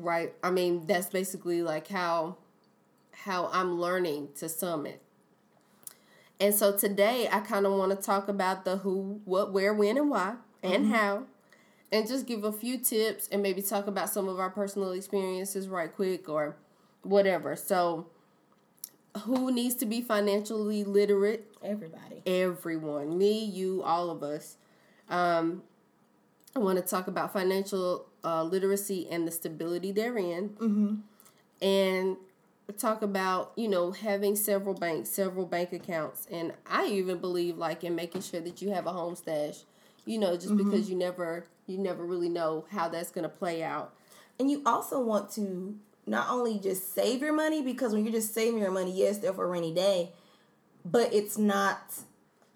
Right? 0.00 0.34
I 0.42 0.50
mean, 0.50 0.88
that's 0.88 1.06
basically 1.06 1.62
like 1.62 1.86
how 1.86 2.38
how 3.12 3.48
I'm 3.52 3.80
learning 3.80 4.30
to 4.38 4.48
summit. 4.48 5.00
And 6.44 6.54
so 6.54 6.76
today 6.76 7.26
I 7.32 7.40
kind 7.40 7.64
of 7.64 7.72
want 7.72 7.90
to 7.92 7.96
talk 7.96 8.28
about 8.28 8.66
the 8.66 8.76
who, 8.76 9.22
what, 9.24 9.50
where, 9.50 9.72
when, 9.72 9.96
and 9.96 10.10
why, 10.10 10.34
and 10.62 10.92
how, 10.92 11.22
and 11.90 12.06
just 12.06 12.26
give 12.26 12.44
a 12.44 12.52
few 12.52 12.76
tips 12.76 13.30
and 13.32 13.42
maybe 13.42 13.62
talk 13.62 13.86
about 13.86 14.10
some 14.10 14.28
of 14.28 14.38
our 14.38 14.50
personal 14.50 14.92
experiences 14.92 15.68
right 15.68 15.90
quick 15.90 16.28
or 16.28 16.56
whatever. 17.00 17.56
So, 17.56 18.08
who 19.22 19.50
needs 19.52 19.74
to 19.76 19.86
be 19.86 20.02
financially 20.02 20.84
literate? 20.84 21.50
Everybody. 21.62 22.20
Everyone, 22.26 23.16
me, 23.16 23.42
you, 23.42 23.82
all 23.82 24.10
of 24.10 24.22
us. 24.22 24.58
Um, 25.08 25.62
I 26.54 26.58
want 26.58 26.78
to 26.78 26.84
talk 26.84 27.06
about 27.06 27.32
financial 27.32 28.04
uh, 28.22 28.42
literacy 28.42 29.08
and 29.10 29.26
the 29.26 29.32
stability 29.32 29.92
therein, 29.92 30.50
mm-hmm. 30.60 30.94
and 31.64 32.18
talk 32.72 33.02
about 33.02 33.52
you 33.56 33.68
know 33.68 33.90
having 33.92 34.36
several 34.36 34.74
banks, 34.74 35.08
several 35.10 35.46
bank 35.46 35.72
accounts, 35.72 36.26
and 36.30 36.52
I 36.66 36.86
even 36.86 37.18
believe 37.18 37.58
like 37.58 37.84
in 37.84 37.94
making 37.94 38.22
sure 38.22 38.40
that 38.40 38.62
you 38.62 38.70
have 38.70 38.86
a 38.86 38.92
home 38.92 39.16
stash. 39.16 39.60
You 40.06 40.18
know, 40.18 40.34
just 40.36 40.48
Mm-hmm. 40.54 40.70
because 40.70 40.90
you 40.90 40.96
never 40.96 41.46
you 41.66 41.78
never 41.78 42.04
really 42.04 42.28
know 42.28 42.66
how 42.70 42.88
that's 42.88 43.10
going 43.10 43.22
to 43.22 43.28
play 43.28 43.62
out. 43.62 43.94
And 44.38 44.50
you 44.50 44.62
also 44.66 45.00
want 45.00 45.30
to 45.32 45.76
not 46.06 46.28
only 46.28 46.58
just 46.58 46.94
save 46.94 47.20
your 47.22 47.32
money 47.32 47.62
because 47.62 47.92
when 47.94 48.04
you're 48.04 48.12
just 48.12 48.34
saving 48.34 48.58
your 48.60 48.70
money, 48.70 48.92
yes, 48.92 49.18
they're 49.18 49.32
for 49.32 49.44
a 49.44 49.48
rainy 49.48 49.72
day, 49.72 50.10
but 50.84 51.12
it's 51.14 51.38
not 51.38 51.94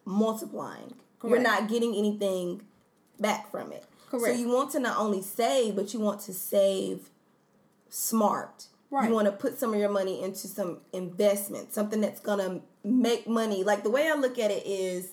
multiplying. 0.04 0.94
You're 1.22 1.38
not 1.42 1.68
getting 1.68 1.94
anything 1.94 2.62
back 3.18 3.50
from 3.50 3.72
it. 3.72 3.84
So 4.10 4.16
you 4.38 4.48
want 4.48 4.72
to 4.72 4.80
not 4.80 4.98
only 4.98 5.22
save, 5.22 5.74
but 5.76 5.92
you 5.94 6.00
want 6.00 6.20
to 6.22 6.32
save 6.34 7.10
smart. 7.88 8.66
Right. 8.90 9.08
You 9.08 9.14
want 9.14 9.26
to 9.26 9.32
put 9.32 9.58
some 9.58 9.74
of 9.74 9.80
your 9.80 9.90
money 9.90 10.22
into 10.22 10.48
some 10.48 10.78
investment, 10.92 11.72
something 11.74 12.00
that's 12.00 12.20
gonna 12.20 12.60
make 12.82 13.28
money. 13.28 13.62
Like 13.62 13.82
the 13.82 13.90
way 13.90 14.08
I 14.08 14.14
look 14.14 14.38
at 14.38 14.50
it 14.50 14.66
is, 14.66 15.10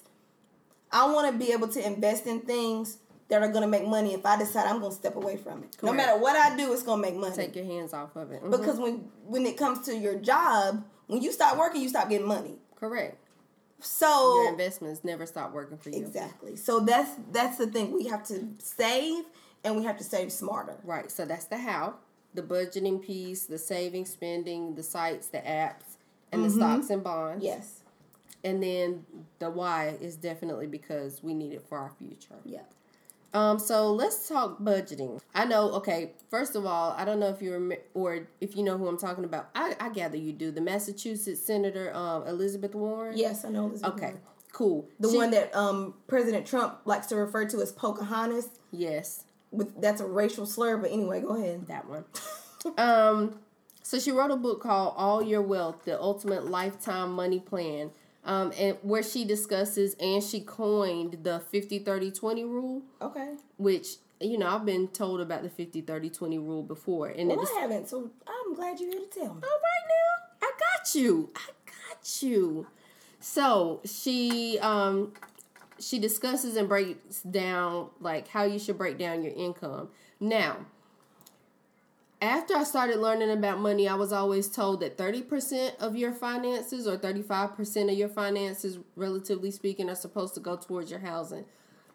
I 0.92 1.12
want 1.12 1.32
to 1.32 1.38
be 1.38 1.52
able 1.52 1.68
to 1.70 1.86
invest 1.86 2.26
in 2.26 2.42
things 2.42 3.00
that 3.28 3.42
are 3.42 3.52
gonna 3.52 3.68
make 3.68 3.86
money. 3.86 4.14
If 4.14 4.26
I 4.26 4.38
decide 4.38 4.68
I'm 4.68 4.80
gonna 4.80 4.94
step 4.94 5.16
away 5.18 5.36
from 5.36 5.64
it, 5.64 5.76
no 5.84 5.92
matter 5.92 6.18
what 6.18 6.36
I 6.38 6.56
do, 6.56 6.72
it's 6.72 6.84
gonna 6.84 7.02
make 7.02 7.16
money. 7.16 7.36
Take 7.36 7.56
your 7.56 7.66
hands 7.66 7.94
off 7.94 8.16
of 8.16 8.32
it. 8.32 8.42
Mhm. 8.44 8.52
because 8.52 8.78
when 8.80 9.10
when 9.28 9.46
it 9.46 9.58
comes 9.58 9.86
to 9.88 9.98
your 9.98 10.16
job, 10.16 10.84
when 11.08 11.22
you 11.22 11.32
stop 11.34 11.58
working, 11.58 11.82
you 11.82 11.90
stop 11.90 12.08
getting 12.10 12.28
money. 12.28 12.60
correct. 12.76 13.18
So 13.82 14.42
Your 14.44 14.52
investments 14.52 15.04
never 15.04 15.26
stop 15.26 15.52
working 15.54 15.78
for 15.78 15.90
you. 15.90 15.98
exactly. 15.98 16.56
So 16.56 16.80
that's 16.80 17.10
that's 17.32 17.58
the 17.58 17.68
thing. 17.68 17.92
We 17.94 18.06
have 18.06 18.24
to 18.28 18.48
save, 18.58 19.26
and 19.66 19.76
we 19.76 19.84
have 19.84 19.98
to 19.98 20.04
save 20.04 20.32
smarter. 20.32 20.78
Right. 20.84 21.12
So 21.12 21.26
that's 21.26 21.46
the 21.46 21.58
how, 21.58 21.96
the 22.36 22.44
budgeting 22.44 23.02
piece, 23.02 23.46
the 23.46 23.58
saving, 23.58 24.06
spending, 24.06 24.76
the 24.76 24.84
sites, 24.84 25.28
the 25.28 25.40
apps, 25.40 25.98
and 26.32 26.44
the 26.44 26.50
stocks 26.50 26.90
and 26.90 27.04
bonds. 27.04 27.44
Yes. 27.44 27.82
And 28.44 28.62
then 28.62 29.06
the 29.40 29.50
why 29.50 29.96
is 30.02 30.16
definitely 30.16 30.68
because 30.68 31.24
we 31.24 31.34
need 31.34 31.54
it 31.54 31.66
for 31.68 31.78
our 31.78 31.92
future. 31.98 32.36
Yeah. 32.44 32.62
Um, 33.34 33.60
so 33.60 33.92
let's 33.92 34.30
talk 34.30 34.60
budgeting. 34.62 35.20
I 35.34 35.44
know, 35.44 35.72
okay, 35.74 36.14
first 36.30 36.56
of 36.56 36.66
all, 36.66 36.92
I 36.98 37.04
don't 37.04 37.20
know 37.20 37.28
if 37.28 37.42
you 37.42 37.52
rem- 37.52 37.80
or 37.94 38.28
if 38.40 38.56
you 38.56 38.64
know 38.64 38.78
who 38.78 38.88
I'm 38.88 38.98
talking 38.98 39.26
about. 39.26 39.50
I, 39.54 39.76
I 39.80 39.90
gather 39.90 40.16
you 40.16 40.32
do. 40.32 40.52
The 40.52 40.62
Massachusetts 40.62 41.42
Senator 41.42 41.94
um, 41.94 42.26
Elizabeth 42.28 42.74
Warren. 42.74 43.18
Yes, 43.18 43.44
I 43.44 43.50
know 43.50 43.68
this. 43.68 43.84
Okay, 43.84 44.14
cool. 44.54 44.88
The 45.02 45.10
She- 45.10 45.18
one 45.18 45.32
that 45.32 45.54
um 45.54 45.96
President 46.08 46.46
Trump 46.46 46.80
likes 46.86 47.08
to 47.08 47.18
refer 47.18 47.44
to 47.46 47.62
as 47.62 47.74
Pocahontas. 47.74 48.48
Yes, 48.72 49.25
With 49.52 49.80
that's 49.82 50.02
a 50.02 50.06
racial 50.06 50.46
slur, 50.46 50.78
but 50.78 50.92
anyway, 50.92 51.22
go 51.22 51.36
ahead. 51.36 51.68
that 51.68 51.88
one. 51.88 52.06
um, 52.78 53.40
so 53.84 54.00
she 54.00 54.12
wrote 54.12 54.32
a 54.32 54.36
book 54.36 54.62
called 54.62 54.94
All 54.98 55.24
Your 55.24 55.42
Wealth: 55.42 55.86
The 55.86 56.00
Ultimate 56.00 56.46
Lifetime 56.50 57.14
Money 57.14 57.40
Plan. 57.40 57.92
Um, 58.28 58.52
and 58.58 58.76
where 58.82 59.04
she 59.04 59.24
discusses 59.24 59.96
and 60.00 60.24
she 60.24 60.40
coined 60.42 61.20
the 61.22 61.40
50 61.52 61.78
30 61.80 62.10
20 62.10 62.44
rule, 62.44 62.82
Okay. 63.00 63.36
which 63.58 63.98
you 64.20 64.40
know, 64.40 64.48
I've 64.48 64.66
been 64.66 64.88
told 64.88 65.22
about 65.22 65.44
the 65.44 65.50
50 65.50 65.82
30 65.82 66.10
20 66.10 66.40
rule 66.40 66.64
before. 66.64 67.10
And 67.10 67.28
Well, 67.30 67.46
I 67.56 67.60
haven't, 67.60 67.88
so 67.88 68.10
I'm 68.26 68.56
glad 68.56 68.80
you're 68.80 68.90
here 68.90 69.02
to 69.02 69.06
tell 69.06 69.26
me. 69.36 69.42
all 69.44 69.60
right 69.60 69.86
now. 70.42 70.48
I 70.48 70.52
got 70.58 70.96
you. 70.96 71.30
I 71.36 71.50
got 71.68 72.22
you. 72.24 72.66
So 73.20 73.82
she 73.86 74.58
um 74.60 75.14
she 75.80 76.00
discusses 76.00 76.56
and 76.56 76.68
breaks 76.68 77.22
down 77.22 77.90
like 78.00 78.28
how 78.30 78.44
you 78.44 78.60
should 78.60 78.78
break 78.78 78.98
down 78.98 79.24
your 79.24 79.34
income. 79.34 79.90
Now, 80.20 80.58
after 82.22 82.56
I 82.56 82.64
started 82.64 82.98
learning 82.98 83.30
about 83.30 83.60
money, 83.60 83.88
I 83.88 83.96
was 83.96 84.14
always 84.14 84.48
told 84.50 84.80
that 84.80 84.98
30% 84.98 85.78
of 85.78 85.96
your 85.96 86.14
finances 86.14 86.88
or 86.88 86.98
35% 86.98 87.92
of 87.92 87.98
your 87.98 88.10
finances, 88.10 88.80
relatively 88.96 89.52
speaking, 89.52 89.90
are 89.90 89.96
supposed 89.96 90.34
to 90.36 90.40
go 90.40 90.56
towards 90.56 90.90
your 90.90 91.02
housing. 91.02 91.46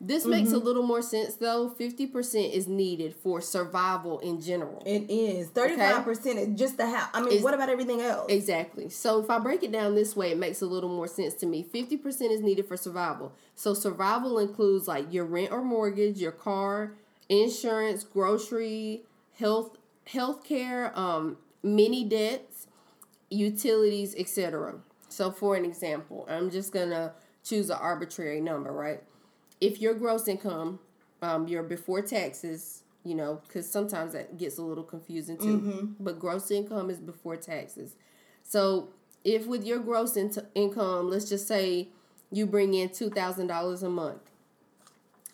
This 0.03 0.25
makes 0.25 0.53
a 0.53 0.57
little 0.59 0.83
more 0.83 1.03
sense 1.03 1.35
though. 1.35 1.69
50% 1.79 2.53
is 2.55 2.67
needed 2.67 3.15
for 3.15 3.43
survival 3.43 4.19
in 4.21 4.41
general. 4.41 4.83
It 4.87 5.11
is 5.11 5.49
thirty 5.49 5.77
five 5.77 6.05
percent 6.05 6.39
is 6.39 6.59
just 6.59 6.79
the 6.79 6.87
house. 6.87 7.11
I 7.13 7.21
mean, 7.21 7.35
Is- 7.35 7.43
what 7.43 7.53
about 7.53 7.69
everything 7.69 8.01
else? 8.01 8.31
Exactly. 8.33 8.89
So 8.89 9.21
if 9.23 9.29
I 9.29 9.39
break 9.39 9.63
it 9.63 9.73
down 9.73 9.95
this 9.95 10.17
way, 10.17 10.31
it 10.31 10.39
makes 10.39 10.63
a 10.63 10.67
little 10.67 10.89
more 10.89 11.07
sense 11.07 11.35
to 11.35 11.47
me. 11.47 11.63
50% 11.63 12.31
is 12.31 12.41
needed 12.41 12.67
for 12.67 12.79
survival. 12.79 13.33
So 13.55 13.75
survival 13.75 14.39
includes 14.39 14.89
like 14.89 15.13
your 15.13 15.27
rent 15.27 15.53
or 15.53 15.63
mortgage, 15.63 16.19
your 16.19 16.33
car, 16.33 16.95
insurance, 17.29 18.03
grocery, 18.03 19.03
health 19.39 19.77
healthcare, 20.09 20.97
um 20.97 21.37
many 21.63 22.05
debts, 22.05 22.69
utilities, 23.29 24.15
etc. 24.17 24.77
So 25.11 25.31
for 25.31 25.57
an 25.57 25.65
example, 25.67 26.27
I'm 26.29 26.51
just 26.51 26.73
going 26.73 26.91
to 26.91 27.13
choose 27.45 27.69
an 27.71 27.79
arbitrary 27.81 28.41
number, 28.41 28.73
right? 28.73 29.03
If 29.61 29.81
your 29.81 29.95
gross 29.95 30.29
income, 30.29 30.79
um, 31.23 31.49
your 31.49 31.63
before 31.63 32.03
taxes, 32.03 32.83
you 33.05 33.15
know, 33.15 33.41
because 33.47 33.71
sometimes 33.71 34.13
that 34.13 34.37
gets 34.39 34.59
a 34.59 34.63
little 34.63 34.85
confusing 34.85 35.39
too. 35.39 35.59
Mm-hmm. 35.59 36.05
But 36.05 36.19
gross 36.19 36.51
income 36.51 36.91
is 36.91 36.99
before 36.99 37.37
taxes. 37.37 37.97
So 38.43 38.91
if 39.25 39.47
with 39.47 39.65
your 39.65 39.79
gross 39.79 40.17
in- 40.17 40.33
income, 40.55 41.11
let's 41.11 41.29
just 41.29 41.47
say 41.47 41.89
you 42.31 42.47
bring 42.47 42.75
in 42.75 42.91
two 42.91 43.11
thousand 43.11 43.47
dollars 43.47 43.83
a 43.83 43.89
month, 43.89 44.23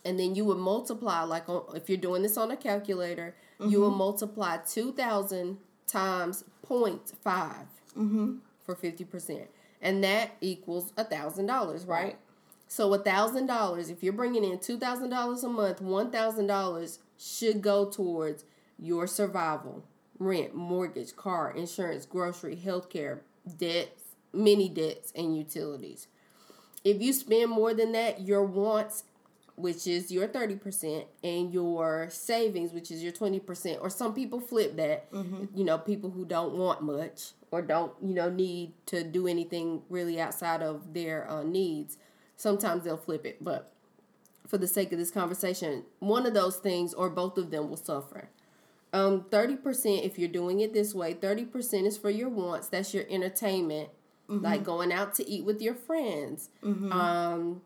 and 0.04 0.18
then 0.18 0.34
you 0.34 0.44
would 0.44 0.58
multiply 0.58 1.22
like 1.22 1.48
on, 1.48 1.64
if 1.74 1.88
you're 1.88 1.98
doing 1.98 2.22
this 2.22 2.36
on 2.36 2.50
a 2.50 2.56
calculator, 2.56 3.34
you 3.60 3.80
will 3.80 3.90
mm-hmm. 3.90 3.98
multiply 3.98 4.58
two 4.58 4.92
thousand 4.92 5.58
times 5.86 6.44
0.5 6.68 7.00
mm-hmm. 7.24 8.34
for 8.64 8.74
fifty 8.74 9.04
percent, 9.04 9.48
and 9.82 10.02
that 10.04 10.36
equals 10.40 10.92
a 10.96 11.04
thousand 11.04 11.46
dollars, 11.46 11.84
right? 11.84 12.18
So 12.68 12.92
a 12.94 12.98
thousand 12.98 13.46
dollars, 13.46 13.90
if 13.90 14.02
you're 14.02 14.12
bringing 14.12 14.44
in 14.44 14.58
two 14.58 14.78
thousand 14.78 15.10
dollars 15.10 15.44
a 15.44 15.48
month, 15.48 15.80
one 15.80 16.10
thousand 16.10 16.46
dollars 16.48 16.98
should 17.18 17.62
go 17.62 17.88
towards 17.88 18.44
your 18.78 19.06
survival, 19.06 19.84
rent, 20.18 20.54
mortgage, 20.54 21.16
car, 21.16 21.50
insurance, 21.50 22.04
grocery, 22.06 22.56
healthcare, 22.56 23.20
debts, 23.58 24.02
many 24.32 24.68
debts, 24.68 25.12
and 25.14 25.36
utilities. 25.36 26.08
If 26.84 27.00
you 27.00 27.12
spend 27.12 27.50
more 27.50 27.72
than 27.72 27.92
that, 27.92 28.20
your 28.20 28.44
wants, 28.44 29.04
which 29.54 29.86
is 29.86 30.10
your 30.10 30.26
thirty 30.26 30.56
percent, 30.56 31.04
and 31.22 31.52
your 31.54 32.08
savings, 32.10 32.72
which 32.72 32.90
is 32.90 33.02
your 33.02 33.12
twenty 33.12 33.40
percent, 33.40 33.78
or 33.80 33.90
some 33.90 34.12
people 34.12 34.40
flip 34.40 34.76
that. 34.76 35.06
You 35.54 35.64
know, 35.64 35.78
people 35.78 36.10
who 36.10 36.24
don't 36.24 36.54
want 36.54 36.82
much 36.82 37.30
or 37.52 37.62
don't 37.62 37.92
you 38.02 38.12
know 38.12 38.28
need 38.28 38.72
to 38.86 39.04
do 39.04 39.26
anything 39.28 39.82
really 39.88 40.20
outside 40.20 40.62
of 40.62 40.92
their 40.94 41.30
uh, 41.30 41.44
needs 41.44 41.96
sometimes 42.36 42.84
they'll 42.84 42.96
flip 42.96 43.24
it 43.24 43.42
but 43.42 43.72
for 44.46 44.58
the 44.58 44.66
sake 44.66 44.92
of 44.92 44.98
this 44.98 45.10
conversation 45.10 45.82
one 45.98 46.24
of 46.26 46.34
those 46.34 46.56
things 46.56 46.94
or 46.94 47.10
both 47.10 47.36
of 47.38 47.50
them 47.50 47.68
will 47.68 47.76
suffer. 47.76 48.28
Um 48.92 49.22
30% 49.30 50.04
if 50.04 50.18
you're 50.18 50.28
doing 50.28 50.60
it 50.60 50.72
this 50.72 50.94
way 50.94 51.14
30% 51.14 51.84
is 51.86 51.96
for 51.98 52.10
your 52.10 52.28
wants. 52.28 52.68
That's 52.68 52.94
your 52.94 53.04
entertainment. 53.10 53.88
Like 54.28 54.62
going 54.64 54.92
out 54.92 55.14
to 55.16 55.28
eat 55.28 55.44
with 55.44 55.60
your 55.60 55.74
friends. 55.74 56.48
Um 56.92 57.62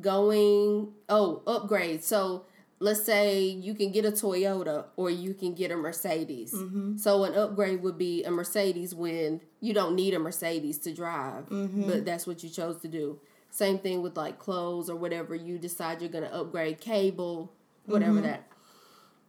going 0.00 0.92
oh 1.08 1.42
upgrade 1.46 2.04
so 2.04 2.44
let's 2.78 3.02
say 3.04 3.42
you 3.44 3.74
can 3.74 3.90
get 3.92 4.04
a 4.06 4.10
toyota 4.10 4.86
or 4.96 5.10
you 5.10 5.34
can 5.34 5.52
get 5.54 5.70
a 5.70 5.76
mercedes. 5.76 6.54
So 6.98 7.24
an 7.24 7.34
upgrade 7.34 7.82
would 7.82 7.98
be 7.98 8.24
a 8.24 8.30
mercedes 8.30 8.94
when 8.94 9.40
you 9.60 9.74
don't 9.74 9.94
need 9.94 10.14
a 10.14 10.18
mercedes 10.18 10.78
to 10.78 10.94
drive 10.94 11.44
but 11.86 12.04
that's 12.06 12.26
what 12.26 12.42
you 12.42 12.48
chose 12.48 12.78
to 12.80 12.88
do 12.88 13.18
same 13.50 13.78
thing 13.78 14.02
with 14.02 14.16
like 14.16 14.38
clothes 14.38 14.88
or 14.88 14.96
whatever 14.96 15.34
you 15.34 15.58
decide 15.58 16.00
you're 16.00 16.10
going 16.10 16.24
to 16.24 16.34
upgrade 16.34 16.80
cable 16.80 17.52
whatever 17.86 18.20
that 18.20 18.46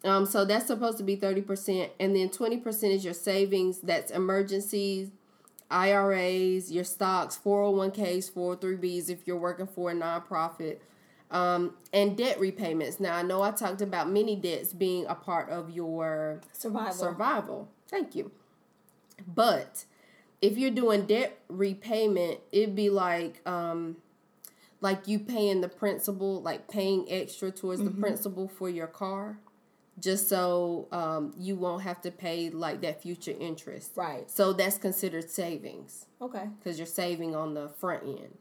um, 0.04 0.26
so 0.26 0.46
that's 0.46 0.68
supposed 0.68 0.98
to 0.98 1.04
be 1.04 1.16
30%. 1.16 1.90
And 2.00 2.16
then 2.16 2.30
20% 2.30 2.84
is 2.92 3.06
your 3.06 3.14
savings. 3.14 3.80
That's 3.80 4.12
emergencies, 4.12 5.12
IRAs, 5.70 6.72
your 6.72 6.84
stocks, 6.84 7.40
401ks, 7.44 8.32
403bs 8.32 9.10
if 9.10 9.28
you're 9.28 9.38
working 9.38 9.68
for 9.68 9.92
a 9.92 9.94
nonprofit, 9.94 10.78
um, 11.30 11.76
and 11.94 12.18
debt 12.18 12.40
repayments. 12.40 13.00
Now, 13.00 13.16
I 13.16 13.22
know 13.22 13.42
I 13.42 13.52
talked 13.52 13.82
about 13.82 14.10
many 14.10 14.36
debts 14.36 14.74
being 14.74 15.06
a 15.06 15.16
part 15.16 15.50
of 15.50 15.70
your 15.70 16.42
Survival. 16.52 16.94
survival. 16.94 17.70
Thank 17.88 18.16
you. 18.16 18.32
But 19.28 19.86
if 20.42 20.58
you're 20.58 20.72
doing 20.72 21.06
debt 21.06 21.38
repayment, 21.48 22.40
it'd 22.52 22.76
be 22.76 22.90
like 22.90 23.48
um 23.48 23.98
like 24.82 25.08
you 25.08 25.20
paying 25.20 25.62
the 25.62 25.70
principal, 25.70 26.42
like 26.42 26.68
paying 26.68 27.06
extra 27.10 27.52
towards 27.52 27.82
the 27.84 27.92
principal 27.92 28.48
for 28.48 28.70
your 28.70 28.88
car, 28.88 29.38
just 30.00 30.28
so 30.30 30.88
um 30.92 31.34
you 31.38 31.56
won't 31.56 31.84
have 31.84 32.02
to 32.02 32.12
pay 32.12 32.50
like 32.50 32.82
that 32.82 33.02
future 33.02 33.34
interest. 33.40 33.92
Right. 33.96 34.30
So 34.30 34.54
that's 34.54 34.78
considered 34.78 35.30
savings 35.30 36.06
Okay. 36.22 36.50
because 36.60 36.78
you're 36.80 36.88
saving 36.88 37.36
on 37.36 37.54
the 37.54 37.70
front 37.70 38.04
end. 38.04 38.38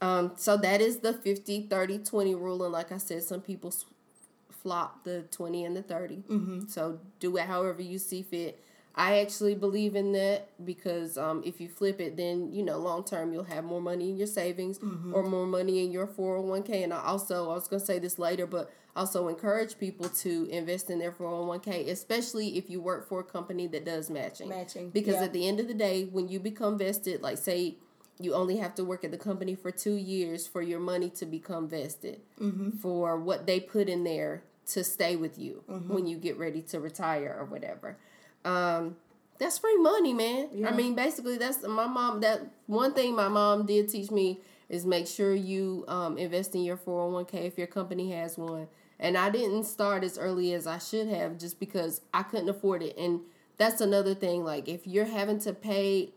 Um, 0.00 0.32
so 0.36 0.56
that 0.56 0.80
is 0.80 0.98
the 0.98 1.12
50, 1.12 1.68
30, 1.68 1.98
20 1.98 2.34
rule. 2.34 2.64
And 2.64 2.72
like 2.72 2.90
I 2.90 2.98
said, 2.98 3.22
some 3.22 3.40
people 3.40 3.68
s- 3.70 3.84
flop 4.50 5.04
the 5.04 5.22
20 5.30 5.64
and 5.64 5.76
the 5.76 5.82
30. 5.82 6.16
Mm-hmm. 6.28 6.66
So 6.66 6.98
do 7.20 7.36
it 7.36 7.44
however 7.46 7.82
you 7.82 7.98
see 7.98 8.22
fit. 8.22 8.60
I 8.94 9.20
actually 9.20 9.54
believe 9.54 9.96
in 9.96 10.12
that 10.12 10.48
because 10.66 11.16
um, 11.16 11.42
if 11.46 11.60
you 11.60 11.68
flip 11.68 11.98
it, 12.00 12.16
then 12.16 12.52
you 12.52 12.62
know 12.62 12.78
long 12.78 13.04
term 13.04 13.32
you'll 13.32 13.44
have 13.44 13.64
more 13.64 13.80
money 13.80 14.10
in 14.10 14.16
your 14.18 14.26
savings 14.26 14.78
Mm-hmm. 14.78 15.14
or 15.14 15.22
more 15.22 15.46
money 15.46 15.84
in 15.84 15.90
your 15.92 16.06
four 16.06 16.36
hundred 16.36 16.48
one 16.50 16.62
k. 16.62 16.82
And 16.82 16.92
I 16.92 17.02
also 17.02 17.50
I 17.50 17.54
was 17.54 17.68
gonna 17.68 17.80
say 17.84 17.98
this 17.98 18.18
later, 18.18 18.46
but 18.46 18.70
also 18.94 19.28
encourage 19.28 19.78
people 19.78 20.10
to 20.10 20.46
invest 20.50 20.90
in 20.90 20.98
their 20.98 21.12
four 21.12 21.30
hundred 21.30 21.46
one 21.46 21.60
k, 21.60 21.88
especially 21.88 22.58
if 22.58 22.68
you 22.68 22.80
work 22.82 23.08
for 23.08 23.20
a 23.20 23.24
company 23.24 23.66
that 23.68 23.84
does 23.86 24.10
matching. 24.10 24.50
Matching, 24.50 24.90
because 24.90 25.14
yeah. 25.14 25.24
at 25.24 25.32
the 25.32 25.48
end 25.48 25.58
of 25.60 25.68
the 25.68 25.74
day, 25.74 26.04
when 26.04 26.28
you 26.28 26.38
become 26.38 26.76
vested, 26.76 27.22
like 27.22 27.38
say 27.38 27.76
you 28.20 28.34
only 28.34 28.58
have 28.58 28.74
to 28.74 28.84
work 28.84 29.04
at 29.04 29.10
the 29.10 29.16
company 29.16 29.54
for 29.54 29.70
two 29.70 29.94
years 29.94 30.46
for 30.46 30.60
your 30.60 30.78
money 30.78 31.08
to 31.08 31.24
become 31.24 31.66
vested 31.66 32.20
Mm-hmm. 32.38 32.70
for 32.76 33.16
what 33.18 33.46
they 33.46 33.58
put 33.58 33.88
in 33.88 34.04
there 34.04 34.42
to 34.66 34.84
stay 34.84 35.16
with 35.16 35.38
you 35.38 35.64
Mm-hmm. 35.68 35.92
when 35.94 36.06
you 36.06 36.18
get 36.18 36.36
ready 36.38 36.60
to 36.62 36.78
retire 36.78 37.34
or 37.38 37.46
whatever. 37.46 37.96
Um, 38.44 38.96
that's 39.38 39.58
free 39.58 39.76
money, 39.78 40.12
man. 40.14 40.48
I 40.66 40.70
mean, 40.72 40.94
basically, 40.94 41.36
that's 41.36 41.62
my 41.66 41.86
mom. 41.86 42.20
That 42.20 42.42
one 42.66 42.94
thing 42.94 43.14
my 43.14 43.28
mom 43.28 43.66
did 43.66 43.88
teach 43.88 44.10
me 44.10 44.40
is 44.68 44.86
make 44.86 45.06
sure 45.06 45.34
you 45.34 45.84
um, 45.88 46.16
invest 46.16 46.54
in 46.54 46.62
your 46.62 46.76
four 46.76 47.02
hundred 47.02 47.14
one 47.14 47.24
k 47.26 47.46
if 47.46 47.58
your 47.58 47.66
company 47.66 48.12
has 48.12 48.38
one. 48.38 48.68
And 49.00 49.18
I 49.18 49.30
didn't 49.30 49.64
start 49.64 50.04
as 50.04 50.16
early 50.16 50.52
as 50.54 50.66
I 50.66 50.78
should 50.78 51.08
have, 51.08 51.36
just 51.38 51.58
because 51.58 52.02
I 52.14 52.22
couldn't 52.22 52.48
afford 52.48 52.82
it. 52.84 52.96
And 52.96 53.20
that's 53.58 53.80
another 53.80 54.14
thing. 54.14 54.44
Like, 54.44 54.68
if 54.68 54.86
you're 54.86 55.06
having 55.06 55.40
to 55.40 55.52
pay 55.52 56.10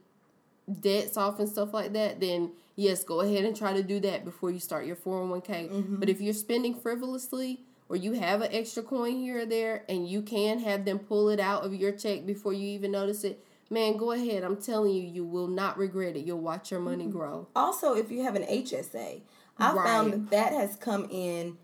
debts 0.81 1.18
off 1.18 1.39
and 1.39 1.49
stuff 1.49 1.73
like 1.73 1.93
that, 1.93 2.19
then 2.19 2.52
yes, 2.76 3.03
go 3.03 3.22
ahead 3.22 3.43
and 3.43 3.56
try 3.56 3.73
to 3.73 3.81
do 3.81 3.99
that 4.02 4.23
before 4.23 4.52
you 4.52 4.60
start 4.60 4.85
your 4.85 4.95
401k. 4.95 5.99
But 5.99 6.10
if 6.10 6.22
you're 6.22 6.34
spending 6.34 6.76
frivolously 6.76 7.64
or 7.90 7.95
you 7.95 8.14
have 8.14 8.41
an 8.41 8.49
extra 8.52 8.82
coin 8.84 9.18
here 9.18 9.41
or 9.41 9.45
there 9.45 9.84
and 9.88 10.07
you 10.07 10.22
can 10.22 10.60
have 10.60 10.86
them 10.86 10.99
pull 10.99 11.30
it 11.30 11.40
out 11.40 11.66
of 11.66 11.74
your 11.74 11.91
check 11.91 12.26
before 12.26 12.53
you 12.53 12.68
even 12.70 12.91
notice 12.91 13.24
it, 13.24 13.44
man, 13.70 13.98
go 13.98 14.12
ahead. 14.12 14.44
I'm 14.44 14.57
telling 14.57 14.94
you, 14.94 15.03
you 15.03 15.24
will 15.24 15.48
not 15.48 15.78
regret 15.78 16.16
it. 16.16 16.26
You'll 16.26 16.40
watch 16.40 16.72
your 16.72 16.80
money 16.80 17.06
grow. 17.07 17.48
Also, 17.56 17.95
if 17.95 18.12
you 18.12 18.24
have 18.24 18.36
an 18.36 18.44
HSA, 18.44 19.22
I 19.57 19.74
Right. 19.74 19.86
found 19.86 20.14
that 20.14 20.30
that 20.32 20.53
has 20.53 20.76
come 20.76 21.07
in 21.12 21.57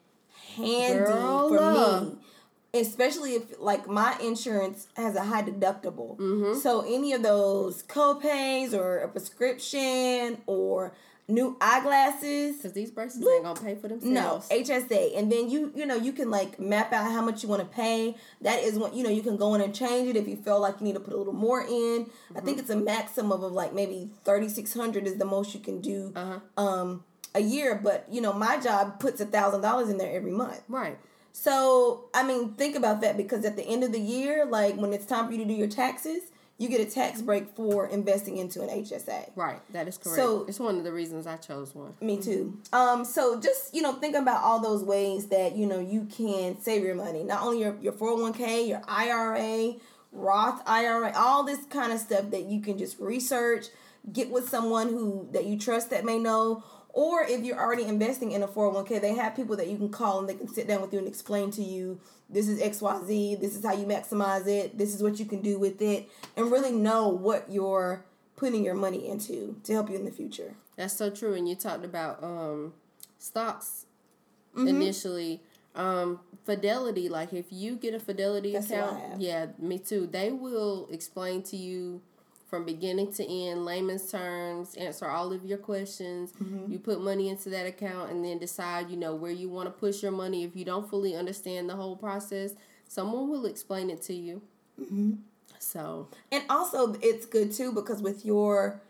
handy 0.56 0.94
Girl, 0.94 1.50
for 1.50 2.12
me. 2.12 2.18
Especially 2.74 3.36
if 3.36 3.60
like 3.60 3.86
my 3.88 4.18
insurance 4.24 4.88
has 4.96 5.16
a 5.16 5.24
high 5.24 5.44
deductible. 5.44 6.16
Mm-hmm. 6.18 6.58
So 6.60 6.82
any 6.82 7.12
of 7.12 7.22
those 7.22 7.84
co-pays 7.84 8.74
or 8.74 9.00
a 9.00 9.10
prescription 9.10 10.42
or 10.46 10.94
new 11.32 11.56
eyeglasses, 11.62 12.58
Because 12.58 12.74
these 12.74 12.92
braces 12.92 13.26
ain't 13.26 13.56
to 13.56 13.64
pay 13.64 13.76
for 13.76 13.88
themselves. 13.88 14.50
no. 14.50 14.56
HSA, 14.58 15.18
and 15.18 15.32
then 15.32 15.50
you 15.50 15.72
you 15.76 15.86
know 15.86 15.96
you 15.96 16.14
can 16.14 16.30
like 16.30 16.60
map 16.60 16.94
out 16.94 17.12
how 17.12 17.22
much 17.22 17.44
you 17.44 17.50
want 17.50 17.62
to 17.62 17.68
pay. 17.68 18.16
That 18.42 18.60
is 18.64 18.78
when 18.78 18.94
you 18.94 19.04
know 19.04 19.10
you 19.10 19.22
can 19.24 19.38
go 19.38 19.54
in 19.56 19.62
and 19.62 19.74
change 19.74 20.08
it 20.10 20.16
if 20.16 20.28
you 20.28 20.36
feel 20.38 20.60
like 20.60 20.80
you 20.80 20.86
need 20.86 20.94
to 20.94 21.00
put 21.00 21.14
a 21.14 21.18
little 21.18 21.34
more 21.34 21.62
in. 21.62 22.10
I 22.36 22.40
think 22.42 22.60
it's 22.60 22.70
a 22.70 22.76
maximum 22.76 23.44
of 23.44 23.52
like 23.52 23.74
maybe 23.74 24.10
thirty 24.24 24.50
six 24.50 24.74
hundred 24.74 25.08
is 25.08 25.18
the 25.18 25.26
most 25.26 25.54
you 25.54 25.60
can 25.60 25.82
do 25.82 26.14
um 26.58 27.04
a 27.34 27.42
year. 27.42 27.80
But 27.82 28.06
you 28.12 28.22
know 28.22 28.34
my 28.34 28.60
job 28.60 29.00
puts 29.00 29.22
a 29.22 29.26
thousand 29.26 29.62
dollars 29.62 29.90
in 29.90 29.98
there 29.98 30.12
every 30.16 30.32
month. 30.32 30.62
right. 30.68 30.98
So 31.34 32.06
I 32.14 32.24
mean 32.24 32.54
think 32.56 32.76
about 32.76 33.02
that 33.02 33.16
because 33.18 33.46
at 33.46 33.56
the 33.56 33.64
end 33.64 33.84
of 33.84 33.92
the 33.92 34.00
year, 34.02 34.46
like 34.46 34.76
when 34.76 34.92
it's 34.94 35.06
time 35.06 35.28
for 35.28 35.32
you 35.34 35.40
to 35.40 35.46
do 35.46 35.54
your 35.54 35.68
taxes, 35.70 36.24
you 36.58 36.70
get 36.70 36.80
a 36.80 36.86
tax 36.86 37.22
break 37.22 37.56
for 37.56 37.88
investing 37.88 38.38
into 38.38 38.62
an 38.62 38.70
HSA. 38.70 39.32
Right. 39.36 39.60
That 39.74 39.88
is 39.88 39.98
correct. 39.98 40.16
So- 40.18 40.46
it's 40.48 40.60
one 40.60 40.78
of 40.78 40.84
the 40.84 40.92
reasons 40.92 41.26
I 41.26 41.38
chose 41.38 41.74
one. 41.74 41.94
Me 42.02 42.22
too. 42.22 42.60
Um, 42.72 43.04
so 43.04 43.40
just 43.40 43.74
you 43.74 43.82
know, 43.82 43.94
think 43.94 44.16
about 44.16 44.44
all 44.44 44.60
those 44.60 44.84
ways 44.84 45.28
that 45.28 45.56
you 45.56 45.66
know 45.66 45.80
you 45.80 46.06
can 46.06 46.60
save 46.62 46.84
your 46.84 46.96
money. 46.96 47.24
Not 47.24 47.44
only 47.44 47.60
your 47.62 47.76
your 47.82 47.94
four 47.94 48.10
hundred 48.10 48.22
one 48.24 48.34
k, 48.34 48.68
your 48.68 48.82
IRA, 48.88 49.74
Roth 50.12 50.62
IRA, 50.68 51.14
all 51.16 51.44
this 51.44 51.66
kind 51.66 51.92
of 51.92 52.00
stuff 52.00 52.30
that 52.32 52.44
you 52.46 52.62
can 52.62 52.78
just 52.78 53.00
research, 53.00 53.68
get 54.12 54.30
with 54.30 54.50
someone 54.50 54.90
who 54.90 55.28
that 55.32 55.46
you 55.46 55.58
trust 55.58 55.90
that 55.90 56.06
may 56.06 56.20
know. 56.20 56.64
Or 56.94 57.24
if 57.24 57.46
you're 57.46 57.58
already 57.58 57.86
investing 57.86 58.34
in 58.34 58.44
a 58.44 58.48
401k, 58.50 59.00
they 59.00 59.14
have 59.16 59.34
people 59.34 59.56
that 59.56 59.70
you 59.70 59.78
can 59.78 59.88
call 59.88 60.20
and 60.20 60.28
they 60.28 60.34
can 60.34 60.50
sit 60.50 60.68
down 60.68 60.82
with 60.82 60.92
you 60.92 61.00
and 61.00 61.08
explain 61.08 61.50
to 61.52 61.64
you 61.64 62.02
this 62.32 62.48
is 62.48 62.62
XYZ, 62.62 63.40
this 63.40 63.56
is 63.56 63.66
how 63.66 63.74
you 63.74 63.86
maximize 63.86 64.48
it, 64.48 64.78
this 64.78 64.96
is 64.96 65.04
what 65.04 65.20
you 65.20 65.26
can 65.26 65.42
do 65.42 65.60
with 65.60 65.82
it, 65.82 66.10
and 66.36 66.52
really 66.52 66.72
know 66.72 67.08
what 67.08 67.52
you're 67.52 68.06
putting 68.36 68.64
your 68.64 68.76
money 68.76 69.08
into 69.08 69.56
to 69.64 69.74
help 69.74 69.90
you 69.90 69.96
in 69.96 70.06
the 70.06 70.12
future. 70.12 70.56
That's 70.78 70.96
so 70.96 71.10
true. 71.10 71.34
And 71.34 71.48
you 71.48 71.56
talked 71.56 71.86
about 71.86 72.24
um, 72.24 72.74
stocks 73.20 73.86
Mm-hmm. 74.56 74.68
initially. 74.68 75.42
Um, 75.76 76.20
Fidelity, 76.44 77.08
like 77.08 77.32
if 77.32 77.46
you 77.52 77.78
get 77.78 77.94
a 77.94 78.00
Fidelity 78.02 78.52
That's 78.52 78.70
account, 78.70 79.22
yeah, 79.22 79.46
me 79.58 79.80
too. 79.80 80.08
They 80.12 80.32
will 80.32 80.90
explain 80.92 81.44
to 81.44 81.56
you 81.56 82.02
from 82.52 82.66
beginning 82.66 83.14
to 83.14 83.26
end, 83.26 83.64
layman's 83.64 84.12
terms, 84.12 84.76
answer 84.76 85.08
all 85.08 85.32
of 85.32 85.46
your 85.46 85.58
questions. 85.58 86.34
Mm-hmm. 86.34 86.70
You 86.70 86.80
put 86.80 87.02
money 87.02 87.30
into 87.30 87.50
that 87.50 87.66
account 87.66 88.12
and 88.12 88.26
then 88.26 88.40
decide, 88.40 88.92
you 88.92 88.98
know, 88.98 89.16
where 89.16 89.32
you 89.32 89.48
want 89.48 89.68
to 89.68 89.72
push 89.72 90.04
your 90.04 90.12
money. 90.12 90.44
If 90.44 90.54
you 90.54 90.66
don't 90.66 90.88
fully 90.88 91.16
understand 91.16 91.70
the 91.70 91.78
whole 91.78 91.96
process, 91.96 92.54
someone 92.90 93.30
will 93.30 93.46
explain 93.46 93.90
it 93.90 94.02
to 94.04 94.14
you. 94.14 94.42
Mm-hmm. 94.80 95.14
So 95.60 96.10
And 96.30 96.44
also, 96.50 96.94
it's 97.02 97.26
good 97.26 97.54
too 97.54 97.72
because 97.72 98.02
with 98.02 98.26
your 98.26 98.82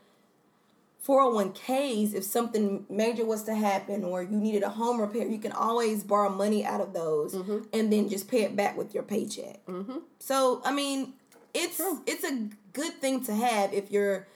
401ks, 1.06 2.14
if 2.14 2.24
something 2.24 2.84
major 2.90 3.24
was 3.24 3.44
to 3.44 3.54
happen 3.54 4.02
or 4.02 4.24
you 4.24 4.36
needed 4.36 4.64
a 4.64 4.70
home 4.70 5.00
repair, 5.00 5.28
you 5.28 5.38
can 5.38 5.52
always 5.52 6.02
borrow 6.02 6.30
money 6.30 6.64
out 6.64 6.80
of 6.80 6.94
those 6.94 7.34
and 7.34 7.92
then 7.92 8.08
just 8.08 8.28
pay 8.28 8.42
it 8.42 8.56
back 8.56 8.76
with 8.76 8.92
your 8.92 9.04
paycheck. 9.04 9.64
Mm-hmm. 9.66 9.98
So, 10.18 10.62
I 10.64 10.72
mean, 10.72 11.12
it's 11.54 11.80
it's 12.06 12.24
a 12.24 12.48
good 12.72 12.94
thing 12.94 13.24
to 13.24 13.34
have 13.34 13.72
if 13.72 13.90
you're 13.90 14.26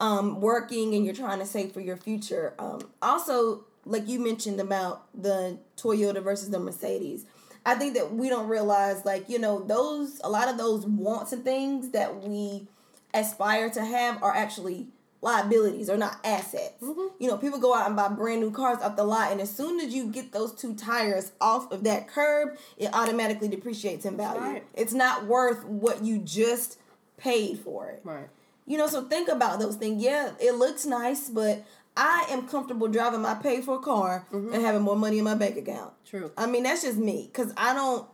um, 0.00 0.40
working 0.40 0.94
and 0.94 1.04
you're 1.04 1.14
trying 1.14 1.38
to 1.38 1.46
save 1.46 1.72
for 1.72 1.80
your 1.80 1.96
future. 1.96 2.54
Um, 2.58 2.80
also, 3.00 3.64
like 3.84 4.08
you 4.08 4.18
mentioned 4.20 4.60
about 4.60 5.06
the 5.14 5.58
Toyota 5.76 6.22
versus 6.22 6.50
the 6.50 6.58
Mercedes, 6.58 7.24
I 7.64 7.76
think 7.76 7.94
that 7.94 8.12
we 8.12 8.28
don't 8.28 8.48
realize, 8.48 9.04
like, 9.04 9.28
you 9.28 9.38
know, 9.38 9.60
those, 9.60 10.20
a 10.24 10.28
lot 10.28 10.48
of 10.48 10.58
those 10.58 10.84
wants 10.84 11.32
and 11.32 11.44
things 11.44 11.90
that 11.90 12.22
we 12.22 12.66
aspire 13.14 13.70
to 13.70 13.84
have 13.84 14.22
are 14.22 14.34
actually 14.34 14.88
liabilities 15.20 15.88
or 15.88 15.96
not 15.96 16.18
assets. 16.24 16.82
You 16.82 17.28
know, 17.28 17.36
people 17.36 17.60
go 17.60 17.74
out 17.74 17.86
and 17.86 17.94
buy 17.94 18.08
brand 18.08 18.40
new 18.40 18.50
cars 18.50 18.82
off 18.82 18.96
the 18.96 19.04
lot, 19.04 19.30
and 19.30 19.40
as 19.40 19.54
soon 19.54 19.78
as 19.78 19.94
you 19.94 20.08
get 20.08 20.32
those 20.32 20.52
two 20.52 20.74
tires 20.74 21.30
off 21.40 21.70
of 21.70 21.84
that 21.84 22.08
curb, 22.08 22.58
it 22.76 22.90
automatically 22.92 23.46
depreciates 23.46 24.04
in 24.04 24.16
value. 24.16 24.40
right. 24.40 24.64
It's 24.74 24.92
not 24.92 25.26
worth 25.26 25.64
what 25.64 26.04
you 26.04 26.18
just 26.18 26.78
paid 27.22 27.58
for 27.58 27.88
it. 27.88 28.00
right. 28.04 28.28
You 28.64 28.78
know, 28.78 28.86
so 28.86 29.02
think 29.02 29.28
about 29.28 29.58
those 29.58 29.74
things. 29.74 30.02
Yeah, 30.02 30.32
it 30.40 30.54
looks 30.54 30.86
nice, 30.86 31.28
but 31.28 31.64
I 31.96 32.26
am 32.30 32.46
comfortable 32.46 32.86
driving 32.88 33.20
my 33.20 33.34
paid 33.34 33.64
for 33.64 33.80
car 33.80 34.26
mm-hmm. 34.32 34.52
and 34.52 34.62
having 34.62 34.82
more 34.82 34.96
money 34.96 35.18
in 35.18 35.24
my 35.24 35.34
bank 35.34 35.56
account. 35.56 35.92
True. 36.06 36.30
I 36.36 36.46
mean, 36.46 36.62
that's 36.62 36.82
just 36.82 36.96
me 36.96 37.28
cuz 37.32 37.52
I 37.56 37.74
don't 37.74 38.06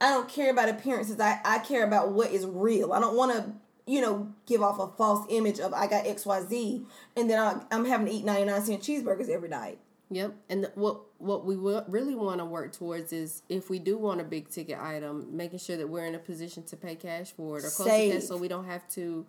I 0.00 0.10
don't 0.10 0.28
care 0.28 0.50
about 0.50 0.68
appearances. 0.68 1.20
I 1.20 1.40
I 1.44 1.58
care 1.58 1.84
about 1.84 2.12
what 2.12 2.30
is 2.30 2.46
real. 2.46 2.92
I 2.92 3.00
don't 3.00 3.16
want 3.16 3.32
to, 3.32 3.52
you 3.86 4.00
know, 4.00 4.32
give 4.46 4.62
off 4.62 4.78
a 4.78 4.88
false 4.96 5.26
image 5.28 5.60
of 5.60 5.74
I 5.74 5.86
got 5.86 6.06
XYZ 6.06 6.84
and 7.16 7.30
then 7.30 7.38
I, 7.38 7.60
I'm 7.70 7.84
having 7.84 8.06
to 8.06 8.12
eat 8.12 8.24
99 8.24 8.62
cent 8.62 8.82
cheeseburgers 8.82 9.28
every 9.28 9.48
night. 9.48 9.78
Yep, 10.14 10.34
and 10.48 10.70
what 10.76 11.00
what 11.18 11.44
we 11.44 11.56
really 11.88 12.14
want 12.14 12.38
to 12.38 12.44
work 12.44 12.72
towards 12.72 13.12
is 13.12 13.42
if 13.48 13.68
we 13.68 13.80
do 13.80 13.98
want 13.98 14.20
a 14.20 14.24
big 14.24 14.48
ticket 14.48 14.78
item, 14.78 15.36
making 15.36 15.58
sure 15.58 15.76
that 15.76 15.88
we're 15.88 16.06
in 16.06 16.14
a 16.14 16.20
position 16.20 16.62
to 16.64 16.76
pay 16.76 16.94
cash 16.94 17.32
for 17.32 17.58
it 17.58 17.64
or 17.64 17.70
close 17.70 17.96
to 18.00 18.10
cash, 18.12 18.22
so 18.22 18.36
we 18.36 18.46
don't 18.46 18.66
have 18.66 18.88
to, 18.90 19.26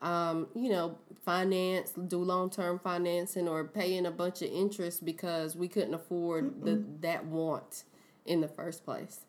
um, 0.00 0.46
you 0.54 0.68
know, 0.70 0.96
finance, 1.24 1.90
do 2.06 2.18
long 2.22 2.50
term 2.50 2.78
financing, 2.78 3.48
or 3.48 3.64
pay 3.64 3.96
in 3.96 4.06
a 4.06 4.12
bunch 4.12 4.40
of 4.42 4.48
interest 4.52 5.04
because 5.04 5.56
we 5.56 5.66
couldn't 5.66 5.94
afford 5.94 6.64
the 6.64 6.84
that 7.00 7.24
want 7.26 7.82
in 8.24 8.40
the 8.40 8.48
first 8.48 8.84
place. 8.84 9.20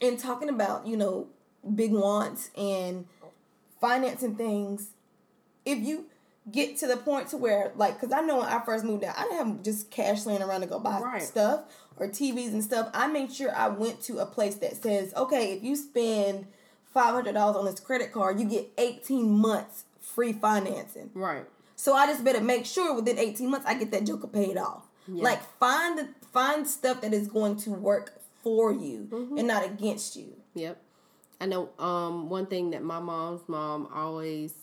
and 0.00 0.18
talking 0.18 0.48
about 0.48 0.86
you 0.86 0.96
know 0.96 1.28
big 1.74 1.92
wants 1.92 2.50
and 2.56 3.06
financing 3.80 4.34
things 4.34 4.90
if 5.64 5.78
you 5.78 6.06
get 6.52 6.76
to 6.78 6.86
the 6.86 6.96
point 6.96 7.28
to 7.28 7.36
where 7.36 7.72
like 7.76 7.94
because 8.00 8.12
i 8.12 8.20
know 8.20 8.36
when 8.38 8.46
i 8.46 8.60
first 8.64 8.84
moved 8.84 9.02
out 9.02 9.18
i 9.18 9.22
didn't 9.22 9.36
have 9.46 9.62
just 9.64 9.90
cash 9.90 10.24
laying 10.26 10.42
around 10.42 10.60
to 10.60 10.66
go 10.68 10.78
buy 10.78 11.00
Right. 11.00 11.22
stuff 11.22 11.62
or 11.96 12.06
tvs 12.08 12.52
and 12.52 12.62
stuff 12.62 12.88
i 12.94 13.06
made 13.08 13.32
sure 13.32 13.52
i 13.56 13.66
went 13.68 14.00
to 14.02 14.18
a 14.18 14.26
place 14.26 14.54
that 14.56 14.80
says 14.80 15.12
okay 15.16 15.52
if 15.54 15.64
you 15.64 15.74
spend 15.74 16.46
$500 16.94 17.36
on 17.56 17.64
this 17.64 17.80
credit 17.80 18.12
card 18.12 18.38
you 18.40 18.46
get 18.46 18.70
18 18.78 19.28
months 19.30 19.84
free 20.00 20.32
financing 20.32 21.10
Right. 21.14 21.44
so 21.74 21.94
I 21.94 22.06
just 22.06 22.24
better 22.24 22.40
make 22.40 22.64
sure 22.64 22.94
within 22.94 23.18
18 23.18 23.50
months 23.50 23.66
I 23.66 23.74
get 23.74 23.90
that 23.90 24.04
joker 24.06 24.28
paid 24.28 24.56
off. 24.56 24.84
Like 25.08 25.40
find 25.60 25.98
the 25.98 26.08
find 26.32 26.66
stuff 26.66 27.00
that 27.02 27.12
is 27.12 27.28
going 27.28 27.56
to 27.58 27.70
work 27.70 28.18
for 28.42 28.72
you 28.72 29.34
and 29.36 29.46
not 29.46 29.64
against 29.64 30.16
you. 30.16 30.32
Yep. 30.54 30.80
I 31.40 31.46
know 31.46 31.68
um 31.78 32.28
one 32.30 32.46
thing 32.46 32.70
that 32.70 32.82
my 32.82 32.98
mom's 32.98 33.42
mom 33.46 33.88
always 33.94 34.54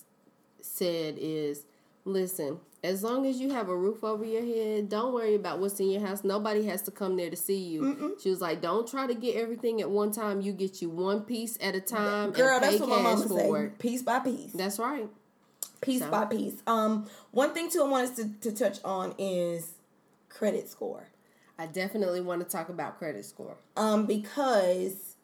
said 0.61 1.15
is 1.19 1.63
listen, 2.05 2.59
As 2.83 3.01
long 3.01 3.25
as 3.25 3.39
you 3.39 3.49
have 3.51 3.69
a 3.69 3.77
roof 3.77 4.03
over 4.03 4.25
your 4.25 4.43
head, 4.43 4.89
don't 4.89 5.13
worry 5.13 5.35
about 5.35 5.59
what's 5.59 5.79
in 5.79 5.89
your 5.89 6.05
house. 6.05 6.25
Nobody 6.25 6.65
has 6.65 6.81
to 6.81 6.91
come 6.91 7.15
there 7.15 7.29
to 7.29 7.35
see 7.37 7.57
you. 7.59 8.17
She 8.21 8.29
was 8.29 8.41
like, 8.41 8.61
"Don't 8.61 8.85
try 8.85 9.07
to 9.07 9.13
get 9.15 9.37
everything 9.37 9.79
at 9.79 9.89
one 9.89 10.11
time. 10.11 10.41
You 10.41 10.51
get 10.51 10.81
you 10.81 10.89
one 10.89 11.21
piece 11.21 11.57
at 11.61 11.75
a 11.75 11.79
time 11.79 12.31
Girl, 12.31 12.59
that's 12.59 12.79
what 12.81 12.89
my 12.89 13.01
mama 13.01 13.25
for 13.25 13.67
say. 13.67 13.71
Piece 13.79 14.01
by 14.01 14.19
piece. 14.19 14.51
That's 14.51 14.79
right. 14.79 15.07
piece 15.79 16.01
So- 16.01 16.11
by 16.11 16.25
piece. 16.25 16.61
Um, 16.67 17.07
one 17.31 17.53
thing 17.53 17.69
too 17.69 17.83
I 17.83 17.87
want 17.87 18.09
us 18.09 18.15
to, 18.17 18.29
to 18.41 18.51
touch 18.51 18.79
on 18.83 19.15
is 19.17 19.71
credit 20.29 20.67
score. 20.69 21.07
I 21.57 21.67
definitely 21.67 22.19
want 22.19 22.41
to 22.41 22.47
talk 22.49 22.67
about 22.69 22.97
credit 22.99 23.23
score. 23.25 23.55
Um, 23.77 24.05
because 24.07 25.15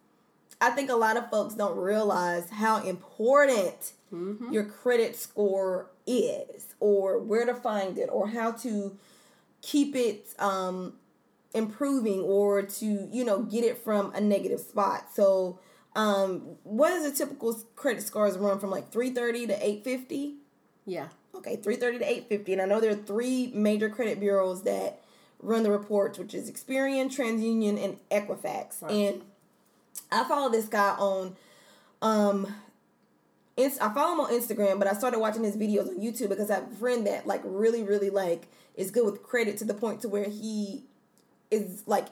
I 0.62 0.70
think 0.72 0.90
a 0.90 0.96
lot 0.96 1.18
of 1.18 1.30
folks 1.30 1.56
don't 1.56 1.78
realize 1.78 2.50
how 2.52 2.82
important 2.84 3.94
your 4.52 4.64
credit 4.66 5.16
score 5.16 5.92
is, 6.10 6.73
or 6.80 7.19
where 7.19 7.45
to 7.45 7.53
find 7.53 7.98
it, 7.98 8.10
or 8.11 8.30
how 8.30 8.52
to 8.52 8.98
keep 9.61 9.95
it 9.95 10.34
um 10.40 10.94
improving, 11.53 12.22
or 12.22 12.61
to 12.64 13.07
you 13.11 13.23
know 13.23 13.44
get 13.44 13.64
it 13.64 13.77
from 13.77 14.14
a 14.14 14.22
negative 14.22 14.60
spot. 14.60 15.07
So, 15.14 15.60
um, 15.95 16.57
what 16.64 16.91
is 16.94 17.06
a 17.06 17.15
typical 17.15 17.53
credit 17.76 18.03
scores 18.03 18.38
run 18.38 18.60
from 18.60 18.72
like 18.72 18.91
three 18.91 19.11
thirty 19.11 19.48
to 19.48 19.65
eight 19.65 19.84
fifty? 19.84 20.36
Yeah. 20.86 21.10
Okay, 21.36 21.56
330 21.56 21.99
to 21.99 22.06
850. 22.06 22.53
And 22.53 22.61
I 22.61 22.65
know 22.65 22.81
there 22.81 22.91
are 22.91 22.95
three 22.95 23.52
major 23.53 23.88
credit 23.88 24.19
bureaus 24.19 24.64
that 24.64 25.02
run 25.41 25.64
the 25.64 25.72
reports, 25.72 26.18
which 26.18 26.34
is 26.34 26.49
Experian, 26.52 27.06
TransUnion, 27.06 27.81
and 27.81 27.98
Equifax. 28.10 28.81
And 28.90 29.22
I 30.11 30.27
follow 30.27 30.49
this 30.49 30.68
guy 30.68 30.95
on 30.98 31.36
um 32.02 32.53
Inst- 33.60 33.81
I 33.81 33.94
follow 33.94 34.14
him 34.14 34.19
on 34.22 34.31
Instagram, 34.31 34.80
but 34.80 34.88
I 34.88 34.94
started 34.94 35.19
watching 35.19 35.44
his 35.44 35.56
videos 35.56 35.88
on 35.88 35.99
YouTube 35.99 36.30
because 36.30 36.49
I 36.49 36.56
have 36.56 36.72
a 36.72 36.76
friend 36.76 37.06
that 37.07 37.27
like 37.27 37.41
really, 37.44 37.84
really 37.84 38.10
like 38.10 38.48
is 38.76 38.91
good 38.91 39.06
with 39.06 39.22
credit 39.22 39.57
to 39.57 39.65
the 39.65 39.73
point 39.73 40.02
to 40.02 40.10
where 40.10 40.30
he 40.30 40.84
is 41.52 41.84
like 41.86 42.07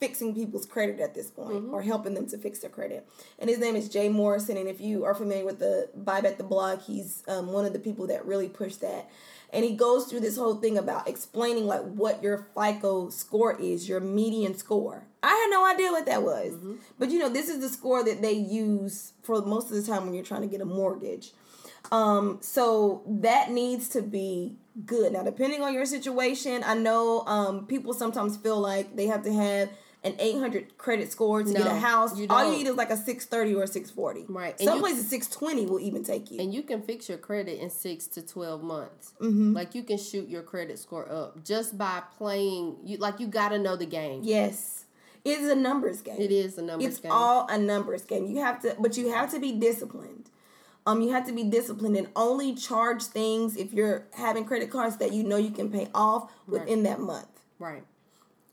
fixing 0.00 0.34
people's 0.34 0.64
credit 0.64 0.98
at 0.98 1.14
this 1.14 1.30
point 1.30 1.66
or 1.70 1.82
helping 1.82 2.14
them 2.14 2.26
to 2.26 2.38
fix 2.38 2.60
their 2.60 2.70
credit. 2.70 3.06
And 3.38 3.50
his 3.50 3.58
name 3.58 3.76
is 3.76 3.88
Jay 3.88 4.08
Morrison. 4.08 4.56
And 4.56 4.66
if 4.66 4.80
you 4.80 5.04
are 5.04 5.14
familiar 5.14 5.44
with 5.44 5.58
the 5.58 5.90
Buy 5.94 6.22
Back 6.22 6.38
the 6.38 6.44
Block, 6.44 6.82
he's 6.82 7.22
um, 7.28 7.52
one 7.52 7.66
of 7.66 7.74
the 7.74 7.78
people 7.78 8.06
that 8.06 8.24
really 8.24 8.48
push 8.48 8.76
that. 8.76 9.10
And 9.52 9.64
he 9.64 9.74
goes 9.74 10.06
through 10.06 10.20
this 10.20 10.36
whole 10.36 10.56
thing 10.56 10.78
about 10.78 11.08
explaining 11.08 11.66
like 11.66 11.82
what 11.82 12.22
your 12.22 12.46
FICO 12.54 13.10
score 13.10 13.58
is, 13.60 13.88
your 13.88 14.00
median 14.00 14.56
score. 14.56 15.06
I 15.22 15.28
had 15.28 15.48
no 15.50 15.66
idea 15.66 15.90
what 15.90 16.06
that 16.06 16.22
was. 16.22 16.54
But 16.98 17.10
you 17.10 17.18
know, 17.18 17.28
this 17.28 17.48
is 17.48 17.60
the 17.60 17.68
score 17.68 18.04
that 18.04 18.22
they 18.22 18.32
use 18.32 19.12
for 19.22 19.42
most 19.42 19.70
of 19.70 19.76
the 19.76 19.82
time 19.82 20.04
when 20.04 20.14
you're 20.14 20.24
trying 20.24 20.42
to 20.42 20.46
get 20.46 20.60
a 20.60 20.64
mortgage. 20.64 21.32
Um, 21.90 22.38
so 22.40 23.02
that 23.06 23.50
needs 23.50 23.88
to 23.90 24.02
be 24.02 24.56
good. 24.86 25.12
Now, 25.12 25.22
depending 25.22 25.62
on 25.62 25.74
your 25.74 25.86
situation, 25.86 26.62
I 26.64 26.74
know 26.74 27.24
um 27.26 27.66
people 27.66 27.92
sometimes 27.92 28.36
feel 28.36 28.60
like 28.60 28.96
they 28.96 29.06
have 29.06 29.22
to 29.24 29.32
have 29.32 29.70
an 30.02 30.14
800 30.18 30.78
credit 30.78 31.12
score 31.12 31.42
to 31.42 31.52
get 31.52 31.66
a 31.66 31.74
house. 31.78 32.16
you 32.18 32.26
All 32.30 32.50
you 32.50 32.56
need 32.58 32.66
is 32.66 32.74
like 32.76 32.90
a 32.90 32.96
630 32.96 33.54
or 33.54 33.64
a 33.64 33.66
640. 33.66 34.26
Right, 34.32 34.54
and 34.58 34.66
Some 34.66 34.76
you- 34.76 34.82
places 34.82 35.08
620 35.08 35.66
will 35.70 35.80
even 35.80 36.02
take 36.04 36.30
you. 36.30 36.40
And 36.40 36.54
you 36.54 36.62
can 36.62 36.80
fix 36.82 37.08
your 37.08 37.18
credit 37.18 37.60
in 37.60 37.68
six 37.70 38.06
to 38.08 38.22
twelve 38.22 38.62
months. 38.62 39.12
Mm-hmm. 39.20 39.52
Like 39.52 39.74
you 39.74 39.82
can 39.82 39.98
shoot 39.98 40.28
your 40.28 40.42
credit 40.42 40.78
score 40.78 41.10
up 41.10 41.44
just 41.44 41.76
by 41.76 42.02
playing. 42.16 42.76
You 42.84 42.96
like 42.96 43.20
you 43.20 43.26
got 43.26 43.50
to 43.50 43.58
know 43.58 43.76
the 43.76 43.86
game. 43.86 44.20
yes. 44.24 44.84
It's 45.22 45.42
a 45.42 45.54
numbers 45.54 46.00
game. 46.00 46.18
It 46.18 46.32
is 46.32 46.56
a 46.56 46.62
numbers 46.62 46.88
It's 46.88 46.98
game. 47.00 47.12
all 47.12 47.46
a 47.50 47.58
numbers 47.58 48.04
game. 48.04 48.24
You 48.26 48.38
have 48.40 48.62
to, 48.62 48.74
but 48.80 48.96
you 48.96 49.12
have 49.12 49.30
to 49.32 49.38
be 49.38 49.52
disciplined. 49.52 50.30
Um, 50.86 51.02
you 51.02 51.12
have 51.12 51.26
to 51.26 51.32
be 51.34 51.44
disciplined 51.44 51.94
and 51.98 52.08
only 52.16 52.54
charge 52.54 53.02
things 53.02 53.54
if 53.54 53.74
you're 53.74 54.06
having 54.14 54.46
credit 54.46 54.70
cards 54.70 54.96
that 54.96 55.12
you 55.12 55.22
know 55.22 55.36
you 55.36 55.50
can 55.50 55.70
pay 55.70 55.88
off 55.94 56.32
within 56.46 56.84
that 56.84 57.00
month. 57.00 57.28
Right. 57.58 57.84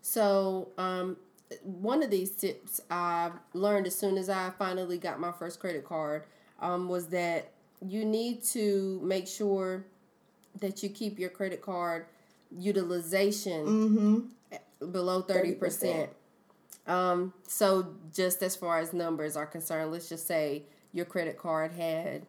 So, 0.02 0.70
um, 0.78 1.16
one 1.64 2.04
of 2.04 2.10
these 2.10 2.32
tips 2.32 2.82
I 2.90 3.32
learned 3.54 3.88
as 3.88 3.96
soon 3.96 4.18
as 4.18 4.30
I 4.30 4.52
finally 4.58 4.98
got 4.98 5.20
my 5.20 5.32
first 5.32 5.60
credit 5.60 5.86
card 5.86 6.24
um, 6.60 6.90
was 6.90 7.08
that 7.08 7.52
you 7.86 8.06
need 8.06 8.44
to 8.44 9.00
make 9.04 9.28
sure 9.28 9.86
that 10.60 10.82
you 10.84 10.90
keep 10.90 11.20
your 11.20 11.30
credit 11.30 11.62
card 11.62 12.06
utilization 12.58 14.32
below 14.80 15.22
30%. 15.24 15.60
30%. 15.60 16.10
Um, 16.92 17.34
so, 17.46 17.96
just 18.14 18.42
as 18.42 18.56
far 18.56 18.80
as 18.80 18.94
numbers 18.94 19.36
are 19.36 19.46
concerned, 19.46 19.92
let's 19.92 20.08
just 20.08 20.26
say 20.26 20.64
your 20.94 21.06
credit 21.06 21.38
card 21.38 21.74
had 21.74 22.26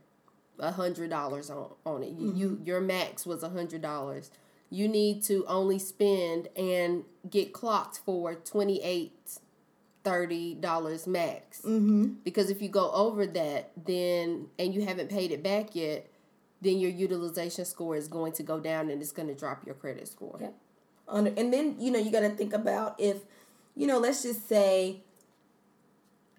a 0.59 0.73
hundred 0.73 1.11
dollars 1.11 1.49
on 1.49 1.71
on 1.87 2.03
it. 2.03 2.11
You, 2.11 2.33
you 2.35 2.61
your 2.65 2.81
max 2.81 3.25
was 3.25 3.45
a 3.45 3.49
hundred 3.49 3.83
dollars. 3.83 4.33
You 4.71 4.89
need 4.89 5.23
to 5.25 5.47
only 5.47 5.79
spend 5.79 6.49
and 6.57 7.05
get 7.29 7.53
clocked 7.53 8.01
for 8.05 8.35
twenty 8.35 8.83
eight 8.83 9.39
thirty 10.05 10.55
dollars 10.55 11.07
max. 11.07 11.61
Mm-hmm. 11.61 12.15
Because 12.25 12.51
if 12.51 12.61
you 12.61 12.69
go 12.69 12.91
over 12.93 13.27
that, 13.27 13.71
then 13.87 14.49
and 14.59 14.75
you 14.75 14.85
haven't 14.85 15.09
paid 15.09 15.33
it 15.33 15.43
back 15.43 15.75
yet, 15.75 16.11
then 16.61 16.79
your 16.79 16.91
utilization 16.91 17.65
score 17.65 17.97
is 17.97 18.09
going 18.09 18.33
to 18.33 18.43
go 18.43 18.61
down 18.61 18.91
and 18.91 19.01
it's 19.01 19.13
going 19.13 19.29
to 19.29 19.35
drop 19.35 19.65
your 19.65 19.75
credit 19.75 20.07
score. 20.09 20.53
On, 21.09 21.27
and 21.27 21.53
then 21.53 21.77
you 21.79 21.91
know 21.91 21.99
you 21.99 22.11
got 22.13 22.21
to 22.21 22.31
think 22.31 22.53
about 22.53 22.95
if 22.99 23.19
you 23.75 23.87
know 23.87 23.99
let's 23.99 24.23
just 24.23 24.49
say 24.49 25.01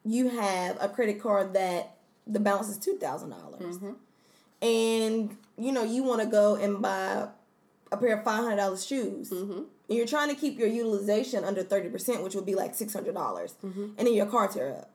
you 0.06 0.30
have 0.30 0.78
a 0.80 0.88
credit 0.88 1.20
card 1.22 1.54
that 1.54 1.96
the 2.28 2.40
balance 2.40 2.70
is 2.70 2.78
two 2.78 2.98
thousand 2.98 3.32
dollars, 3.32 3.80
and 4.62 5.36
you 5.58 5.72
know 5.72 5.84
you 5.84 6.04
want 6.04 6.22
to 6.22 6.28
go 6.28 6.56
and 6.56 6.82
buy 6.82 7.28
a 7.92 7.98
pair 7.98 8.18
of 8.18 8.24
five 8.24 8.44
hundred 8.44 8.58
dollars 8.58 8.86
shoes. 8.86 9.32
And 9.32 9.66
you're 9.88 10.06
trying 10.08 10.30
to 10.30 10.36
keep 10.36 10.60
your 10.60 10.68
utilization 10.68 11.44
under 11.44 11.64
thirty 11.64 11.90
percent, 11.90 12.24
which 12.24 12.36
would 12.36 12.46
be 12.46 12.56
like 12.56 12.76
six 12.76 12.94
hundred 12.94 13.14
dollars, 13.16 13.56
and 13.64 13.94
then 13.98 14.14
your 14.14 14.26
car 14.28 14.48
tear 14.48 14.72
up. 14.78 14.92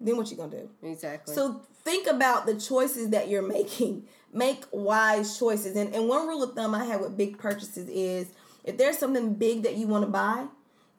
Then 0.00 0.16
what 0.16 0.30
you 0.30 0.36
gonna 0.36 0.50
do? 0.50 0.68
Exactly. 0.82 1.34
So 1.34 1.62
think 1.84 2.06
about 2.08 2.46
the 2.46 2.58
choices 2.58 3.10
that 3.10 3.28
you're 3.28 3.42
making. 3.42 4.04
Make 4.34 4.64
wise 4.72 5.38
choices. 5.38 5.76
And, 5.76 5.94
and 5.94 6.08
one 6.08 6.26
rule 6.26 6.42
of 6.42 6.54
thumb 6.54 6.74
I 6.74 6.86
have 6.86 7.02
with 7.02 7.18
big 7.18 7.36
purchases 7.36 7.86
is 7.90 8.28
if 8.64 8.78
there's 8.78 8.96
something 8.96 9.34
big 9.34 9.62
that 9.64 9.76
you 9.76 9.86
want 9.86 10.04
to 10.06 10.10
buy, 10.10 10.46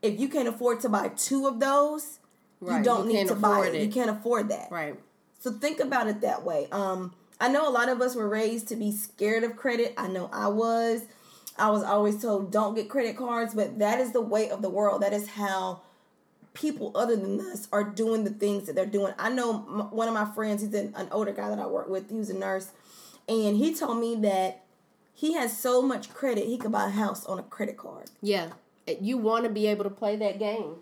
if 0.03 0.19
you 0.19 0.29
can't 0.29 0.47
afford 0.47 0.81
to 0.81 0.89
buy 0.89 1.07
two 1.15 1.47
of 1.47 1.59
those, 1.59 2.19
Right, 2.61 2.77
you 2.77 2.83
don't 2.83 3.09
you 3.09 3.17
need 3.17 3.27
to 3.29 3.35
buy 3.35 3.65
it. 3.65 3.73
it. 3.73 3.81
You 3.81 3.91
can't 3.91 4.11
afford 4.11 4.49
that. 4.49 4.67
right. 4.71 4.95
So 5.39 5.51
think 5.51 5.79
about 5.79 6.07
it 6.07 6.21
that 6.21 6.43
way. 6.43 6.67
Um, 6.71 7.13
I 7.43 7.49
know 7.49 7.67
a 7.67 7.69
lot 7.69 7.89
of 7.89 7.99
us 7.99 8.15
were 8.15 8.29
raised 8.29 8.69
to 8.69 8.77
be 8.77 8.89
scared 8.93 9.43
of 9.43 9.57
credit. 9.57 9.93
I 9.97 10.07
know 10.07 10.29
I 10.31 10.47
was. 10.47 11.01
I 11.57 11.71
was 11.71 11.83
always 11.83 12.21
told 12.21 12.53
don't 12.53 12.73
get 12.73 12.87
credit 12.87 13.17
cards, 13.17 13.53
but 13.53 13.79
that 13.79 13.99
is 13.99 14.13
the 14.13 14.21
way 14.21 14.49
of 14.49 14.61
the 14.61 14.69
world. 14.69 15.01
That 15.01 15.11
is 15.11 15.27
how 15.27 15.81
people 16.53 16.93
other 16.95 17.17
than 17.17 17.41
us 17.41 17.67
are 17.73 17.83
doing 17.83 18.23
the 18.23 18.29
things 18.29 18.65
that 18.67 18.77
they're 18.77 18.85
doing. 18.85 19.13
I 19.19 19.29
know 19.29 19.65
m- 19.67 19.91
one 19.91 20.07
of 20.07 20.13
my 20.13 20.23
friends, 20.23 20.61
he's 20.61 20.73
an, 20.73 20.93
an 20.95 21.09
older 21.11 21.33
guy 21.33 21.49
that 21.49 21.59
I 21.59 21.67
work 21.67 21.89
with, 21.89 22.09
he 22.09 22.15
was 22.15 22.29
a 22.29 22.33
nurse, 22.33 22.71
and 23.27 23.57
he 23.57 23.75
told 23.75 23.99
me 23.99 24.15
that 24.21 24.63
he 25.13 25.33
has 25.33 25.57
so 25.57 25.81
much 25.81 26.13
credit 26.13 26.45
he 26.45 26.57
could 26.57 26.71
buy 26.71 26.85
a 26.85 26.91
house 26.91 27.25
on 27.25 27.39
a 27.39 27.43
credit 27.43 27.75
card. 27.75 28.09
Yeah. 28.21 28.51
You 28.87 29.17
want 29.17 29.43
to 29.43 29.49
be 29.49 29.67
able 29.67 29.83
to 29.83 29.89
play 29.89 30.15
that 30.15 30.39
game. 30.39 30.75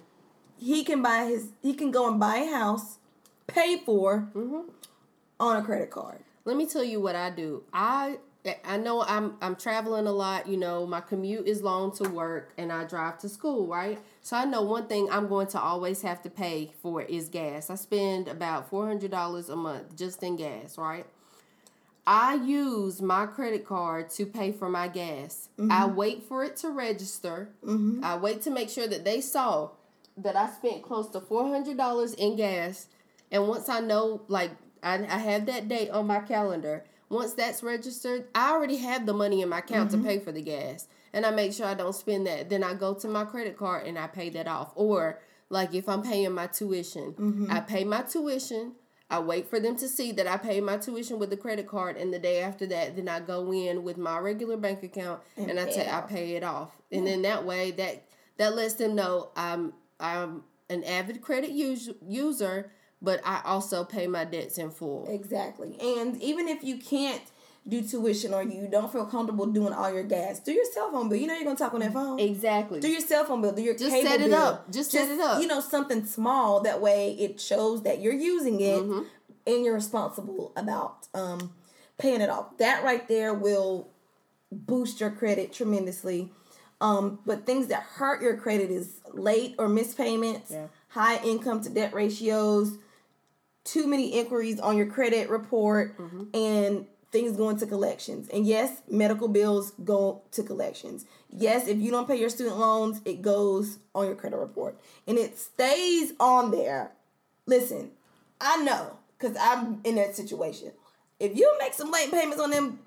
He 0.60 0.84
can 0.84 1.02
buy 1.02 1.26
his 1.26 1.48
he 1.64 1.74
can 1.74 1.90
go 1.90 2.08
and 2.08 2.20
buy 2.20 2.36
a 2.36 2.52
house, 2.52 3.00
pay 3.48 3.80
for 3.84 4.30
mm-hmm. 4.36 4.70
on 5.40 5.58
a 5.58 5.64
credit 5.64 5.90
card. 5.90 6.20
Let 6.46 6.58
me 6.58 6.66
tell 6.66 6.84
you 6.84 7.00
what 7.00 7.16
I 7.16 7.30
do. 7.30 7.64
I 7.72 8.18
I 8.66 8.78
know 8.78 9.04
I'm 9.04 9.38
I'm 9.42 9.56
traveling 9.56 10.08
a 10.08 10.12
lot, 10.12 10.48
you 10.48 10.58
know, 10.58 10.88
my 10.88 11.02
commute 11.02 11.48
is 11.48 11.62
long 11.62 11.92
to 11.98 12.10
work 12.10 12.54
and 12.58 12.72
I 12.72 12.86
drive 12.86 13.20
to 13.20 13.30
school, 13.30 13.68
right? 13.68 14.00
So 14.22 14.36
I 14.36 14.46
know 14.46 14.64
one 14.64 14.88
thing 14.88 15.08
I'm 15.12 15.28
going 15.28 15.48
to 15.48 15.60
always 15.60 16.02
have 16.02 16.24
to 16.24 16.30
pay 16.30 16.72
for 16.82 17.04
is 17.04 17.30
gas. 17.30 17.70
I 17.70 17.76
spend 17.76 18.28
about 18.28 18.72
$400 18.72 19.50
a 19.50 19.56
month 19.56 19.96
just 19.96 20.24
in 20.24 20.38
gas, 20.38 20.78
right? 20.78 21.06
I 22.08 22.36
use 22.36 23.00
my 23.00 23.28
credit 23.28 23.66
card 23.66 24.10
to 24.12 24.26
pay 24.26 24.52
for 24.52 24.70
my 24.70 24.88
gas. 24.88 25.50
I 25.60 25.62
mm-hmm. 25.62 25.96
wait 25.96 26.24
for 26.24 26.44
it 26.44 26.58
to 26.58 26.70
register. 26.70 27.50
Mm-hmm. 27.64 28.04
I 28.04 28.18
wait 28.18 28.42
to 28.44 28.50
make 28.50 28.70
sure 28.70 28.88
that 28.88 29.06
they 29.06 29.22
saw 29.22 29.70
that 30.18 30.36
I 30.36 30.50
spent 30.50 30.82
close 30.82 31.08
to 31.10 31.20
$400 31.20 32.16
in 32.16 32.36
gas. 32.36 32.88
And 33.32 33.48
once 33.48 33.70
I 33.70 33.82
know, 33.82 34.24
like, 34.28 34.52
I, 34.84 34.96
I 34.96 35.18
have 35.18 35.46
that 35.48 35.68
date 35.68 35.90
on 35.90 36.08
my 36.08 36.20
calendar, 36.20 36.84
once 37.10 37.34
that's 37.34 37.62
registered, 37.62 38.28
I 38.34 38.52
already 38.52 38.78
have 38.78 39.06
the 39.06 39.14
money 39.14 39.42
in 39.42 39.50
my 39.50 39.60
account 39.60 39.92
to 39.92 39.98
mm-hmm. 39.98 40.08
pay 40.08 40.20
for 40.20 40.32
the 40.32 40.42
gas. 40.42 40.88
And 41.14 41.26
I 41.26 41.32
make 41.32 41.52
sure 41.52 41.66
I 41.66 41.74
don't 41.74 41.94
spend 41.94 42.26
that. 42.28 42.50
Then 42.50 42.64
I 42.64 42.74
go 42.74 42.94
to 42.94 43.08
my 43.08 43.26
credit 43.26 43.58
card 43.58 43.86
and 43.86 44.00
I 44.00 44.08
pay 44.08 44.30
that 44.30 44.48
off. 44.48 44.72
Or, 44.76 45.20
like, 45.50 45.74
if 45.74 45.90
I'm 45.90 46.02
paying 46.02 46.32
my 46.32 46.48
tuition, 46.48 47.12
mm-hmm. 47.12 47.52
I 47.52 47.60
pay 47.60 47.84
my 47.84 48.02
tuition. 48.04 48.74
I 49.10 49.20
wait 49.20 49.50
for 49.50 49.60
them 49.60 49.76
to 49.76 49.90
see 49.90 50.14
that 50.14 50.26
I 50.26 50.38
paid 50.38 50.64
my 50.64 50.78
tuition 50.78 51.20
with 51.20 51.30
the 51.30 51.38
credit 51.38 51.68
card, 51.68 51.98
and 51.98 52.14
the 52.14 52.18
day 52.18 52.42
after 52.42 52.66
that, 52.68 52.96
then 52.96 53.10
I 53.10 53.20
go 53.20 53.52
in 53.52 53.84
with 53.84 53.98
my 53.98 54.18
regular 54.20 54.56
bank 54.56 54.84
account 54.84 55.20
and, 55.36 55.60
I 55.60 55.66
pay 55.66 55.74
take 55.74 55.94
I 55.94 56.02
pay 56.02 56.36
it 56.36 56.46
off, 56.46 56.72
and 56.94 57.06
then 57.06 57.22
that 57.24 57.46
way 57.46 57.72
that 57.72 58.06
that 58.38 58.56
lets 58.56 58.76
them 58.76 58.96
know 58.96 59.32
I'm 59.36 59.74
I'm 60.00 60.46
an 60.70 60.86
avid 60.86 61.22
credit 61.22 61.50
us- 61.50 61.90
user, 62.08 62.72
but 63.02 63.22
I 63.26 63.42
also 63.46 63.84
pay 63.84 64.08
my 64.08 64.26
debts 64.26 64.58
in 64.58 64.70
full. 64.72 65.08
Exactly. 65.10 65.76
And 65.82 66.22
even 66.22 66.48
if 66.48 66.64
you 66.64 66.78
can't 66.78 67.22
do 67.68 67.82
tuition 67.82 68.34
or 68.34 68.42
you 68.44 68.68
don't 68.68 68.92
feel 68.92 69.06
comfortable 69.06 69.46
doing 69.46 69.72
all 69.74 69.94
your 69.94 70.04
gas, 70.04 70.40
do 70.40 70.52
your 70.52 70.66
cell 70.74 70.92
phone 70.92 71.10
bill. 71.10 71.18
You 71.20 71.28
know 71.28 71.36
you're 71.36 71.44
gonna 71.44 71.56
talk 71.56 71.74
on 71.74 71.82
that 71.82 71.94
phone. 71.94 72.20
Exactly. 72.20 72.80
Do 72.80 72.88
your 72.90 73.02
cell 73.02 73.24
phone 73.26 73.42
bill. 73.42 73.52
Do 73.54 73.62
your 73.62 73.76
Just 73.78 73.92
cable 73.92 74.10
set 74.10 74.22
it 74.22 74.30
bill. 74.30 74.38
up. 74.42 74.72
Just 74.72 74.92
set 74.92 75.10
it 75.10 75.20
up. 75.20 75.42
You 75.42 75.48
know 75.48 75.62
something 75.62 76.06
small. 76.06 76.62
That 76.62 76.82
way 76.82 77.12
it 77.20 77.40
shows 77.40 77.84
that 77.84 78.02
you're 78.02 78.14
using 78.14 78.60
it 78.62 78.82
Mm-hmm. 78.82 79.02
and 79.46 79.64
you're 79.66 79.76
responsible 79.76 80.54
about 80.56 81.08
um, 81.14 81.54
paying 82.00 82.22
it 82.22 82.30
off. 82.30 82.58
That 82.58 82.84
right 82.84 83.08
there 83.08 83.34
will 83.34 83.90
boost 84.52 85.00
your 85.00 85.12
credit 85.12 85.54
tremendously. 85.54 86.32
Um, 86.82 87.20
but 87.28 87.46
things 87.46 87.68
that 87.68 87.84
hurt 87.84 88.24
your 88.24 88.36
credit 88.38 88.72
is 88.72 89.02
late 89.14 89.54
or 89.60 89.70
missed 89.70 89.98
payments, 89.98 90.50
Yeah. 90.50 90.66
high 90.90 91.24
income 91.24 91.62
to 91.64 91.70
debt 91.70 91.94
ratios, 91.94 92.80
too 93.64 93.88
many 93.88 94.18
inquiries 94.20 94.60
on 94.60 94.78
your 94.78 94.88
credit 94.88 95.30
report, 95.30 95.98
Mm-hmm. 95.98 96.24
and 96.34 96.86
things 97.12 97.36
going 97.36 97.58
to 97.58 97.68
collections. 97.68 98.30
And 98.30 98.48
yes, 98.48 98.82
medical 98.90 99.28
bills 99.28 99.72
go 99.84 100.22
to 100.32 100.44
collections. 100.44 101.06
Yes, 101.30 101.68
if 101.68 101.78
you 101.78 101.92
don't 101.92 102.08
pay 102.08 102.18
your 102.18 102.30
student 102.30 102.58
loans, 102.58 103.02
it 103.04 103.22
goes 103.22 103.80
on 103.94 104.06
your 104.06 104.16
credit 104.16 104.38
report. 104.38 104.80
And 105.06 105.18
it 105.18 105.38
stays 105.38 106.14
on 106.22 106.52
there. 106.52 106.94
Listen, 107.46 107.92
I 108.40 108.64
know 108.64 108.98
because 109.20 109.36
I'm 109.38 109.82
in 109.84 109.96
that 109.96 110.16
situation. 110.16 110.72
If 111.20 111.36
you 111.38 111.54
make 111.60 111.74
some 111.74 111.92
late 111.92 112.12
payments 112.12 112.40
on 112.42 112.50
them 112.50 112.80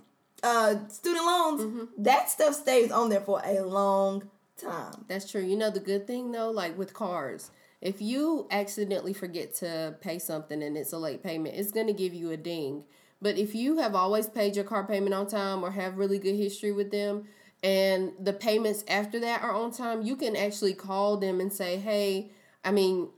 uh, 0.43 0.77
student 0.89 1.25
loans, 1.27 1.61
Mm-hmm. 1.63 2.03
that 2.03 2.31
stuff 2.31 2.55
stays 2.55 2.91
on 2.91 3.11
there 3.11 3.21
for 3.21 3.43
a 3.45 3.61
long 3.61 4.31
time. 4.57 5.05
That's 5.07 5.31
true. 5.31 5.43
You 5.43 5.57
know 5.57 5.69
the 5.71 5.81
good 5.81 6.07
thing 6.07 6.33
though, 6.33 6.51
like 6.51 6.79
with 6.79 6.95
cars, 6.95 7.51
if 7.85 8.01
you 8.01 8.49
accidentally 8.51 9.13
forget 9.13 9.55
to 9.57 9.95
pay 10.01 10.19
something 10.19 10.63
and 10.63 10.77
it's 10.77 10.93
a 10.93 10.99
late 10.99 11.23
payment, 11.23 11.55
it's 11.55 11.71
going 11.71 11.87
to 11.87 11.93
give 11.93 12.15
you 12.15 12.31
a 12.31 12.37
ding. 12.37 12.83
But 13.21 13.39
if 13.39 13.55
you 13.55 13.79
have 13.79 13.95
always 13.95 14.27
paid 14.27 14.57
your 14.57 14.65
car 14.65 14.87
payment 14.87 15.15
on 15.15 15.27
time 15.29 15.63
or 15.63 15.71
have 15.71 15.99
really 15.99 16.19
good 16.19 16.35
history 16.35 16.73
with 16.73 16.91
them 16.91 17.27
and 17.63 18.13
the 18.19 18.33
payments 18.33 18.85
after 18.89 19.21
that 19.21 19.43
are 19.43 19.53
on 19.53 19.71
time, 19.71 20.03
you 20.03 20.17
can 20.17 20.35
actually 20.35 20.75
call 20.75 21.19
them 21.19 21.41
and 21.41 21.53
say, 21.53 21.77
"Hey, 21.77 22.31
I 22.65 22.71
mean, 22.71 23.09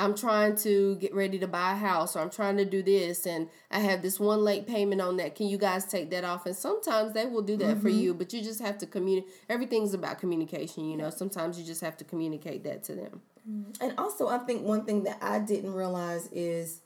I'm 0.00 0.14
trying 0.14 0.54
to 0.58 0.96
get 0.96 1.14
ready 1.14 1.38
to 1.40 1.48
buy 1.48 1.72
a 1.72 1.76
house 1.76 2.14
or 2.14 2.20
I'm 2.20 2.30
trying 2.30 2.56
to 2.58 2.64
do 2.64 2.82
this 2.82 3.26
and 3.26 3.48
I 3.70 3.80
have 3.80 4.02
this 4.02 4.20
one 4.20 4.44
late 4.44 4.66
payment 4.66 5.00
on 5.00 5.16
that. 5.16 5.34
Can 5.34 5.48
you 5.48 5.58
guys 5.58 5.86
take 5.86 6.10
that 6.10 6.24
off? 6.24 6.46
And 6.46 6.54
sometimes 6.54 7.14
they 7.14 7.26
will 7.26 7.42
do 7.42 7.56
that 7.56 7.78
for 7.78 7.88
mm-hmm. 7.88 7.98
you, 7.98 8.14
but 8.14 8.32
you 8.32 8.40
just 8.42 8.60
have 8.60 8.78
to 8.78 8.86
communicate. 8.86 9.32
Everything's 9.48 9.94
about 9.94 10.20
communication, 10.20 10.88
you 10.88 10.96
know. 10.96 11.10
Sometimes 11.10 11.58
you 11.58 11.64
just 11.64 11.80
have 11.80 11.96
to 11.96 12.04
communicate 12.04 12.62
that 12.62 12.84
to 12.84 12.94
them. 12.94 13.22
Mm, 13.48 13.76
and 13.80 13.94
also, 13.98 14.28
I 14.28 14.38
think 14.38 14.62
one 14.64 14.84
thing 14.84 15.04
that 15.04 15.18
I 15.22 15.38
didn't 15.38 15.72
realize 15.74 16.28
is, 16.32 16.80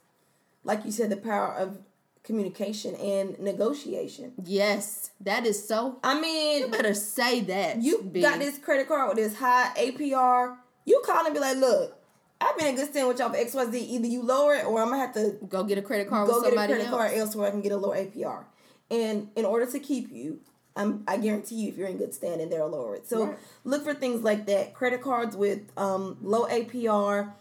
like 0.63 0.85
you 0.85 0.91
said, 0.91 1.09
the 1.09 1.17
power 1.17 1.53
of 1.53 1.79
communication 2.23 2.95
and 2.95 3.37
negotiation. 3.39 4.31
Yes, 4.45 5.11
that 5.21 5.45
is 5.45 5.67
so. 5.67 5.99
I 6.03 6.19
mean, 6.19 6.61
You 6.61 6.67
better 6.69 6.93
say 6.93 7.41
that. 7.41 7.81
you 7.81 8.01
B. 8.03 8.21
got 8.21 8.39
this 8.39 8.57
credit 8.57 8.87
card 8.87 9.09
with 9.09 9.17
this 9.17 9.35
high 9.37 9.71
APR. 9.77 10.55
You 10.85 11.01
call 11.05 11.25
and 11.25 11.33
be 11.33 11.39
like, 11.41 11.57
look, 11.57 11.97
I've 12.39 12.57
been 12.57 12.67
in 12.67 12.75
good 12.75 12.89
standing 12.89 13.07
with 13.07 13.19
y'all 13.19 13.29
for 13.29 13.37
XYZ. 13.37 13.73
Either 13.75 14.07
you 14.07 14.21
lower 14.21 14.55
it 14.55 14.65
or 14.65 14.81
I'm 14.81 14.89
gonna 14.89 14.99
have 15.01 15.13
to 15.15 15.37
Go 15.47 15.63
get 15.63 15.77
a 15.77 15.81
credit 15.81 16.09
card 16.09 16.27
go 16.27 16.35
with 16.41 16.45
get 16.45 16.53
a 16.53 16.55
credit 16.67 16.79
else. 16.87 16.89
card 16.89 17.11
elsewhere 17.13 17.47
I 17.47 17.51
can 17.51 17.61
get 17.61 17.71
a 17.71 17.77
lower 17.77 17.95
APR. 17.95 18.45
And 18.91 19.29
in 19.35 19.45
order 19.45 19.65
to 19.65 19.79
keep 19.79 20.11
you, 20.11 20.39
I'm, 20.75 21.03
I 21.07 21.17
guarantee 21.17 21.55
you, 21.55 21.69
if 21.69 21.77
you're 21.77 21.87
in 21.87 21.97
good 21.97 22.13
standing, 22.13 22.49
they'll 22.49 22.67
lower 22.67 22.95
it. 22.95 23.07
So 23.07 23.25
Right. 23.25 23.37
look 23.63 23.83
for 23.83 23.93
things 23.93 24.23
like 24.23 24.45
that. 24.47 24.73
Credit 24.73 25.01
cards 25.01 25.35
with 25.35 25.61
um, 25.77 26.17
low 26.21 26.45
APR, 26.47 27.31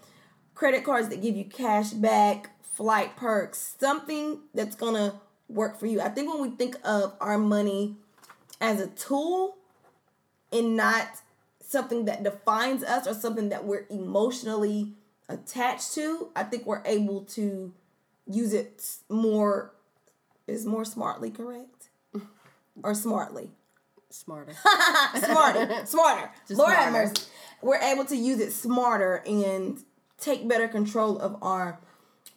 credit 0.55 0.85
cards 0.85 1.09
that 1.09 1.23
give 1.23 1.37
you 1.37 1.45
cash 1.45 1.91
back, 1.91 2.51
flight 2.63 3.17
perks, 3.17 3.77
something 3.79 4.41
that's 4.55 4.77
gonna 4.77 5.21
work 5.49 5.79
for 5.79 5.87
you. 5.87 6.01
I 6.01 6.09
think 6.09 6.33
when 6.33 6.43
we 6.43 6.51
think 6.57 6.77
of 6.85 7.15
our 7.21 7.39
money 7.39 7.97
as 8.61 8.81
a 8.81 8.87
tool 8.89 9.57
and 10.53 10.77
not 10.77 11.09
something 11.61 12.05
that 12.05 12.23
defines 12.23 12.85
us 12.85 13.07
or 13.07 13.15
something 13.15 13.49
that 13.49 13.65
we're 13.65 13.87
emotionally 13.91 14.93
attached 15.29 15.95
to, 15.95 16.29
I 16.37 16.45
think 16.45 16.67
we're 16.67 16.83
able 16.85 17.23
to 17.25 17.73
use 18.27 18.53
it 18.53 18.85
more 19.09 19.73
is 20.47 20.67
more 20.67 20.85
smartly 20.85 21.31
correct 21.31 21.82
or 22.83 22.95
smartly. 22.95 23.51
Smarter. 24.11 24.53
smarter. 25.15 25.83
Smarter. 25.87 26.31
Just 26.47 26.59
lord 26.59 26.75
have 26.75 26.93
mercy. 26.93 27.25
We're 27.63 27.79
able 27.79 28.05
to 28.07 28.17
use 28.17 28.41
it 28.41 28.53
smarter 28.53 29.23
and 29.27 29.83
take 30.19 30.47
better 30.47 30.69
control 30.69 31.19
of 31.19 31.37
our 31.43 31.81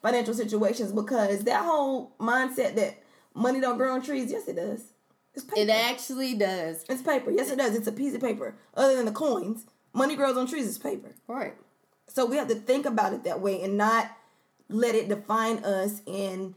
financial 0.02 0.34
situations 0.34 0.92
because 0.92 1.44
that 1.44 1.66
whole 1.66 2.16
mindset 2.20 2.76
that 2.76 3.04
money 3.34 3.60
don't 3.60 3.78
grow 3.78 3.94
on 3.94 4.02
trees 4.02 4.32
yes 4.32 4.48
it 4.48 4.56
does. 4.56 4.94
It's 5.34 5.44
paper. 5.44 5.60
it 5.60 5.70
actually 5.70 6.36
does. 6.36 6.86
it's 6.88 7.02
paper. 7.02 7.32
Yes 7.32 7.52
it 7.52 7.58
does. 7.58 7.76
It's 7.76 7.88
a 7.88 7.92
piece 7.92 8.16
of 8.16 8.22
paper. 8.22 8.56
Other 8.76 8.96
than 8.96 9.06
the 9.06 9.12
coins 9.12 9.66
money 9.94 10.16
grows 10.16 10.38
on 10.38 10.48
trees. 10.48 10.68
It's 10.68 10.78
paper. 10.78 11.16
Right. 11.28 11.56
so 12.08 12.26
we 12.26 12.38
have 12.38 12.48
to 12.50 12.56
think 12.56 12.86
about 12.86 13.14
it 13.14 13.24
that 13.24 13.42
way 13.42 13.62
and 13.64 13.78
not 13.78 14.12
let 14.70 14.96
it 14.96 15.10
define 15.10 15.58
us 15.64 16.02
and, 16.08 16.56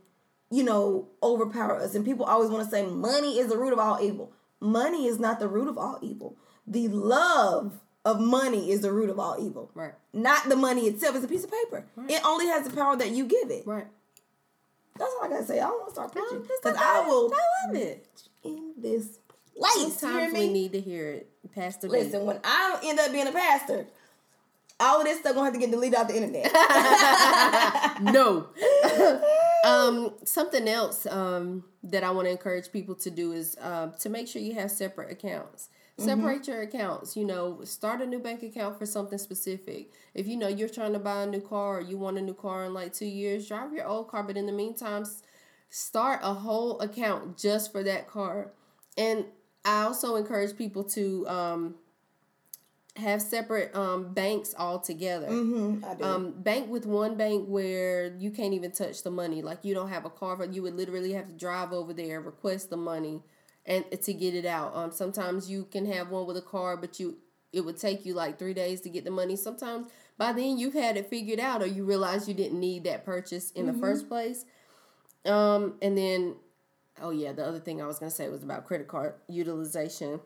you 0.50 0.62
know, 0.62 1.08
overpower 1.22 1.76
us. 1.76 1.94
And 1.94 2.04
people 2.04 2.24
always 2.24 2.50
want 2.50 2.64
to 2.64 2.70
say 2.70 2.86
money 2.86 3.38
is 3.38 3.48
the 3.48 3.56
root 3.56 3.72
of 3.72 3.78
all 3.78 4.02
evil. 4.02 4.32
Money 4.60 5.06
is 5.06 5.18
not 5.18 5.38
the 5.38 5.48
root 5.48 5.68
of 5.68 5.78
all 5.78 5.98
evil. 6.02 6.36
The 6.66 6.88
love 6.88 7.80
of 8.04 8.20
money 8.20 8.70
is 8.70 8.80
the 8.80 8.92
root 8.92 9.10
of 9.10 9.18
all 9.18 9.36
evil. 9.38 9.70
Right. 9.74 9.92
Not 10.12 10.48
the 10.48 10.56
money 10.56 10.86
itself. 10.86 11.16
It's 11.16 11.24
a 11.24 11.28
piece 11.28 11.44
of 11.44 11.50
paper. 11.50 11.86
It 12.08 12.22
only 12.24 12.46
has 12.46 12.66
the 12.66 12.74
power 12.74 12.96
that 12.96 13.10
you 13.10 13.26
give 13.26 13.50
it. 13.50 13.66
Right. 13.66 13.86
That's 14.98 15.12
all 15.18 15.26
I 15.26 15.28
gotta 15.28 15.44
say. 15.44 15.60
I 15.60 15.68
don't 15.68 15.78
want 15.78 15.88
to 15.88 15.94
start 15.94 16.12
preaching 16.12 16.42
because 16.42 16.76
okay. 16.76 16.84
I 16.84 17.06
will 17.06 17.32
I 17.32 17.66
love 17.66 17.76
it. 17.76 18.06
in 18.42 18.72
this 18.76 19.18
place. 19.56 19.98
Sometimes 19.98 20.32
we 20.32 20.48
need 20.48 20.72
to 20.72 20.80
hear 20.80 21.10
it. 21.10 21.30
Pastor. 21.54 21.88
Listen, 21.88 22.24
when 22.24 22.40
I 22.42 22.80
end 22.82 22.98
up 22.98 23.12
being 23.12 23.26
a 23.26 23.32
pastor, 23.32 23.86
all 24.80 25.00
of 25.00 25.06
this 25.06 25.20
stuff 25.20 25.34
gonna 25.34 25.46
have 25.46 25.54
to 25.54 25.60
get 25.60 25.70
deleted 25.70 25.98
off 25.98 26.08
the 26.08 26.16
internet. 26.16 26.52
no. 28.02 28.48
um, 29.64 30.14
something 30.24 30.68
else 30.68 31.06
um, 31.06 31.64
that 31.82 32.04
I 32.04 32.10
want 32.10 32.26
to 32.26 32.30
encourage 32.30 32.70
people 32.72 32.94
to 32.96 33.10
do 33.10 33.32
is 33.32 33.56
um, 33.60 33.94
to 34.00 34.08
make 34.08 34.28
sure 34.28 34.40
you 34.40 34.54
have 34.54 34.70
separate 34.70 35.10
accounts. 35.10 35.68
Separate 35.98 36.46
your 36.46 36.62
accounts. 36.62 37.16
You 37.16 37.24
know, 37.24 37.64
start 37.64 38.00
a 38.00 38.06
new 38.06 38.20
bank 38.20 38.44
account 38.44 38.78
for 38.78 38.86
something 38.86 39.18
specific. 39.18 39.90
If 40.14 40.28
you 40.28 40.36
know 40.36 40.46
you're 40.46 40.68
trying 40.68 40.92
to 40.92 41.00
buy 41.00 41.24
a 41.24 41.26
new 41.26 41.40
car 41.40 41.78
or 41.78 41.80
you 41.80 41.98
want 41.98 42.18
a 42.18 42.22
new 42.22 42.34
car 42.34 42.66
in 42.66 42.72
like 42.72 42.92
two 42.92 43.06
years, 43.06 43.48
drive 43.48 43.72
your 43.72 43.84
old 43.84 44.06
car. 44.06 44.22
But 44.22 44.36
in 44.36 44.46
the 44.46 44.52
meantime, 44.52 45.04
start 45.70 46.20
a 46.22 46.34
whole 46.34 46.78
account 46.80 47.36
just 47.36 47.72
for 47.72 47.82
that 47.82 48.08
car. 48.08 48.52
And 48.96 49.24
I 49.64 49.82
also 49.82 50.14
encourage 50.14 50.56
people 50.56 50.84
to 50.84 51.28
um, 51.28 51.74
have 52.98 53.22
separate 53.22 53.74
um, 53.74 54.12
banks 54.12 54.54
all 54.58 54.78
together 54.78 55.28
Mhm, 55.28 55.84
I 55.84 55.94
do. 55.94 56.04
um, 56.04 56.32
bank 56.42 56.68
with 56.68 56.84
one 56.86 57.16
bank 57.16 57.46
where 57.48 58.14
you 58.18 58.30
can't 58.30 58.52
even 58.54 58.72
touch 58.72 59.02
the 59.02 59.10
money. 59.10 59.40
Like 59.42 59.64
you 59.64 59.74
don't 59.74 59.88
have 59.88 60.04
a 60.04 60.10
car, 60.10 60.36
but 60.36 60.52
you 60.52 60.62
would 60.62 60.74
literally 60.74 61.12
have 61.12 61.26
to 61.28 61.32
drive 61.32 61.72
over 61.72 61.92
there, 61.92 62.20
request 62.20 62.70
the 62.70 62.76
money, 62.76 63.22
and 63.66 63.84
to 64.02 64.12
get 64.14 64.34
it 64.34 64.44
out. 64.46 64.74
Um, 64.74 64.90
sometimes 64.92 65.48
you 65.50 65.64
can 65.64 65.86
have 65.86 66.10
one 66.10 66.26
with 66.26 66.36
a 66.36 66.42
card, 66.42 66.80
but 66.80 66.98
you 67.00 67.18
it 67.52 67.62
would 67.62 67.78
take 67.78 68.04
you 68.04 68.12
like 68.14 68.38
three 68.38 68.52
days 68.54 68.80
to 68.82 68.90
get 68.90 69.04
the 69.04 69.10
money. 69.10 69.34
Sometimes 69.36 69.88
by 70.18 70.32
then 70.32 70.58
you've 70.58 70.74
had 70.74 70.96
it 70.96 71.08
figured 71.08 71.40
out, 71.40 71.62
or 71.62 71.66
you 71.66 71.84
realize 71.84 72.28
you 72.28 72.34
didn't 72.34 72.60
need 72.60 72.84
that 72.84 73.04
purchase 73.04 73.50
in 73.52 73.66
the 73.66 73.72
first 73.72 74.08
place. 74.08 74.44
Um, 75.24 75.74
and 75.82 75.96
then, 75.96 76.36
oh 77.00 77.10
yeah, 77.10 77.32
the 77.32 77.44
other 77.44 77.58
thing 77.60 77.80
I 77.82 77.86
was 77.86 77.98
gonna 77.98 78.10
say 78.10 78.28
was 78.28 78.42
about 78.42 78.66
credit 78.66 78.88
card 78.88 79.14
utilization 79.28 80.20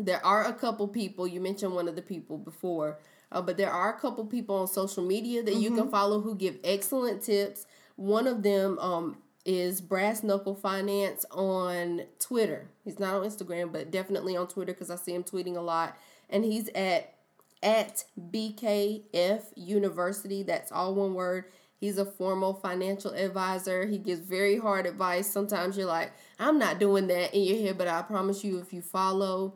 there 0.00 0.24
are 0.24 0.46
a 0.46 0.52
couple 0.52 0.88
people 0.88 1.26
you 1.26 1.40
mentioned 1.40 1.74
one 1.74 1.88
of 1.88 1.96
the 1.96 2.02
people 2.02 2.38
before 2.38 2.98
uh, 3.32 3.40
but 3.40 3.56
there 3.56 3.70
are 3.70 3.94
a 3.94 3.98
couple 3.98 4.24
people 4.24 4.56
on 4.56 4.66
social 4.66 5.04
media 5.04 5.42
that 5.42 5.54
you 5.54 5.70
can 5.70 5.88
follow 5.88 6.20
who 6.20 6.34
give 6.34 6.58
excellent 6.64 7.22
tips. 7.22 7.66
One 7.96 8.26
of 8.26 8.42
them 8.42 8.78
um, 8.80 9.18
is 9.44 9.80
brass 9.80 10.22
knuckle 10.22 10.54
finance 10.54 11.24
on 11.30 12.02
twitter. 12.18 12.68
He's 12.84 12.98
not 12.98 13.14
on 13.14 13.22
instagram 13.22 13.72
but 13.72 13.90
definitely 13.90 14.36
on 14.36 14.48
twitter 14.48 14.72
because 14.72 14.90
i 14.90 14.96
see 14.96 15.14
him 15.14 15.24
tweeting 15.24 15.56
a 15.56 15.60
lot. 15.60 15.96
And 16.28 16.44
he's 16.44 16.68
at 16.74 17.14
at 17.62 18.04
bkf 18.30 19.42
university. 19.54 20.42
That's 20.42 20.72
all 20.72 20.94
one 20.94 21.14
word. 21.14 21.44
He's 21.78 21.96
a 21.96 22.04
formal 22.04 22.54
financial 22.54 23.12
advisor. 23.12 23.86
He 23.86 23.96
gives 23.96 24.20
very 24.20 24.58
hard 24.58 24.86
advice. 24.86 25.30
Sometimes 25.30 25.78
you're 25.78 25.86
like, 25.86 26.12
I'm 26.38 26.58
not 26.58 26.78
doing 26.78 27.06
that 27.06 27.34
in 27.34 27.42
your 27.42 27.56
head, 27.56 27.78
but 27.78 27.88
I 27.88 28.02
promise 28.02 28.44
you, 28.44 28.58
if 28.58 28.74
you 28.74 28.82
follow 28.82 29.54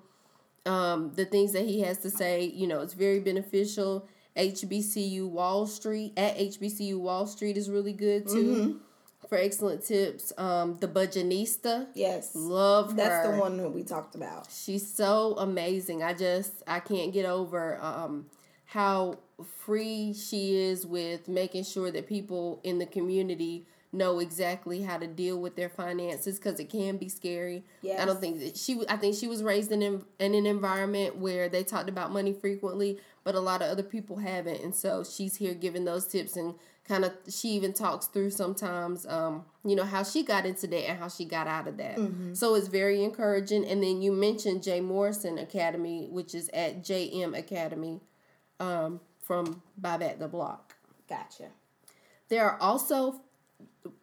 um, 0.67 1.13
the 1.15 1.25
things 1.25 1.53
that 1.53 1.65
he 1.65 1.81
has 1.81 1.99
to 1.99 2.11
say, 2.11 2.45
you 2.45 2.67
know, 2.67 2.81
it's 2.81 2.95
very 2.95 3.21
beneficial. 3.21 4.07
HBCU 4.37 5.29
Wall 5.29 5.67
Street 5.67 6.13
at 6.17 6.37
HBCU 6.37 6.99
Wall 6.99 7.27
Street 7.27 7.57
is 7.57 7.71
really 7.71 7.93
good 7.93 8.27
too 8.27 8.81
for 9.29 9.39
excellent 9.39 9.85
tips. 9.85 10.33
Um, 10.39 10.77
the 10.81 10.89
Budgetnista. 10.89 11.89
yes. 11.95 12.33
love 12.35 12.91
her. 12.91 12.97
That's 12.97 13.29
the 13.29 13.37
one 13.37 13.57
that 13.59 13.71
we 13.71 13.83
talked 13.83 14.15
about. 14.15 14.49
She's 14.51 14.93
so 14.93 15.35
amazing. 15.39 16.03
I 16.03 16.15
just 16.15 16.63
I 16.67 16.81
can't 16.81 17.13
get 17.13 17.27
over 17.27 17.79
um, 17.81 18.27
how 18.67 19.19
free 19.65 20.15
she 20.15 20.57
is 20.57 20.87
with 20.87 21.29
making 21.29 21.65
sure 21.65 21.91
that 21.91 22.09
people 22.09 22.61
in 22.63 22.79
the 22.79 22.87
community 22.87 23.67
know 23.95 24.19
exactly 24.19 24.83
how 24.83 24.99
to 24.99 25.07
deal 25.07 25.41
with 25.41 25.57
their 25.57 25.69
finances 25.69 26.39
because 26.39 26.61
it 26.61 26.69
can 26.69 26.97
be 26.97 27.09
scary. 27.09 27.65
I 28.03 28.05
don't 28.05 28.21
think 28.21 28.41
that 28.41 28.57
she. 28.57 28.83
I 28.89 28.97
think 28.97 29.15
she 29.17 29.27
was 29.29 29.43
raised 29.43 29.73
in 29.73 29.83
an, 29.83 30.05
in 30.19 30.35
an 30.35 30.47
environment 30.47 31.17
where 31.17 31.49
they 31.49 31.65
talked 31.65 31.89
about 31.89 32.13
money 32.13 32.33
frequently, 32.33 32.99
but 33.23 33.35
a 33.35 33.41
lot 33.41 33.63
of 33.63 33.71
other 33.71 33.83
people 33.83 34.17
haven't, 34.17 34.61
and 34.63 34.75
so 34.75 35.05
she's 35.05 35.37
here 35.37 35.55
giving 35.55 35.85
those 35.85 36.07
tips 36.07 36.37
and 36.37 36.55
kind 36.87 37.05
of. 37.05 37.13
She 37.29 37.49
even 37.51 37.73
talks 37.73 38.07
through 38.07 38.31
sometimes, 38.31 39.07
um, 39.07 39.45
you 39.65 39.77
know, 39.77 39.85
how 39.85 40.03
she 40.03 40.23
got 40.23 40.45
into 40.45 40.67
that 40.67 40.89
and 40.91 40.99
how 40.99 41.09
she 41.09 41.25
got 41.25 41.47
out 41.47 41.67
of 41.69 41.77
that. 41.79 41.97
So 42.35 42.55
it's 42.55 42.69
very 42.69 43.03
encouraging. 43.03 43.65
And 43.67 43.83
then 43.83 44.03
you 44.03 44.13
mentioned 44.13 44.63
Jay 44.63 44.81
Morrison 44.81 45.39
Academy, 45.39 46.09
which 46.11 46.35
is 46.35 46.51
at 46.53 46.83
JM 46.83 47.37
Academy, 47.39 48.01
um, 48.61 49.01
from 49.23 49.63
Buy 49.79 49.97
Back 49.97 50.19
the 50.19 50.29
Block. 50.29 50.75
Gotcha. 51.09 51.45
There 52.29 52.45
are 52.49 52.59
also, 52.61 53.21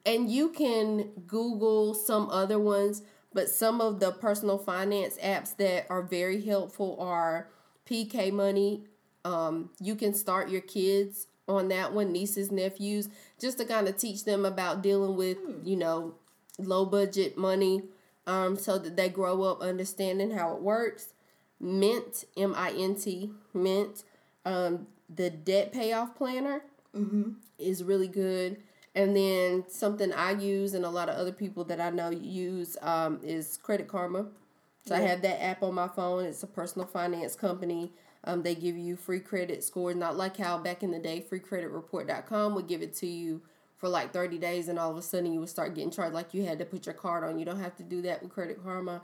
and 0.06 0.30
you 0.30 0.50
can 0.50 1.10
Google 1.28 1.94
some 1.94 2.30
other 2.30 2.60
ones, 2.60 3.04
but 3.34 3.50
some 3.50 3.82
of 3.82 4.00
the 4.00 4.12
personal 4.12 4.58
finance 4.58 5.18
apps 5.24 5.56
that 5.58 5.88
are 5.90 6.02
very 6.04 6.42
helpful 6.42 6.98
are 7.00 7.50
PK 7.86 8.32
Money. 8.32 8.84
Um, 9.26 9.70
you 9.80 9.96
can 9.96 10.14
start 10.14 10.50
your 10.50 10.62
kids 10.62 11.28
on 11.48 11.70
that 11.70 11.94
one, 11.94 12.12
nieces, 12.12 12.52
nephews, 12.52 13.10
just 13.40 13.58
to 13.60 13.66
kind 13.66 13.88
of 13.88 13.98
teach 13.98 14.26
them 14.26 14.46
about 14.46 14.82
dealing 14.82 15.16
with, 15.16 15.38
you 15.64 15.76
know, 15.76 16.16
low 16.60 16.86
budget 16.86 17.38
money 17.38 17.84
um, 18.28 18.58
so 18.58 18.78
that 18.78 18.96
they 18.96 19.10
grow 19.10 19.44
up 19.44 19.62
understanding 19.62 20.32
how 20.32 20.56
it 20.56 20.62
works. 20.62 21.14
Mint, 21.60 22.26
M 22.38 22.54
I 22.56 22.72
N 22.72 22.96
T, 22.96 23.32
Mint, 23.54 24.04
um, 24.46 24.88
the 25.14 25.30
debt 25.30 25.72
payoff 25.72 26.16
planner 26.16 26.64
is 27.60 27.84
really 27.84 28.08
good. 28.08 28.58
And 28.94 29.16
then 29.16 29.64
something 29.70 30.12
I 30.12 30.32
use 30.32 30.74
and 30.74 30.84
a 30.84 30.90
lot 30.90 31.08
of 31.08 31.16
other 31.16 31.32
people 31.32 31.64
that 31.66 31.80
I 31.80 31.90
know 31.92 32.10
use 32.10 32.76
um, 32.82 33.20
is 33.24 33.58
Credit 33.58 33.88
Karma. 33.88 34.28
So 34.86 34.96
I 34.96 35.00
have 35.00 35.22
that 35.22 35.42
app 35.42 35.64
on 35.64 35.76
my 35.76 35.88
phone. 35.88 36.26
It's 36.26 36.44
a 36.44 36.48
personal 36.48 36.88
finance 36.88 37.36
company. 37.36 37.94
Um, 38.24 38.44
they 38.44 38.56
give 38.56 38.78
you 38.78 38.96
free 38.96 39.20
credit 39.20 39.64
scores, 39.64 39.96
not 39.96 40.18
like 40.18 40.38
how 40.38 40.58
back 40.58 40.84
in 40.84 40.92
the 40.92 41.00
day, 41.00 41.26
freecreditreport.com 41.30 42.56
would 42.56 42.68
give 42.68 42.82
it 42.82 42.94
to 42.96 43.08
you 43.08 43.42
for 43.78 43.90
like 43.90 44.14
30 44.14 44.38
days 44.38 44.68
and 44.68 44.78
all 44.78 44.92
of 44.92 44.98
a 44.98 45.02
sudden 45.02 45.34
you 45.34 45.40
would 45.40 45.50
start 45.50 45.74
getting 45.74 45.90
charged 45.90 46.14
like 46.14 46.36
you 46.36 46.46
had 46.46 46.60
to 46.60 46.66
put 46.66 46.86
your 46.86 46.94
card 46.94 47.24
on. 47.24 47.40
You 47.40 47.46
don't 47.46 47.60
have 47.60 47.76
to 47.78 47.84
do 47.84 48.02
that 48.04 48.22
with 48.22 48.32
Credit 48.32 48.62
Karma. 48.64 49.02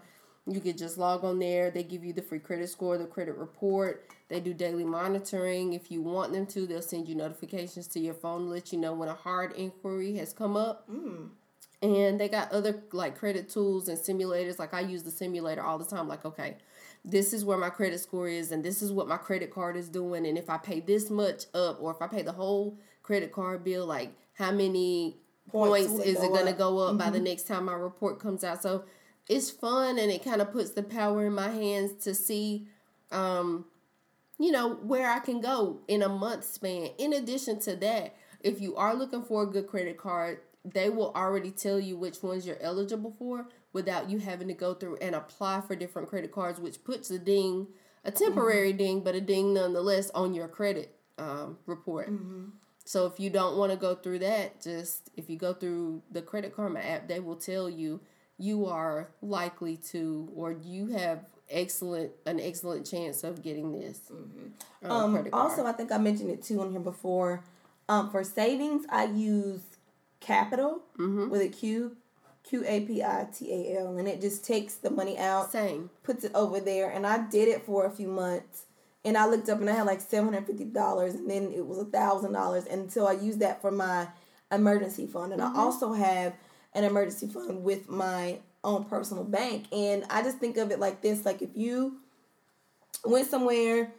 You 0.50 0.62
could 0.62 0.78
just 0.78 0.98
log 0.98 1.26
on 1.26 1.40
there. 1.40 1.70
They 1.70 1.84
give 1.84 2.06
you 2.06 2.14
the 2.14 2.22
free 2.22 2.40
credit 2.40 2.70
score, 2.70 2.98
the 2.98 3.06
credit 3.06 3.36
report. 3.36 4.08
They 4.30 4.40
do 4.40 4.54
daily 4.54 4.86
monitoring. 4.86 5.74
If 5.74 5.92
you 5.92 6.02
want 6.02 6.32
them 6.32 6.46
to, 6.48 6.66
they'll 6.66 6.82
send 6.82 7.08
you 7.08 7.16
notifications 7.16 7.88
to 7.88 8.00
your 8.00 8.14
phone 8.14 8.46
to 8.46 8.50
let 8.50 8.72
you 8.72 8.80
know 8.80 8.94
when 8.94 9.10
a 9.10 9.14
hard 9.14 9.54
inquiry 9.54 10.16
has 10.16 10.32
come 10.32 10.56
up. 10.56 10.90
Mm. 10.90 11.30
And 11.82 12.20
they 12.20 12.30
got 12.30 12.52
other 12.52 12.82
like 12.92 13.18
credit 13.18 13.50
tools 13.50 13.88
and 13.88 13.98
simulators. 13.98 14.58
Like 14.58 14.74
I 14.74 14.80
use 14.80 15.04
the 15.04 15.12
simulator 15.12 15.62
all 15.62 15.78
the 15.78 15.86
time. 15.86 16.08
Like, 16.08 16.26
okay, 16.26 16.58
this 17.04 17.34
is 17.34 17.46
where 17.46 17.58
my 17.58 17.70
credit 17.70 18.00
score 18.00 18.28
is, 18.28 18.52
and 18.52 18.64
this 18.64 18.82
is 18.82 18.92
what 18.92 19.08
my 19.08 19.18
credit 19.18 19.52
card 19.52 19.76
is 19.76 19.90
doing. 19.90 20.26
And 20.26 20.38
if 20.38 20.50
I 20.50 20.58
pay 20.58 20.80
this 20.80 21.10
much 21.10 21.44
up, 21.54 21.78
or 21.82 21.92
if 21.92 22.02
I 22.02 22.08
pay 22.08 22.22
the 22.22 22.32
whole 22.32 22.78
credit 23.04 23.32
card 23.32 23.64
bill, 23.64 23.86
like 23.86 24.12
how 24.34 24.52
many 24.52 25.18
Points 25.50 25.88
points, 25.88 26.06
is 26.06 26.18
go 26.18 26.26
it 26.26 26.30
going 26.30 26.46
to 26.48 26.54
go 26.54 26.80
up 26.80 26.98
by 26.98 27.10
the 27.10 27.18
mm-hmm. 27.18 27.26
next 27.26 27.48
time 27.48 27.66
my 27.66 27.74
report 27.74 28.20
comes 28.20 28.44
out? 28.44 28.62
So 28.62 28.84
it's 29.30 29.50
fun, 29.50 30.00
and 30.00 30.12
it 30.12 30.24
kind 30.24 30.42
of 30.42 30.52
puts 30.52 30.72
the 30.72 30.84
power 30.84 31.26
in 31.26 31.34
my 31.34 31.50
hands 31.50 32.04
to 32.06 32.16
see 32.16 32.68
um, 33.12 33.66
you 34.40 34.52
know, 34.52 34.76
where 34.76 35.10
I 35.10 35.20
can 35.20 35.42
go 35.42 35.80
in 35.88 36.02
a 36.02 36.10
month 36.10 36.44
span. 36.46 36.90
In 36.98 37.14
addition 37.14 37.60
to 37.62 37.76
that, 37.78 38.16
if 38.42 38.62
you 38.62 38.76
are 38.76 38.94
looking 38.94 39.24
for 39.24 39.44
a 39.44 39.48
good 39.48 39.68
credit 39.68 39.98
card, 39.98 40.40
they 40.64 40.90
will 40.90 41.12
already 41.16 41.52
tell 41.52 41.80
you 41.80 41.98
which 41.98 42.22
ones 42.22 42.46
you're 42.46 42.62
eligible 42.62 43.16
for 43.18 43.48
without 43.74 44.10
you 44.10 44.20
having 44.20 44.48
to 44.48 44.54
go 44.54 44.74
through 44.74 44.98
and 44.98 45.16
apply 45.16 45.62
for 45.62 45.76
different 45.76 46.10
credit 46.10 46.32
cards, 46.32 46.60
which 46.60 46.84
puts 46.84 47.10
a 47.10 47.18
ding, 47.18 47.68
a 48.04 48.12
temporary 48.12 48.74
ding, 48.74 49.02
but 49.02 49.16
a 49.16 49.22
ding 49.22 49.54
nonetheless 49.54 50.10
on 50.12 50.34
your 50.34 50.48
credit 50.48 50.96
um, 51.18 51.58
report. 51.66 52.10
So 52.86 53.06
if 53.06 53.20
you 53.20 53.30
don't 53.30 53.58
want 53.58 53.72
to 53.72 53.78
go 53.78 53.96
through 53.96 54.20
that, 54.20 54.62
just 54.62 55.10
if 55.16 55.30
you 55.30 55.38
go 55.38 55.54
through 55.54 56.04
the 56.12 56.22
Credit 56.22 56.56
Karma 56.56 56.80
app, 56.80 57.08
they 57.08 57.20
will 57.20 57.36
tell 57.36 57.70
you 57.70 58.00
you 58.38 58.66
are 58.68 59.10
likely 59.22 59.78
to 59.78 60.30
or 60.36 60.52
you 60.52 60.88
have 60.88 61.26
excellent 61.50 62.12
an 62.26 62.40
excellent 62.40 62.86
chance 62.86 63.24
of 63.24 63.42
getting 63.42 63.72
this. 63.72 64.00
uh, 64.84 64.88
Um, 64.94 65.14
card. 65.14 65.30
also, 65.34 65.66
I 65.66 65.72
think 65.72 65.92
I 65.92 65.98
mentioned 65.98 66.30
it 66.30 66.44
too 66.44 66.60
on 66.62 66.72
here 66.72 66.80
before. 66.80 67.44
Um, 67.90 68.10
for 68.12 68.24
savings, 68.24 68.86
I 68.90 69.06
use 69.06 69.62
Qapital 70.22 70.82
Mm-hmm. 70.98 71.30
with 71.30 71.42
a 71.42 71.48
Q, 71.48 71.96
Q 72.44 72.64
A 72.66 72.82
P 72.82 73.04
I 73.04 73.28
T 73.34 73.52
A 73.54 73.80
L, 73.80 73.98
and 73.98 74.08
it 74.08 74.20
just 74.22 74.44
takes 74.46 74.76
the 74.76 74.90
money 74.90 75.18
out, 75.18 75.52
same. 75.52 75.90
puts 76.04 76.24
it 76.24 76.32
over 76.36 76.60
there, 76.60 76.90
and 76.90 77.06
I 77.08 77.20
did 77.30 77.48
it 77.48 77.64
for 77.66 77.86
a 77.86 77.92
few 77.92 78.08
months. 78.08 78.64
And 79.06 79.18
I 79.18 79.26
looked 79.28 79.48
up 79.48 79.62
and 79.62 79.70
I 79.70 79.74
had 79.74 79.86
like 79.86 80.02
seven 80.02 80.34
hundred 80.34 80.48
fifty 80.48 80.66
dollars, 80.66 81.14
and 81.16 81.30
then 81.30 81.54
it 81.56 81.66
was 81.66 81.78
a 81.78 81.86
thousand 81.86 82.34
dollars, 82.34 82.66
and 82.66 82.92
so 82.92 83.08
I 83.08 83.14
used 83.14 83.40
that 83.40 83.62
for 83.62 83.72
my 83.72 84.08
emergency 84.52 85.06
fund, 85.08 85.32
and 85.34 85.42
I 85.42 85.54
also 85.56 85.94
have 85.94 86.34
an 86.78 86.84
emergency 86.84 87.28
fund 87.28 87.64
with 87.64 87.90
my 87.90 88.40
own 88.64 88.86
personal 88.86 89.24
bank, 89.24 89.66
and 89.72 90.06
I 90.10 90.22
just 90.22 90.38
think 90.38 90.58
of 90.58 90.72
it 90.72 90.80
like 90.80 91.02
this: 91.02 91.26
like 91.26 91.42
if 91.42 91.50
you 91.56 91.98
went 93.04 93.28
somewhere 93.28 93.92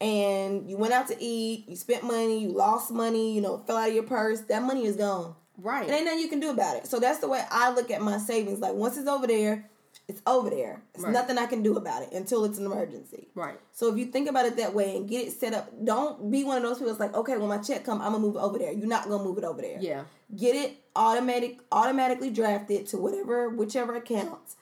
and 0.00 0.68
you 0.68 0.76
went 0.76 0.92
out 0.92 1.08
to 1.08 1.16
eat, 1.18 1.68
you 1.68 1.76
spent 1.76 2.04
money, 2.04 2.40
you 2.40 2.50
lost 2.50 2.90
money, 2.90 3.34
you 3.34 3.40
know, 3.40 3.58
fell 3.58 3.76
out 3.76 3.88
of 3.88 3.94
your 3.94 4.04
purse, 4.04 4.40
that 4.42 4.62
money 4.62 4.86
is 4.86 4.96
gone. 4.96 5.34
Right. 5.58 5.88
It 5.88 5.92
ain't 5.92 6.06
nothing 6.06 6.20
you 6.20 6.28
can 6.28 6.40
do 6.40 6.50
about 6.50 6.76
it. 6.76 6.86
So 6.86 6.98
that's 6.98 7.18
the 7.18 7.28
way 7.28 7.42
I 7.50 7.72
look 7.72 7.90
at 7.90 8.00
my 8.00 8.18
savings. 8.18 8.60
Like 8.60 8.72
once 8.72 8.96
it's 8.96 9.08
over 9.08 9.26
there, 9.26 9.68
it's 10.08 10.20
over 10.26 10.50
there. 10.50 10.82
It's 10.94 11.04
Right. 11.04 11.12
nothing 11.12 11.38
I 11.38 11.46
can 11.46 11.62
do 11.62 11.76
about 11.76 12.02
it 12.02 12.12
until 12.12 12.44
it's 12.44 12.58
an 12.58 12.66
emergency. 12.66 13.28
right. 13.34 13.60
So 13.72 13.88
if 13.92 13.96
you 13.96 14.06
think 14.06 14.28
about 14.28 14.44
it 14.46 14.56
that 14.56 14.74
way 14.74 14.96
and 14.96 15.08
get 15.08 15.26
it 15.26 15.32
set 15.32 15.54
up, 15.54 15.70
don't 15.84 16.30
be 16.30 16.42
one 16.44 16.56
of 16.56 16.62
those 16.64 16.78
people 16.78 16.88
that's 16.88 17.00
like, 17.00 17.14
okay, 17.14 17.36
when 17.38 17.48
my 17.48 17.58
check 17.58 17.84
come, 17.84 18.00
I'm 18.00 18.12
gonna 18.12 18.18
move 18.18 18.36
it 18.36 18.40
over 18.40 18.58
there. 18.58 18.72
You're 18.72 18.88
not 18.88 19.08
gonna 19.08 19.22
move 19.22 19.38
it 19.38 19.44
over 19.44 19.60
there. 19.62 19.78
Yeah. 19.80 20.04
Get 20.36 20.56
it 20.56 20.78
automatic, 20.96 21.60
automatically 21.70 22.30
drafted 22.30 22.86
to 22.88 22.96
whatever, 22.98 23.48
whichever 23.50 23.94
accounts 23.94 24.56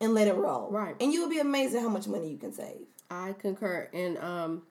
and 0.00 0.14
let 0.14 0.28
it 0.28 0.34
roll. 0.34 0.70
Right. 0.70 0.96
And 1.00 1.12
you 1.12 1.22
will 1.22 1.30
be 1.30 1.38
amazed 1.38 1.74
at 1.74 1.82
how 1.82 1.88
much 1.88 2.06
money 2.08 2.30
you 2.30 2.38
can 2.38 2.52
save. 2.52 2.86
I 3.10 3.34
concur. 3.38 3.88
And 3.92 4.18
um, 4.18 4.62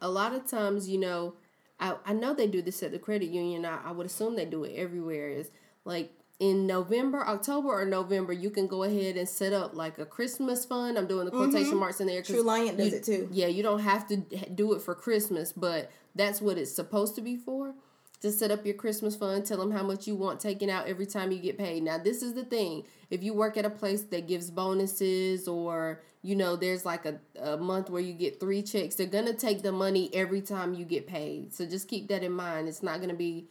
a 0.00 0.08
lot 0.08 0.34
of 0.34 0.46
times, 0.46 0.88
you 0.88 0.98
know, 0.98 1.34
I, 1.80 1.96
I 2.06 2.12
know 2.12 2.32
they 2.34 2.46
do 2.46 2.62
this 2.62 2.82
at 2.82 2.92
the 2.92 2.98
credit 2.98 3.26
union. 3.30 3.64
I, 3.66 3.80
I 3.84 3.92
would 3.92 4.06
assume 4.06 4.36
they 4.36 4.44
do 4.46 4.64
it 4.64 4.74
everywhere. 4.76 5.28
Is 5.28 5.50
like 5.84 6.12
in 6.40 6.66
November, 6.66 7.26
October, 7.26 7.68
or 7.68 7.84
November, 7.84 8.32
you 8.32 8.50
can 8.50 8.66
go 8.66 8.82
ahead 8.82 9.16
and 9.16 9.28
set 9.28 9.52
up 9.52 9.74
like 9.74 9.98
a 9.98 10.04
Christmas 10.04 10.64
fund. 10.64 10.98
I'm 10.98 11.06
doing 11.06 11.26
the 11.26 11.30
quotation 11.30 11.70
mm-hmm. 11.70 11.78
marks 11.78 12.00
in 12.00 12.06
there. 12.06 12.22
Truliant 12.22 12.76
does 12.76 12.90
you- 12.90 12.96
it 12.96 13.04
too. 13.04 13.28
Yeah, 13.30 13.46
you 13.46 13.62
don't 13.62 13.80
have 13.80 14.08
to 14.08 14.16
do 14.16 14.74
it 14.74 14.82
for 14.82 14.94
Christmas, 14.94 15.52
but 15.52 15.90
that's 16.14 16.40
what 16.40 16.58
it's 16.58 16.72
supposed 16.72 17.14
to 17.16 17.20
be 17.20 17.36
for. 17.36 17.74
To 18.22 18.32
set 18.32 18.50
up 18.50 18.64
your 18.64 18.74
Christmas 18.74 19.14
fund, 19.14 19.44
tell 19.44 19.58
them 19.58 19.70
how 19.70 19.82
much 19.82 20.06
you 20.06 20.14
want 20.14 20.40
taken 20.40 20.70
out 20.70 20.88
every 20.88 21.04
time 21.04 21.30
you 21.30 21.38
get 21.38 21.58
paid. 21.58 21.82
Now, 21.82 21.98
this 21.98 22.22
is 22.22 22.32
the 22.32 22.44
thing: 22.44 22.84
if 23.10 23.22
you 23.22 23.34
work 23.34 23.58
at 23.58 23.66
a 23.66 23.70
place 23.70 24.02
that 24.04 24.26
gives 24.26 24.50
bonuses, 24.50 25.46
or 25.46 26.00
you 26.22 26.34
know, 26.34 26.56
there's 26.56 26.86
like 26.86 27.04
a, 27.04 27.18
a 27.38 27.58
month 27.58 27.90
where 27.90 28.00
you 28.00 28.14
get 28.14 28.40
three 28.40 28.62
checks, 28.62 28.94
they're 28.94 29.06
gonna 29.06 29.34
take 29.34 29.62
the 29.62 29.72
money 29.72 30.08
every 30.14 30.40
time 30.40 30.72
you 30.72 30.86
get 30.86 31.06
paid. 31.06 31.52
So 31.52 31.66
just 31.66 31.86
keep 31.86 32.08
that 32.08 32.22
in 32.22 32.32
mind. 32.32 32.66
It's 32.66 32.82
not 32.82 33.00
gonna 33.02 33.12
be 33.12 33.46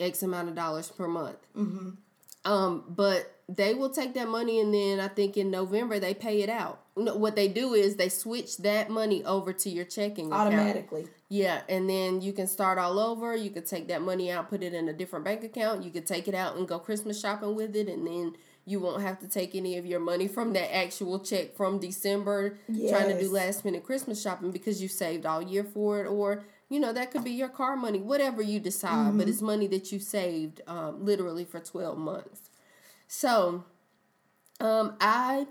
X 0.00 0.24
amount 0.24 0.48
of 0.48 0.56
dollars 0.56 0.88
per 0.90 1.06
month. 1.06 1.38
Mm-hmm. 1.56 1.90
Um, 2.44 2.84
but 2.88 3.40
they 3.48 3.74
will 3.74 3.90
take 3.90 4.14
that 4.14 4.28
money 4.28 4.60
and 4.60 4.72
then 4.72 5.00
I 5.00 5.08
think 5.08 5.36
in 5.36 5.50
November 5.50 5.98
they 5.98 6.14
pay 6.14 6.42
it 6.42 6.48
out. 6.48 6.80
No, 6.96 7.16
What 7.16 7.36
they 7.36 7.48
do 7.48 7.74
is 7.74 7.96
they 7.96 8.08
switch 8.08 8.58
that 8.58 8.90
money 8.90 9.24
over 9.24 9.52
to 9.52 9.70
your 9.70 9.84
checking 9.84 10.28
account. 10.28 10.48
Automatically. 10.54 11.06
Yeah, 11.28 11.62
and 11.68 11.88
then 11.88 12.20
you 12.20 12.32
can 12.32 12.46
start 12.46 12.78
all 12.78 12.98
over. 12.98 13.36
You 13.36 13.50
could 13.50 13.66
take 13.66 13.88
that 13.88 14.02
money 14.02 14.30
out, 14.30 14.48
put 14.48 14.62
it 14.62 14.74
in 14.74 14.88
a 14.88 14.92
different 14.92 15.24
bank 15.24 15.44
account. 15.44 15.84
You 15.84 15.90
could 15.90 16.06
take 16.06 16.28
it 16.28 16.34
out 16.34 16.56
and 16.56 16.66
go 16.66 16.78
Christmas 16.78 17.20
shopping 17.20 17.54
with 17.54 17.76
it, 17.76 17.88
and 17.88 18.06
then 18.06 18.34
you 18.66 18.80
won't 18.80 19.02
have 19.02 19.18
to 19.20 19.28
take 19.28 19.54
any 19.54 19.76
of 19.78 19.86
your 19.86 20.00
money 20.00 20.28
from 20.28 20.52
that 20.52 20.74
actual 20.74 21.18
check 21.20 21.56
from 21.56 21.78
December 21.78 22.58
trying 22.66 23.08
to 23.08 23.20
do 23.20 23.30
last 23.32 23.64
minute 23.64 23.84
Christmas 23.84 24.20
shopping 24.20 24.50
because 24.50 24.82
you 24.82 24.88
saved 24.88 25.24
all 25.24 25.40
year 25.42 25.64
for 25.64 26.04
it, 26.04 26.08
or 26.08 26.42
you 26.70 26.80
know 26.80 26.92
that 26.94 27.10
could 27.10 27.24
be 27.24 27.32
your 27.32 27.50
car 27.50 27.76
money, 27.76 27.98
whatever 27.98 28.40
you 28.40 28.58
decide. 28.60 29.18
But 29.18 29.28
it's 29.28 29.42
money 29.42 29.66
that 29.68 29.92
you 29.92 29.98
saved 29.98 30.62
um, 30.66 31.04
literally 31.04 31.44
for 31.44 31.60
twelve 31.60 31.98
months. 31.98 32.48
So, 33.08 33.64
um, 34.60 34.96
I 35.00 35.46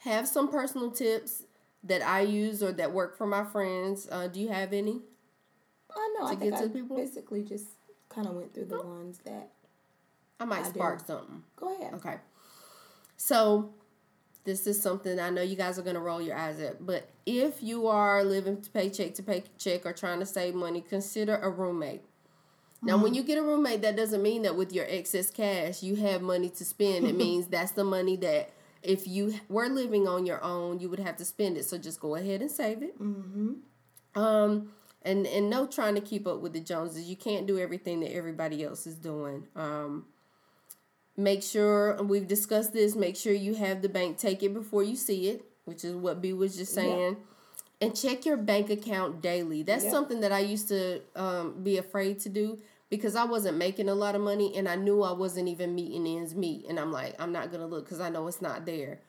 have 0.00 0.26
some 0.26 0.48
personal 0.48 0.90
tips 0.90 1.44
that 1.84 2.02
I 2.02 2.22
use 2.22 2.62
or 2.62 2.72
that 2.72 2.92
work 2.92 3.16
for 3.16 3.26
my 3.26 3.44
friends. 3.44 4.08
Uh, 4.10 4.26
do 4.26 4.40
you 4.40 4.48
have 4.48 4.72
any? 4.72 5.02
I 5.94 6.14
know. 6.18 6.26
I 6.26 6.34
To 6.34 6.40
think 6.40 6.54
I 6.54 6.62
to 6.62 6.68
people? 6.70 6.96
basically 6.96 7.42
just 7.44 7.66
kind 8.08 8.26
of 8.26 8.34
went 8.34 8.54
through 8.54 8.66
the 8.66 8.82
ones 8.82 9.18
that. 9.24 9.50
I 10.40 10.44
might 10.46 10.60
I 10.64 10.68
do. 10.68 10.70
spark 10.74 11.06
something. 11.06 11.42
Go 11.56 11.74
ahead. 11.78 11.94
Okay. 11.94 12.16
So, 13.16 13.70
this 14.44 14.66
is 14.66 14.80
something 14.80 15.18
I 15.18 15.30
know 15.30 15.42
you 15.42 15.56
guys 15.56 15.78
are 15.78 15.82
going 15.82 15.94
to 15.94 16.00
roll 16.00 16.20
your 16.20 16.36
eyes 16.36 16.60
at, 16.60 16.84
but 16.84 17.08
if 17.26 17.62
you 17.62 17.86
are 17.86 18.22
living 18.22 18.64
paycheck 18.72 19.14
to 19.14 19.22
paycheck 19.22 19.86
or 19.86 19.92
trying 19.92 20.20
to 20.20 20.26
save 20.26 20.54
money, 20.54 20.82
consider 20.82 21.36
a 21.36 21.50
roommate. 21.50 22.02
Now, 22.82 22.98
when 22.98 23.14
you 23.14 23.22
get 23.22 23.38
a 23.38 23.42
roommate, 23.42 23.80
that 23.80 23.96
doesn't 23.96 24.22
mean 24.22 24.42
that 24.42 24.56
with 24.56 24.72
your 24.72 24.84
excess 24.84 25.30
cash 25.30 25.82
you 25.82 25.96
have 25.96 26.20
money 26.20 26.50
to 26.50 26.64
spend. 26.64 27.06
It 27.06 27.16
means 27.16 27.46
that's 27.46 27.72
the 27.72 27.84
money 27.84 28.16
that 28.16 28.50
if 28.82 29.08
you 29.08 29.34
were 29.48 29.68
living 29.68 30.06
on 30.06 30.26
your 30.26 30.42
own, 30.44 30.78
you 30.80 30.90
would 30.90 31.00
have 31.00 31.16
to 31.16 31.24
spend 31.24 31.56
it. 31.56 31.64
So 31.64 31.78
just 31.78 31.98
go 31.98 32.14
ahead 32.14 32.42
and 32.42 32.50
save 32.50 32.82
it. 32.82 33.00
Mm-hmm. 33.00 34.20
Um, 34.20 34.70
and 35.02 35.26
and 35.26 35.50
no 35.50 35.66
trying 35.66 35.94
to 35.94 36.00
keep 36.00 36.26
up 36.26 36.40
with 36.40 36.52
the 36.52 36.60
Joneses. 36.60 37.08
You 37.08 37.16
can't 37.16 37.46
do 37.46 37.58
everything 37.58 38.00
that 38.00 38.14
everybody 38.14 38.62
else 38.62 38.86
is 38.86 38.96
doing. 38.96 39.46
Um, 39.56 40.06
make 41.16 41.42
sure 41.42 42.02
we've 42.02 42.26
discussed 42.26 42.72
this. 42.72 42.94
Make 42.96 43.16
sure 43.16 43.32
you 43.32 43.54
have 43.54 43.82
the 43.82 43.88
bank 43.88 44.18
take 44.18 44.42
it 44.42 44.52
before 44.54 44.82
you 44.82 44.96
see 44.96 45.28
it, 45.28 45.44
which 45.64 45.84
is 45.84 45.94
what 45.94 46.20
B 46.20 46.32
was 46.32 46.56
just 46.56 46.74
saying. 46.74 47.16
And 47.80 47.94
check 47.94 48.24
your 48.24 48.36
bank 48.36 48.70
account 48.70 49.20
daily. 49.20 49.62
That's 49.62 49.84
Yeah. 49.84 49.90
something 49.90 50.20
that 50.20 50.32
I 50.32 50.40
used 50.40 50.68
to 50.68 51.00
um, 51.16 51.62
be 51.62 51.76
afraid 51.76 52.20
to 52.20 52.28
do 52.28 52.58
because 52.88 53.16
I 53.16 53.24
wasn't 53.24 53.58
making 53.58 53.88
a 53.88 53.94
lot 53.94 54.14
of 54.14 54.20
money 54.22 54.56
and 54.56 54.68
I 54.68 54.76
knew 54.76 55.02
I 55.02 55.12
wasn't 55.12 55.48
even 55.48 55.74
meeting 55.74 56.06
ends 56.06 56.34
meet. 56.34 56.66
And 56.68 56.78
I'm 56.78 56.92
like, 56.92 57.14
I'm 57.20 57.32
not 57.32 57.50
gonna 57.52 57.66
look 57.66 57.84
because 57.84 58.00
I 58.00 58.08
know 58.08 58.26
it's 58.28 58.40
not 58.40 58.64
there. 58.64 59.00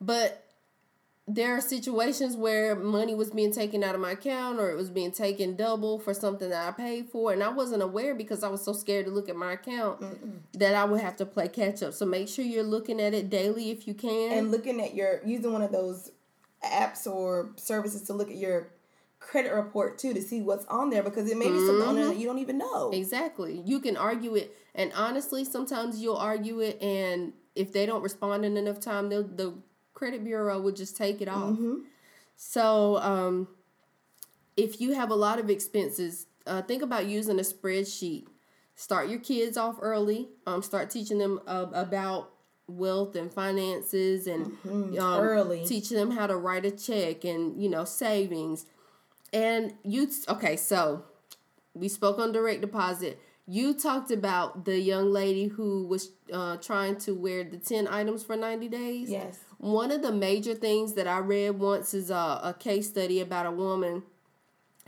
But 0.00 0.44
there 1.26 1.56
are 1.56 1.60
situations 1.60 2.36
where 2.36 2.74
money 2.74 3.14
was 3.14 3.30
being 3.30 3.52
taken 3.52 3.84
out 3.84 3.94
of 3.94 4.00
my 4.00 4.12
account 4.12 4.58
or 4.58 4.70
it 4.70 4.76
was 4.76 4.90
being 4.90 5.12
taken 5.12 5.54
double 5.54 5.98
for 5.98 6.12
something 6.12 6.50
that 6.50 6.68
I 6.68 6.72
paid 6.72 7.08
for 7.10 7.32
and 7.32 7.42
I 7.42 7.50
wasn't 7.50 7.82
aware 7.82 8.14
because 8.14 8.42
I 8.42 8.48
was 8.48 8.64
so 8.64 8.72
scared 8.72 9.06
to 9.06 9.12
look 9.12 9.28
at 9.28 9.36
my 9.36 9.52
account 9.52 10.02
that 10.54 10.74
I 10.74 10.84
would 10.84 11.00
have 11.00 11.16
to 11.16 11.26
play 11.26 11.48
catch 11.48 11.82
up. 11.82 11.94
So 11.94 12.04
make 12.04 12.28
sure 12.28 12.44
you're 12.44 12.64
looking 12.64 13.00
at 13.00 13.14
it 13.14 13.30
daily 13.30 13.70
if 13.70 13.86
you 13.86 13.94
can. 13.94 14.32
and 14.32 14.50
looking 14.50 14.80
at 14.80 14.94
your 14.94 15.20
using 15.24 15.52
one 15.52 15.62
of 15.62 15.70
those 15.70 16.10
apps 16.64 17.06
or 17.06 17.52
services 17.56 18.02
to 18.02 18.12
look 18.12 18.30
at 18.30 18.36
your 18.36 18.72
credit 19.20 19.52
report 19.52 19.98
too 19.98 20.14
to 20.14 20.20
see 20.20 20.40
what's 20.40 20.64
on 20.66 20.90
there 20.90 21.02
because 21.02 21.30
it 21.30 21.36
may 21.36 21.48
be 21.48 21.58
something 21.66 21.86
on 21.86 21.94
there 21.94 22.06
that 22.06 22.12
mm-hmm. 22.12 22.20
you 22.20 22.26
don't 22.26 22.38
even 22.38 22.58
know. 22.58 22.90
Exactly. 22.90 23.62
You 23.64 23.78
can 23.78 23.96
argue 23.96 24.34
it, 24.34 24.56
and 24.74 24.92
honestly, 24.94 25.44
sometimes 25.44 26.00
you'll 26.00 26.16
argue 26.16 26.60
it, 26.60 26.80
and 26.82 27.34
if 27.54 27.72
they 27.72 27.86
don't 27.86 28.02
respond 28.02 28.44
in 28.44 28.56
enough 28.56 28.80
time, 28.80 29.10
they'll, 29.10 29.22
the 29.22 29.54
credit 30.00 30.24
bureau 30.24 30.58
will 30.58 30.72
just 30.72 30.96
take 30.96 31.20
it 31.20 31.28
off. 31.28 31.58
So, 32.34 32.96
um, 32.96 33.48
if 34.56 34.80
you 34.80 34.94
have 34.94 35.10
a 35.10 35.14
lot 35.14 35.38
of 35.38 35.50
expenses, 35.50 36.24
uh, 36.46 36.62
think 36.62 36.82
about 36.82 37.04
using 37.04 37.38
a 37.38 37.42
spreadsheet. 37.42 38.26
Start 38.74 39.10
your 39.10 39.18
kids 39.20 39.58
off 39.58 39.76
early. 39.82 40.30
Um, 40.46 40.62
start 40.62 40.88
teaching 40.88 41.18
them 41.18 41.38
uh, 41.46 41.66
about 41.74 42.30
wealth 42.66 43.14
and 43.14 43.30
finances, 43.30 44.26
and 44.26 44.56
um, 44.64 44.96
Early. 44.98 45.66
teach 45.66 45.90
them 45.90 46.12
how 46.12 46.26
to 46.26 46.36
write 46.36 46.64
a 46.64 46.70
check 46.70 47.24
and 47.24 47.62
you 47.62 47.68
know 47.68 47.84
savings. 47.84 48.64
And 49.34 49.74
you 49.84 50.08
okay? 50.28 50.56
So 50.56 51.04
we 51.74 51.88
spoke 51.88 52.18
on 52.18 52.32
direct 52.32 52.62
deposit. 52.62 53.20
You 53.46 53.74
talked 53.74 54.10
about 54.10 54.64
the 54.64 54.78
young 54.80 55.12
lady 55.12 55.48
who 55.48 55.86
was 55.86 56.10
uh, 56.32 56.56
trying 56.56 56.96
to 57.00 57.14
wear 57.14 57.44
the 57.44 57.58
10 57.58 57.86
items 57.88 58.22
for 58.22 58.36
90 58.36 58.68
days. 58.68 59.10
Yes. 59.10 59.40
One 59.60 59.90
of 59.92 60.00
the 60.00 60.10
major 60.10 60.54
things 60.54 60.94
that 60.94 61.06
I 61.06 61.18
read 61.18 61.58
once 61.58 61.92
is 61.92 62.10
a, 62.10 62.14
a 62.14 62.56
case 62.58 62.88
study 62.88 63.20
about 63.20 63.44
a 63.44 63.50
woman 63.50 64.04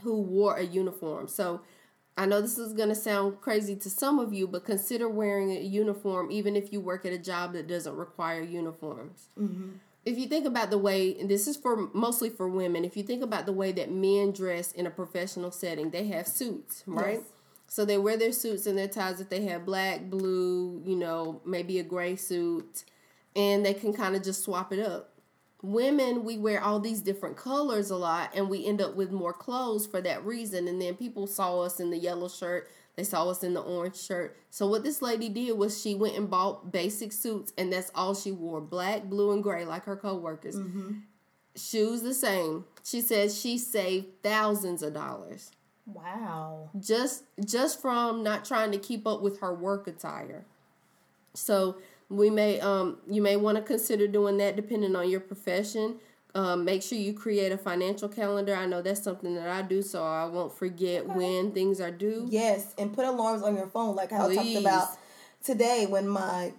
who 0.01 0.19
wore 0.19 0.57
a 0.57 0.63
uniform. 0.63 1.27
So 1.27 1.61
I 2.17 2.25
know 2.25 2.41
this 2.41 2.57
is 2.57 2.73
going 2.73 2.89
to 2.89 2.95
sound 2.95 3.39
crazy 3.39 3.75
to 3.75 3.89
some 3.89 4.17
of 4.17 4.33
you, 4.33 4.47
but 4.47 4.65
consider 4.65 5.07
wearing 5.07 5.51
a 5.51 5.59
uniform 5.61 6.31
even 6.31 6.55
if 6.55 6.73
you 6.73 6.81
work 6.81 7.05
at 7.05 7.13
a 7.13 7.19
job 7.19 7.53
that 7.53 7.67
doesn't 7.67 7.95
require 7.95 8.41
uniforms 8.41 9.27
mm-hmm. 9.39 9.69
if 10.05 10.17
you 10.17 10.27
think 10.27 10.45
about 10.45 10.69
the 10.71 10.77
way 10.77 11.15
and 11.19 11.29
this 11.29 11.47
is 11.47 11.55
for 11.57 11.89
mostly 11.93 12.29
for 12.29 12.47
women 12.47 12.83
if 12.83 12.95
you 12.97 13.03
think 13.03 13.23
about 13.23 13.45
the 13.45 13.53
way 13.53 13.71
that 13.71 13.91
men 13.91 14.31
dress 14.31 14.71
in 14.73 14.85
a 14.85 14.89
professional 14.91 15.49
setting 15.51 15.89
they 15.91 16.07
have 16.07 16.27
suits 16.27 16.83
right 16.85 17.15
Yes. 17.15 17.23
so 17.67 17.85
they 17.85 17.97
wear 17.97 18.17
their 18.17 18.31
suits 18.31 18.65
and 18.67 18.77
their 18.77 18.87
ties 18.87 19.19
if 19.21 19.29
they 19.29 19.43
have 19.45 19.65
black 19.65 20.01
blue 20.09 20.81
you 20.85 20.95
know 20.95 21.41
maybe 21.45 21.79
a 21.79 21.83
gray 21.83 22.15
suit 22.15 22.83
and 23.35 23.65
they 23.65 23.73
can 23.73 23.93
kind 23.93 24.15
of 24.15 24.23
just 24.23 24.43
swap 24.43 24.71
it 24.73 24.79
up. 24.79 25.09
Women 25.61 26.25
we 26.25 26.37
wear 26.37 26.61
all 26.61 26.79
these 26.79 27.01
different 27.01 27.37
colors 27.37 27.89
a 27.89 27.95
lot 27.95 28.31
and 28.35 28.49
we 28.49 28.65
end 28.65 28.81
up 28.81 28.95
with 28.95 29.11
more 29.11 29.31
clothes 29.31 29.87
for 29.87 30.01
that 30.01 30.25
reason 30.25 30.67
and 30.67 30.81
then 30.81 30.95
people 30.95 31.25
saw 31.25 31.61
us 31.61 31.79
in 31.79 31.89
the 31.89 31.97
yellow 31.97 32.27
shirt 32.27 32.67
they 32.95 33.03
saw 33.03 33.29
us 33.29 33.43
in 33.43 33.53
the 33.53 33.61
orange 33.61 33.95
shirt. 33.95 34.37
So 34.49 34.67
what 34.67 34.83
this 34.83 35.01
lady 35.01 35.29
did 35.29 35.57
was 35.57 35.81
she 35.81 35.95
went 35.95 36.15
and 36.15 36.29
bought 36.29 36.71
basic 36.71 37.11
suits 37.11 37.51
and 37.57 37.73
that's 37.73 37.91
all 37.95 38.13
she 38.13 38.31
wore 38.31 38.61
black 38.61 39.05
blue 39.05 39.31
and 39.31 39.41
gray 39.41 39.65
like 39.65 39.85
her 39.85 39.95
coworkers. 39.95 40.55
Mm-hmm. 40.55 40.99
Shoes 41.55 42.01
the 42.01 42.13
same. 42.13 42.65
She 42.83 43.01
says 43.01 43.39
she 43.39 43.57
saved 43.57 44.21
thousands 44.21 44.83
of 44.83 44.93
dollars. 44.93 45.51
Wow. 45.85 46.69
just 46.79 47.25
just 47.43 47.81
from 47.81 48.23
not 48.23 48.45
trying 48.45 48.71
to 48.71 48.77
keep 48.77 49.05
up 49.05 49.21
with 49.21 49.41
her 49.41 49.53
work 49.53 49.85
attire. 49.87 50.45
So 51.33 51.77
we 52.13 52.29
may 52.29 52.59
um 52.59 52.97
you 53.09 53.21
may 53.21 53.35
want 53.35 53.57
to 53.57 53.63
consider 53.63 54.07
doing 54.07 54.37
that 54.37 54.55
depending 54.55 54.95
on 54.95 55.09
your 55.09 55.19
profession. 55.19 55.97
Um, 56.35 56.65
make 56.65 56.81
sure 56.81 56.97
you 56.97 57.13
create 57.13 57.51
a 57.51 57.57
financial 57.59 58.09
calendar. 58.09 58.55
I 58.55 58.65
know 58.65 58.81
that's 58.81 59.03
something 59.03 59.35
that 59.35 59.47
I 59.47 59.61
do, 59.61 59.83
so 59.83 60.03
I 60.03 60.25
won't 60.25 60.51
forget 60.51 61.05
when 61.07 61.51
things 61.51 61.79
are 61.79 61.91
due. 61.91 62.27
Yes, 62.27 62.73
and 62.79 62.91
put 62.91 63.05
alarms 63.05 63.43
on 63.43 63.55
your 63.55 63.67
phone, 63.67 63.95
like 63.95 64.09
how 64.09 64.29
I 64.29 64.35
talked 64.35 64.55
about 64.55 64.87
today 65.43 65.85
when 65.87 66.07
my 66.07 66.53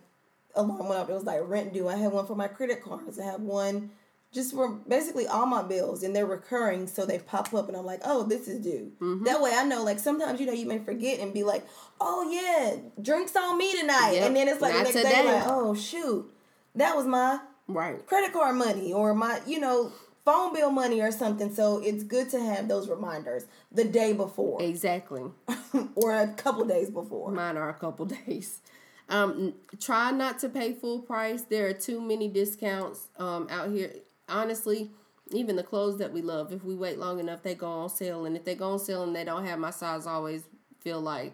alarm 0.54 0.88
went 0.88 1.00
up. 1.00 1.10
It 1.10 1.14
was 1.14 1.24
like 1.24 1.40
rent 1.42 1.72
due. 1.72 1.88
I 1.88 1.96
had 1.96 2.12
one 2.12 2.24
for 2.24 2.36
my 2.36 2.46
credit 2.46 2.82
cards. 2.82 3.18
I 3.18 3.24
have 3.24 3.40
one 3.40 3.90
just 4.34 4.52
for 4.52 4.68
basically 4.88 5.26
all 5.26 5.46
my 5.46 5.62
bills, 5.62 6.02
and 6.02 6.14
they're 6.14 6.26
recurring, 6.26 6.86
so 6.88 7.06
they 7.06 7.18
pop 7.20 7.54
up, 7.54 7.68
and 7.68 7.76
I'm 7.76 7.86
like, 7.86 8.00
oh, 8.04 8.24
this 8.24 8.48
is 8.48 8.60
due. 8.60 8.92
Mm-hmm. 9.00 9.24
That 9.24 9.40
way, 9.40 9.52
I 9.54 9.64
know. 9.64 9.82
Like 9.84 9.98
sometimes, 10.00 10.40
you 10.40 10.46
know, 10.46 10.52
you 10.52 10.66
may 10.66 10.78
forget 10.80 11.20
and 11.20 11.32
be 11.32 11.44
like, 11.44 11.64
oh 12.00 12.28
yeah, 12.30 12.76
drinks 13.00 13.34
on 13.36 13.56
me 13.56 13.72
tonight, 13.80 14.12
Yep, 14.14 14.26
and 14.26 14.36
then 14.36 14.48
it's 14.48 14.60
like 14.60 14.74
not 14.74 14.86
the 14.86 14.92
next 14.92 14.96
today. 15.08 15.22
day, 15.22 15.32
like, 15.34 15.44
oh 15.46 15.74
shoot, 15.74 16.30
that 16.74 16.94
was 16.96 17.06
my 17.06 17.38
Right. 17.66 18.04
credit 18.06 18.32
card 18.34 18.56
money 18.56 18.92
or 18.92 19.14
my 19.14 19.40
you 19.46 19.58
know 19.58 19.90
phone 20.24 20.52
bill 20.52 20.70
money 20.70 21.00
or 21.00 21.10
something. 21.10 21.54
So 21.54 21.78
it's 21.82 22.02
good 22.04 22.28
to 22.30 22.40
have 22.40 22.68
those 22.68 22.88
reminders 22.90 23.46
the 23.72 23.84
day 23.84 24.12
before 24.12 24.60
Exactly. 24.62 25.22
or 25.94 26.14
a 26.14 26.28
couple 26.28 26.64
days 26.64 26.90
before. 26.90 27.30
Mine 27.30 27.56
are 27.56 27.68
a 27.70 27.74
couple 27.74 28.04
days. 28.26 28.60
Um, 29.08 29.54
try 29.80 30.10
not 30.12 30.38
to 30.40 30.48
pay 30.48 30.72
full 30.72 31.00
price. 31.00 31.42
There 31.42 31.66
are 31.68 31.72
too 31.74 32.00
many 32.00 32.28
discounts 32.28 33.08
um, 33.18 33.46
out 33.50 33.70
here. 33.70 33.92
Honestly, 34.28 34.90
even 35.32 35.56
the 35.56 35.62
clothes 35.62 35.98
that 35.98 36.12
we 36.12 36.22
love, 36.22 36.52
if 36.52 36.64
we 36.64 36.74
wait 36.74 36.98
long 36.98 37.18
enough, 37.20 37.42
they 37.42 37.54
go 37.54 37.66
on 37.68 37.88
sale. 37.88 38.24
And 38.24 38.36
if 38.36 38.44
they 38.44 38.54
go 38.54 38.70
on 38.72 38.78
sale 38.78 39.02
and 39.02 39.14
they 39.14 39.24
don't 39.24 39.44
have 39.44 39.58
my 39.58 39.70
size, 39.70 40.06
I 40.06 40.12
always 40.12 40.44
feel 40.80 41.00
like 41.00 41.32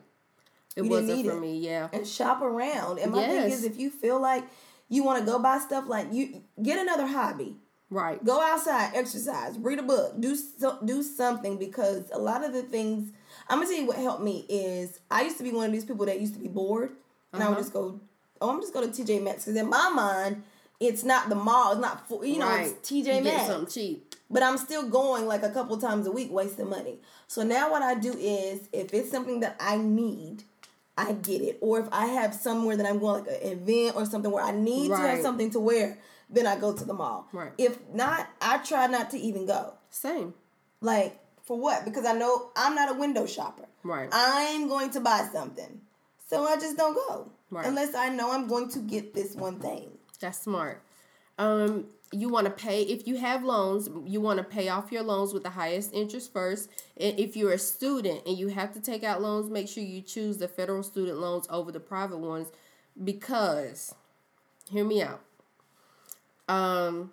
it 0.77 0.85
You 0.85 0.91
wasn't 0.91 1.25
for 1.27 1.33
it. 1.33 1.41
me. 1.41 1.59
Yeah. 1.59 1.89
and 1.93 2.07
shop 2.07 2.41
around. 2.43 2.99
And 2.99 3.13
my 3.13 3.27
thing 3.27 3.51
is, 3.51 3.65
if 3.65 3.79
you 3.79 3.91
feel 3.91 4.21
like 4.21 4.45
you 4.89 5.03
want 5.05 5.21
to 5.21 5.25
go 5.27 5.39
buy 5.39 5.59
stuff, 5.59 5.85
like 5.89 6.13
you 6.13 6.43
get 6.63 6.79
another 6.79 7.07
hobby. 7.07 7.57
Right. 7.93 8.25
Go 8.25 8.41
outside, 8.41 8.93
exercise, 8.95 9.59
read 9.59 9.81
a 9.81 9.83
book, 9.83 10.21
do 10.21 10.37
so, 10.37 10.79
do 10.85 11.03
something 11.03 11.59
because 11.59 12.09
a 12.13 12.19
lot 12.19 12.45
of 12.45 12.53
the 12.53 12.63
things 12.63 13.11
I'm 13.49 13.59
gonna 13.59 13.69
tell 13.69 13.81
you 13.81 13.87
what 13.89 13.97
helped 13.97 14.23
me 14.23 14.47
is 14.49 15.01
I 15.11 15.23
used 15.23 15.39
to 15.39 15.43
be 15.43 15.51
one 15.51 15.67
of 15.67 15.73
these 15.73 15.85
people 15.85 16.07
that 16.07 16.21
used 16.21 16.35
to 16.35 16.41
be 16.41 16.47
bored 16.47 16.93
and 17.33 17.43
I 17.43 17.47
would 17.49 17.55
Uh-huh. 17.55 17.61
just 17.63 17.73
go, 17.73 17.99
oh, 18.41 18.51
I'm 18.51 18.61
just 18.61 18.73
go 18.73 18.81
to 18.81 18.87
TJ 18.87 19.21
Maxx 19.25 19.45
because 19.47 19.57
in 19.61 19.69
my 19.69 19.91
mind 19.91 20.45
it's 20.81 21.05
not 21.05 21.29
the 21.29 21.35
mall, 21.35 21.73
it's 21.73 21.81
not 21.81 22.09
full, 22.09 22.25
you 22.25 22.39
know, 22.39 22.47
right. 22.49 22.67
it's 22.69 22.91
TJ 22.91 23.19
You 23.19 23.25
Maxx. 23.25 23.47
something 23.47 23.73
cheap. 23.73 24.15
But 24.31 24.43
I'm 24.43 24.57
still 24.59 24.89
going 24.89 25.27
like 25.27 25.43
a 25.43 25.51
couple 25.51 25.77
times 25.79 26.07
a 26.07 26.11
week, 26.13 26.31
wasting 26.33 26.69
money. 26.71 26.99
So 27.27 27.43
now 27.43 27.71
what 27.71 27.83
I 27.83 27.95
do 27.95 28.13
is, 28.13 28.69
if 28.73 28.95
it's 28.95 29.11
something 29.11 29.41
that 29.41 29.57
I 29.61 29.77
need, 29.77 30.45
I 30.97 31.13
get 31.13 31.43
it. 31.43 31.59
Or 31.61 31.81
if 31.81 31.87
I 31.93 32.07
have 32.07 32.35
somewhere 32.35 32.77
that 32.77 32.87
I'm 32.87 32.99
going, 33.01 33.25
like 33.25 33.33
an 33.43 33.49
event 33.59 33.97
or 33.97 34.07
something 34.07 34.31
where 34.31 34.45
I 34.45 34.53
need 34.53 34.89
to 34.89 34.97
have 34.97 35.21
something 35.21 35.51
to 35.51 35.61
wear, 35.61 35.99
then 36.29 36.47
I 36.47 36.57
go 36.57 36.73
to 36.73 36.85
the 36.85 36.95
mall. 36.95 37.27
Right. 37.33 37.51
If 37.59 37.79
not, 37.93 38.29
I 38.41 38.59
try 38.59 38.87
not 38.87 39.11
to 39.11 39.19
even 39.19 39.47
go. 39.47 39.75
Same. 39.91 40.35
Like 40.81 41.19
for 41.43 41.59
what? 41.59 41.85
Because 41.85 42.05
I 42.07 42.13
know 42.13 42.51
I'm 42.57 42.75
not 42.77 42.91
a 42.95 42.99
window 42.99 43.27
shopper. 43.27 43.65
Right. 43.83 44.09
I'm 44.13 44.69
going 44.69 44.91
to 44.91 45.01
buy 45.01 45.29
something, 45.33 45.81
so 46.29 46.45
I 46.47 46.55
just 46.57 46.77
don't 46.77 46.95
go 46.95 47.31
Right. 47.51 47.67
unless 47.67 47.95
I 47.97 48.11
know 48.11 48.31
I'm 48.31 48.47
going 48.47 48.69
to 48.71 48.79
get 48.79 49.13
this 49.15 49.35
one 49.35 49.59
thing. 49.59 49.91
That's 50.21 50.43
smart. 50.43 50.83
Um, 51.39 51.87
you 52.13 52.29
want 52.29 52.47
to 52.47 52.51
pay 52.51 52.83
if 52.83 53.07
you 53.07 53.17
have 53.17 53.45
loans. 53.45 53.89
You 54.05 54.21
want 54.21 54.39
to 54.39 54.45
pay 54.45 54.69
off 54.69 54.93
your 54.93 55.03
loans 55.03 55.33
with 55.33 55.43
the 55.43 55.51
highest 55.51 55.95
interest 55.95 56.33
first. 56.33 56.69
And 56.97 57.19
if 57.19 57.37
you're 57.37 57.53
a 57.53 57.59
student 57.59 58.23
and 58.27 58.37
you 58.37 58.49
have 58.49 58.73
to 58.75 58.81
take 58.81 59.05
out 59.05 59.23
loans, 59.23 59.49
make 59.49 59.69
sure 59.69 59.83
you 59.83 60.03
choose 60.03 60.39
the 60.39 60.49
federal 60.49 60.83
student 60.83 61.19
loans 61.19 61.47
over 61.49 61.73
the 61.73 61.81
private 61.81 62.19
ones, 62.19 62.49
because, 63.03 63.95
hear 64.71 64.85
me 64.85 65.03
out. 65.03 65.21
Um, 66.49 67.13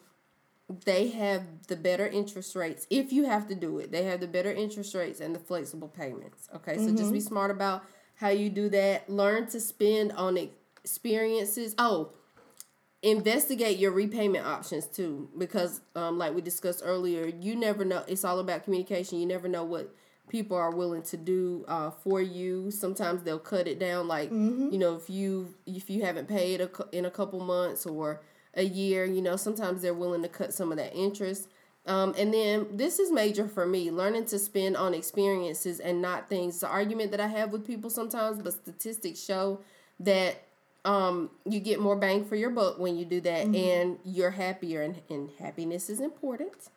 they 0.84 1.09
have 1.09 1.43
the 1.67 1.75
better 1.77 2.07
interest 2.07 2.55
rates 2.55 2.88
if 2.89 3.13
you 3.13 3.25
have 3.25 3.47
to 3.47 3.55
do 3.55 3.77
it. 3.77 3.91
They 3.91 4.03
have 4.03 4.19
the 4.19 4.27
better 4.27 4.51
interest 4.51 4.93
rates 4.95 5.21
and 5.21 5.34
the 5.34 5.39
flexible 5.39 5.88
payments. 5.88 6.49
Okay, 6.55 6.77
so 6.77 6.93
just 6.93 7.13
be 7.13 7.21
smart 7.21 7.51
about 7.51 7.85
how 8.15 8.29
you 8.29 8.49
do 8.49 8.67
that. 8.69 9.09
Learn 9.09 9.47
to 9.47 9.59
spend 9.61 10.11
on 10.13 10.38
experiences. 10.84 11.75
Oh, 11.77 12.11
investigate 13.03 13.78
your 13.78 13.91
repayment 13.91 14.45
options 14.45 14.86
too 14.88 15.30
because 15.38 15.82
um, 15.95 16.18
like 16.18 16.34
we 16.34 16.41
discussed 16.41 16.82
earlier 16.84 17.28
you 17.28 17.56
never 17.56 17.86
know 17.86 18.03
it's 18.07 18.26
all 18.26 18.40
about 18.40 18.64
communication 18.64 19.19
you 19.19 19.26
never 19.26 19.48
know 19.48 19.64
what 19.64 19.94
people 20.30 20.57
are 20.57 20.72
willing 20.72 21.02
to 21.03 21.18
do 21.18 21.64
uh, 21.68 21.90
for 21.90 22.22
you. 22.22 22.69
Sometimes 22.72 23.24
they'll 23.24 23.40
cut 23.40 23.68
it 23.68 23.80
down, 23.80 24.07
like 24.07 24.30
Mm-hmm. 24.32 24.69
you 24.72 24.78
know, 24.78 24.95
if 24.95 25.10
you 25.10 25.53
if 25.65 25.90
you 25.90 26.03
haven't 26.03 26.28
paid 26.28 26.61
a, 26.61 26.69
in 26.91 27.06
a 27.06 27.11
couple 27.11 27.40
months 27.40 27.86
or 27.86 28.22
a 28.53 28.64
year, 28.64 29.06
you 29.06 29.22
know, 29.22 29.36
sometimes 29.36 29.82
they're 29.82 29.94
willing 29.94 30.22
to 30.24 30.28
cut 30.28 30.53
some 30.53 30.72
of 30.72 30.78
that 30.78 30.94
interest. 30.95 31.48
Um, 31.86 32.14
and 32.18 32.34
then 32.34 32.68
this 32.74 32.99
is 32.99 33.11
major 33.11 33.48
for 33.48 33.65
me 33.65 33.90
learning 33.91 34.26
to 34.26 34.40
spend 34.40 34.76
on 34.76 34.94
experiences 34.94 35.80
and 35.80 36.02
not 36.02 36.28
things. 36.28 36.60
The 36.60 36.68
argument 36.68 37.11
that 37.11 37.22
I 37.22 37.28
have 37.28 37.53
with 37.53 37.65
people 37.65 37.90
sometimes, 37.90 38.40
but 38.40 38.53
statistics 38.53 39.24
show 39.24 39.61
that 40.02 40.47
um, 40.88 41.30
you 41.45 41.59
get 41.59 41.81
more 41.81 41.97
bang 41.97 42.23
for 42.23 42.38
your 42.38 42.49
buck 42.49 42.80
when 42.80 42.97
you 42.97 43.03
do 43.03 43.19
that 43.19 43.45
and 43.47 43.99
you're 44.05 44.31
happier, 44.31 44.81
and, 44.81 45.01
and 45.09 45.30
happiness 45.38 45.89
is 45.89 45.99
important. 45.99 46.69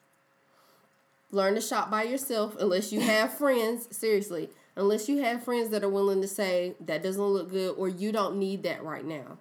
Learn 1.31 1.55
to 1.55 1.61
shop 1.61 1.93
by 1.93 2.03
yourself 2.03 2.57
unless 2.59 2.93
you 2.93 3.01
have 3.01 3.33
friends. 3.39 3.87
Seriously, 3.97 4.51
unless 4.75 5.09
you 5.09 5.23
have 5.23 5.45
friends 5.45 5.71
that 5.71 5.85
are 5.85 5.89
willing 5.89 6.21
to 6.23 6.27
say 6.27 6.75
that 6.81 7.05
doesn't 7.05 7.23
look 7.23 7.51
good 7.51 7.77
or 7.77 7.89
you 7.89 8.11
don't 8.11 8.37
need 8.37 8.65
that 8.65 8.83
right 8.83 9.05
now. 9.05 9.39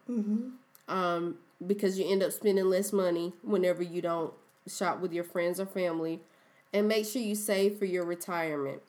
Um, 0.88 1.40
because 1.66 1.98
you 1.98 2.08
end 2.08 2.22
up 2.22 2.32
spending 2.32 2.66
less 2.66 2.94
money 2.94 3.34
whenever 3.41 3.82
you 3.82 4.04
don't 4.04 4.34
shop 4.68 5.00
with 5.00 5.12
your 5.12 5.24
friends 5.24 5.60
or 5.60 5.66
family, 5.66 6.20
and 6.72 6.88
make 6.88 7.08
sure 7.08 7.24
you 7.24 7.34
save 7.34 7.80
for 7.80 7.86
your 7.86 8.06
retirement. 8.06 8.84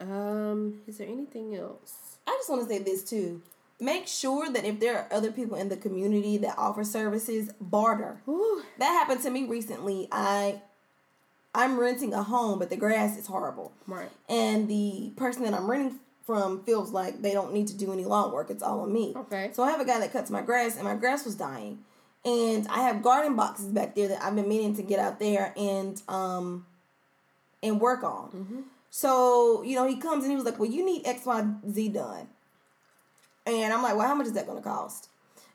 Um, 0.00 0.80
is 0.88 0.98
there 0.98 1.06
anything 1.06 1.54
else? 1.54 2.18
I 2.26 2.32
just 2.32 2.50
want 2.50 2.62
to 2.62 2.68
say 2.68 2.82
this 2.82 3.04
too. 3.04 3.40
Make 3.80 4.08
sure 4.08 4.50
that 4.50 4.64
if 4.64 4.80
there 4.80 4.98
are 4.98 5.08
other 5.12 5.30
people 5.30 5.56
in 5.56 5.68
the 5.68 5.76
community 5.76 6.36
that 6.38 6.54
offer 6.58 6.82
services, 6.82 7.50
barter. 7.60 8.20
Whew. 8.24 8.62
That 8.78 8.86
happened 8.86 9.22
to 9.22 9.30
me 9.30 9.44
recently. 9.46 10.08
I 10.10 10.62
I'm 11.54 11.78
renting 11.78 12.12
a 12.12 12.22
home, 12.22 12.58
but 12.58 12.70
the 12.70 12.76
grass 12.76 13.16
is 13.16 13.26
horrible. 13.26 13.72
Right. 13.86 14.10
And 14.28 14.68
the 14.68 15.12
person 15.16 15.44
that 15.44 15.54
I'm 15.54 15.70
renting 15.70 15.98
from 16.24 16.62
feels 16.64 16.90
like 16.92 17.22
they 17.22 17.32
don't 17.32 17.54
need 17.54 17.68
to 17.68 17.76
do 17.76 17.92
any 17.92 18.04
lawn 18.04 18.32
work. 18.32 18.50
It's 18.50 18.62
all 18.62 18.80
on 18.80 18.92
me. 18.92 19.14
Okay. 19.16 19.50
So 19.52 19.62
I 19.62 19.70
have 19.70 19.80
a 19.80 19.84
guy 19.84 19.98
that 20.00 20.12
cuts 20.12 20.30
my 20.30 20.42
grass, 20.42 20.76
and 20.76 20.84
my 20.84 20.94
grass 20.94 21.24
was 21.24 21.34
dying. 21.34 21.78
And 22.24 22.68
I 22.68 22.82
have 22.82 23.02
garden 23.02 23.34
boxes 23.34 23.66
back 23.68 23.94
there 23.94 24.08
that 24.08 24.22
I've 24.22 24.34
been 24.34 24.48
meaning 24.48 24.76
to 24.76 24.82
get 24.82 24.98
out 24.98 25.18
there 25.20 25.54
and 25.56 26.00
um 26.08 26.66
and 27.62 27.80
work 27.80 28.02
on. 28.02 28.64
So 28.90 29.62
you 29.62 29.74
know, 29.74 29.86
he 29.86 29.96
comes 29.96 30.24
and 30.24 30.30
he 30.30 30.36
was 30.36 30.44
like, 30.44 30.58
"Well, 30.58 30.70
you 30.70 30.84
need 30.84 31.06
X, 31.06 31.24
Y, 31.24 31.46
Z 31.70 31.88
done." 31.90 32.28
And 33.48 33.72
I'm 33.72 33.82
like, 33.82 33.96
"Well, 33.96 34.06
how 34.06 34.14
much 34.14 34.26
is 34.26 34.32
that 34.34 34.46
going 34.46 34.58
to 34.58 34.64
cost?" 34.68 35.08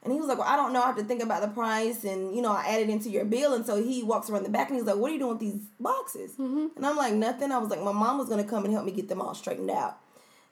And 0.04 0.12
he 0.12 0.20
was 0.20 0.28
like, 0.28 0.38
"Well, 0.38 0.48
I 0.48 0.56
don't 0.56 0.74
know. 0.74 0.82
I 0.84 0.88
have 0.88 0.98
to 0.98 1.04
think 1.04 1.24
about 1.24 1.42
the 1.42 1.48
price, 1.48 2.04
and 2.04 2.36
you 2.36 2.42
know, 2.42 2.52
I 2.52 2.66
added 2.68 2.90
into 2.90 3.10
your 3.10 3.26
bill." 3.26 3.54
And 3.54 3.66
so 3.66 3.82
he 3.82 4.04
walks 4.04 4.30
around 4.30 4.44
the 4.44 4.50
back 4.50 4.70
and 4.70 4.78
he's 4.78 4.86
like, 4.86 4.98
"What 4.98 5.10
are 5.12 5.14
you 5.14 5.20
doing 5.20 5.32
with 5.32 5.40
these 5.40 5.62
boxes?" 5.80 6.38
And 6.38 6.72
I'm 6.86 6.98
like, 6.98 7.14
"Nothing." 7.14 7.52
I 7.52 7.58
was 7.58 7.70
like, 7.70 7.82
"My 7.82 7.92
mom 7.94 8.18
was 8.18 8.28
going 8.28 8.44
to 8.44 8.50
come 8.50 8.66
and 8.66 8.74
help 8.74 8.86
me 8.86 8.92
get 8.92 9.08
them 9.10 9.22
all 9.22 9.34
straightened 9.34 9.72
out." 9.72 9.98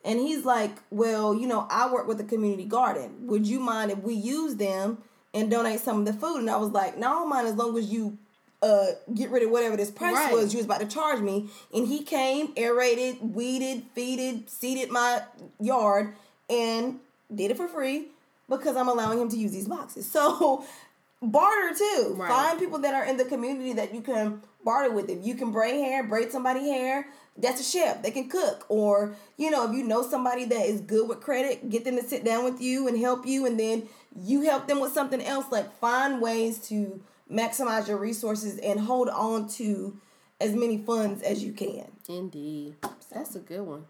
And 0.04 0.20
he's 0.20 0.46
like, 0.46 0.72
Well, 0.90 1.36
you 1.36 1.46
know, 1.48 1.68
I 1.70 1.92
work 1.94 2.08
with 2.08 2.20
a 2.20 2.24
community 2.24 2.66
garden. 2.66 3.28
Would 3.28 3.46
you 3.46 3.60
mind 3.60 3.92
if 3.92 4.00
we 4.00 4.16
use 4.16 4.56
them 4.56 4.98
and 5.32 5.52
donate 5.52 5.80
some 5.80 6.00
of 6.00 6.06
the 6.06 6.14
food? 6.14 6.38
And 6.40 6.50
I 6.50 6.58
was 6.58 6.72
like, 6.72 6.98
No, 6.98 7.08
I 7.08 7.12
don't 7.20 7.30
mind 7.30 7.48
as 7.48 7.54
long 7.56 7.78
as 7.78 7.86
you 7.92 8.18
uh 8.64 8.88
get 9.14 9.30
rid 9.30 9.44
of 9.44 9.52
whatever 9.52 9.78
this 9.78 9.92
price 9.92 10.14
Right. 10.16 10.34
was 10.34 10.54
you 10.54 10.58
was 10.58 10.66
about 10.66 10.82
to 10.82 10.88
charge 10.88 11.20
me. 11.20 11.50
And 11.72 11.88
he 11.88 12.02
came, 12.04 12.52
aerated, 12.58 13.36
weeded, 13.36 13.86
feeded, 13.96 14.50
seeded 14.50 14.90
my 14.90 15.22
yard, 15.60 16.16
and 16.50 17.00
did 17.34 17.52
it 17.52 17.58
for 17.58 17.68
free 17.68 18.08
because 18.50 18.76
I'm 18.76 18.88
allowing 18.88 19.20
him 19.20 19.30
to 19.30 19.38
use 19.38 19.52
these 19.52 19.68
boxes. 19.68 20.10
So 20.10 20.66
barter 21.22 21.76
too. 21.78 22.16
Right. 22.18 22.30
Find 22.30 22.60
people 22.60 22.80
that 22.80 22.94
are 22.94 23.06
in 23.06 23.18
the 23.18 23.26
community 23.26 23.74
that 23.74 23.94
you 23.94 24.02
can 24.02 24.42
barter 24.64 24.92
with. 24.94 25.10
If 25.10 25.26
you 25.26 25.36
can 25.36 25.52
braid 25.52 25.76
hair, 25.76 26.04
braid 26.04 26.32
somebody 26.32 26.62
hair, 26.70 27.08
that's 27.38 27.62
a 27.62 27.64
chef. 27.64 28.02
They 28.02 28.12
can 28.12 28.30
cook. 28.30 28.66
Or, 28.70 29.16
you 29.38 29.50
know, 29.52 29.70
if 29.70 29.76
you 29.76 29.84
know 29.84 30.08
somebody 30.08 30.46
that 30.46 30.66
is 30.66 30.82
good 30.82 31.08
with 31.08 31.22
credit, 31.22 31.70
get 31.70 31.86
them 31.86 31.96
to 31.96 32.04
sit 32.04 32.24
down 32.24 32.44
with 32.44 32.62
you 32.62 32.88
and 32.88 32.98
help 32.98 33.26
you 33.26 33.46
and 33.46 33.60
then 33.60 33.88
you 34.16 34.42
help 34.42 34.68
them 34.68 34.80
with 34.80 34.94
something 34.94 35.22
else. 35.22 35.46
Like 35.52 35.72
find 35.78 36.22
ways 36.22 36.60
to 36.70 37.02
maximize 37.32 37.88
your 37.88 37.98
resources 37.98 38.58
and 38.60 38.80
hold 38.80 39.10
on 39.10 39.48
to 39.48 39.98
as 40.40 40.54
many 40.54 40.80
funds 40.80 41.22
as 41.22 41.44
you 41.44 41.54
can. 41.54 41.86
Indeed. 42.10 42.76
That's 43.12 43.36
a 43.36 43.40
good 43.40 43.62
one. 43.62 43.86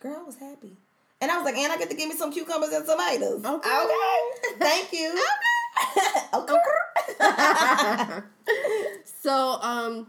Girl, 0.00 0.18
I 0.20 0.22
was 0.22 0.36
happy. 0.36 0.76
And 1.20 1.30
I 1.30 1.36
was 1.36 1.44
like, 1.44 1.56
and 1.56 1.72
I 1.72 1.78
get 1.78 1.88
to 1.90 1.96
give 1.96 2.08
me 2.08 2.14
some 2.14 2.32
cucumbers 2.32 2.70
and 2.70 2.84
tomatoes. 2.86 3.44
Okay. 3.44 3.80
Okay. 3.84 4.58
Thank 4.58 4.92
you. 4.92 5.22
okay. 6.34 6.54
So, 9.04 9.58
um, 9.60 10.06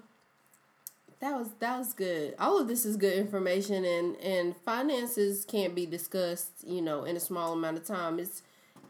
that 1.19 1.35
was 1.35 1.49
that 1.59 1.79
was 1.79 1.93
good. 1.93 2.35
All 2.38 2.59
of 2.59 2.67
this 2.67 2.85
is 2.85 2.97
good 2.97 3.17
information, 3.17 3.84
and 3.84 4.15
and 4.17 4.55
finances 4.57 5.43
can't 5.43 5.73
be 5.73 5.88
discussed, 5.88 6.51
you 6.63 6.81
know, 6.84 7.03
in 7.03 7.17
a 7.17 7.19
small 7.19 7.53
amount 7.53 7.77
of 7.77 7.85
time. 7.85 8.19
It's 8.19 8.43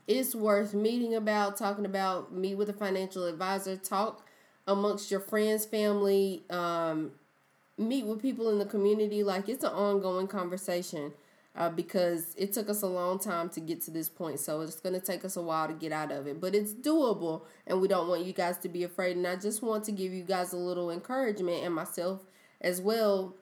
it's 0.06 0.35
worth 0.35 0.73
meeting 0.73 1.15
about, 1.15 1.57
talking 1.57 1.85
about, 1.85 2.34
meet 2.34 2.56
with 2.56 2.69
a 2.69 2.73
financial 2.73 3.26
advisor, 3.26 3.77
talk 3.77 4.26
amongst 4.68 5.11
your 5.11 5.19
friends, 5.22 5.65
family, 5.65 6.44
um, 6.49 7.11
meet 7.77 8.06
with 8.06 8.22
people 8.22 8.49
in 8.49 8.60
the 8.60 8.65
community. 8.65 9.23
Like 9.23 9.48
it's 9.48 9.64
an 9.64 9.72
ongoing 9.72 10.27
conversation. 10.27 11.14
Uh, 11.58 11.70
because 11.70 12.36
it 12.38 12.54
took 12.54 12.70
us 12.70 12.84
a 12.84 12.88
long 12.88 13.18
time 13.18 13.50
to 13.50 13.60
get 13.60 13.82
to 13.82 13.90
this 13.90 14.10
point, 14.10 14.40
so 14.40 14.62
it's 14.62 14.80
going 14.80 14.94
to 14.94 15.02
take 15.04 15.26
us 15.26 15.36
a 15.38 15.42
while 15.42 15.68
to 15.68 15.74
get 15.74 15.92
out 15.92 16.12
of 16.12 16.28
it. 16.28 16.40
But 16.40 16.54
it's 16.54 16.72
doable, 16.72 17.46
and 17.66 17.82
we 17.82 17.88
don't 17.88 18.08
want 18.08 18.26
you 18.26 18.32
guys 18.32 18.60
to 18.60 18.70
be 18.70 18.84
afraid. 18.84 19.18
And 19.18 19.26
I 19.26 19.38
just 19.38 19.64
want 19.64 19.84
to 19.86 19.92
give 19.92 20.14
you 20.14 20.24
guys 20.24 20.54
a 20.54 20.58
little 20.58 20.92
encouragement, 20.92 21.64
and 21.64 21.74
myself 21.74 22.22
as 22.62 22.80
well. 22.80 23.34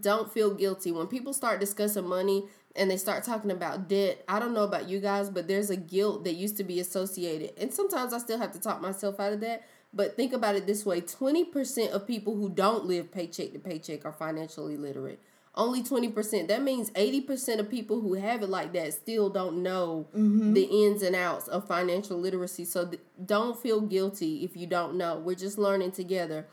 Don't 0.00 0.32
feel 0.32 0.54
guilty 0.54 0.90
when 0.90 1.06
people 1.06 1.34
start 1.34 1.60
discussing 1.60 2.08
money 2.08 2.44
and 2.74 2.90
they 2.90 2.96
start 2.96 3.24
talking 3.24 3.50
about 3.50 3.88
debt. 3.88 4.24
I 4.26 4.38
don't 4.38 4.54
know 4.54 4.64
about 4.64 4.88
you 4.88 5.00
guys, 5.00 5.28
but 5.28 5.48
there's 5.48 5.68
a 5.68 5.76
guilt 5.76 6.24
that 6.24 6.32
used 6.32 6.56
to 6.56 6.64
be 6.64 6.80
associated, 6.80 7.52
and 7.58 7.72
sometimes 7.72 8.12
I 8.12 8.18
still 8.18 8.38
have 8.38 8.52
to 8.52 8.60
talk 8.60 8.80
myself 8.80 9.20
out 9.20 9.32
of 9.32 9.40
that. 9.40 9.64
But 9.94 10.16
think 10.16 10.32
about 10.32 10.54
it 10.54 10.66
this 10.66 10.86
way 10.86 11.02
20% 11.02 11.90
of 11.90 12.06
people 12.06 12.34
who 12.34 12.48
don't 12.48 12.86
live 12.86 13.12
paycheck 13.12 13.52
to 13.52 13.58
paycheck 13.58 14.06
are 14.06 14.12
financially 14.12 14.76
literate. 14.76 15.20
Only 15.54 15.82
20%. 15.82 16.48
That 16.48 16.62
means 16.62 16.90
80% 16.92 17.58
of 17.58 17.68
people 17.68 18.00
who 18.00 18.14
have 18.14 18.42
it 18.42 18.48
like 18.48 18.72
that 18.72 18.94
still 18.94 19.28
don't 19.28 19.62
know 19.62 20.06
the 20.14 20.62
ins 20.62 21.02
and 21.02 21.14
outs 21.14 21.46
of 21.46 21.66
financial 21.68 22.18
literacy. 22.18 22.64
So 22.64 22.86
th- 22.86 23.02
don't 23.26 23.58
feel 23.58 23.82
guilty 23.82 24.44
if 24.44 24.56
you 24.56 24.66
don't 24.66 24.96
know. 24.96 25.18
We're 25.18 25.34
just 25.34 25.58
learning 25.58 25.92
together. 25.92 26.46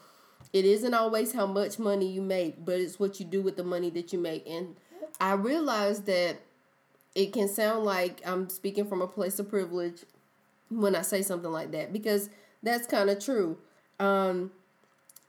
It 0.51 0.65
isn't 0.65 0.93
always 0.93 1.31
how 1.31 1.45
much 1.45 1.79
money 1.79 2.11
you 2.11 2.21
make, 2.21 2.65
but 2.65 2.79
it's 2.79 2.99
what 2.99 3.19
you 3.21 3.25
do 3.25 3.41
with 3.41 3.55
the 3.55 3.63
money 3.63 3.89
that 3.91 4.11
you 4.11 4.19
make. 4.19 4.45
And 4.45 4.75
I 5.21 5.33
realize 5.33 6.01
that 6.01 6.37
it 7.15 7.31
can 7.31 7.47
sound 7.47 7.85
like 7.85 8.21
I'm 8.25 8.49
speaking 8.49 8.85
from 8.85 9.01
a 9.01 9.07
place 9.07 9.39
of 9.39 9.49
privilege 9.49 10.03
when 10.69 10.95
I 10.95 11.03
say 11.03 11.21
something 11.21 11.51
like 11.51 11.71
that 11.71 11.93
because 11.93 12.29
that's 12.63 12.85
kind 12.85 13.09
of 13.09 13.23
true. 13.23 13.57
Um, 13.99 14.51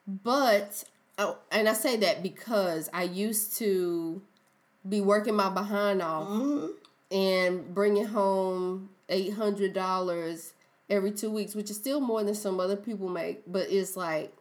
but 0.06 0.84
oh, 1.20 1.38
and 1.52 1.68
I 1.68 1.74
say 1.74 1.96
that 1.98 2.22
because 2.22 2.90
I 2.92 3.04
used 3.04 3.56
to 3.58 4.20
be 4.88 5.00
working 5.00 5.34
my 5.34 5.50
behind 5.50 6.02
off 6.02 6.70
and 7.10 7.74
bringing 7.74 8.06
home 8.06 8.90
eight 9.08 9.34
hundred 9.34 9.74
dollars 9.74 10.54
every 10.88 11.12
two 11.12 11.30
weeks, 11.30 11.54
which 11.54 11.70
is 11.70 11.76
still 11.76 12.00
more 12.00 12.24
than 12.24 12.34
some 12.34 12.58
other 12.58 12.76
people 12.76 13.08
make. 13.08 13.42
But 13.46 13.70
it's 13.70 13.96
like 13.96 14.32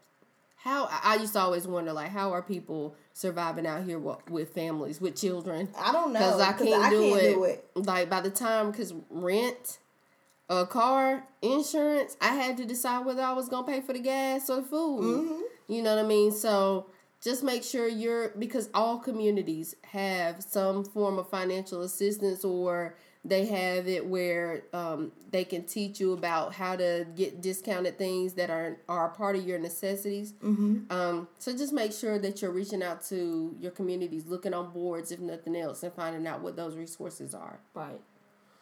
how 0.55 0.85
I 0.85 0.99
I 1.03 1.15
used 1.15 1.33
to 1.33 1.39
always 1.39 1.67
wonder 1.67 1.93
like 1.93 2.09
how 2.09 2.31
are 2.31 2.41
people 2.41 2.95
surviving 3.13 3.67
out 3.67 3.83
here 3.83 3.99
with 3.99 4.53
families 4.53 5.01
with 5.01 5.15
children 5.19 5.67
I 5.77 5.91
don't 5.91 6.13
know. 6.13 6.19
because 6.19 6.39
I 6.39 6.53
can't, 6.53 6.89
do, 6.89 7.15
it. 7.15 7.33
do 7.33 7.43
it. 7.43 7.65
Like 7.75 8.09
by 8.09 8.21
the 8.21 8.29
time, 8.29 8.71
because 8.71 8.93
rent, 9.09 9.79
a 10.49 10.65
car, 10.65 11.27
insurance, 11.41 12.15
I 12.21 12.33
had 12.35 12.55
to 12.57 12.65
decide 12.65 13.05
whether 13.05 13.21
I 13.21 13.33
was 13.33 13.49
gonna 13.49 13.67
pay 13.67 13.81
for 13.81 13.91
the 13.91 13.99
gas 13.99 14.49
or 14.49 14.57
the 14.57 14.63
food. 14.63 15.03
Mm-hmm. 15.03 15.41
You 15.69 15.83
know 15.83 15.95
what 15.95 16.03
I 16.03 16.07
mean? 16.07 16.31
So 16.31 16.87
just 17.21 17.43
make 17.43 17.63
sure 17.63 17.87
you're 17.87 18.29
because 18.29 18.69
all 18.73 18.97
communities 18.97 19.75
have 19.83 20.41
some 20.41 20.83
form 20.83 21.19
of 21.19 21.29
financial 21.29 21.83
assistance 21.83 22.43
or 22.43 22.95
they 23.23 23.45
have 23.45 23.87
it 23.87 24.05
where 24.05 24.63
um, 24.73 25.11
they 25.29 25.43
can 25.43 25.63
teach 25.63 25.99
you 25.99 26.13
about 26.13 26.53
how 26.53 26.75
to 26.75 27.05
get 27.15 27.41
discounted 27.41 27.99
things 27.99 28.33
that 28.33 28.49
are 28.49 28.77
are 28.89 29.07
a 29.07 29.09
part 29.09 29.35
of 29.35 29.45
your 29.45 29.59
necessities. 29.59 30.33
Mm-hmm. 30.43 30.91
Um, 30.91 31.27
so 31.37 31.55
just 31.55 31.71
make 31.71 31.93
sure 31.93 32.17
that 32.17 32.41
you're 32.41 32.51
reaching 32.51 32.81
out 32.81 33.05
to 33.09 33.55
your 33.59 33.71
communities, 33.71 34.25
looking 34.25 34.55
on 34.55 34.71
boards 34.71 35.11
if 35.11 35.19
nothing 35.19 35.55
else, 35.55 35.83
and 35.83 35.93
finding 35.93 36.25
out 36.25 36.41
what 36.41 36.55
those 36.55 36.75
resources 36.75 37.35
are. 37.35 37.59
Right. 37.75 38.01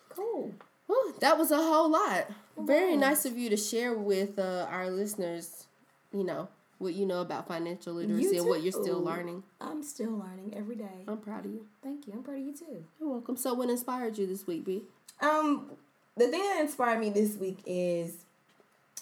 Cool. 0.10 0.52
Whew, 0.88 1.16
that 1.22 1.38
was 1.38 1.52
a 1.52 1.58
whole 1.58 1.90
lot. 1.90 2.28
Very 2.58 2.98
nice 2.98 3.26
of 3.26 3.38
you 3.38 3.50
to 3.50 3.58
share 3.58 3.94
with 3.94 4.40
uh, 4.40 4.68
our 4.70 4.90
listeners. 4.90 5.68
You 6.12 6.24
know 6.24 6.48
what 6.80 6.94
you 6.94 7.06
know 7.06 7.22
about 7.22 7.48
financial 7.48 7.94
literacy 7.94 8.38
and 8.38 8.48
what 8.48 8.62
you're 8.64 8.72
still 8.72 9.00
learning. 9.02 9.44
I'm 9.60 9.82
still 9.84 10.12
learning 10.12 10.54
every 10.56 10.76
day. 10.76 11.04
I'm 11.08 11.18
proud 11.18 11.46
of 11.46 11.52
you. 11.52 11.66
Thank 11.84 12.08
you. 12.08 12.14
I'm 12.14 12.24
proud 12.24 12.38
of 12.40 12.46
you 12.46 12.54
too. 12.54 12.84
You're 13.00 13.10
welcome. 13.10 13.36
So, 13.38 13.54
what 13.54 13.70
inspired 13.70 14.18
you 14.18 14.28
this 14.28 14.46
week, 14.46 14.66
B? 14.66 14.84
Um, 15.22 15.72
the 16.16 16.28
thing 16.28 16.42
that 16.42 16.60
inspired 16.62 17.00
me 17.00 17.10
this 17.10 17.36
week 17.38 17.60
is, 17.66 18.14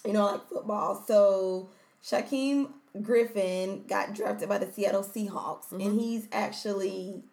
you 0.06 0.14
know, 0.14 0.26
like 0.26 0.48
football. 0.50 1.04
So 1.08 1.70
Shaquem 2.04 2.70
Griffin 3.02 3.84
got 3.88 4.14
drafted 4.14 4.48
by 4.50 4.58
the 4.58 4.72
Seattle 4.72 5.04
Seahawks, 5.04 5.66
Mm-hmm. 5.66 5.82
and 5.82 6.00
he's 6.00 6.28
actually 6.32 7.24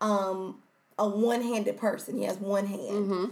um, 0.00 0.58
a 0.98 1.08
one-handed 1.08 1.76
person. 1.78 2.18
He 2.18 2.24
has 2.24 2.36
one 2.38 2.66
hand. 2.66 2.80
Mm-hmm. 2.80 3.24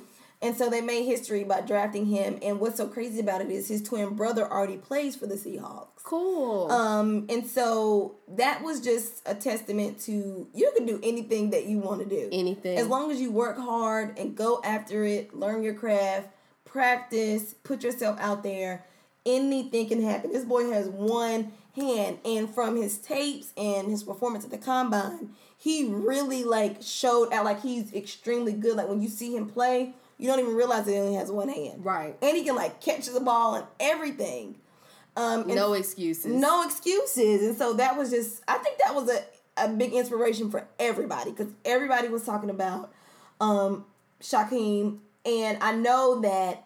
And 0.43 0.55
so 0.57 0.69
they 0.69 0.83
made 0.83 1.05
history 1.07 1.45
by 1.45 1.63
drafting 1.63 2.07
him. 2.07 2.39
And 2.43 2.61
what's 2.61 2.77
so 2.77 2.87
crazy 2.87 3.21
about 3.21 3.41
it 3.41 3.51
is 3.51 3.69
his 3.69 3.83
twin 3.83 4.15
brother 4.15 4.47
already 4.51 4.77
plays 4.77 5.17
for 5.17 5.27
the 5.27 5.35
Seahawks. 5.37 5.96
Cool. 6.07 6.71
Um, 6.71 7.27
and 7.29 7.45
so 7.45 8.15
that 8.29 8.63
was 8.63 8.81
just 8.81 9.23
a 9.27 9.35
testament 9.35 9.99
to 10.03 10.47
you 10.55 10.73
can 10.77 10.87
do 10.87 11.01
anything 11.03 11.51
that 11.51 11.67
you 11.67 11.81
want 11.81 12.01
to 12.01 12.09
do. 12.09 12.29
Anything. 12.31 12.79
As 12.79 12.87
long 12.87 13.11
as 13.11 13.21
you 13.21 13.33
work 13.33 13.59
hard 13.59 14.17
and 14.17 14.37
go 14.37 14.61
after 14.65 15.05
it, 15.05 15.35
learn 15.35 15.65
your 15.65 15.75
craft, 15.75 16.29
practice, 16.65 17.57
put 17.65 17.83
yourself 17.83 18.21
out 18.21 18.45
there, 18.45 18.85
anything 19.27 19.89
can 19.89 20.01
happen. 20.01 20.33
This 20.33 20.45
boy 20.45 20.71
has 20.71 20.89
one 20.89 21.51
hand 21.75 22.21
and 22.25 22.55
from 22.55 22.77
his 22.77 22.99
tapes 22.99 23.53
and 23.57 23.89
his 23.89 24.05
performance 24.05 24.45
at 24.45 24.53
the 24.53 24.59
combine, 24.59 25.31
he 25.59 25.89
really 25.89 26.45
like 26.45 26.83
showed 26.83 27.33
out 27.33 27.45
like 27.45 27.63
he's 27.63 27.93
extremely 27.93 28.53
good. 28.53 28.77
Like 28.77 28.89
when 28.89 29.03
you 29.03 29.09
see 29.09 29.35
him 29.35 29.49
play, 29.49 29.93
you 30.19 30.29
don't 30.29 30.39
even 30.39 30.55
realize 30.55 30.85
that 30.85 30.93
he 30.93 30.99
only 30.99 31.15
has 31.15 31.33
one 31.33 31.49
hand. 31.49 31.85
Right. 31.85 32.17
And 32.23 32.37
he 32.37 32.45
can 32.45 32.55
like 32.55 32.81
catch 32.81 33.07
the 33.07 33.19
ball 33.19 33.57
and 33.57 33.67
everything. 33.81 34.61
Um, 35.17 35.47
no 35.49 35.73
excuses. 35.73 36.27
no 36.27 36.63
excuses. 36.65 37.43
And 37.43 37.57
so 37.57 37.73
that 37.75 37.97
was 37.97 38.11
just, 38.11 38.43
I 38.47 38.59
think 38.59 38.79
that 38.85 38.95
was 38.95 39.09
a, 39.11 39.23
a 39.57 39.69
big 39.69 39.93
inspiration 39.95 40.51
for 40.51 40.67
everybody 40.79 41.31
because 41.31 41.53
everybody 41.65 42.09
was 42.09 42.23
talking 42.25 42.51
about 42.51 42.93
um, 43.41 43.87
Shaquem. 44.21 44.99
And 45.25 45.59
I 45.63 45.73
know 45.73 46.21
that 46.21 46.65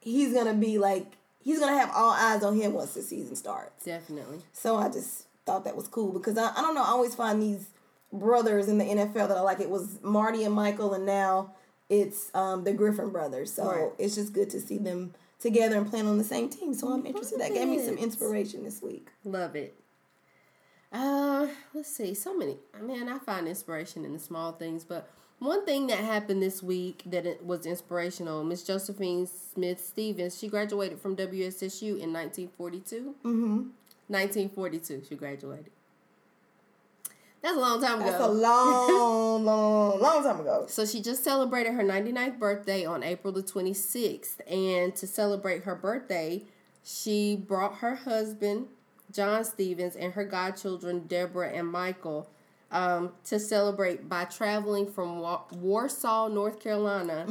he's 0.00 0.32
going 0.32 0.46
to 0.46 0.54
be 0.54 0.78
like, 0.78 1.06
he's 1.40 1.58
going 1.58 1.72
to 1.72 1.78
have 1.78 1.90
all 1.94 2.12
eyes 2.12 2.42
on 2.42 2.56
him 2.56 2.72
once 2.72 2.94
the 2.94 3.02
season 3.02 3.36
starts. 3.36 3.84
Definitely. 3.84 4.38
So 4.52 4.76
I 4.76 4.88
just 4.88 5.26
thought 5.44 5.64
that 5.64 5.76
was 5.76 5.88
cool 5.88 6.12
because 6.12 6.38
I, 6.38 6.50
I 6.56 6.60
don't 6.60 6.74
know, 6.74 6.82
I 6.82 6.88
always 6.88 7.14
find 7.14 7.42
these 7.42 7.68
brothers 8.12 8.68
in 8.68 8.78
the 8.78 8.84
NFL 8.84 9.28
that 9.28 9.36
are 9.36 9.44
like, 9.44 9.60
it 9.60 9.70
was 9.70 9.98
Marty 10.02 10.44
and 10.44 10.54
Michael, 10.54 10.94
and 10.94 11.04
now 11.06 11.52
it's 11.88 12.30
um, 12.34 12.64
the 12.64 12.72
Griffin 12.72 13.10
brothers. 13.10 13.52
So 13.52 13.64
Right. 13.68 13.90
it's 13.98 14.14
just 14.14 14.32
good 14.32 14.50
to 14.50 14.60
see 14.60 14.78
them 14.78 15.14
together 15.46 15.76
and 15.76 15.88
playing 15.88 16.08
on 16.08 16.18
the 16.18 16.24
same 16.24 16.48
team. 16.48 16.74
So 16.74 16.88
I'm 16.88 17.06
interested. 17.06 17.40
That 17.40 17.54
gave 17.54 17.68
me 17.68 17.84
some 17.84 17.96
inspiration 17.96 18.64
this 18.64 18.82
week. 18.82 19.08
Love 19.24 19.56
it. 19.56 19.78
Uh, 20.92 21.48
let's 21.74 21.94
see. 21.94 22.14
So 22.14 22.36
many. 22.36 22.56
Man, 22.80 23.08
I 23.08 23.18
find 23.18 23.46
inspiration 23.46 24.04
in 24.04 24.12
the 24.12 24.18
small 24.18 24.52
things. 24.52 24.84
But 24.84 25.08
one 25.38 25.64
thing 25.64 25.86
that 25.88 25.98
happened 25.98 26.42
this 26.42 26.62
week 26.62 27.02
that 27.06 27.26
it 27.26 27.44
was 27.44 27.66
inspirational. 27.66 28.44
Miss 28.44 28.62
Josephine 28.62 29.26
Smith 29.26 29.84
Stevens. 29.84 30.38
She 30.38 30.48
graduated 30.48 31.00
from 31.00 31.16
WSSU 31.16 32.00
in 32.00 32.12
1942. 32.12 33.14
Mm-hmm. 33.24 33.56
1942. 34.08 35.04
She 35.08 35.14
graduated. 35.14 35.70
That's 37.42 37.56
a 37.56 37.60
long 37.60 37.80
time 37.80 38.00
ago. 38.00 38.10
That's 38.10 38.24
a 38.24 38.28
long, 38.28 39.44
long, 39.44 40.00
long 40.00 40.22
time 40.22 40.40
ago. 40.40 40.66
So 40.68 40.84
she 40.84 41.00
just 41.00 41.22
celebrated 41.22 41.74
her 41.74 41.82
99th 41.82 42.38
birthday 42.38 42.84
on 42.84 43.02
April 43.02 43.32
the 43.32 43.42
26th. 43.42 44.40
And 44.50 44.94
to 44.96 45.06
celebrate 45.06 45.62
her 45.64 45.74
birthday, 45.74 46.44
she 46.82 47.36
brought 47.36 47.76
her 47.76 47.94
husband, 47.94 48.66
John 49.12 49.44
Stevens, 49.44 49.94
and 49.96 50.14
her 50.14 50.24
godchildren, 50.24 51.06
Deborah 51.06 51.50
and 51.50 51.68
Michael, 51.68 52.28
um, 52.72 53.12
to 53.26 53.38
celebrate 53.38 54.08
by 54.08 54.24
traveling 54.24 54.90
from 54.90 55.20
Wa- 55.20 55.42
Warsaw, 55.52 56.28
North 56.28 56.58
Carolina, 56.60 57.26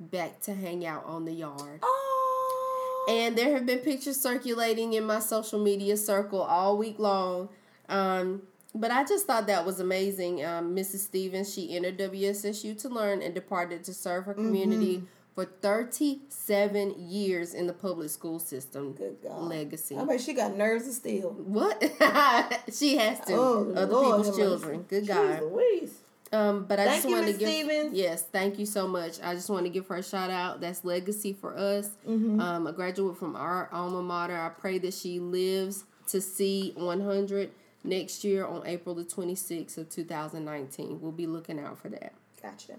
back 0.00 0.40
to 0.42 0.54
hang 0.54 0.84
out 0.84 1.04
on 1.06 1.24
the 1.24 1.32
yard. 1.32 1.80
Oh. 1.82 3.06
And 3.08 3.36
there 3.36 3.52
have 3.54 3.66
been 3.66 3.80
pictures 3.80 4.20
circulating 4.20 4.92
in 4.92 5.04
my 5.04 5.18
social 5.18 5.58
media 5.58 5.96
circle 5.96 6.40
all 6.40 6.76
week 6.78 6.98
long. 6.98 7.48
Um, 7.88 8.42
but 8.74 8.90
I 8.90 9.04
just 9.04 9.26
thought 9.26 9.46
that 9.48 9.66
was 9.66 9.80
amazing. 9.80 10.44
Um, 10.44 10.74
Mrs. 10.74 11.00
Stevens, 11.00 11.52
she 11.52 11.76
entered 11.76 11.98
WSSU 11.98 12.80
to 12.82 12.88
learn 12.88 13.22
and 13.22 13.34
departed 13.34 13.84
to 13.84 13.94
serve 13.94 14.24
her 14.24 14.34
community 14.34 15.02
for 15.34 15.44
37 15.44 16.94
years 16.98 17.54
in 17.54 17.66
the 17.66 17.72
public 17.72 18.10
school 18.10 18.38
system. 18.38 18.92
Good 18.92 19.18
God. 19.22 19.42
Legacy. 19.42 19.96
I 19.96 20.04
bet 20.04 20.20
she 20.20 20.34
got 20.34 20.56
nerves 20.56 20.86
of 20.86 20.94
steel. 20.94 21.30
What? 21.30 21.82
she 22.72 22.96
has 22.96 23.20
to. 23.20 23.34
Oh, 23.34 23.72
Other 23.74 23.92
Lord 23.92 24.22
people's 24.22 24.36
children. 24.36 24.84
Good 24.88 25.06
God. 25.06 25.42
Louise. 25.42 25.94
Um, 26.32 26.64
but 26.64 26.80
I 26.80 26.86
Thank 26.86 27.02
just 27.02 27.14
want 27.14 27.26
to 27.26 27.32
give 27.34 27.48
Stevens. 27.48 27.92
yes, 27.94 28.22
thank 28.22 28.58
you 28.58 28.64
so 28.64 28.88
much. 28.88 29.20
I 29.22 29.34
just 29.34 29.50
want 29.50 29.66
to 29.66 29.70
give 29.70 29.86
her 29.88 29.96
a 29.96 30.02
shout 30.02 30.30
out. 30.30 30.62
That's 30.62 30.82
legacy 30.82 31.34
for 31.34 31.56
us. 31.58 31.90
Mm-hmm. 32.08 32.40
Um, 32.40 32.66
a 32.66 32.72
graduate 32.72 33.18
from 33.18 33.36
our 33.36 33.68
alma 33.70 34.02
mater. 34.02 34.34
I 34.40 34.48
pray 34.48 34.78
that 34.78 34.94
she 34.94 35.20
lives 35.20 35.84
to 36.06 36.22
see 36.22 36.72
100 36.76 37.50
next 37.84 38.24
year 38.24 38.46
on 38.46 38.66
April 38.66 38.94
the 38.94 39.04
26th 39.04 39.78
of 39.78 39.88
2019. 39.88 41.00
We'll 41.00 41.12
be 41.12 41.26
looking 41.26 41.58
out 41.58 41.78
for 41.78 41.88
that. 41.88 42.12
Gotcha. 42.42 42.74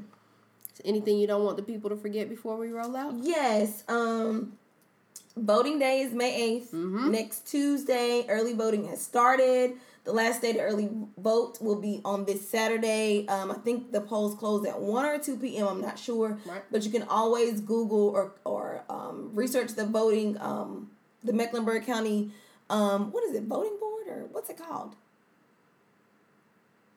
Anything 0.84 1.20
you 1.20 1.28
don't 1.28 1.44
want 1.44 1.58
the 1.58 1.64
people 1.64 1.90
to 1.90 1.96
forget 1.96 2.30
before 2.30 2.58
we 2.58 2.70
roll 2.70 2.96
out? 2.96 3.14
Yes. 3.22 3.84
Um, 3.88 4.54
voting 5.38 5.80
day 5.80 6.02
is 6.02 6.14
May 6.14 6.60
8th. 6.60 6.72
Mm-hmm. 6.72 7.12
Next 7.12 7.48
Tuesday, 7.50 8.26
early 8.28 8.54
voting 8.54 8.88
has 8.88 9.02
started. 9.02 9.74
The 10.04 10.12
last 10.12 10.42
day 10.42 10.52
to 10.52 10.60
early 10.60 10.90
vote 11.18 11.62
will 11.62 11.80
be 11.80 12.02
on 12.04 12.26
this 12.26 12.50
Saturday. 12.50 13.26
Um, 13.28 13.52
I 13.52 13.54
think 13.54 13.94
the 13.94 14.02
polls 14.02 14.36
close 14.36 14.66
at 14.66 14.82
1 14.82 15.06
or 15.06 15.18
2 15.18 15.38
p.m. 15.38 15.68
I'm 15.68 15.82
not 15.82 15.98
sure. 15.98 16.40
Right. 16.46 16.62
But 16.72 16.84
you 16.84 16.92
can 16.92 17.04
always 17.04 17.62
Google 17.62 18.10
or, 18.10 18.34
or 18.44 18.84
um, 18.90 19.30
research 19.34 19.74
the 19.76 19.86
voting, 19.86 20.38
um, 20.42 20.90
the 21.24 21.32
Mecklenburg 21.32 21.86
County, 21.86 22.32
um, 22.70 23.12
what 23.12 23.24
is 23.24 23.36
it, 23.36 23.44
voting 23.44 23.78
board 23.80 23.93
what's 24.32 24.50
it 24.50 24.58
called? 24.58 24.96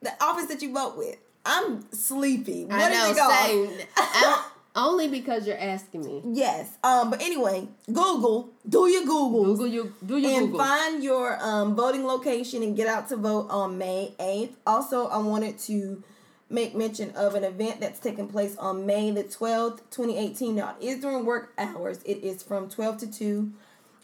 The 0.01 0.11
office 0.21 0.45
that 0.47 0.61
you 0.61 0.73
vote 0.73 0.97
with. 0.97 1.17
I'm 1.45 1.91
sleepy. 1.91 2.65
What 2.65 2.75
I 2.75 2.91
is 2.91 3.17
know, 3.17 3.29
it 3.29 3.95
called? 3.95 4.43
only 4.75 5.07
because 5.07 5.47
you're 5.47 5.57
asking 5.57 6.05
me. 6.05 6.21
Yes. 6.25 6.77
Um. 6.83 7.09
But 7.09 7.21
anyway, 7.21 7.67
Google. 7.87 8.49
Do 8.67 8.87
your. 8.87 9.03
Google 9.05 9.67
you 9.67 9.93
do 10.05 10.17
your 10.17 10.31
and 10.31 10.51
Google. 10.51 10.59
find 10.59 11.03
your 11.03 11.37
um 11.41 11.75
voting 11.75 12.05
location 12.05 12.63
and 12.63 12.75
get 12.75 12.87
out 12.87 13.09
to 13.09 13.17
vote 13.17 13.47
on 13.49 13.77
May 13.77 14.13
eighth. 14.19 14.55
Also, 14.65 15.07
I 15.07 15.17
wanted 15.17 15.57
to 15.59 16.03
make 16.49 16.75
mention 16.75 17.11
of 17.11 17.35
an 17.35 17.43
event 17.43 17.81
that's 17.81 17.99
taking 17.99 18.27
place 18.27 18.55
on 18.57 18.85
May 18.85 19.11
the 19.11 19.23
twelfth, 19.23 19.89
twenty 19.89 20.17
eighteen. 20.17 20.55
Now 20.55 20.75
it 20.79 20.85
is 20.85 21.01
during 21.01 21.25
work 21.25 21.53
hours. 21.57 21.99
It 22.05 22.23
is 22.23 22.43
from 22.43 22.69
twelve 22.69 22.97
to 22.99 23.11
two. 23.11 23.51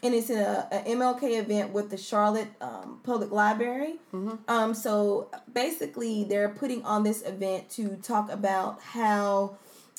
And 0.04 0.14
it's 0.14 0.28
in 0.28 0.38
a, 0.38 0.68
a 0.70 0.78
MLK 0.90 1.40
event 1.40 1.72
with 1.72 1.90
the 1.90 1.96
Charlotte 1.96 2.48
um, 2.60 3.00
Public 3.02 3.30
Library. 3.32 3.94
Um, 4.48 4.74
so 4.74 5.30
basically, 5.52 6.24
they're 6.24 6.50
putting 6.50 6.84
on 6.84 7.02
this 7.02 7.22
event 7.22 7.70
to 7.70 7.96
talk 8.02 8.30
about 8.30 8.80
how 8.82 9.56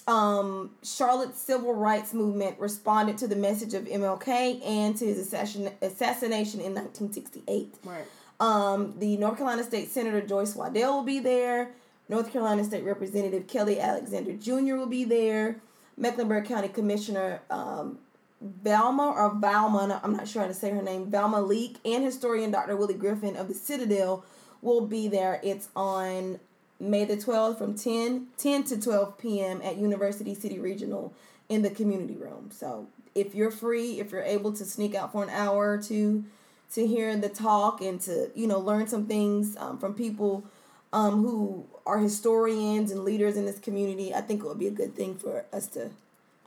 um, 0.07 0.69
Charlotte's 0.83 1.41
civil 1.41 1.73
rights 1.73 2.13
movement 2.13 2.59
responded 2.59 3.17
to 3.17 3.27
the 3.27 3.35
message 3.35 3.73
of 3.73 3.85
MLK 3.85 4.63
and 4.65 4.95
to 4.97 5.05
his 5.05 5.17
assassin- 5.17 5.73
assassination 5.81 6.59
in 6.61 6.75
1968. 6.75 7.75
right. 7.83 8.05
Um, 8.39 8.93
the 8.99 9.17
North 9.17 9.37
Carolina 9.37 9.63
State 9.63 9.89
Senator 9.89 10.21
Joyce 10.21 10.55
Waddell 10.55 10.97
will 10.97 11.03
be 11.03 11.19
there. 11.19 11.71
North 12.09 12.31
Carolina 12.31 12.63
State 12.63 12.83
Representative 12.83 13.47
Kelly 13.47 13.79
Alexander 13.79 14.33
Jr. 14.33 14.75
will 14.75 14.85
be 14.85 15.05
there. 15.05 15.61
Mecklenburg 15.97 16.45
County 16.45 16.67
Commissioner 16.67 17.41
um, 17.49 17.97
Valma 18.45 19.09
or 19.09 19.33
Valma, 19.35 19.99
I'm 20.03 20.15
not 20.15 20.27
sure 20.27 20.43
how 20.43 20.47
to 20.47 20.53
say 20.53 20.69
her 20.69 20.81
name, 20.81 21.09
Valma 21.09 21.41
Leake, 21.41 21.77
and 21.83 22.03
historian 22.03 22.51
Dr. 22.51 22.75
Willie 22.75 22.93
Griffin 22.93 23.35
of 23.35 23.47
the 23.47 23.53
Citadel 23.53 24.23
will 24.61 24.85
be 24.85 25.07
there. 25.07 25.39
It's 25.43 25.69
on 25.75 26.39
May 26.79 27.05
the 27.05 27.17
12th 27.17 27.57
from 27.57 27.75
10, 27.75 28.27
10 28.37 28.63
to 28.65 28.81
12 28.81 29.17
p.m. 29.17 29.61
at 29.63 29.77
University 29.77 30.35
City 30.35 30.59
Regional 30.59 31.13
in 31.49 31.61
the 31.61 31.69
community 31.69 32.15
room. 32.15 32.49
So 32.51 32.87
if 33.13 33.33
you're 33.33 33.51
free, 33.51 33.99
if 33.99 34.11
you're 34.11 34.23
able 34.23 34.51
to 34.53 34.65
sneak 34.65 34.93
out 34.93 35.11
for 35.11 35.23
an 35.23 35.29
hour 35.29 35.71
or 35.71 35.77
two 35.77 36.25
to 36.73 36.85
hear 36.85 37.15
the 37.15 37.29
talk 37.29 37.81
and 37.81 38.01
to, 38.01 38.31
you 38.35 38.47
know, 38.47 38.59
learn 38.59 38.87
some 38.87 39.05
things 39.05 39.55
um, 39.57 39.77
from 39.77 39.93
people 39.93 40.43
um, 40.91 41.23
who 41.23 41.65
are 41.85 41.99
historians 41.99 42.91
and 42.91 43.03
leaders 43.03 43.37
in 43.37 43.45
this 43.45 43.59
community, 43.59 44.13
I 44.13 44.21
think 44.21 44.43
it 44.43 44.47
would 44.47 44.59
be 44.59 44.67
a 44.67 44.71
good 44.71 44.95
thing 44.95 45.15
for 45.15 45.45
us 45.53 45.67
to 45.67 45.91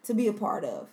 to 0.05 0.15
be 0.15 0.27
a 0.27 0.33
part 0.33 0.65
of. 0.65 0.89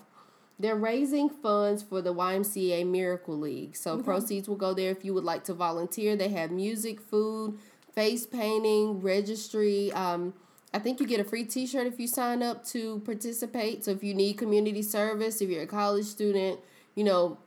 They're 0.60 0.76
raising 0.76 1.30
funds 1.30 1.81
for 1.81 2.02
the 2.02 2.14
YMCA 2.14 2.86
Miracle 2.86 3.38
League. 3.38 3.77
So 3.77 3.98
proceeds 4.02 4.49
will 4.49 4.57
go 4.57 4.73
there 4.73 4.91
if 4.91 5.06
you 5.06 5.14
would 5.14 5.23
like 5.23 5.45
to 5.45 5.53
volunteer. 5.53 6.18
They 6.18 6.30
have 6.30 6.52
music, 6.52 6.99
food, 6.99 7.57
face 7.95 8.26
painting, 8.26 9.02
registry. 9.02 9.91
Um, 9.94 10.34
I 10.73 10.80
think 10.80 10.99
you 10.99 11.07
get 11.07 11.22
a 11.22 11.23
free 11.23 11.45
T-shirt 11.45 11.88
if 11.88 11.99
you 11.99 12.07
sign 12.07 12.44
up 12.44 12.65
to 12.68 12.99
participate. 12.99 13.86
So 13.86 13.91
if 13.91 14.03
you 14.03 14.14
need 14.14 14.34
community 14.38 14.81
service, 14.81 15.41
if 15.41 15.49
you're 15.49 15.64
a 15.64 15.68
college 15.68 16.06
student, 16.06 16.60
you 16.94 17.06
know, 17.06 17.38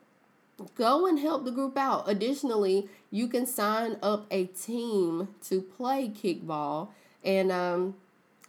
go 0.75 1.07
and 1.07 1.19
help 1.19 1.45
the 1.45 1.51
group 1.51 1.77
out. 1.77 2.09
Additionally, 2.09 2.89
you 3.11 3.29
can 3.29 3.47
sign 3.47 3.97
up 4.03 4.27
a 4.31 4.47
team 4.47 5.29
to 5.49 5.61
play 5.61 6.09
kickball, 6.09 6.89
and 7.23 7.53
um, 7.53 7.95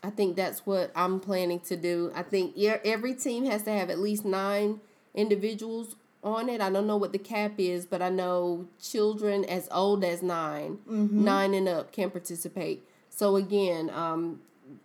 I 0.03 0.09
think 0.09 0.35
that's 0.35 0.65
what 0.65 0.91
I'm 0.95 1.19
planning 1.21 1.61
to 1.61 1.77
do. 1.77 2.11
I 2.13 2.23
think 2.23 2.53
yeah, 2.55 2.77
every 2.83 3.13
team 3.13 3.45
has 3.45 3.63
to 3.63 3.71
have 3.71 3.89
at 3.89 3.99
least 3.99 4.25
nine 4.25 4.81
individuals 5.15 5.95
on 6.23 6.49
it. 6.49 6.59
I 6.59 6.69
don't 6.69 6.87
know 6.87 6.97
what 6.97 7.13
the 7.13 7.17
cap 7.17 7.53
is, 7.57 7.85
but 7.85 8.01
I 8.01 8.09
know 8.09 8.67
children 8.81 9.45
as 9.45 9.69
old 9.71 10.03
as 10.03 10.21
9 10.21 10.79
nine 11.23 11.53
and 11.53 11.69
up 11.69 11.93
can 11.93 12.11
participate. 12.11 12.83
So 13.09 13.37
again, 13.37 13.89
um, 13.91 14.41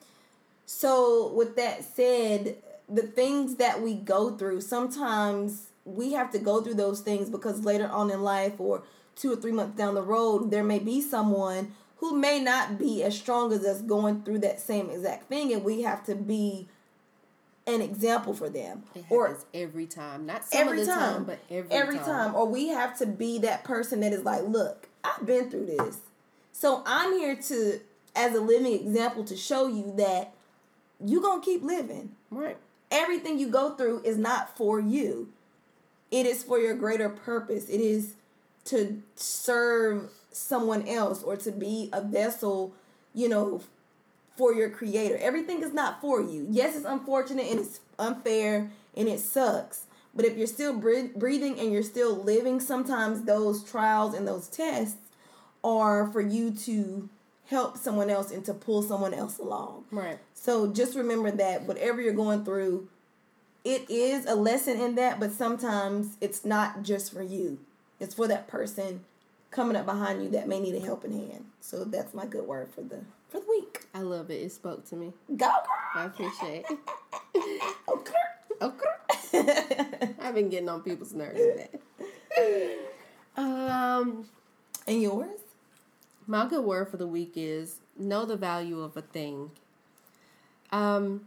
So, 0.66 1.32
with 1.34 1.56
that 1.56 1.84
said, 1.84 2.58
the 2.88 3.04
things 3.04 3.56
that 3.56 3.82
we 3.82 3.94
go 3.94 4.32
through, 4.32 4.62
sometimes 4.62 5.68
we 5.86 6.14
have 6.14 6.32
to 6.32 6.40
go 6.40 6.62
through 6.62 6.76
those 6.76 7.02
things 7.02 7.30
because 7.30 7.66
later 7.66 7.88
on 7.88 8.12
in 8.12 8.22
life 8.22 8.54
or 8.60 8.84
two 9.16 9.34
or 9.34 9.36
three 9.36 9.52
months 9.52 9.78
down 9.78 9.96
the 9.96 10.02
road, 10.02 10.52
there 10.52 10.64
may 10.64 10.80
be 10.80 11.02
someone 11.02 11.74
who 11.98 12.16
may 12.16 12.40
not 12.40 12.80
be 12.80 13.04
as 13.04 13.18
strong 13.18 13.52
as 13.52 13.66
us 13.66 13.82
going 13.82 14.24
through 14.24 14.40
that 14.40 14.60
same 14.60 14.90
exact 14.90 15.28
thing, 15.28 15.52
and 15.54 15.64
we 15.64 15.82
have 15.82 16.06
to 16.06 16.16
be 16.16 16.68
an 17.70 17.82
example 17.82 18.34
for 18.34 18.50
them. 18.50 18.84
It 18.96 19.06
Or 19.10 19.38
every 19.54 19.86
time. 19.86 20.26
Not 20.26 20.46
some 20.46 20.62
every 20.68 20.82
of 20.82 20.88
the 20.88 20.94
time, 20.94 21.14
time, 21.14 21.24
but 21.26 21.40
every, 21.50 21.72
every 21.72 21.98
time. 21.98 22.06
time. 22.06 22.36
Or 22.36 22.46
we 22.46 22.70
have 22.70 22.98
to 23.00 23.06
be 23.06 23.40
that 23.40 23.64
person 23.64 24.02
that 24.02 24.14
is 24.14 24.24
like, 24.24 24.44
look, 24.44 24.88
I've 25.04 25.26
been 25.26 25.50
through 25.50 25.68
this. 25.68 26.00
So 26.52 26.84
I'm 26.86 27.14
here 27.14 27.36
to, 27.36 27.80
as 28.16 28.36
a 28.36 28.42
living 28.42 28.74
example, 28.74 29.24
to 29.26 29.36
show 29.38 29.68
you 29.68 29.94
that 29.98 30.34
you 31.04 31.22
going 31.22 31.42
to 31.42 31.46
keep 31.46 31.64
living. 31.64 32.12
Right. 32.30 32.58
Everything 32.92 33.40
you 33.40 33.50
go 33.50 33.76
through 33.76 34.02
is 34.04 34.18
not 34.18 34.58
for 34.58 34.80
you, 34.80 35.32
it 36.12 36.26
is 36.26 36.44
for 36.44 36.60
your 36.60 36.74
greater 36.76 37.08
purpose. 37.08 37.70
It 37.70 37.80
is 37.80 38.14
to 38.66 39.02
serve 39.16 40.10
someone 40.32 40.88
else 40.88 41.24
or 41.24 41.38
to 41.38 41.52
be 41.52 41.90
a 41.94 42.02
vessel, 42.02 42.74
you 43.14 43.30
know, 43.30 43.62
for 44.40 44.54
your 44.54 44.70
creator. 44.70 45.18
Everything 45.18 45.62
is 45.62 45.74
not 45.74 46.00
for 46.00 46.22
you. 46.22 46.48
Yes, 46.50 46.78
it's 46.78 46.86
unfortunate 46.86 47.46
and 47.52 47.60
it's 47.60 47.82
unfair 48.00 48.72
and 48.96 49.10
it 49.10 49.20
sucks. 49.20 49.86
But 50.16 50.24
if 50.24 50.38
you're 50.38 50.48
still 50.48 50.74
breathing 50.74 51.60
and 51.60 51.74
you're 51.74 51.84
still 51.84 52.16
living, 52.16 52.62
sometimes 52.62 53.24
those 53.24 53.64
trials 53.66 54.14
and 54.14 54.26
those 54.26 54.48
tests 54.48 54.96
are 55.62 56.08
for 56.08 56.22
you 56.22 56.52
to 56.52 57.10
help 57.48 57.76
someone 57.78 58.10
else 58.10 58.32
and 58.32 58.46
to 58.46 58.54
pull 58.54 58.82
someone 58.82 59.14
else 59.14 59.38
along. 59.38 59.84
Right. 59.92 60.20
So 60.34 60.72
just 60.72 60.96
remember 60.96 61.32
that 61.32 61.64
whatever 61.64 62.02
you're 62.02 62.14
going 62.14 62.46
through, 62.46 62.88
it 63.66 63.90
is 63.90 64.26
a 64.26 64.36
lesson 64.36 64.80
in 64.80 64.96
that, 64.96 65.20
but 65.20 65.34
sometimes 65.34 66.16
it's 66.22 66.46
not 66.46 66.82
just 66.82 67.12
for 67.12 67.22
you. 67.22 67.60
It's 68.00 68.16
for 68.16 68.28
that 68.30 68.48
person 68.48 69.04
coming 69.52 69.76
up 69.76 69.86
behind 69.86 70.24
you 70.24 70.30
that 70.30 70.48
may 70.48 70.62
need 70.62 70.76
a 70.76 70.80
helping 70.80 71.12
hand. 71.12 71.46
So 71.60 71.84
that's 71.84 72.14
my 72.14 72.26
good 72.26 72.48
word 72.48 72.70
for 72.74 72.82
the 72.82 73.02
for 73.30 73.40
the 73.40 73.46
week. 73.50 73.86
I 73.94 74.02
love 74.02 74.30
it. 74.32 74.42
It 74.42 74.52
spoke 74.52 74.86
to 74.90 74.96
me. 74.96 75.14
Go 75.30 75.36
girl. 75.36 75.64
I 75.96 76.06
appreciate 76.06 76.66
it. 76.70 76.80
Okay. 77.88 78.14
Okay. 78.62 80.14
I've 80.22 80.36
been 80.36 80.50
getting 80.50 80.68
on 80.68 80.82
people's 80.82 81.14
nerves 81.14 81.40
today. 81.40 82.78
Um, 83.38 84.26
and 84.88 85.02
yours? 85.02 85.40
my 86.30 86.46
good 86.48 86.64
word 86.64 86.88
for 86.90 86.98
the 86.98 87.08
week 87.08 87.34
is 87.36 87.78
know 87.98 88.24
the 88.24 88.38
value 88.38 88.82
of 88.82 88.96
a 88.96 89.02
thing. 89.02 89.50
Um, 90.72 91.22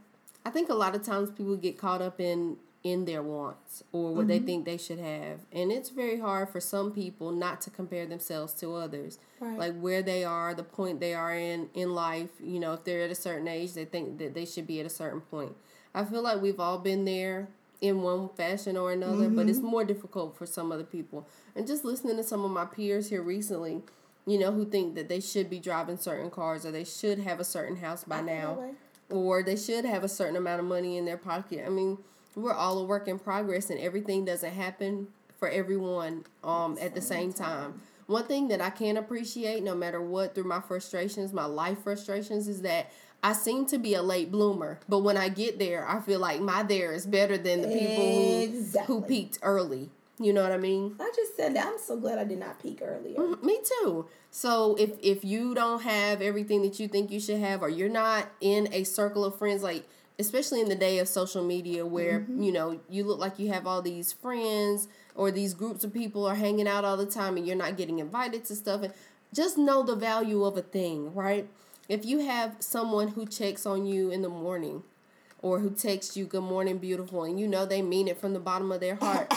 I 0.47 0.51
think 0.51 0.69
a 0.71 0.75
lot 0.75 0.95
of 0.95 1.03
times 1.03 1.31
people 1.31 1.57
get 1.57 1.77
caught 1.77 2.01
up 2.01 2.21
in 2.21 2.57
in 2.85 3.05
their 3.05 3.23
wants 3.23 3.85
or 3.93 4.13
what 4.13 4.27
they 4.27 4.41
think 4.41 4.65
they 4.65 4.77
should 4.77 4.99
have, 4.99 5.41
and 5.53 5.71
it's 5.71 5.91
very 5.91 6.19
hard 6.19 6.49
for 6.49 6.61
some 6.61 6.91
people 6.91 7.31
not 7.31 7.61
to 7.61 7.71
compare 7.71 8.07
themselves 8.07 8.55
to 8.55 8.75
others. 8.75 9.19
Right. 9.39 9.59
Like 9.59 9.79
where 9.79 10.03
they 10.03 10.25
are, 10.25 10.53
the 10.53 10.65
point 10.65 10.99
they 10.99 11.15
are 11.15 11.35
in 11.35 11.69
in 11.75 11.95
life. 11.95 12.31
You 12.43 12.59
know, 12.59 12.73
if 12.73 12.85
they're 12.85 13.05
at 13.05 13.11
a 13.11 13.15
certain 13.15 13.47
age, 13.47 13.75
they 13.75 13.85
think 13.85 14.19
that 14.19 14.35
they 14.35 14.45
should 14.45 14.67
be 14.67 14.81
at 14.81 14.87
a 14.87 14.91
certain 14.91 15.21
point. 15.21 15.55
I 15.95 16.05
feel 16.05 16.23
like 16.23 16.41
we've 16.41 16.59
all 16.59 16.79
been 16.79 17.05
there 17.05 17.49
in 17.81 18.03
one 18.03 18.29
fashion 18.31 18.77
or 18.77 18.93
another, 18.93 19.29
but 19.29 19.49
it's 19.49 19.59
more 19.59 19.85
difficult 19.85 20.37
for 20.37 20.47
some 20.47 20.71
other 20.71 20.85
people. 20.85 21.29
And 21.57 21.67
just 21.67 21.85
listening 21.85 22.17
to 22.17 22.23
some 22.23 22.45
of 22.45 22.51
my 22.51 22.65
peers 22.65 23.11
here 23.11 23.23
recently, 23.23 23.83
you 24.25 24.39
know, 24.39 24.53
who 24.53 24.65
think 24.65 24.95
that 24.95 25.09
they 25.09 25.21
should 25.21 25.51
be 25.51 25.59
driving 25.59 25.99
certain 25.99 26.31
cars 26.31 26.65
or 26.65 26.71
they 26.71 26.85
should 26.85 27.19
have 27.19 27.41
a 27.41 27.45
certain 27.45 27.77
house 27.77 28.05
by 28.05 28.21
now 28.21 28.71
or 29.11 29.43
they 29.43 29.57
should 29.57 29.85
have 29.85 30.05
a 30.05 30.09
certain 30.09 30.37
amount 30.37 30.61
of 30.61 30.67
money 30.67 30.97
in 30.97 31.05
their 31.05 31.17
pocket. 31.17 31.65
I 31.67 31.69
mean, 31.69 31.99
we're 32.35 32.53
all 32.55 32.79
a 32.79 32.85
work 32.85 33.09
in 33.09 33.19
progress 33.19 33.71
and 33.71 33.79
everything 33.79 34.25
doesn't 34.25 34.53
happen 34.53 35.09
for 35.39 35.49
everyone 35.49 36.25
um 36.45 36.79
at 36.81 36.95
the 36.95 37.01
same 37.01 37.33
time. 37.33 37.81
One 38.07 38.25
thing 38.25 38.49
that 38.49 38.61
I 38.61 38.71
can 38.71 38.97
appreciate 38.97 39.63
no 39.63 39.75
matter 39.75 40.01
what 40.01 40.35
through 40.35 40.45
my 40.45 40.61
frustrations, 40.61 41.33
my 41.33 41.45
life 41.47 41.79
frustrations 41.83 42.49
is 42.49 42.63
that 42.63 42.91
I 43.23 43.33
seem 43.33 43.67
to 43.67 43.79
be 43.79 43.95
a 43.95 44.03
late 44.03 44.33
bloomer, 44.33 44.81
but 44.89 44.99
when 44.99 45.17
I 45.17 45.29
get 45.29 45.59
there, 45.61 45.89
I 45.89 46.01
feel 46.01 46.19
like 46.19 46.41
my 46.41 46.65
there 46.65 46.93
is 46.93 47.07
better 47.07 47.39
than 47.39 47.63
the 47.63 47.69
people 47.69 48.05
who 48.05 48.41
Exactly. 48.43 48.95
who 48.95 49.03
peaked 49.03 49.39
early. 49.43 49.91
You 50.19 50.33
know 50.33 50.43
what 50.43 50.53
I 50.53 50.57
mean? 50.59 50.97
I 51.01 51.11
just 51.17 51.37
said 51.37 51.55
that. 51.57 51.67
I'm 51.67 51.79
so 51.79 51.97
glad 51.99 52.19
I 52.19 52.25
did 52.25 52.39
not 52.39 52.61
peak 52.63 52.81
earlier. 52.83 53.19
Me 53.43 53.59
too. 53.65 54.07
So 54.31 54.75
if 54.77 54.91
if 55.03 55.25
you 55.25 55.55
don't 55.55 55.83
have 55.83 56.21
everything 56.21 56.63
that 56.63 56.79
you 56.81 56.89
think 56.89 57.11
you 57.11 57.21
should 57.21 57.39
have, 57.41 57.63
or 57.63 57.69
you're 57.69 57.89
not 57.89 58.29
in 58.41 58.69
a 58.73 58.85
circle 58.85 59.25
of 59.25 59.37
friends, 59.39 59.63
like 59.63 59.85
especially 60.27 60.61
in 60.61 60.69
the 60.69 60.75
day 60.75 60.99
of 60.99 61.09
social 61.09 61.45
media, 61.45 61.85
where 61.85 62.21
mm-hmm. 62.21 62.43
you 62.43 62.53
know 62.53 62.81
you 62.89 63.05
look 63.05 63.19
like 63.19 63.39
you 63.39 63.53
have 63.53 63.67
all 63.67 63.83
these 63.83 64.13
friends 64.13 64.89
or 65.15 65.31
these 65.31 65.55
groups 65.55 65.85
of 65.85 65.93
people 65.93 66.27
are 66.27 66.35
hanging 66.35 66.67
out 66.67 66.85
all 66.85 66.97
the 66.97 67.07
time, 67.07 67.37
and 67.37 67.47
you're 67.47 67.57
not 67.57 67.77
getting 67.77 67.99
invited 67.99 68.45
to 68.47 68.57
stuff, 68.57 68.83
and 68.83 68.93
just 69.35 69.59
know 69.59 69.83
the 69.83 69.97
value 69.97 70.45
of 70.45 70.57
a 70.57 70.63
thing, 70.63 71.15
right? 71.15 71.49
If 71.89 72.07
you 72.07 72.21
have 72.21 72.57
someone 72.61 73.09
who 73.09 73.27
checks 73.27 73.67
on 73.67 73.87
you 73.87 74.11
in 74.11 74.23
the 74.23 74.29
morning, 74.29 74.83
or 75.41 75.59
who 75.59 75.71
texts 75.71 76.17
you 76.17 76.25
"Good 76.25 76.45
morning, 76.45 76.79
beautiful," 76.79 77.25
and 77.25 77.39
you 77.39 77.47
know 77.47 77.67
they 77.67 77.83
mean 77.83 78.09
it 78.09 78.19
from 78.19 78.33
the 78.33 78.41
bottom 78.41 78.73
of 78.73 78.81
their 78.81 78.95
heart 78.95 79.33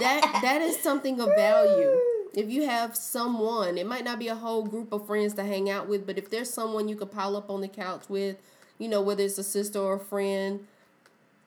that 0.00 0.40
that 0.42 0.62
is 0.62 0.80
something 0.80 1.20
of 1.20 1.34
value. 1.36 1.98
If 2.34 2.50
you 2.50 2.66
have 2.68 2.96
someone, 2.96 3.78
it 3.78 3.86
might 3.86 4.04
not 4.04 4.18
be 4.18 4.28
a 4.28 4.34
whole 4.34 4.64
group 4.64 4.92
of 4.92 5.06
friends 5.06 5.34
to 5.34 5.44
hang 5.44 5.70
out 5.70 5.88
with, 5.88 6.06
but 6.06 6.18
if 6.18 6.30
there's 6.30 6.52
someone 6.52 6.88
you 6.88 6.96
could 6.96 7.10
pile 7.10 7.36
up 7.36 7.48
on 7.48 7.62
the 7.62 7.68
couch 7.68 8.04
with, 8.08 8.36
you 8.78 8.88
know, 8.88 9.00
whether 9.00 9.22
it's 9.22 9.38
a 9.38 9.44
sister 9.44 9.78
or 9.78 9.94
a 9.94 10.00
friend, 10.00 10.66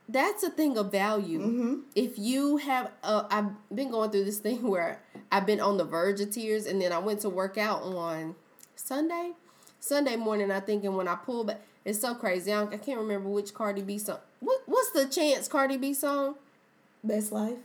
that's 0.07 0.43
a 0.43 0.49
thing 0.49 0.77
of 0.77 0.91
value. 0.91 1.39
If 1.95 2.17
you 2.17 2.57
have, 2.57 2.91
uh, 3.03 3.23
I've 3.29 3.51
been 3.73 3.91
going 3.91 4.09
through 4.11 4.25
this 4.25 4.39
thing 4.45 4.67
where 4.67 5.01
I've 5.31 5.45
been 5.45 5.59
on 5.59 5.77
the 5.77 5.85
verge 5.85 6.19
of 6.21 6.31
tears, 6.31 6.65
and 6.65 6.81
then 6.81 6.91
I 6.91 6.99
went 6.99 7.21
to 7.21 7.29
work 7.29 7.57
out 7.57 7.83
on 7.83 8.35
Sunday, 8.75 9.31
Sunday 9.79 10.15
morning. 10.15 10.51
I 10.51 10.59
think, 10.59 10.83
and 10.83 10.97
when 10.97 11.07
I 11.07 11.15
pulled 11.15 11.47
back, 11.47 11.61
it's 11.85 11.99
so 11.99 12.15
crazy. 12.15 12.51
I, 12.51 12.63
I 12.63 12.77
can't 12.77 12.99
remember 12.99 13.29
which 13.29 13.53
Cardi 13.53 13.81
B 13.81 13.97
song. 13.97 14.19
What 14.39 14.61
what's 14.65 14.91
the 14.91 15.07
Chance 15.07 15.47
Cardi 15.47 15.77
B 15.77 15.93
song? 15.93 16.35
Best 17.03 17.31
life. 17.31 17.57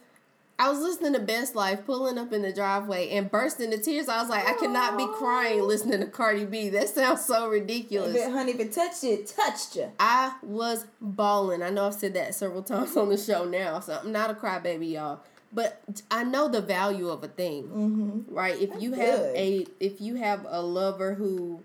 I 0.56 0.70
was 0.70 0.78
listening 0.78 1.14
to 1.14 1.18
Best 1.18 1.56
Life, 1.56 1.84
pulling 1.84 2.16
up 2.16 2.32
in 2.32 2.42
the 2.42 2.52
driveway 2.52 3.10
and 3.10 3.28
bursting 3.28 3.72
into 3.72 3.84
tears. 3.84 4.08
I 4.08 4.20
was 4.20 4.30
like, 4.30 4.46
I 4.46 4.54
cannot 4.54 4.96
be 4.96 5.06
crying 5.06 5.62
listening 5.62 6.00
to 6.00 6.06
Cardi 6.06 6.44
B. 6.44 6.68
That 6.68 6.88
sounds 6.88 7.24
so 7.24 7.48
ridiculous. 7.48 8.14
If 8.14 8.28
it, 8.28 8.30
honey, 8.30 8.52
if 8.52 8.60
it 8.60 8.72
touched 8.72 9.02
you, 9.02 9.14
it 9.14 9.26
touched 9.26 9.74
you. 9.74 9.90
I 9.98 10.34
was 10.42 10.86
bawling. 11.00 11.62
I 11.62 11.70
know 11.70 11.88
I've 11.88 11.94
said 11.94 12.14
that 12.14 12.36
several 12.36 12.62
times 12.64 12.96
on 12.96 13.08
the 13.08 13.16
show 13.16 13.44
now, 13.44 13.80
so 13.80 13.98
I'm 14.02 14.12
not 14.12 14.30
a 14.30 14.34
crybaby, 14.34 14.92
y'all. 14.92 15.20
But 15.52 15.80
I 16.10 16.24
know 16.24 16.48
the 16.48 16.60
value 16.60 17.08
of 17.08 17.22
a 17.22 17.28
thing, 17.28 17.64
mm-hmm. 17.64 18.34
right? 18.34 18.60
If 18.60 18.70
you 18.80 18.92
have 18.92 19.18
good. 19.20 19.36
a 19.36 19.66
if 19.78 20.00
you 20.00 20.16
have 20.16 20.44
a 20.48 20.60
lover 20.60 21.14
who 21.14 21.62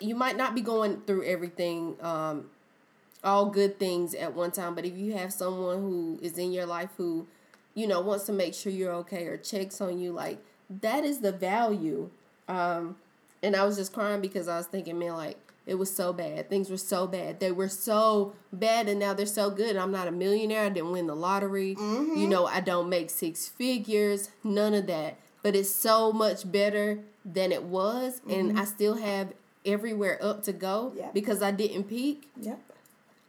you 0.00 0.14
might 0.14 0.36
not 0.36 0.54
be 0.54 0.60
going 0.60 1.00
through 1.02 1.24
everything, 1.24 1.96
um, 2.02 2.50
all 3.22 3.46
good 3.46 3.78
things 3.78 4.14
at 4.14 4.34
one 4.34 4.50
time, 4.50 4.74
but 4.74 4.84
if 4.84 4.96
you 4.96 5.14
have 5.14 5.32
someone 5.32 5.80
who 5.80 6.18
is 6.22 6.36
in 6.36 6.52
your 6.52 6.66
life 6.66 6.90
who, 6.96 7.26
you 7.74 7.86
know, 7.86 8.00
wants 8.00 8.24
to 8.26 8.32
make 8.32 8.54
sure 8.54 8.72
you're 8.72 8.92
okay 8.94 9.26
or 9.26 9.36
checks 9.36 9.80
on 9.80 9.98
you, 9.98 10.12
like 10.12 10.38
that 10.80 11.04
is 11.04 11.20
the 11.20 11.32
value. 11.32 12.10
Um, 12.48 12.96
and 13.42 13.54
I 13.56 13.64
was 13.64 13.76
just 13.76 13.92
crying 13.92 14.20
because 14.20 14.48
I 14.48 14.56
was 14.56 14.66
thinking, 14.66 14.98
man, 14.98 15.14
like 15.14 15.36
it 15.66 15.74
was 15.76 15.94
so 15.94 16.12
bad. 16.12 16.48
Things 16.50 16.68
were 16.70 16.76
so 16.76 17.06
bad. 17.06 17.40
They 17.40 17.50
were 17.50 17.68
so 17.70 18.34
bad, 18.52 18.86
and 18.88 19.00
now 19.00 19.14
they're 19.14 19.24
so 19.26 19.50
good. 19.50 19.76
I'm 19.76 19.90
not 19.90 20.08
a 20.08 20.12
millionaire. 20.12 20.64
I 20.64 20.68
didn't 20.68 20.92
win 20.92 21.06
the 21.06 21.16
lottery. 21.16 21.76
You 21.80 22.26
know, 22.28 22.46
I 22.46 22.60
don't 22.60 22.88
make 22.90 23.08
six 23.10 23.48
figures. 23.48 24.30
None 24.42 24.74
of 24.74 24.86
that. 24.88 25.16
But 25.42 25.56
it's 25.56 25.70
so 25.70 26.12
much 26.12 26.50
better 26.50 27.00
than 27.24 27.50
it 27.52 27.62
was, 27.64 28.20
and 28.28 28.58
I 28.58 28.64
still 28.66 28.96
have 28.96 29.32
everywhere 29.64 30.18
up 30.22 30.42
to 30.42 30.52
go 30.52 30.92
Yep. 30.96 31.14
because 31.14 31.42
I 31.42 31.50
didn't 31.50 31.84
peak. 31.84 32.28
Yep. 32.40 32.60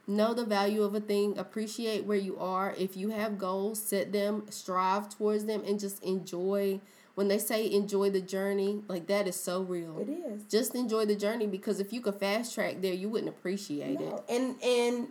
Know 0.08 0.34
the 0.34 0.44
value 0.44 0.82
of 0.82 0.94
a 0.94 1.00
thing. 1.00 1.36
Appreciate 1.36 2.04
where 2.04 2.16
you 2.16 2.38
are. 2.38 2.74
If 2.78 2.96
you 2.96 3.10
have 3.10 3.38
goals, 3.38 3.82
set 3.82 4.12
them, 4.12 4.44
strive 4.50 5.08
towards 5.08 5.46
them, 5.46 5.62
and 5.66 5.80
just 5.80 6.02
enjoy. 6.04 6.80
When 7.16 7.28
they 7.28 7.38
say 7.38 7.70
enjoy 7.72 8.10
the 8.10 8.20
journey, 8.20 8.82
like 8.88 9.06
that 9.06 9.26
is 9.26 9.36
so 9.36 9.62
real 9.62 9.98
It 9.98 10.10
is. 10.10 10.42
just 10.50 10.74
enjoy 10.74 11.06
the 11.06 11.16
journey 11.16 11.46
because 11.46 11.80
if 11.80 11.92
you 11.92 12.00
could 12.02 12.16
fast 12.16 12.54
track 12.54 12.82
there, 12.82 12.92
you 12.92 13.08
wouldn't 13.08 13.30
appreciate 13.30 14.00
it. 14.00 14.22
And 14.28 14.62
and 14.62 15.08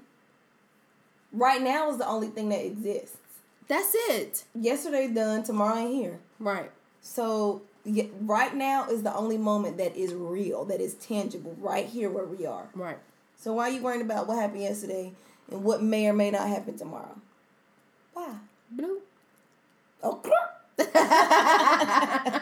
right 1.33 1.61
now 1.61 1.89
is 1.89 1.97
the 1.97 2.07
only 2.07 2.27
thing 2.27 2.49
that 2.49 2.63
exists. 2.63 3.17
That's 3.67 3.91
it. 4.09 4.43
Yesterday 4.53 5.07
done, 5.07 5.43
tomorrow 5.43 5.77
ain't 5.77 5.93
here. 5.95 6.19
Right. 6.39 6.71
So 7.01 7.63
yeah, 7.83 8.05
right 8.21 8.55
now 8.55 8.87
is 8.87 9.03
the 9.03 9.15
only 9.15 9.37
moment 9.39 9.77
that 9.77 9.95
is 9.95 10.13
real, 10.13 10.63
that 10.65 10.79
is 10.79 10.93
tangible, 10.95 11.55
right 11.59 11.87
here 11.87 12.09
where 12.09 12.25
we 12.25 12.45
are. 12.45 12.69
Right. 12.75 12.99
So 13.45 13.53
why 13.53 13.69
are 13.69 13.73
you 13.73 13.83
worrying 13.83 14.01
about 14.01 14.27
what 14.27 14.39
happened 14.39 14.63
yesterday 14.63 15.11
and 15.51 15.63
what 15.63 15.79
may 15.79 16.07
or 16.07 16.13
may 16.13 16.31
not 16.31 16.47
happen 16.47 16.75
tomorrow? 16.75 17.15
Why? 18.11 18.33
Blue. 18.71 19.01
Oh! 20.01 20.19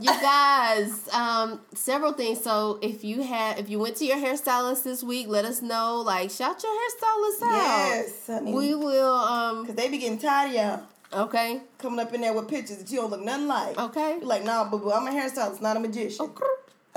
You 0.00 0.10
guys, 0.20 1.08
um, 1.14 1.60
several 1.74 2.12
things. 2.12 2.42
So 2.42 2.78
if 2.82 3.04
you 3.04 3.22
had, 3.22 3.58
if 3.58 3.70
you 3.70 3.78
went 3.78 3.96
to 3.96 4.04
your 4.04 4.16
hairstylist 4.18 4.82
this 4.82 5.02
week, 5.02 5.28
let 5.28 5.46
us 5.46 5.62
know. 5.62 6.02
Like, 6.04 6.30
shout 6.30 6.62
your 6.62 6.72
hairstylist 6.72 7.42
out. 7.42 7.52
yes, 7.52 8.26
honey. 8.26 8.52
We 8.52 8.74
will. 8.74 9.14
Um. 9.14 9.64
Cause 9.66 9.74
they 9.76 9.88
be 9.88 9.96
getting 9.98 10.18
tired 10.18 10.48
of 10.50 10.54
y'all 11.12 11.22
Okay. 11.26 11.60
coming 11.78 12.00
up 12.00 12.12
in 12.12 12.20
there 12.22 12.34
with 12.34 12.48
pictures 12.48 12.78
that 12.78 12.90
you 12.90 13.00
don't 13.00 13.10
look 13.10 13.22
nothing 13.22 13.46
like. 13.46 13.78
Okay. 13.78 14.16
You're 14.18 14.26
like, 14.26 14.44
nah, 14.44 14.68
boo 14.68 14.78
boo, 14.78 14.92
I'm 14.92 15.06
a 15.06 15.10
hairstylist, 15.10 15.62
not 15.62 15.76
a 15.76 15.80
magician. 15.80 16.26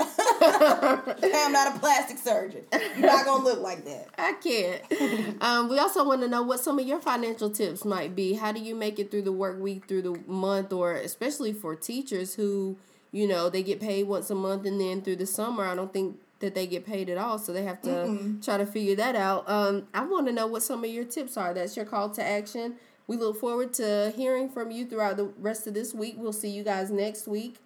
I'm 0.00 1.52
not 1.52 1.76
a 1.76 1.78
plastic 1.78 2.18
surgeon. 2.18 2.62
You're 2.72 3.06
not 3.06 3.24
gonna 3.24 3.44
look 3.44 3.60
like 3.60 3.84
that. 3.84 4.08
I 4.18 4.32
can't. 4.34 5.42
um, 5.42 5.68
we 5.68 5.78
also 5.78 6.04
want 6.04 6.22
to 6.22 6.28
know 6.28 6.42
what 6.42 6.60
some 6.60 6.78
of 6.78 6.86
your 6.86 7.00
financial 7.00 7.50
tips 7.50 7.84
might 7.84 8.14
be. 8.14 8.34
How 8.34 8.52
do 8.52 8.60
you 8.60 8.74
make 8.74 8.98
it 8.98 9.10
through 9.10 9.22
the 9.22 9.32
work 9.32 9.58
week, 9.60 9.88
through 9.88 10.02
the 10.02 10.20
month, 10.26 10.72
or 10.72 10.94
especially 10.94 11.52
for 11.52 11.74
teachers 11.74 12.34
who, 12.34 12.76
you 13.10 13.26
know, 13.26 13.48
they 13.48 13.62
get 13.62 13.80
paid 13.80 14.04
once 14.04 14.30
a 14.30 14.34
month 14.34 14.66
and 14.66 14.80
then 14.80 15.02
through 15.02 15.16
the 15.16 15.26
summer, 15.26 15.64
I 15.64 15.74
don't 15.74 15.92
think 15.92 16.18
that 16.40 16.54
they 16.54 16.66
get 16.68 16.86
paid 16.86 17.10
at 17.10 17.18
all. 17.18 17.38
So 17.38 17.52
they 17.52 17.64
have 17.64 17.82
to 17.82 18.36
try 18.42 18.58
to 18.58 18.66
figure 18.66 18.94
that 18.96 19.16
out. 19.16 19.48
Um, 19.48 19.88
I 19.92 20.04
want 20.04 20.26
to 20.28 20.32
know 20.32 20.46
what 20.46 20.62
some 20.62 20.84
of 20.84 20.90
your 20.90 21.04
tips 21.04 21.36
are. 21.36 21.52
That's 21.52 21.76
your 21.76 21.84
call 21.86 22.10
to 22.10 22.22
action. 22.24 22.76
We 23.08 23.16
look 23.16 23.40
forward 23.40 23.72
to 23.74 24.12
hearing 24.14 24.48
from 24.48 24.70
you 24.70 24.86
throughout 24.86 25.16
the 25.16 25.24
rest 25.38 25.66
of 25.66 25.74
this 25.74 25.92
week. 25.94 26.14
We'll 26.18 26.32
see 26.32 26.50
you 26.50 26.62
guys 26.62 26.90
next 26.90 27.26
week. 27.26 27.56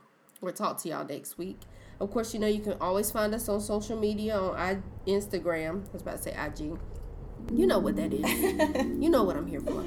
We'll 0.40 0.52
talk 0.52 0.78
to 0.82 0.88
y'all 0.88 1.04
next 1.04 1.36
week. 1.36 1.58
Of 2.00 2.10
course, 2.10 2.34
you 2.34 2.40
know 2.40 2.48
you 2.48 2.60
can 2.60 2.74
always 2.80 3.10
find 3.10 3.34
us 3.34 3.48
on 3.48 3.60
social 3.60 3.96
media 3.98 4.36
on 4.36 4.56
I, 4.56 4.78
Instagram. 5.06 5.84
I 5.88 5.92
was 5.92 6.02
about 6.02 6.16
to 6.16 6.22
say 6.22 6.34
IG. 6.36 6.76
You 7.52 7.66
know 7.66 7.78
what 7.78 7.96
that 7.96 8.12
is. 8.12 8.22
you 9.00 9.08
know 9.10 9.22
what 9.24 9.36
I'm 9.36 9.46
here 9.46 9.60
for. 9.60 9.84